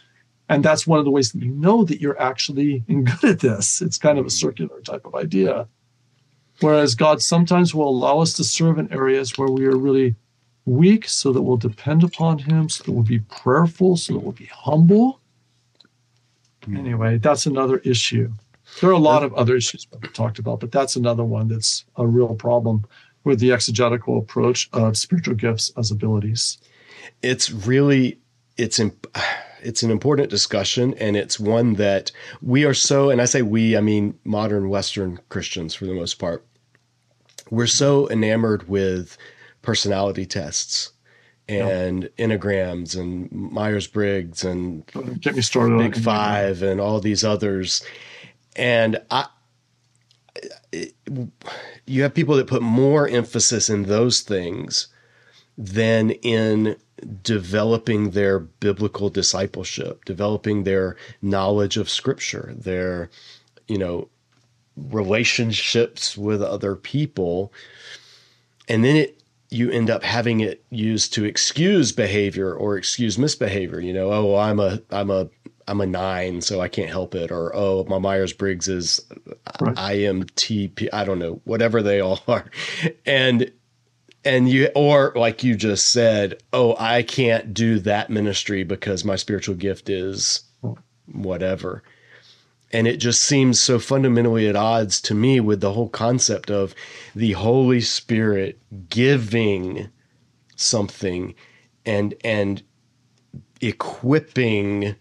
And 0.48 0.64
that's 0.64 0.86
one 0.86 0.98
of 0.98 1.04
the 1.04 1.10
ways 1.10 1.32
that 1.32 1.42
you 1.42 1.50
know 1.50 1.84
that 1.84 2.00
you're 2.00 2.20
actually 2.20 2.80
good 2.88 3.24
at 3.24 3.40
this. 3.40 3.82
It's 3.82 3.98
kind 3.98 4.18
of 4.18 4.26
a 4.26 4.30
circular 4.30 4.80
type 4.80 5.04
of 5.04 5.14
idea. 5.14 5.68
Whereas 6.60 6.94
God 6.94 7.22
sometimes 7.22 7.74
will 7.74 7.88
allow 7.88 8.20
us 8.20 8.32
to 8.34 8.44
serve 8.44 8.78
in 8.78 8.92
areas 8.92 9.36
where 9.36 9.48
we 9.48 9.66
are 9.66 9.76
really 9.76 10.16
weak 10.64 11.08
so 11.08 11.32
that 11.32 11.42
we'll 11.42 11.56
depend 11.56 12.02
upon 12.02 12.38
Him, 12.38 12.68
so 12.68 12.84
that 12.84 12.92
we'll 12.92 13.02
be 13.02 13.20
prayerful, 13.20 13.96
so 13.96 14.14
that 14.14 14.18
we'll 14.18 14.32
be 14.32 14.46
humble. 14.46 15.20
Hmm. 16.64 16.76
Anyway, 16.76 17.18
that's 17.18 17.46
another 17.46 17.78
issue. 17.78 18.32
There 18.80 18.90
are 18.90 18.94
a 18.94 18.98
lot 18.98 19.22
of 19.22 19.32
other 19.34 19.56
issues 19.56 19.86
that 19.90 20.02
we've 20.02 20.12
talked 20.12 20.38
about, 20.38 20.60
but 20.60 20.72
that's 20.72 20.96
another 20.96 21.24
one 21.24 21.48
that's 21.48 21.84
a 21.96 22.06
real 22.06 22.34
problem 22.34 22.84
with 23.24 23.40
the 23.40 23.52
exegetical 23.52 24.18
approach 24.18 24.68
of 24.72 24.96
spiritual 24.96 25.34
gifts 25.34 25.72
as 25.76 25.90
abilities. 25.90 26.58
It's 27.22 27.50
really 27.50 28.18
it's 28.56 28.78
imp- 28.78 29.06
it's 29.62 29.82
an 29.82 29.90
important 29.90 30.30
discussion 30.30 30.94
and 30.94 31.16
it's 31.16 31.40
one 31.40 31.74
that 31.74 32.12
we 32.40 32.64
are 32.64 32.74
so 32.74 33.10
and 33.10 33.20
I 33.20 33.24
say 33.24 33.42
we 33.42 33.76
I 33.76 33.80
mean 33.80 34.18
modern 34.24 34.68
western 34.68 35.18
Christians 35.28 35.74
for 35.74 35.86
the 35.86 35.94
most 35.94 36.14
part 36.14 36.44
we're 37.50 37.66
so 37.66 38.08
enamored 38.10 38.68
with 38.68 39.16
personality 39.62 40.26
tests 40.26 40.92
and 41.48 42.10
yeah. 42.16 42.26
enneagrams 42.26 42.98
and 42.98 43.30
Myers 43.32 43.86
Briggs 43.86 44.44
and 44.44 44.86
get 45.20 45.34
me 45.34 45.42
started 45.42 45.78
Big 45.78 45.96
Five 45.96 46.62
and 46.62 46.80
all 46.80 47.00
these 47.00 47.24
others. 47.24 47.82
And 48.54 49.00
I, 49.10 49.26
it, 50.72 50.94
you 51.86 52.02
have 52.02 52.12
people 52.12 52.36
that 52.36 52.46
put 52.46 52.60
more 52.60 53.08
emphasis 53.08 53.70
in 53.70 53.84
those 53.84 54.20
things 54.20 54.88
than 55.56 56.10
in 56.10 56.76
developing 57.22 58.10
their 58.10 58.38
biblical 58.38 59.10
discipleship, 59.10 60.04
developing 60.04 60.64
their 60.64 60.96
knowledge 61.22 61.76
of 61.76 61.90
Scripture, 61.90 62.54
their, 62.56 63.10
you 63.66 63.78
know, 63.78 64.08
relationships 64.76 66.16
with 66.16 66.42
other 66.42 66.74
people. 66.76 67.52
And 68.68 68.84
then 68.84 68.96
it 68.96 69.18
you 69.50 69.70
end 69.70 69.88
up 69.88 70.02
having 70.02 70.40
it 70.40 70.62
used 70.70 71.14
to 71.14 71.24
excuse 71.24 71.92
behavior 71.92 72.52
or 72.52 72.76
excuse 72.76 73.18
misbehavior. 73.18 73.80
You 73.80 73.92
know, 73.92 74.12
oh, 74.12 74.36
I'm 74.36 74.60
a 74.60 74.80
I'm 74.90 75.10
a 75.10 75.28
I'm 75.66 75.80
a 75.80 75.86
nine, 75.86 76.40
so 76.40 76.60
I 76.60 76.68
can't 76.68 76.90
help 76.90 77.14
it, 77.14 77.30
or 77.30 77.54
oh, 77.54 77.84
my 77.84 77.98
Myers 77.98 78.32
Briggs 78.32 78.68
is 78.68 79.00
right. 79.60 79.76
INTP. 79.76 80.88
I 80.92 81.04
don't 81.04 81.18
know, 81.18 81.40
whatever 81.44 81.82
they 81.82 82.00
all 82.00 82.20
are, 82.28 82.46
and 83.06 83.50
and 84.28 84.46
you 84.46 84.68
or 84.74 85.12
like 85.16 85.42
you 85.42 85.56
just 85.56 85.88
said, 85.88 86.42
oh, 86.52 86.76
I 86.78 87.02
can't 87.02 87.54
do 87.54 87.78
that 87.80 88.10
ministry 88.10 88.62
because 88.62 89.02
my 89.02 89.16
spiritual 89.16 89.54
gift 89.54 89.88
is 89.88 90.42
whatever. 91.06 91.82
And 92.70 92.86
it 92.86 92.98
just 92.98 93.22
seems 93.22 93.58
so 93.58 93.78
fundamentally 93.78 94.46
at 94.46 94.54
odds 94.54 95.00
to 95.02 95.14
me 95.14 95.40
with 95.40 95.62
the 95.62 95.72
whole 95.72 95.88
concept 95.88 96.50
of 96.50 96.74
the 97.14 97.32
Holy 97.32 97.80
Spirit 97.80 98.60
giving 98.90 99.88
something 100.56 101.34
and 101.86 102.14
and 102.22 102.62
equipping 103.62 104.94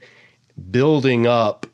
building 0.72 1.28
up 1.28 1.68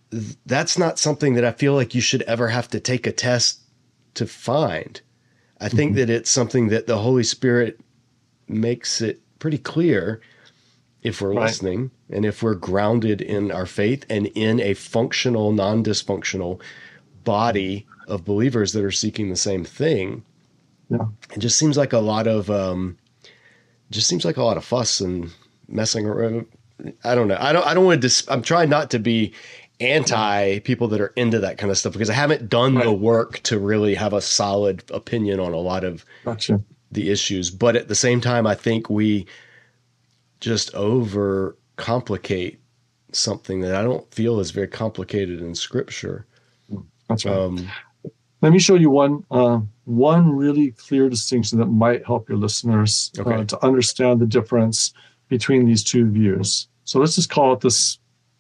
that's 0.46 0.78
not 0.78 0.98
something 0.98 1.36
that 1.36 1.46
I 1.46 1.52
feel 1.52 1.76
like 1.76 1.94
you 1.94 2.02
should 2.02 2.24
ever 2.24 2.48
have 2.48 2.68
to 2.70 2.80
take 2.80 3.06
a 3.06 3.12
test 3.12 3.62
to 4.16 4.26
find. 4.26 5.02
I 5.64 5.70
think 5.70 5.92
mm-hmm. 5.92 6.00
that 6.00 6.10
it's 6.10 6.30
something 6.30 6.68
that 6.68 6.88
the 6.88 6.98
Holy 6.98 7.24
Spirit 7.24 7.80
makes 8.50 9.00
it 9.00 9.22
pretty 9.40 9.58
clear 9.58 10.20
if 11.04 11.22
we're 11.22 11.34
right. 11.34 11.46
listening 11.46 11.90
and 12.10 12.26
if 12.26 12.44
we're 12.44 12.56
grounded 12.56 13.22
in 13.22 13.50
our 13.50 13.66
faith 13.66 14.06
and 14.10 14.28
in 14.28 14.60
a 14.60 14.74
functional, 14.74 15.54
non 15.54 15.82
dysfunctional 15.82 16.62
body 17.24 17.88
of 18.10 18.26
believers 18.26 18.74
that 18.74 18.84
are 18.84 18.92
seeking 18.92 19.30
the 19.30 19.38
same 19.38 19.64
thing. 19.64 20.26
Yeah. 20.90 21.06
It 21.34 21.40
just 21.40 21.58
seems 21.58 21.78
like 21.78 21.94
a 21.94 22.00
lot 22.00 22.28
of, 22.28 22.50
um, 22.50 22.98
just 23.90 24.10
seems 24.10 24.26
like 24.26 24.36
a 24.36 24.44
lot 24.44 24.58
of 24.58 24.66
fuss 24.66 25.00
and 25.00 25.32
messing 25.70 26.06
around. 26.06 26.46
I 27.06 27.16
don't 27.16 27.30
know. 27.30 27.38
I 27.40 27.54
don't, 27.54 27.66
I 27.66 27.74
don't 27.74 27.86
want 27.86 28.02
to, 28.02 28.08
dis- 28.08 28.28
I'm 28.28 28.42
trying 28.42 28.70
not 28.70 28.92
to 28.92 29.00
be 29.00 29.34
anti 29.80 30.60
people 30.60 30.88
that 30.90 31.02
are 31.02 31.14
into 31.16 31.40
that 31.40 31.58
kind 31.58 31.72
of 31.72 31.78
stuff 31.78 31.94
because 31.94 32.10
I 32.10 32.14
haven't 32.14 32.50
done 32.50 32.76
right. 32.76 32.86
the 32.86 32.94
work 32.94 33.40
to 33.44 33.60
really 33.60 33.96
have 33.96 34.14
a 34.14 34.22
solid 34.22 34.84
opinion 34.92 35.40
on 35.40 35.54
a 35.54 35.58
lot 35.58 35.84
of 35.84 36.06
gotcha. 36.24 36.62
the 36.92 37.10
issues. 37.10 37.50
But 37.50 37.76
at 37.76 37.88
the 37.88 37.96
same 37.96 38.22
time, 38.22 38.48
I 38.48 38.56
think 38.56 38.90
we, 38.90 39.26
just 40.40 40.76
over 40.76 41.56
complicate 41.78 42.60
something 43.14 43.62
that 43.62 43.76
I 43.76 43.82
don't 43.82 44.10
feel 44.14 44.40
is 44.42 44.52
very 44.52 44.68
complicated 44.68 45.42
in 45.42 45.56
scripture. 45.56 46.26
That's 47.08 47.26
right. 47.26 47.34
Um, 47.34 47.68
Let 48.42 48.52
me 48.52 48.60
show 48.60 48.76
you 48.76 48.90
one 48.90 49.24
uh, 49.32 49.62
one 49.86 50.36
really 50.36 50.72
clear 50.72 51.10
distinction 51.10 51.60
that 51.60 51.68
might 51.68 52.06
help 52.06 52.28
your 52.28 52.38
listeners 52.38 53.10
uh, 53.18 53.22
okay. 53.22 53.36
uh, 53.36 53.44
to 53.46 53.66
understand 53.66 54.20
the 54.20 54.26
difference 54.26 54.94
between 55.30 55.66
these 55.66 55.82
two 55.82 56.10
views. 56.10 56.68
So 56.84 57.00
let's 57.00 57.16
just 57.16 57.30
call 57.30 57.54
it 57.54 57.62
the 57.62 57.72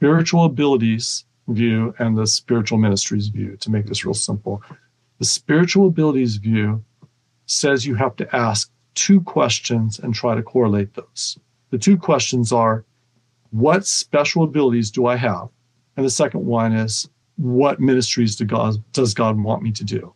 spiritual 0.03 0.43
abilities 0.43 1.23
view 1.47 1.95
and 1.97 2.17
the 2.17 2.27
spiritual 2.27 2.77
ministries 2.77 3.29
view 3.29 3.55
to 3.55 3.71
make 3.71 3.85
this 3.85 4.03
real 4.03 4.13
simple. 4.13 4.61
The 5.19 5.23
spiritual 5.23 5.87
abilities 5.87 6.35
view 6.35 6.83
says 7.45 7.85
you 7.85 7.95
have 7.95 8.17
to 8.17 8.35
ask 8.35 8.69
two 8.95 9.21
questions 9.21 9.99
and 9.99 10.13
try 10.13 10.35
to 10.35 10.43
correlate 10.43 10.93
those. 10.93 11.39
The 11.69 11.77
two 11.77 11.95
questions 11.95 12.51
are 12.51 12.83
what 13.51 13.87
special 13.87 14.43
abilities 14.43 14.91
do 14.91 15.05
I 15.05 15.15
have? 15.15 15.47
And 15.95 16.05
the 16.05 16.09
second 16.09 16.45
one 16.45 16.73
is 16.73 17.09
what 17.37 17.79
ministries 17.79 18.35
do 18.35 18.43
God, 18.43 18.75
does 18.91 19.13
God 19.13 19.41
want 19.41 19.63
me 19.63 19.71
to 19.71 19.85
do? 19.85 20.13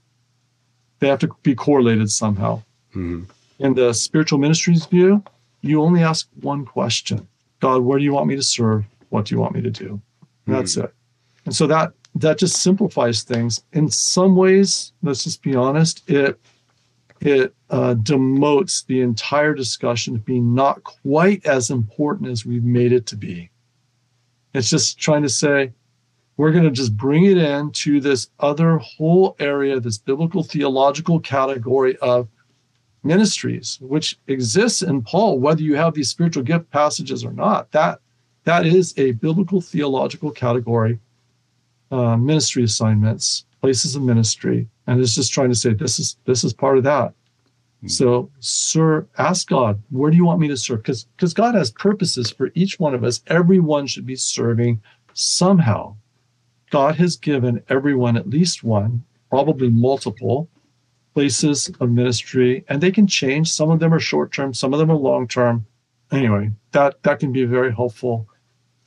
They 0.99 1.07
have 1.07 1.19
to 1.19 1.29
be 1.43 1.55
correlated 1.55 2.11
somehow. 2.11 2.61
Mm-hmm. 2.89 3.23
In 3.59 3.73
the 3.73 3.93
spiritual 3.93 4.39
ministries 4.39 4.85
view, 4.85 5.23
you 5.61 5.81
only 5.81 6.03
ask 6.03 6.27
one 6.41 6.65
question 6.65 7.25
God, 7.61 7.83
where 7.83 7.97
do 7.97 8.03
you 8.03 8.11
want 8.11 8.27
me 8.27 8.35
to 8.35 8.43
serve? 8.43 8.83
What 9.09 9.25
do 9.25 9.35
you 9.35 9.41
want 9.41 9.55
me 9.55 9.61
to 9.61 9.71
do? 9.71 10.01
And 10.45 10.55
that's 10.55 10.75
mm-hmm. 10.75 10.85
it. 10.85 10.93
And 11.45 11.55
so 11.55 11.67
that 11.67 11.93
that 12.15 12.39
just 12.39 12.61
simplifies 12.61 13.23
things. 13.23 13.63
In 13.73 13.89
some 13.89 14.35
ways, 14.35 14.91
let's 15.03 15.23
just 15.23 15.41
be 15.43 15.55
honest, 15.55 16.09
it 16.09 16.39
it 17.19 17.53
uh, 17.69 17.95
demotes 17.95 18.85
the 18.85 19.01
entire 19.01 19.53
discussion 19.53 20.13
to 20.13 20.19
be 20.19 20.39
not 20.39 20.83
quite 20.83 21.45
as 21.45 21.69
important 21.69 22.29
as 22.29 22.45
we've 22.45 22.63
made 22.63 22.91
it 22.91 23.05
to 23.07 23.15
be. 23.15 23.49
It's 24.53 24.69
just 24.69 24.99
trying 24.99 25.23
to 25.23 25.29
say, 25.29 25.73
we're 26.37 26.51
going 26.51 26.63
to 26.63 26.71
just 26.71 26.95
bring 26.95 27.25
it 27.25 27.37
into 27.37 27.99
this 27.99 28.29
other 28.39 28.77
whole 28.77 29.35
area, 29.39 29.79
this 29.79 29.97
biblical 29.97 30.43
theological 30.43 31.19
category 31.19 31.97
of 31.97 32.27
ministries, 33.03 33.79
which 33.81 34.17
exists 34.27 34.83
in 34.83 35.01
Paul, 35.01 35.39
whether 35.39 35.61
you 35.61 35.75
have 35.75 35.93
these 35.93 36.09
spiritual 36.09 36.43
gift 36.43 36.69
passages 36.69 37.25
or 37.25 37.33
not. 37.33 37.71
That 37.71 37.99
that 38.47 38.65
is 38.65 38.93
a 38.95 39.11
biblical 39.11 39.59
theological 39.59 40.31
category, 40.31 40.97
uh, 41.91 42.15
ministry 42.15 42.63
assignments, 42.63 43.43
places 43.59 43.93
of 43.93 44.03
ministry, 44.03 44.69
and 44.87 45.01
it's 45.01 45.15
just 45.15 45.33
trying 45.33 45.49
to 45.49 45.55
say 45.55 45.73
this 45.73 45.99
is 45.99 46.15
this 46.23 46.45
is 46.45 46.53
part 46.53 46.77
of 46.77 46.85
that. 46.85 47.13
Hmm. 47.81 47.87
So, 47.89 48.31
sir, 48.39 49.05
ask 49.17 49.49
God, 49.49 49.83
where 49.89 50.09
do 50.09 50.15
you 50.15 50.23
want 50.23 50.39
me 50.39 50.47
to 50.47 50.55
serve? 50.55 50.81
Because 50.81 51.03
because 51.17 51.33
God 51.33 51.55
has 51.55 51.71
purposes 51.71 52.31
for 52.31 52.49
each 52.55 52.79
one 52.79 52.93
of 52.93 53.03
us. 53.03 53.21
Everyone 53.27 53.85
should 53.85 54.05
be 54.05 54.15
serving 54.15 54.81
somehow. 55.13 55.97
God 56.69 56.95
has 56.95 57.17
given 57.17 57.61
everyone 57.67 58.15
at 58.15 58.29
least 58.29 58.63
one, 58.63 59.03
probably 59.29 59.69
multiple 59.69 60.47
places 61.13 61.69
of 61.81 61.91
ministry, 61.91 62.63
and 62.69 62.79
they 62.79 62.91
can 62.91 63.07
change. 63.07 63.51
Some 63.51 63.71
of 63.71 63.81
them 63.81 63.93
are 63.93 63.99
short 63.99 64.31
term, 64.31 64.53
some 64.53 64.73
of 64.73 64.79
them 64.79 64.89
are 64.89 64.95
long 64.95 65.27
term. 65.27 65.65
Anyway, 66.13 66.51
that 66.71 67.03
that 67.03 67.19
can 67.19 67.33
be 67.33 67.43
very 67.43 67.75
helpful 67.75 68.25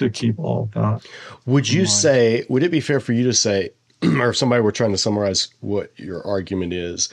to 0.01 0.11
keep 0.11 0.39
all 0.39 0.65
of 0.65 0.71
that. 0.73 1.07
Would 1.47 1.71
you 1.71 1.81
mind. 1.81 1.91
say? 1.91 2.47
Would 2.49 2.63
it 2.63 2.71
be 2.71 2.81
fair 2.81 3.01
for 3.01 3.13
you 3.13 3.25
to 3.25 3.33
say, 3.33 3.71
or 4.03 4.31
if 4.31 4.37
somebody 4.37 4.63
were 4.63 4.73
trying 4.73 4.93
to 4.93 4.99
summarize 4.99 5.49
what 5.61 5.93
your 5.99 6.27
argument 6.27 6.73
is, 6.73 7.09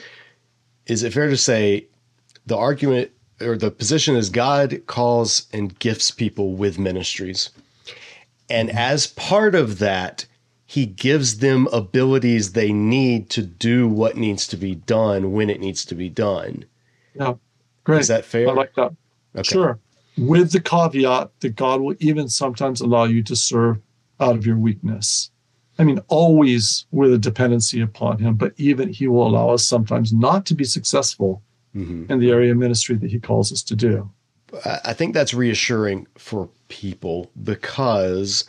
is 0.86 1.02
it 1.02 1.12
fair 1.12 1.28
to 1.28 1.36
say 1.36 1.86
the 2.46 2.56
argument 2.56 3.10
or 3.40 3.56
the 3.56 3.70
position 3.70 4.16
is 4.16 4.30
God 4.30 4.82
calls 4.86 5.46
and 5.52 5.78
gifts 5.78 6.10
people 6.10 6.54
with 6.54 6.78
ministries, 6.78 7.50
and 8.50 8.68
mm-hmm. 8.68 8.78
as 8.78 9.06
part 9.06 9.54
of 9.54 9.78
that, 9.78 10.26
he 10.66 10.86
gives 10.86 11.38
them 11.38 11.68
abilities 11.72 12.52
they 12.52 12.72
need 12.72 13.30
to 13.30 13.42
do 13.42 13.86
what 13.86 14.16
needs 14.16 14.46
to 14.48 14.56
be 14.56 14.74
done 14.74 15.32
when 15.32 15.50
it 15.50 15.60
needs 15.60 15.84
to 15.84 15.94
be 15.94 16.08
done. 16.08 16.64
Yeah, 17.14 17.34
great. 17.84 18.00
Is 18.00 18.08
that 18.08 18.24
fair? 18.24 18.48
I 18.48 18.52
like 18.52 18.74
that. 18.74 18.92
Okay. 19.36 19.42
Sure. 19.44 19.78
With 20.18 20.52
the 20.52 20.60
caveat 20.60 21.30
that 21.40 21.56
God 21.56 21.80
will 21.80 21.94
even 22.00 22.28
sometimes 22.28 22.80
allow 22.80 23.04
you 23.04 23.22
to 23.24 23.36
serve 23.36 23.80
out 24.20 24.36
of 24.36 24.46
your 24.46 24.58
weakness. 24.58 25.30
I 25.78 25.84
mean, 25.84 26.00
always 26.08 26.86
with 26.90 27.12
a 27.12 27.18
dependency 27.18 27.80
upon 27.80 28.18
Him, 28.18 28.34
but 28.34 28.52
even 28.56 28.92
He 28.92 29.06
will 29.06 29.26
allow 29.26 29.50
us 29.50 29.64
sometimes 29.64 30.12
not 30.12 30.44
to 30.46 30.54
be 30.54 30.64
successful 30.64 31.42
mm-hmm. 31.74 32.10
in 32.10 32.18
the 32.18 32.30
area 32.30 32.50
of 32.50 32.58
ministry 32.58 32.96
that 32.96 33.10
He 33.10 33.20
calls 33.20 33.52
us 33.52 33.62
to 33.64 33.76
do. 33.76 34.10
I 34.64 34.92
think 34.94 35.14
that's 35.14 35.34
reassuring 35.34 36.06
for 36.16 36.48
people 36.68 37.30
because, 37.42 38.44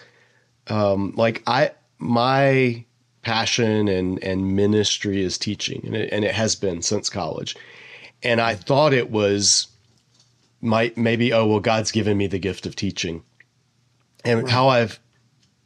um, 0.68 1.14
like, 1.16 1.44
I 1.46 1.72
my 2.00 2.86
passion 3.22 3.90
and 3.90 4.24
and 4.24 4.56
ministry 4.56 5.22
is 5.22 5.38
teaching, 5.38 5.82
and 5.86 5.96
it, 5.96 6.10
and 6.12 6.24
it 6.24 6.34
has 6.34 6.56
been 6.56 6.82
since 6.82 7.10
college. 7.10 7.56
And 8.24 8.40
I 8.40 8.56
thought 8.56 8.94
it 8.94 9.12
was 9.12 9.68
might 10.62 10.98
maybe 10.98 11.32
oh 11.34 11.46
well 11.46 11.60
God's 11.60 11.92
given 11.92 12.18
me 12.18 12.28
the 12.28 12.40
gift 12.40 12.66
of 12.66 12.76
teaching, 12.76 13.24
and 14.24 14.44
right. 14.44 14.52
how 14.52 14.68
I've 14.68 15.00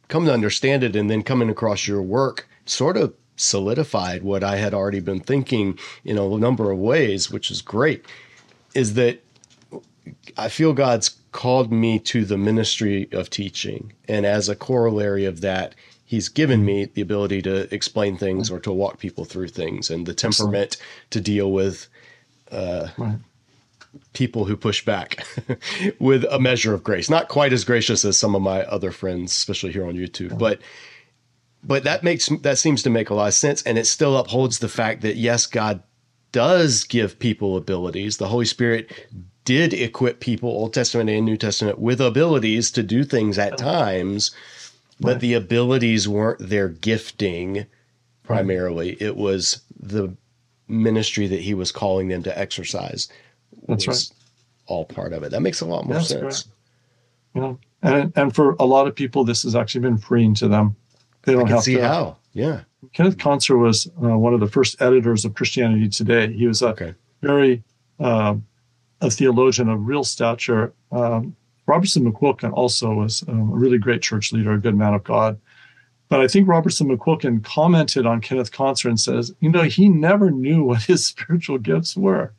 come 0.08 0.26
to 0.26 0.32
understand 0.32 0.84
it, 0.84 0.96
and 0.96 1.10
then 1.10 1.22
coming 1.22 1.48
across 1.50 1.86
your 1.86 2.02
work 2.02 2.48
sort 2.66 2.96
of 2.96 3.14
solidified 3.36 4.22
what 4.22 4.44
I 4.44 4.56
had 4.56 4.72
already 4.74 5.00
been 5.00 5.20
thinking 5.20 5.78
in 6.04 6.18
a 6.18 6.38
number 6.38 6.70
of 6.70 6.78
ways, 6.78 7.30
which 7.30 7.50
is 7.50 7.62
great. 7.62 8.04
Is 8.74 8.94
that 8.94 9.22
I 10.36 10.48
feel 10.48 10.72
God's 10.72 11.16
called 11.32 11.72
me 11.72 11.98
to 11.98 12.24
the 12.24 12.38
ministry 12.38 13.08
of 13.12 13.30
teaching, 13.30 13.92
and 14.08 14.24
as 14.24 14.48
a 14.48 14.56
corollary 14.56 15.24
of 15.24 15.40
that, 15.40 15.74
he's 16.04 16.28
given 16.28 16.64
me 16.64 16.84
the 16.84 17.00
ability 17.00 17.42
to 17.42 17.72
explain 17.74 18.16
things 18.16 18.50
or 18.50 18.60
to 18.60 18.72
walk 18.72 18.98
people 18.98 19.24
through 19.24 19.48
things 19.48 19.90
and 19.90 20.06
the 20.06 20.14
temperament 20.14 20.76
to 21.10 21.20
deal 21.20 21.50
with 21.50 21.88
uh, 22.52 22.88
right. 22.96 23.18
People 24.12 24.44
who 24.44 24.56
push 24.56 24.84
back 24.84 25.24
with 25.98 26.24
a 26.30 26.38
measure 26.38 26.74
of 26.74 26.82
grace. 26.82 27.10
Not 27.10 27.28
quite 27.28 27.52
as 27.52 27.64
gracious 27.64 28.04
as 28.04 28.18
some 28.18 28.34
of 28.34 28.42
my 28.42 28.62
other 28.64 28.92
friends, 28.92 29.32
especially 29.32 29.72
here 29.72 29.86
on 29.86 29.94
YouTube, 29.94 30.38
but 30.38 30.60
but 31.62 31.84
that 31.84 32.04
makes 32.04 32.28
that 32.42 32.58
seems 32.58 32.82
to 32.82 32.90
make 32.90 33.10
a 33.10 33.14
lot 33.14 33.28
of 33.28 33.34
sense, 33.34 33.62
and 33.62 33.78
it 33.78 33.86
still 33.86 34.16
upholds 34.16 34.58
the 34.58 34.68
fact 34.68 35.02
that 35.02 35.16
yes, 35.16 35.46
God 35.46 35.82
does 36.32 36.84
give 36.84 37.18
people 37.18 37.56
abilities. 37.56 38.16
The 38.16 38.28
Holy 38.28 38.44
Spirit 38.44 39.06
did 39.44 39.72
equip 39.72 40.20
people, 40.20 40.48
Old 40.48 40.74
Testament 40.74 41.10
and 41.10 41.24
New 41.24 41.36
Testament, 41.36 41.78
with 41.78 42.00
abilities 42.00 42.70
to 42.72 42.82
do 42.82 43.04
things 43.04 43.38
at 43.38 43.58
times 43.58 44.34
but 45.00 45.20
the 45.20 45.34
abilities 45.34 46.08
weren't 46.08 46.48
their 46.48 46.68
gifting 46.68 47.66
primarily. 48.22 48.90
Right. 48.90 49.02
It 49.02 49.16
was 49.16 49.62
the 49.78 50.16
ministry 50.68 51.26
that 51.26 51.40
he 51.40 51.54
was 51.54 51.72
calling 51.72 52.08
them 52.08 52.22
to 52.22 52.38
exercise. 52.38 53.08
That's 53.68 53.88
right. 53.88 54.10
All 54.66 54.84
part 54.84 55.12
of 55.12 55.22
it. 55.22 55.30
That 55.30 55.40
makes 55.40 55.60
a 55.60 55.66
lot 55.66 55.86
more 55.86 55.94
That's 55.94 56.08
sense. 56.08 56.48
Yeah. 57.34 57.54
And 57.82 58.12
and 58.16 58.34
for 58.34 58.56
a 58.58 58.64
lot 58.64 58.86
of 58.86 58.94
people, 58.94 59.24
this 59.24 59.42
has 59.42 59.54
actually 59.54 59.82
been 59.82 59.98
freeing 59.98 60.34
to 60.34 60.48
them. 60.48 60.76
They 61.22 61.32
don't 61.32 61.48
have 61.48 61.62
see 61.62 61.74
to. 61.74 61.78
See 61.78 61.82
how. 61.82 62.16
Yeah. 62.32 62.60
Kenneth 62.92 63.16
Kantzer 63.16 63.58
was 63.58 63.86
uh, 64.02 64.18
one 64.18 64.34
of 64.34 64.40
the 64.40 64.48
first 64.48 64.80
editors 64.80 65.24
of 65.24 65.34
Christianity 65.34 65.88
Today. 65.88 66.32
He 66.32 66.46
was 66.46 66.62
a 66.62 66.68
okay. 66.68 66.94
very 67.22 67.62
uh, 68.00 68.36
a 69.00 69.10
theologian 69.10 69.68
of 69.68 69.86
real 69.86 70.04
stature. 70.04 70.72
Um, 70.92 71.36
Robertson 71.66 72.10
McQuilkin 72.10 72.52
also 72.52 72.92
was 72.92 73.24
um, 73.28 73.52
a 73.52 73.56
really 73.56 73.78
great 73.78 74.02
church 74.02 74.32
leader, 74.32 74.52
a 74.52 74.60
good 74.60 74.76
man 74.76 74.94
of 74.94 75.04
God. 75.04 75.38
But 76.08 76.20
I 76.20 76.28
think 76.28 76.46
Robertson 76.46 76.88
McQuilkin 76.88 77.42
commented 77.42 78.06
on 78.06 78.20
Kenneth 78.20 78.52
Kantzer 78.52 78.88
and 78.88 79.00
says, 79.00 79.34
you 79.40 79.50
know, 79.50 79.62
he 79.62 79.88
never 79.88 80.30
knew 80.30 80.62
what 80.62 80.82
his 80.82 81.06
spiritual 81.06 81.58
gifts 81.58 81.96
were. 81.96 82.32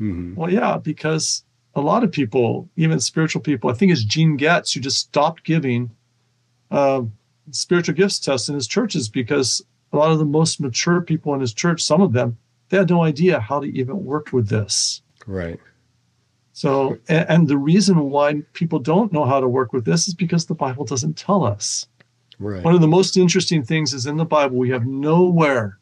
Mm-hmm. 0.00 0.34
Well, 0.34 0.50
yeah, 0.50 0.78
because 0.78 1.44
a 1.74 1.80
lot 1.80 2.04
of 2.04 2.12
people, 2.12 2.68
even 2.76 3.00
spiritual 3.00 3.42
people, 3.42 3.70
I 3.70 3.74
think 3.74 3.92
it's 3.92 4.04
Gene 4.04 4.36
Getz 4.36 4.72
who 4.72 4.80
just 4.80 4.98
stopped 4.98 5.44
giving 5.44 5.90
uh, 6.70 7.02
spiritual 7.50 7.94
gifts 7.94 8.18
tests 8.18 8.48
in 8.48 8.54
his 8.54 8.66
churches 8.66 9.08
because 9.08 9.64
a 9.92 9.96
lot 9.96 10.10
of 10.10 10.18
the 10.18 10.24
most 10.24 10.60
mature 10.60 11.00
people 11.00 11.34
in 11.34 11.40
his 11.40 11.54
church, 11.54 11.82
some 11.82 12.00
of 12.00 12.12
them, 12.12 12.36
they 12.68 12.76
had 12.76 12.90
no 12.90 13.02
idea 13.02 13.40
how 13.40 13.60
to 13.60 13.66
even 13.66 14.04
work 14.04 14.32
with 14.32 14.48
this. 14.48 15.02
Right. 15.26 15.60
So, 16.52 16.98
and, 17.08 17.28
and 17.28 17.48
the 17.48 17.58
reason 17.58 18.10
why 18.10 18.42
people 18.54 18.78
don't 18.78 19.12
know 19.12 19.24
how 19.24 19.40
to 19.40 19.48
work 19.48 19.72
with 19.72 19.84
this 19.84 20.08
is 20.08 20.14
because 20.14 20.46
the 20.46 20.54
Bible 20.54 20.84
doesn't 20.84 21.16
tell 21.16 21.44
us. 21.44 21.86
Right. 22.38 22.64
One 22.64 22.74
of 22.74 22.80
the 22.80 22.88
most 22.88 23.16
interesting 23.16 23.62
things 23.62 23.92
is 23.92 24.06
in 24.06 24.16
the 24.16 24.24
Bible, 24.24 24.56
we 24.56 24.70
have 24.70 24.86
nowhere 24.86 25.78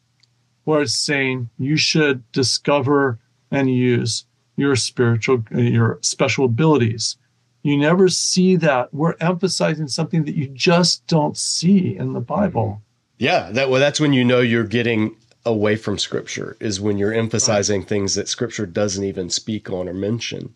where 0.65 0.81
it's 0.81 0.97
saying 0.97 1.49
you 1.57 1.77
should 1.77 2.29
discover 2.31 3.19
and 3.55 3.69
use 3.69 4.25
your 4.55 4.75
spiritual, 4.75 5.43
uh, 5.53 5.59
your 5.59 5.99
special 6.01 6.45
abilities. 6.45 7.17
You 7.63 7.77
never 7.77 8.09
see 8.09 8.55
that. 8.57 8.93
We're 8.93 9.15
emphasizing 9.19 9.87
something 9.87 10.25
that 10.25 10.35
you 10.35 10.47
just 10.47 11.05
don't 11.07 11.37
see 11.37 11.97
in 11.97 12.13
the 12.13 12.19
Bible. 12.19 12.81
Yeah, 13.17 13.49
that 13.51 13.69
well, 13.69 13.79
that's 13.79 13.99
when 13.99 14.13
you 14.13 14.23
know 14.23 14.39
you're 14.39 14.63
getting 14.63 15.15
away 15.45 15.75
from 15.75 15.97
Scripture. 15.97 16.57
Is 16.59 16.79
when 16.79 16.97
you're 16.97 17.13
emphasizing 17.13 17.81
right. 17.81 17.89
things 17.89 18.15
that 18.15 18.27
Scripture 18.27 18.65
doesn't 18.65 19.03
even 19.03 19.29
speak 19.29 19.69
on 19.71 19.89
or 19.89 19.93
mention 19.93 20.53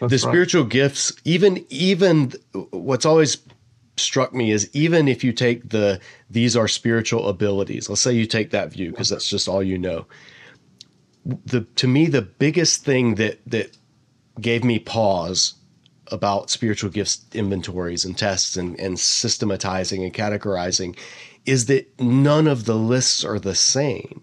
the 0.00 0.06
right. 0.06 0.20
spiritual 0.20 0.64
gifts, 0.64 1.12
even 1.24 1.64
even 1.70 2.32
what's 2.70 3.04
always 3.04 3.38
struck 3.96 4.32
me 4.32 4.52
is 4.52 4.70
even 4.72 5.08
if 5.08 5.24
you 5.24 5.32
take 5.32 5.70
the 5.70 6.00
these 6.30 6.56
are 6.56 6.68
spiritual 6.68 7.28
abilities. 7.28 7.88
Let's 7.88 8.00
say 8.00 8.12
you 8.12 8.26
take 8.26 8.50
that 8.50 8.72
view 8.72 8.90
because 8.90 9.08
that's 9.08 9.28
just 9.28 9.48
all 9.48 9.62
you 9.62 9.78
know. 9.78 10.06
The 11.44 11.62
to 11.76 11.86
me 11.86 12.06
the 12.06 12.22
biggest 12.22 12.84
thing 12.84 13.16
that 13.16 13.38
that 13.46 13.76
gave 14.40 14.64
me 14.64 14.78
pause 14.78 15.54
about 16.10 16.50
spiritual 16.50 16.90
gifts 16.90 17.24
inventories 17.34 18.04
and 18.04 18.16
tests 18.16 18.56
and, 18.56 18.78
and 18.80 18.98
systematizing 18.98 20.02
and 20.02 20.14
categorizing 20.14 20.96
is 21.44 21.66
that 21.66 22.00
none 22.00 22.46
of 22.46 22.64
the 22.64 22.76
lists 22.76 23.24
are 23.24 23.38
the 23.38 23.54
same. 23.54 24.22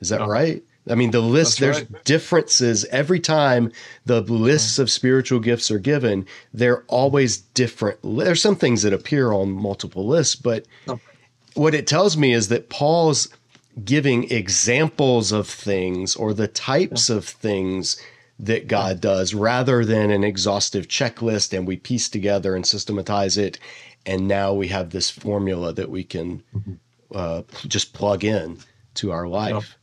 Is 0.00 0.10
that 0.10 0.20
oh. 0.20 0.26
right? 0.26 0.62
I 0.90 0.94
mean, 0.94 1.10
the 1.10 1.20
list, 1.20 1.58
That's 1.58 1.78
there's 1.78 1.90
right. 1.90 2.04
differences 2.04 2.84
every 2.86 3.20
time 3.20 3.72
the 4.06 4.22
lists 4.22 4.74
mm-hmm. 4.74 4.82
of 4.82 4.90
spiritual 4.90 5.40
gifts 5.40 5.70
are 5.70 5.78
given. 5.78 6.26
They're 6.54 6.84
always 6.84 7.38
different. 7.38 7.98
There's 8.02 8.40
some 8.40 8.56
things 8.56 8.82
that 8.82 8.92
appear 8.92 9.32
on 9.32 9.52
multiple 9.52 10.06
lists, 10.06 10.34
but 10.34 10.66
oh. 10.86 10.98
what 11.54 11.74
it 11.74 11.86
tells 11.86 12.16
me 12.16 12.32
is 12.32 12.48
that 12.48 12.70
Paul's 12.70 13.28
giving 13.84 14.30
examples 14.30 15.32
of 15.32 15.48
things 15.48 16.16
or 16.16 16.34
the 16.34 16.48
types 16.48 17.08
yeah. 17.08 17.16
of 17.16 17.24
things 17.24 18.00
that 18.38 18.68
God 18.68 19.00
does 19.00 19.34
rather 19.34 19.84
than 19.84 20.10
an 20.10 20.24
exhaustive 20.24 20.88
checklist 20.88 21.56
and 21.56 21.66
we 21.66 21.76
piece 21.76 22.08
together 22.08 22.54
and 22.54 22.66
systematize 22.66 23.36
it. 23.36 23.58
And 24.06 24.28
now 24.28 24.54
we 24.54 24.68
have 24.68 24.90
this 24.90 25.10
formula 25.10 25.72
that 25.72 25.90
we 25.90 26.04
can 26.04 26.42
mm-hmm. 26.54 26.74
uh, 27.14 27.42
just 27.66 27.92
plug 27.92 28.24
in 28.24 28.58
to 28.94 29.10
our 29.10 29.26
life. 29.26 29.76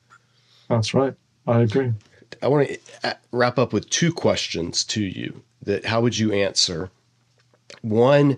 That's 0.70 0.94
right. 0.94 1.14
I 1.48 1.62
agree. 1.62 1.94
I 2.42 2.48
want 2.48 2.70
to 2.70 2.80
uh, 3.04 3.14
wrap 3.32 3.60
up 3.60 3.72
with 3.72 3.90
two 3.90 4.12
questions 4.12 4.84
to 4.86 5.04
you 5.04 5.44
that 5.62 5.86
how 5.86 6.02
would 6.02 6.18
you 6.18 6.32
answer? 6.32 6.90
One, 7.82 8.38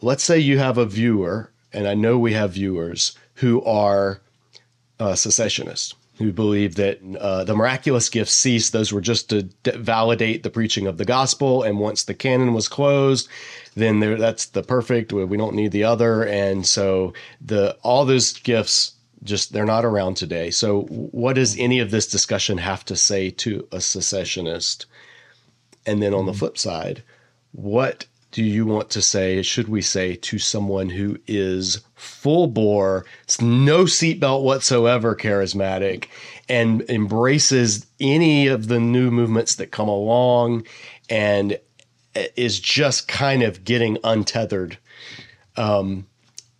let's 0.00 0.24
say 0.24 0.38
you 0.38 0.58
have 0.58 0.78
a 0.78 0.86
viewer, 0.86 1.52
and 1.72 1.86
I 1.86 1.94
know 1.94 2.18
we 2.18 2.32
have 2.32 2.52
viewers 2.52 3.16
who 3.34 3.62
are 3.64 4.20
uh, 5.00 5.12
cessationists 5.12 5.94
who 6.18 6.32
believe 6.32 6.76
that 6.76 7.00
uh, 7.18 7.42
the 7.42 7.56
miraculous 7.56 8.08
gifts 8.08 8.32
ceased. 8.32 8.72
Those 8.72 8.92
were 8.92 9.00
just 9.00 9.30
to 9.30 9.42
d- 9.42 9.72
validate 9.72 10.42
the 10.44 10.50
preaching 10.50 10.86
of 10.86 10.96
the 10.96 11.04
gospel. 11.04 11.64
And 11.64 11.80
once 11.80 12.04
the 12.04 12.14
canon 12.14 12.54
was 12.54 12.68
closed, 12.68 13.28
then 13.74 13.98
there, 13.98 14.16
that's 14.16 14.46
the 14.46 14.62
perfect. 14.62 15.12
We 15.12 15.36
don't 15.36 15.56
need 15.56 15.72
the 15.72 15.84
other. 15.84 16.24
And 16.24 16.64
so 16.64 17.14
the 17.40 17.76
all 17.82 18.04
those 18.04 18.32
gifts 18.32 18.92
just 19.24 19.52
they're 19.52 19.64
not 19.64 19.84
around 19.84 20.16
today. 20.16 20.50
So 20.50 20.82
what 20.82 21.34
does 21.34 21.58
any 21.58 21.80
of 21.80 21.90
this 21.90 22.06
discussion 22.06 22.58
have 22.58 22.84
to 22.84 22.96
say 22.96 23.30
to 23.30 23.66
a 23.72 23.78
cessationist? 23.78 24.84
And 25.86 26.02
then 26.02 26.14
on 26.14 26.26
the 26.26 26.34
flip 26.34 26.56
side, 26.56 27.02
what 27.52 28.06
do 28.34 28.42
you 28.42 28.66
want 28.66 28.90
to 28.90 29.00
say, 29.00 29.40
should 29.42 29.68
we 29.68 29.80
say, 29.80 30.16
to 30.16 30.40
someone 30.40 30.90
who 30.90 31.16
is 31.28 31.80
full 31.94 32.48
bore, 32.48 33.06
no 33.40 33.84
seatbelt 33.84 34.42
whatsoever 34.42 35.14
charismatic, 35.14 36.06
and 36.48 36.82
embraces 36.90 37.86
any 38.00 38.48
of 38.48 38.66
the 38.66 38.80
new 38.80 39.12
movements 39.12 39.54
that 39.54 39.70
come 39.70 39.88
along 39.88 40.66
and 41.08 41.60
is 42.34 42.58
just 42.58 43.06
kind 43.06 43.44
of 43.44 43.62
getting 43.62 43.98
untethered? 44.02 44.78
Um, 45.56 46.08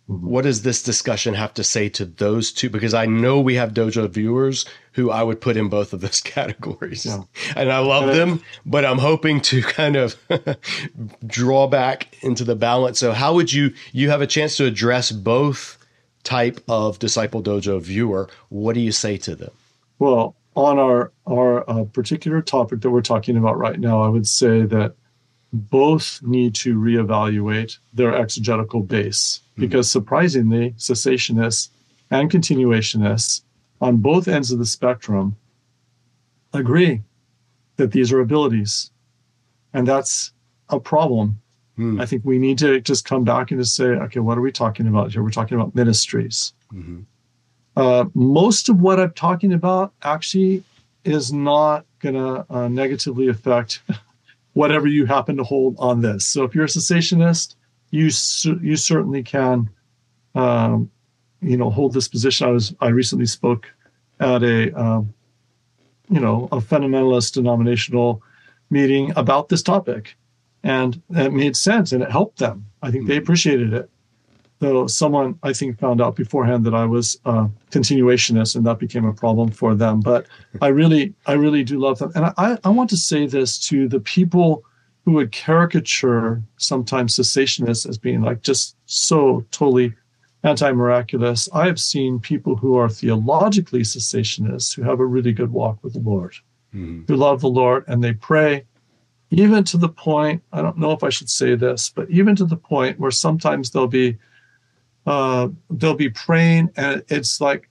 Mm-hmm. 0.09 0.27
What 0.27 0.43
does 0.43 0.61
this 0.61 0.83
discussion 0.83 1.33
have 1.33 1.53
to 1.55 1.63
say 1.63 1.89
to 1.89 2.05
those 2.05 2.51
two? 2.51 2.69
Because 2.69 2.93
I 2.93 3.05
know 3.05 3.39
we 3.39 3.55
have 3.55 3.73
dojo 3.73 4.07
viewers 4.09 4.65
who 4.95 5.11
I 5.11 5.23
would 5.23 5.41
put 5.41 5.57
in 5.57 5.67
both 5.67 5.91
of 5.91 5.99
those 5.99 6.21
categories. 6.35 7.05
Yeah. 7.05 7.23
And 7.55 7.71
I 7.71 7.79
love 7.79 8.15
them, 8.15 8.41
but 8.65 8.85
I'm 8.85 8.97
hoping 8.97 9.41
to 9.41 9.61
kind 9.79 9.97
of 9.97 10.15
draw 11.27 11.67
back 11.67 12.17
into 12.23 12.43
the 12.43 12.55
balance. 12.55 12.99
So 12.99 13.11
how 13.11 13.33
would 13.35 13.51
you 13.51 13.73
you 13.91 14.09
have 14.09 14.21
a 14.21 14.27
chance 14.27 14.57
to 14.57 14.65
address 14.65 15.11
both 15.11 15.77
type 16.23 16.61
of 16.67 16.97
disciple 16.97 17.43
dojo 17.43 17.81
viewer? 17.81 18.29
What 18.49 18.73
do 18.73 18.79
you 18.79 18.93
say 18.93 19.17
to 19.17 19.35
them? 19.35 19.51
Well, 19.99 20.35
on 20.55 20.79
our 20.79 21.11
our 21.27 21.69
uh, 21.69 21.83
particular 21.83 22.41
topic 22.41 22.79
that 22.81 22.89
we're 22.89 23.01
talking 23.01 23.35
about 23.35 23.57
right 23.57 23.79
now, 23.79 24.01
I 24.01 24.07
would 24.07 24.27
say 24.27 24.63
that 24.63 24.95
both 25.51 26.21
need 26.23 26.55
to 26.55 26.77
reevaluate 26.77 27.77
their 27.93 28.15
exegetical 28.15 28.81
base 28.81 29.41
hmm. 29.55 29.61
because 29.61 29.91
surprisingly, 29.91 30.71
cessationists 30.77 31.69
and 32.11 32.31
continuationists 32.31 33.41
on 33.81 33.97
both 33.97 34.27
ends 34.27 34.51
of 34.51 34.59
the 34.59 34.65
spectrum 34.65 35.35
agree 36.53 37.01
that 37.77 37.91
these 37.91 38.11
are 38.11 38.19
abilities. 38.19 38.91
And 39.73 39.87
that's 39.87 40.31
a 40.69 40.79
problem. 40.79 41.39
Hmm. 41.75 41.99
I 41.99 42.05
think 42.05 42.23
we 42.23 42.37
need 42.37 42.57
to 42.59 42.79
just 42.79 43.05
come 43.05 43.23
back 43.23 43.51
and 43.51 43.59
just 43.59 43.75
say, 43.75 43.85
okay, 43.85 44.21
what 44.21 44.37
are 44.37 44.41
we 44.41 44.51
talking 44.51 44.87
about 44.87 45.11
here? 45.11 45.21
We're 45.21 45.31
talking 45.31 45.59
about 45.59 45.75
ministries. 45.75 46.53
Mm-hmm. 46.73 47.01
Uh, 47.75 48.05
most 48.13 48.69
of 48.69 48.79
what 48.79 48.99
I'm 48.99 49.11
talking 49.11 49.51
about 49.51 49.93
actually 50.01 50.63
is 51.03 51.33
not 51.33 51.85
going 51.99 52.15
to 52.15 52.45
uh, 52.49 52.67
negatively 52.69 53.27
affect 53.27 53.81
whatever 54.53 54.87
you 54.87 55.05
happen 55.05 55.35
to 55.37 55.43
hold 55.43 55.75
on 55.77 56.01
this. 56.01 56.25
So 56.25 56.43
if 56.43 56.55
you're 56.55 56.65
a 56.65 56.67
cessationist, 56.67 57.55
you 57.91 58.05
you 58.61 58.75
certainly 58.75 59.23
can, 59.23 59.69
um, 60.33 60.89
you 61.41 61.57
know, 61.57 61.69
hold 61.69 61.93
this 61.93 62.07
position. 62.07 62.47
I 62.47 62.51
was 62.51 62.73
I 62.81 62.87
recently 62.89 63.25
spoke 63.25 63.67
at 64.19 64.43
a 64.43 64.73
um, 64.79 65.13
you 66.09 66.19
know 66.19 66.47
a 66.51 66.57
fundamentalist 66.57 67.33
denominational 67.33 68.21
meeting 68.69 69.11
about 69.15 69.49
this 69.49 69.61
topic, 69.61 70.15
and 70.63 71.01
it 71.11 71.33
made 71.33 71.55
sense 71.55 71.91
and 71.91 72.03
it 72.03 72.11
helped 72.11 72.39
them. 72.39 72.65
I 72.81 72.91
think 72.91 73.07
they 73.07 73.15
hmm. 73.17 73.23
appreciated 73.23 73.73
it 73.73 73.89
though 74.59 74.87
someone 74.87 75.37
I 75.43 75.53
think 75.53 75.79
found 75.79 76.01
out 76.01 76.15
beforehand 76.15 76.65
that 76.65 76.73
I 76.73 76.85
was 76.85 77.19
a 77.25 77.49
continuationist, 77.71 78.55
and 78.55 78.65
that 78.65 78.79
became 78.79 79.05
a 79.05 79.13
problem 79.13 79.51
for 79.51 79.75
them. 79.75 79.99
But 79.99 80.27
I 80.61 80.67
really, 80.67 81.13
I 81.25 81.33
really 81.33 81.63
do 81.63 81.79
love 81.79 81.99
them, 81.99 82.11
and 82.15 82.33
I, 82.37 82.57
I 82.63 82.69
want 82.69 82.89
to 82.91 82.97
say 82.97 83.27
this 83.27 83.59
to 83.67 83.87
the 83.87 83.99
people 83.99 84.63
who 85.03 85.13
would 85.13 85.31
caricature 85.31 86.41
sometimes 86.57 87.15
cessationists 87.15 87.87
as 87.87 87.97
being 87.97 88.21
like 88.21 88.41
just 88.41 88.75
so 88.85 89.45
totally 89.51 89.93
anti-miraculous. 90.45 91.49
I 91.53 91.65
have 91.65 91.79
seen 91.79 92.19
people 92.19 92.55
who 92.55 92.75
are 92.75 92.89
theologically 92.89 93.81
cessationists 93.81 94.75
who 94.75 94.83
have 94.83 94.99
a 94.99 95.05
really 95.05 95.33
good 95.33 95.51
walk 95.51 95.83
with 95.83 95.93
the 95.93 95.99
Lord, 95.99 96.35
mm-hmm. 96.73 97.03
who 97.07 97.15
love 97.15 97.41
the 97.41 97.49
Lord, 97.49 97.83
and 97.87 98.03
they 98.03 98.13
pray 98.13 98.65
even 99.31 99.63
to 99.65 99.77
the 99.77 99.89
point, 99.89 100.43
I 100.53 100.61
don't 100.61 100.77
know 100.77 100.91
if 100.91 101.03
I 101.03 101.09
should 101.09 101.29
say 101.29 101.55
this, 101.55 101.89
but 101.89 102.09
even 102.09 102.35
to 102.35 102.45
the 102.45 102.55
point 102.55 102.99
where 102.99 103.11
sometimes 103.11 103.71
they'll 103.71 103.87
be 103.87 104.17
uh, 105.05 105.49
they'll 105.69 105.95
be 105.95 106.09
praying, 106.09 106.71
and 106.77 107.03
it's 107.09 107.39
like, 107.39 107.69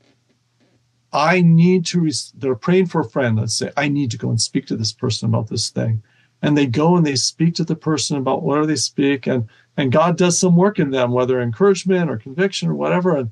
I 1.12 1.40
need 1.42 1.86
to, 1.86 2.10
they're 2.34 2.54
praying 2.54 2.86
for 2.86 3.00
a 3.00 3.08
friend. 3.08 3.38
Let's 3.38 3.56
say, 3.56 3.70
I 3.76 3.88
need 3.88 4.10
to 4.12 4.18
go 4.18 4.30
and 4.30 4.40
speak 4.40 4.66
to 4.66 4.76
this 4.76 4.92
person 4.92 5.28
about 5.28 5.48
this 5.48 5.70
thing. 5.70 6.02
And 6.42 6.56
they 6.56 6.66
go 6.66 6.96
and 6.96 7.04
they 7.06 7.16
speak 7.16 7.54
to 7.54 7.64
the 7.64 7.74
person 7.76 8.16
about 8.16 8.42
whatever 8.42 8.66
they 8.66 8.76
speak, 8.76 9.26
and 9.26 9.48
and 9.76 9.92
God 9.92 10.16
does 10.16 10.38
some 10.38 10.56
work 10.56 10.78
in 10.78 10.90
them, 10.90 11.12
whether 11.12 11.40
encouragement 11.40 12.10
or 12.10 12.16
conviction 12.16 12.68
or 12.68 12.74
whatever. 12.74 13.16
And 13.16 13.30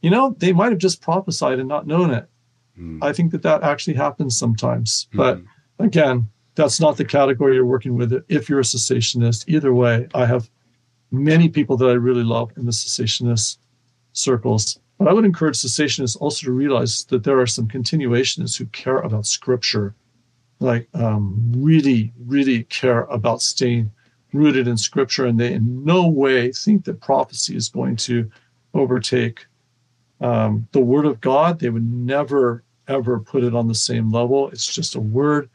you 0.00 0.10
know, 0.10 0.34
they 0.38 0.52
might 0.52 0.70
have 0.70 0.78
just 0.78 1.00
prophesied 1.00 1.58
and 1.58 1.68
not 1.68 1.86
known 1.86 2.10
it. 2.10 2.28
Mm. 2.78 2.98
I 3.02 3.12
think 3.12 3.30
that 3.32 3.42
that 3.42 3.62
actually 3.62 3.94
happens 3.94 4.36
sometimes. 4.36 5.06
Mm. 5.12 5.16
But 5.16 5.84
again, 5.84 6.28
that's 6.54 6.80
not 6.80 6.96
the 6.96 7.04
category 7.04 7.54
you're 7.54 7.64
working 7.64 7.96
with. 7.96 8.24
If 8.28 8.48
you're 8.48 8.60
a 8.60 8.64
cessationist, 8.64 9.44
either 9.48 9.72
way, 9.72 10.08
I 10.14 10.26
have 10.26 10.50
many 11.10 11.48
people 11.48 11.76
that 11.78 11.88
I 11.88 11.92
really 11.92 12.24
love 12.24 12.52
in 12.56 12.66
the 12.66 12.72
cessationist 12.72 13.58
circles. 14.12 14.78
But 14.98 15.08
I 15.08 15.12
would 15.12 15.24
encourage 15.24 15.56
cessationists 15.56 16.16
also 16.20 16.46
to 16.46 16.52
realize 16.52 17.04
that 17.06 17.24
there 17.24 17.40
are 17.40 17.46
some 17.46 17.68
continuationists 17.68 18.56
who 18.58 18.66
care 18.66 18.98
about 18.98 19.26
scripture, 19.26 19.94
like 20.60 20.88
um, 20.94 21.52
really, 21.56 22.12
really 22.26 22.64
care 22.64 23.02
about 23.04 23.42
staying 23.42 23.90
rooted 24.32 24.66
in 24.66 24.76
scripture, 24.76 25.26
and 25.26 25.38
they 25.38 25.52
in 25.52 25.84
no 25.84 26.08
way 26.08 26.52
think 26.52 26.84
that 26.84 27.00
prophecy 27.00 27.56
is 27.56 27.68
going 27.68 27.96
to 27.96 28.30
overtake 28.74 29.46
um, 30.20 30.66
the 30.72 30.80
word 30.80 31.04
of 31.04 31.20
God. 31.20 31.58
They 31.58 31.70
would 31.70 31.90
never, 31.90 32.64
ever 32.88 33.20
put 33.20 33.44
it 33.44 33.54
on 33.54 33.68
the 33.68 33.74
same 33.74 34.10
level. 34.10 34.48
It's 34.48 34.74
just 34.74 34.94
a 34.94 35.00
word 35.00 35.50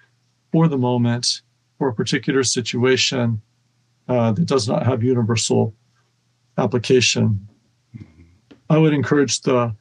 for 0.51 0.67
the 0.67 0.77
moment, 0.77 1.41
for 1.77 1.89
a 1.89 1.93
particular 1.93 2.43
situation 2.43 3.41
uh, 4.07 4.31
that 4.31 4.45
does 4.45 4.67
not 4.67 4.85
have 4.85 5.03
universal 5.03 5.73
application. 6.57 7.47
I 8.69 8.77
would 8.77 8.93
encourage 8.93 9.41
the 9.41 9.75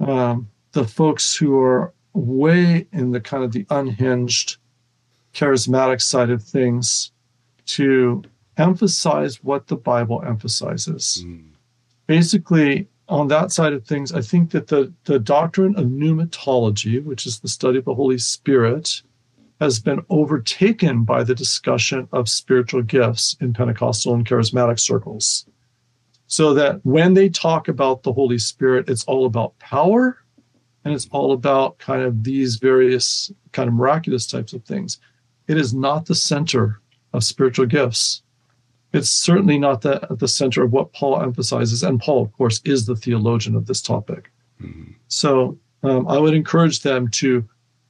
um, 0.00 0.48
the 0.72 0.84
folks 0.84 1.34
who 1.34 1.58
are 1.60 1.92
way 2.12 2.86
in 2.92 3.10
the 3.10 3.20
kind 3.20 3.42
of 3.42 3.52
the 3.52 3.66
unhinged, 3.70 4.56
charismatic 5.34 6.00
side 6.00 6.30
of 6.30 6.42
things 6.42 7.10
to 7.68 8.22
emphasize 8.56 9.42
what 9.42 9.68
the 9.68 9.76
Bible 9.76 10.22
emphasizes. 10.26 11.24
Mm. 11.24 11.50
Basically, 12.06 12.88
on 13.08 13.28
that 13.28 13.52
side 13.52 13.72
of 13.72 13.86
things, 13.86 14.12
I 14.12 14.20
think 14.20 14.50
that 14.50 14.66
the, 14.66 14.92
the 15.04 15.18
doctrine 15.18 15.76
of 15.76 15.86
pneumatology, 15.86 17.02
which 17.02 17.26
is 17.26 17.40
the 17.40 17.48
study 17.48 17.78
of 17.78 17.84
the 17.84 17.94
Holy 17.94 18.18
Spirit, 18.18 19.02
has 19.60 19.80
been 19.80 20.04
overtaken 20.08 21.04
by 21.04 21.24
the 21.24 21.34
discussion 21.34 22.08
of 22.12 22.28
spiritual 22.28 22.82
gifts 22.82 23.36
in 23.40 23.52
Pentecostal 23.52 24.14
and 24.14 24.26
charismatic 24.26 24.78
circles. 24.78 25.46
So 26.26 26.54
that 26.54 26.84
when 26.84 27.14
they 27.14 27.28
talk 27.28 27.68
about 27.68 28.02
the 28.02 28.12
Holy 28.12 28.38
Spirit, 28.38 28.88
it's 28.88 29.04
all 29.04 29.24
about 29.24 29.58
power 29.58 30.18
and 30.84 30.94
it's 30.94 31.08
all 31.10 31.32
about 31.32 31.78
kind 31.78 32.02
of 32.02 32.22
these 32.22 32.56
various 32.56 33.32
kind 33.52 33.68
of 33.68 33.74
miraculous 33.74 34.26
types 34.26 34.52
of 34.52 34.64
things. 34.64 34.98
It 35.48 35.56
is 35.56 35.74
not 35.74 36.06
the 36.06 36.14
center 36.14 36.80
of 37.12 37.24
spiritual 37.24 37.66
gifts. 37.66 38.22
It's 38.92 39.10
certainly 39.10 39.58
not 39.58 39.82
the, 39.82 40.06
the 40.10 40.28
center 40.28 40.62
of 40.62 40.72
what 40.72 40.92
Paul 40.92 41.20
emphasizes. 41.20 41.82
And 41.82 42.00
Paul, 42.00 42.22
of 42.22 42.32
course, 42.32 42.60
is 42.64 42.86
the 42.86 42.96
theologian 42.96 43.54
of 43.54 43.66
this 43.66 43.82
topic. 43.82 44.30
Mm-hmm. 44.62 44.92
So 45.08 45.58
um, 45.82 46.08
I 46.08 46.18
would 46.18 46.34
encourage 46.34 46.80
them 46.80 47.08
to 47.08 47.46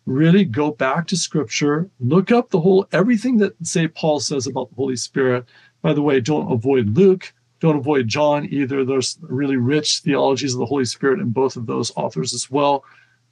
really 0.07 0.45
go 0.45 0.70
back 0.70 1.07
to 1.07 1.16
scripture, 1.16 1.89
look 2.01 2.32
up 2.32 2.51
the 2.51 2.61
whole 2.61 2.86
everything 2.93 3.36
that 3.39 3.55
say 3.62 3.86
Paul 3.86 4.20
says 4.20 4.47
about 4.47 4.70
the 4.70 4.77
Holy 4.77 4.97
Spirit. 4.97 5.45
By 5.82 5.93
the 5.93 6.03
way, 6.03 6.20
don't 6.20 6.51
avoid 6.51 6.97
Luke, 6.97 7.32
don't 7.61 7.77
avoid 7.77 8.09
John 8.09 8.49
either. 8.51 8.85
There's 8.85 9.19
really 9.23 9.57
rich 9.57 9.99
theologies 9.99 10.55
of 10.55 10.61
the 10.61 10.66
Holy 10.66 10.85
Spirit 10.85 11.20
in 11.20 11.31
both 11.31 11.57
of 11.57 11.66
those 11.66 11.93
authors 11.97 12.32
as 12.32 12.51
well. 12.51 12.85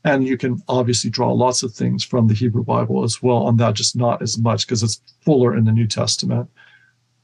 And 0.06 0.26
you 0.26 0.38
can 0.38 0.62
obviously 0.68 1.10
draw 1.10 1.32
lots 1.32 1.64
of 1.64 1.74
things 1.74 2.04
from 2.04 2.28
the 2.28 2.34
Hebrew 2.34 2.62
Bible 2.62 3.02
as 3.02 3.20
well 3.20 3.38
on 3.38 3.56
that, 3.56 3.74
just 3.74 3.96
not 3.96 4.22
as 4.22 4.38
much 4.38 4.64
because 4.64 4.84
it's 4.84 5.02
fuller 5.20 5.56
in 5.56 5.64
the 5.64 5.72
New 5.72 5.88
Testament. 5.88 6.48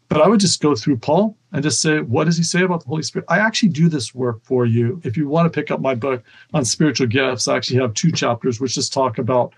But 0.09 0.21
I 0.21 0.27
would 0.27 0.41
just 0.41 0.61
go 0.61 0.75
through 0.75 0.99
Paul 0.99 1.37
and 1.53 1.63
just 1.63 1.81
say, 1.81 2.01
what 2.01 2.25
does 2.25 2.37
he 2.37 2.43
say 2.43 2.63
about 2.63 2.81
the 2.81 2.89
Holy 2.89 3.05
Spirit? 3.05 3.27
I 3.29 3.39
actually 3.39 3.69
do 3.69 3.89
this 3.89 4.17
work 4.17 4.43
for 4.43 4.67
you. 4.67 5.01
If 5.05 5.17
you 5.17 5.29
want 5.29 5.47
to 5.47 5.61
pick 5.61 5.71
up 5.71 5.81
my 5.81 5.95
book 5.95 6.25
on 6.55 6.65
spiritual 6.65 7.07
gifts, 7.07 7.47
I 7.47 7.57
actually 7.57 7.81
have 7.81 7.95
two 7.95 8.11
chapters 8.11 8.61
which 8.61 8.75
just 8.75 8.93
talk 8.93 9.17
about 9.17 9.55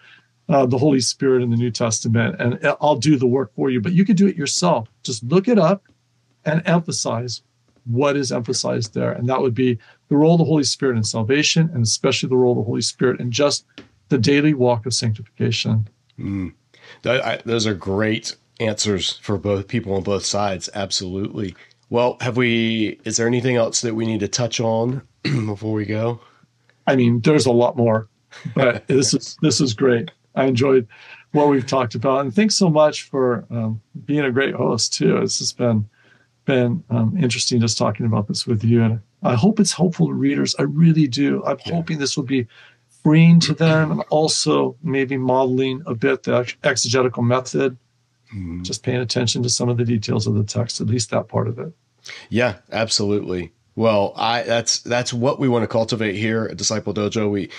uh, 0.50 0.66
the 0.66 0.76
Holy 0.76 1.00
Spirit 1.00 1.42
in 1.42 1.50
the 1.50 1.56
New 1.56 1.70
Testament, 1.70 2.36
and 2.38 2.60
I'll 2.82 2.96
do 2.96 3.16
the 3.16 3.26
work 3.26 3.54
for 3.54 3.70
you. 3.70 3.80
But 3.80 3.94
you 3.94 4.04
could 4.04 4.18
do 4.18 4.28
it 4.28 4.36
yourself. 4.36 4.86
Just 5.02 5.24
look 5.24 5.48
it 5.48 5.58
up 5.58 5.82
and 6.44 6.60
emphasize 6.66 7.40
what 7.84 8.16
is 8.16 8.32
emphasized 8.32 8.94
there. 8.94 9.12
And 9.12 9.28
that 9.28 9.40
would 9.40 9.54
be 9.54 9.78
the 10.08 10.16
role 10.16 10.34
of 10.34 10.38
the 10.38 10.44
Holy 10.44 10.64
Spirit 10.64 10.96
in 10.96 11.04
salvation, 11.04 11.70
and 11.74 11.82
especially 11.82 12.28
the 12.28 12.36
role 12.36 12.52
of 12.52 12.58
the 12.58 12.64
Holy 12.64 12.82
Spirit 12.82 13.20
in 13.20 13.30
just 13.30 13.64
the 14.08 14.18
daily 14.18 14.54
walk 14.54 14.86
of 14.86 14.94
sanctification. 14.94 15.88
Mm. 16.18 16.52
I, 17.04 17.40
those 17.44 17.66
are 17.66 17.74
great 17.74 18.36
answers 18.60 19.18
for 19.18 19.38
both 19.38 19.68
people 19.68 19.94
on 19.94 20.02
both 20.02 20.24
sides. 20.24 20.68
Absolutely. 20.74 21.54
Well, 21.90 22.16
have 22.20 22.36
we, 22.36 23.00
is 23.04 23.16
there 23.16 23.26
anything 23.26 23.56
else 23.56 23.80
that 23.82 23.94
we 23.94 24.06
need 24.06 24.20
to 24.20 24.28
touch 24.28 24.60
on 24.60 25.02
before 25.22 25.72
we 25.72 25.84
go? 25.84 26.20
I 26.86 26.96
mean, 26.96 27.20
there's 27.20 27.46
a 27.46 27.52
lot 27.52 27.76
more, 27.76 28.08
but 28.54 28.86
this 28.88 29.14
is, 29.14 29.36
this 29.42 29.60
is 29.60 29.74
great. 29.74 30.10
I 30.34 30.44
enjoyed 30.44 30.86
what 31.32 31.48
we've 31.48 31.66
talked 31.66 31.94
about. 31.94 32.20
And 32.20 32.34
thanks 32.34 32.56
so 32.56 32.68
much 32.68 33.02
for 33.04 33.44
um, 33.50 33.80
being 34.04 34.24
a 34.24 34.30
great 34.30 34.54
host 34.54 34.94
too. 34.94 35.18
It's 35.18 35.38
just 35.38 35.58
been, 35.58 35.88
been 36.44 36.84
um, 36.90 37.16
interesting 37.18 37.60
just 37.60 37.78
talking 37.78 38.06
about 38.06 38.28
this 38.28 38.46
with 38.46 38.64
you. 38.64 38.82
And 38.82 39.00
I 39.22 39.34
hope 39.34 39.60
it's 39.60 39.72
helpful 39.72 40.08
to 40.08 40.12
readers. 40.12 40.54
I 40.58 40.62
really 40.62 41.06
do. 41.06 41.44
I'm 41.44 41.58
yeah. 41.64 41.74
hoping 41.74 41.98
this 41.98 42.16
will 42.16 42.24
be 42.24 42.46
freeing 43.02 43.38
to 43.40 43.54
them 43.54 43.90
and 43.90 44.00
also 44.10 44.76
maybe 44.82 45.16
modeling 45.16 45.82
a 45.86 45.94
bit 45.94 46.22
the 46.22 46.52
exegetical 46.64 47.22
method, 47.22 47.76
mm-hmm. 48.34 48.62
just 48.62 48.82
paying 48.82 49.00
attention 49.00 49.42
to 49.42 49.48
some 49.48 49.68
of 49.68 49.76
the 49.76 49.84
details 49.84 50.26
of 50.26 50.34
the 50.34 50.44
text, 50.44 50.80
at 50.80 50.86
least 50.86 51.10
that 51.10 51.28
part 51.28 51.48
of 51.48 51.58
it. 51.58 51.72
Yeah, 52.30 52.56
absolutely. 52.72 53.52
Well, 53.76 54.12
I 54.16 54.42
that's 54.42 54.80
that's 54.80 55.12
what 55.12 55.40
we 55.40 55.48
want 55.48 55.64
to 55.64 55.68
cultivate 55.68 56.14
here 56.14 56.48
at 56.50 56.56
Disciple 56.56 56.94
Dojo. 56.94 57.28
We 57.30 57.50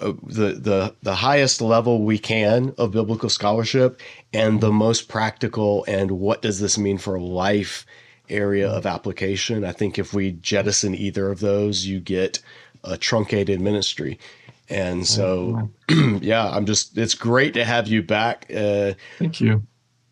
uh, 0.00 0.12
the 0.22 0.52
the 0.52 0.94
the 1.02 1.14
highest 1.14 1.60
level 1.60 2.02
we 2.02 2.18
can 2.18 2.74
of 2.78 2.92
biblical 2.92 3.28
scholarship 3.28 4.00
and 4.32 4.60
the 4.60 4.72
most 4.72 5.08
practical 5.08 5.84
and 5.88 6.12
what 6.12 6.42
does 6.42 6.60
this 6.60 6.78
mean 6.78 6.98
for 6.98 7.20
life 7.20 7.86
area 8.28 8.68
of 8.68 8.86
application. 8.86 9.64
I 9.64 9.72
think 9.72 9.98
if 9.98 10.12
we 10.14 10.32
jettison 10.32 10.94
either 10.94 11.30
of 11.30 11.40
those, 11.40 11.86
you 11.86 12.00
get 12.00 12.40
a 12.82 12.96
truncated 12.96 13.60
ministry. 13.60 14.18
And 14.68 15.06
so, 15.06 15.70
yeah, 16.20 16.48
I'm 16.48 16.66
just, 16.66 16.96
it's 16.96 17.14
great 17.14 17.54
to 17.54 17.64
have 17.64 17.86
you 17.86 18.02
back. 18.02 18.46
Uh, 18.54 18.94
Thank 19.18 19.40
you. 19.40 19.62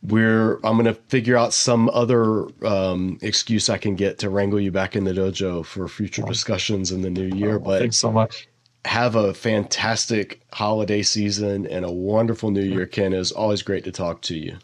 We're, 0.03 0.55
I'm 0.57 0.77
going 0.77 0.85
to 0.87 0.95
figure 0.95 1.37
out 1.37 1.55
some 1.55 1.89
other 1.91 2.47
um, 2.67 3.19
excuse 3.23 3.71
I 3.71 3.79
can 3.79 3.95
get 3.95 4.19
to 4.19 4.31
wrangle 4.31 4.61
you 4.61 4.73
back 4.73 4.97
in 4.97 5.05
the 5.05 5.13
dojo 5.13 5.65
for 5.65 5.87
future 5.89 6.23
discussions 6.23 6.91
in 6.91 7.03
the 7.03 7.11
new 7.11 7.35
year. 7.37 7.57
Oh, 7.57 7.61
but 7.61 7.81
thanks 7.81 7.99
so 7.99 8.11
much. 8.11 8.49
Have 8.85 9.15
a 9.15 9.33
fantastic 9.33 10.41
holiday 10.53 11.03
season 11.03 11.67
and 11.69 11.85
a 11.85 11.93
wonderful 11.93 12.51
new 12.51 12.63
year, 12.63 12.85
Ken. 12.85 13.13
It's 13.13 13.31
always 13.31 13.63
great 13.63 13.85
to 13.85 13.93
talk 13.93 14.23
to 14.23 14.37
you. 14.37 14.59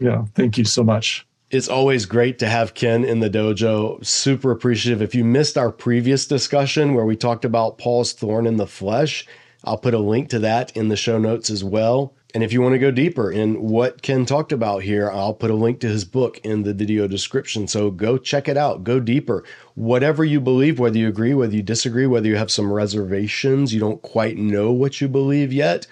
Yeah. 0.00 0.24
Thank 0.34 0.58
you 0.58 0.64
so 0.64 0.82
much. 0.82 1.24
It's 1.50 1.68
always 1.68 2.06
great 2.06 2.38
to 2.38 2.46
have 2.46 2.74
Ken 2.74 3.04
in 3.04 3.18
the 3.18 3.28
dojo. 3.28 4.06
Super 4.06 4.52
appreciative. 4.52 5.02
If 5.02 5.16
you 5.16 5.24
missed 5.24 5.58
our 5.58 5.72
previous 5.72 6.24
discussion 6.24 6.94
where 6.94 7.04
we 7.04 7.16
talked 7.16 7.44
about 7.44 7.76
Paul's 7.76 8.12
thorn 8.12 8.46
in 8.46 8.56
the 8.56 8.68
flesh, 8.68 9.26
I'll 9.64 9.76
put 9.76 9.92
a 9.92 9.98
link 9.98 10.28
to 10.28 10.38
that 10.38 10.70
in 10.76 10.90
the 10.90 10.96
show 10.96 11.18
notes 11.18 11.50
as 11.50 11.64
well. 11.64 12.14
And 12.32 12.44
if 12.44 12.52
you 12.52 12.62
want 12.62 12.74
to 12.74 12.78
go 12.78 12.92
deeper 12.92 13.32
in 13.32 13.60
what 13.60 14.00
Ken 14.00 14.26
talked 14.26 14.52
about 14.52 14.84
here, 14.84 15.10
I'll 15.10 15.34
put 15.34 15.50
a 15.50 15.54
link 15.54 15.80
to 15.80 15.88
his 15.88 16.04
book 16.04 16.38
in 16.44 16.62
the 16.62 16.72
video 16.72 17.08
description. 17.08 17.66
So 17.66 17.90
go 17.90 18.16
check 18.16 18.46
it 18.46 18.56
out, 18.56 18.84
go 18.84 19.00
deeper. 19.00 19.42
Whatever 19.74 20.24
you 20.24 20.40
believe, 20.40 20.78
whether 20.78 20.98
you 20.98 21.08
agree, 21.08 21.34
whether 21.34 21.56
you 21.56 21.64
disagree, 21.64 22.06
whether 22.06 22.28
you 22.28 22.36
have 22.36 22.52
some 22.52 22.72
reservations, 22.72 23.74
you 23.74 23.80
don't 23.80 24.02
quite 24.02 24.36
know 24.36 24.70
what 24.70 25.00
you 25.00 25.08
believe 25.08 25.52
yet, 25.52 25.88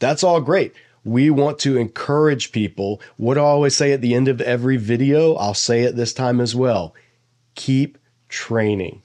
that's 0.00 0.22
all 0.22 0.42
great 0.42 0.74
we 1.08 1.30
want 1.30 1.58
to 1.60 1.76
encourage 1.76 2.52
people. 2.52 3.00
What 3.16 3.34
do 3.34 3.40
I 3.40 3.44
always 3.44 3.74
say 3.74 3.92
at 3.92 4.00
the 4.00 4.14
end 4.14 4.28
of 4.28 4.40
every 4.40 4.76
video? 4.76 5.34
I'll 5.34 5.54
say 5.54 5.82
it 5.82 5.96
this 5.96 6.12
time 6.12 6.40
as 6.40 6.54
well. 6.54 6.94
Keep 7.54 7.98
training. 8.28 9.02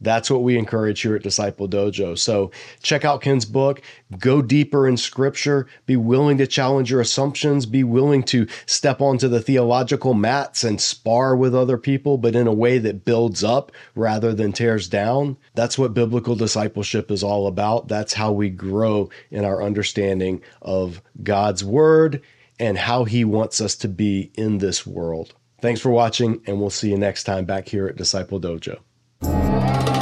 That's 0.00 0.30
what 0.30 0.42
we 0.42 0.58
encourage 0.58 1.00
here 1.00 1.16
at 1.16 1.22
Disciple 1.22 1.68
Dojo. 1.68 2.18
So 2.18 2.50
check 2.82 3.04
out 3.04 3.22
Ken's 3.22 3.46
book, 3.46 3.80
go 4.18 4.42
deeper 4.42 4.86
in 4.86 4.96
scripture, 4.96 5.66
be 5.86 5.96
willing 5.96 6.38
to 6.38 6.46
challenge 6.46 6.90
your 6.90 7.00
assumptions, 7.00 7.64
be 7.64 7.82
willing 7.82 8.22
to 8.24 8.46
step 8.66 9.00
onto 9.00 9.28
the 9.28 9.40
theological 9.40 10.12
mats 10.12 10.64
and 10.64 10.80
spar 10.80 11.34
with 11.34 11.54
other 11.54 11.78
people, 11.78 12.18
but 12.18 12.36
in 12.36 12.46
a 12.46 12.52
way 12.52 12.78
that 12.78 13.04
builds 13.04 13.42
up 13.42 13.72
rather 13.94 14.34
than 14.34 14.52
tears 14.52 14.88
down. 14.88 15.36
That's 15.54 15.78
what 15.78 15.94
biblical 15.94 16.34
discipleship 16.34 17.10
is 17.10 17.22
all 17.22 17.46
about. 17.46 17.88
That's 17.88 18.12
how 18.12 18.32
we 18.32 18.50
grow 18.50 19.08
in 19.30 19.44
our 19.44 19.62
understanding 19.62 20.42
of 20.60 21.00
God's 21.22 21.64
word 21.64 22.22
and 22.58 22.78
how 22.78 23.04
he 23.04 23.24
wants 23.24 23.60
us 23.60 23.76
to 23.76 23.88
be 23.88 24.30
in 24.34 24.58
this 24.58 24.86
world. 24.86 25.34
Thanks 25.60 25.80
for 25.80 25.90
watching, 25.90 26.42
and 26.46 26.60
we'll 26.60 26.70
see 26.70 26.90
you 26.90 26.98
next 26.98 27.24
time 27.24 27.46
back 27.46 27.68
here 27.68 27.86
at 27.86 27.96
Disciple 27.96 28.40
Dojo. 28.40 28.78
Thank 29.26 29.88
you. 29.90 29.95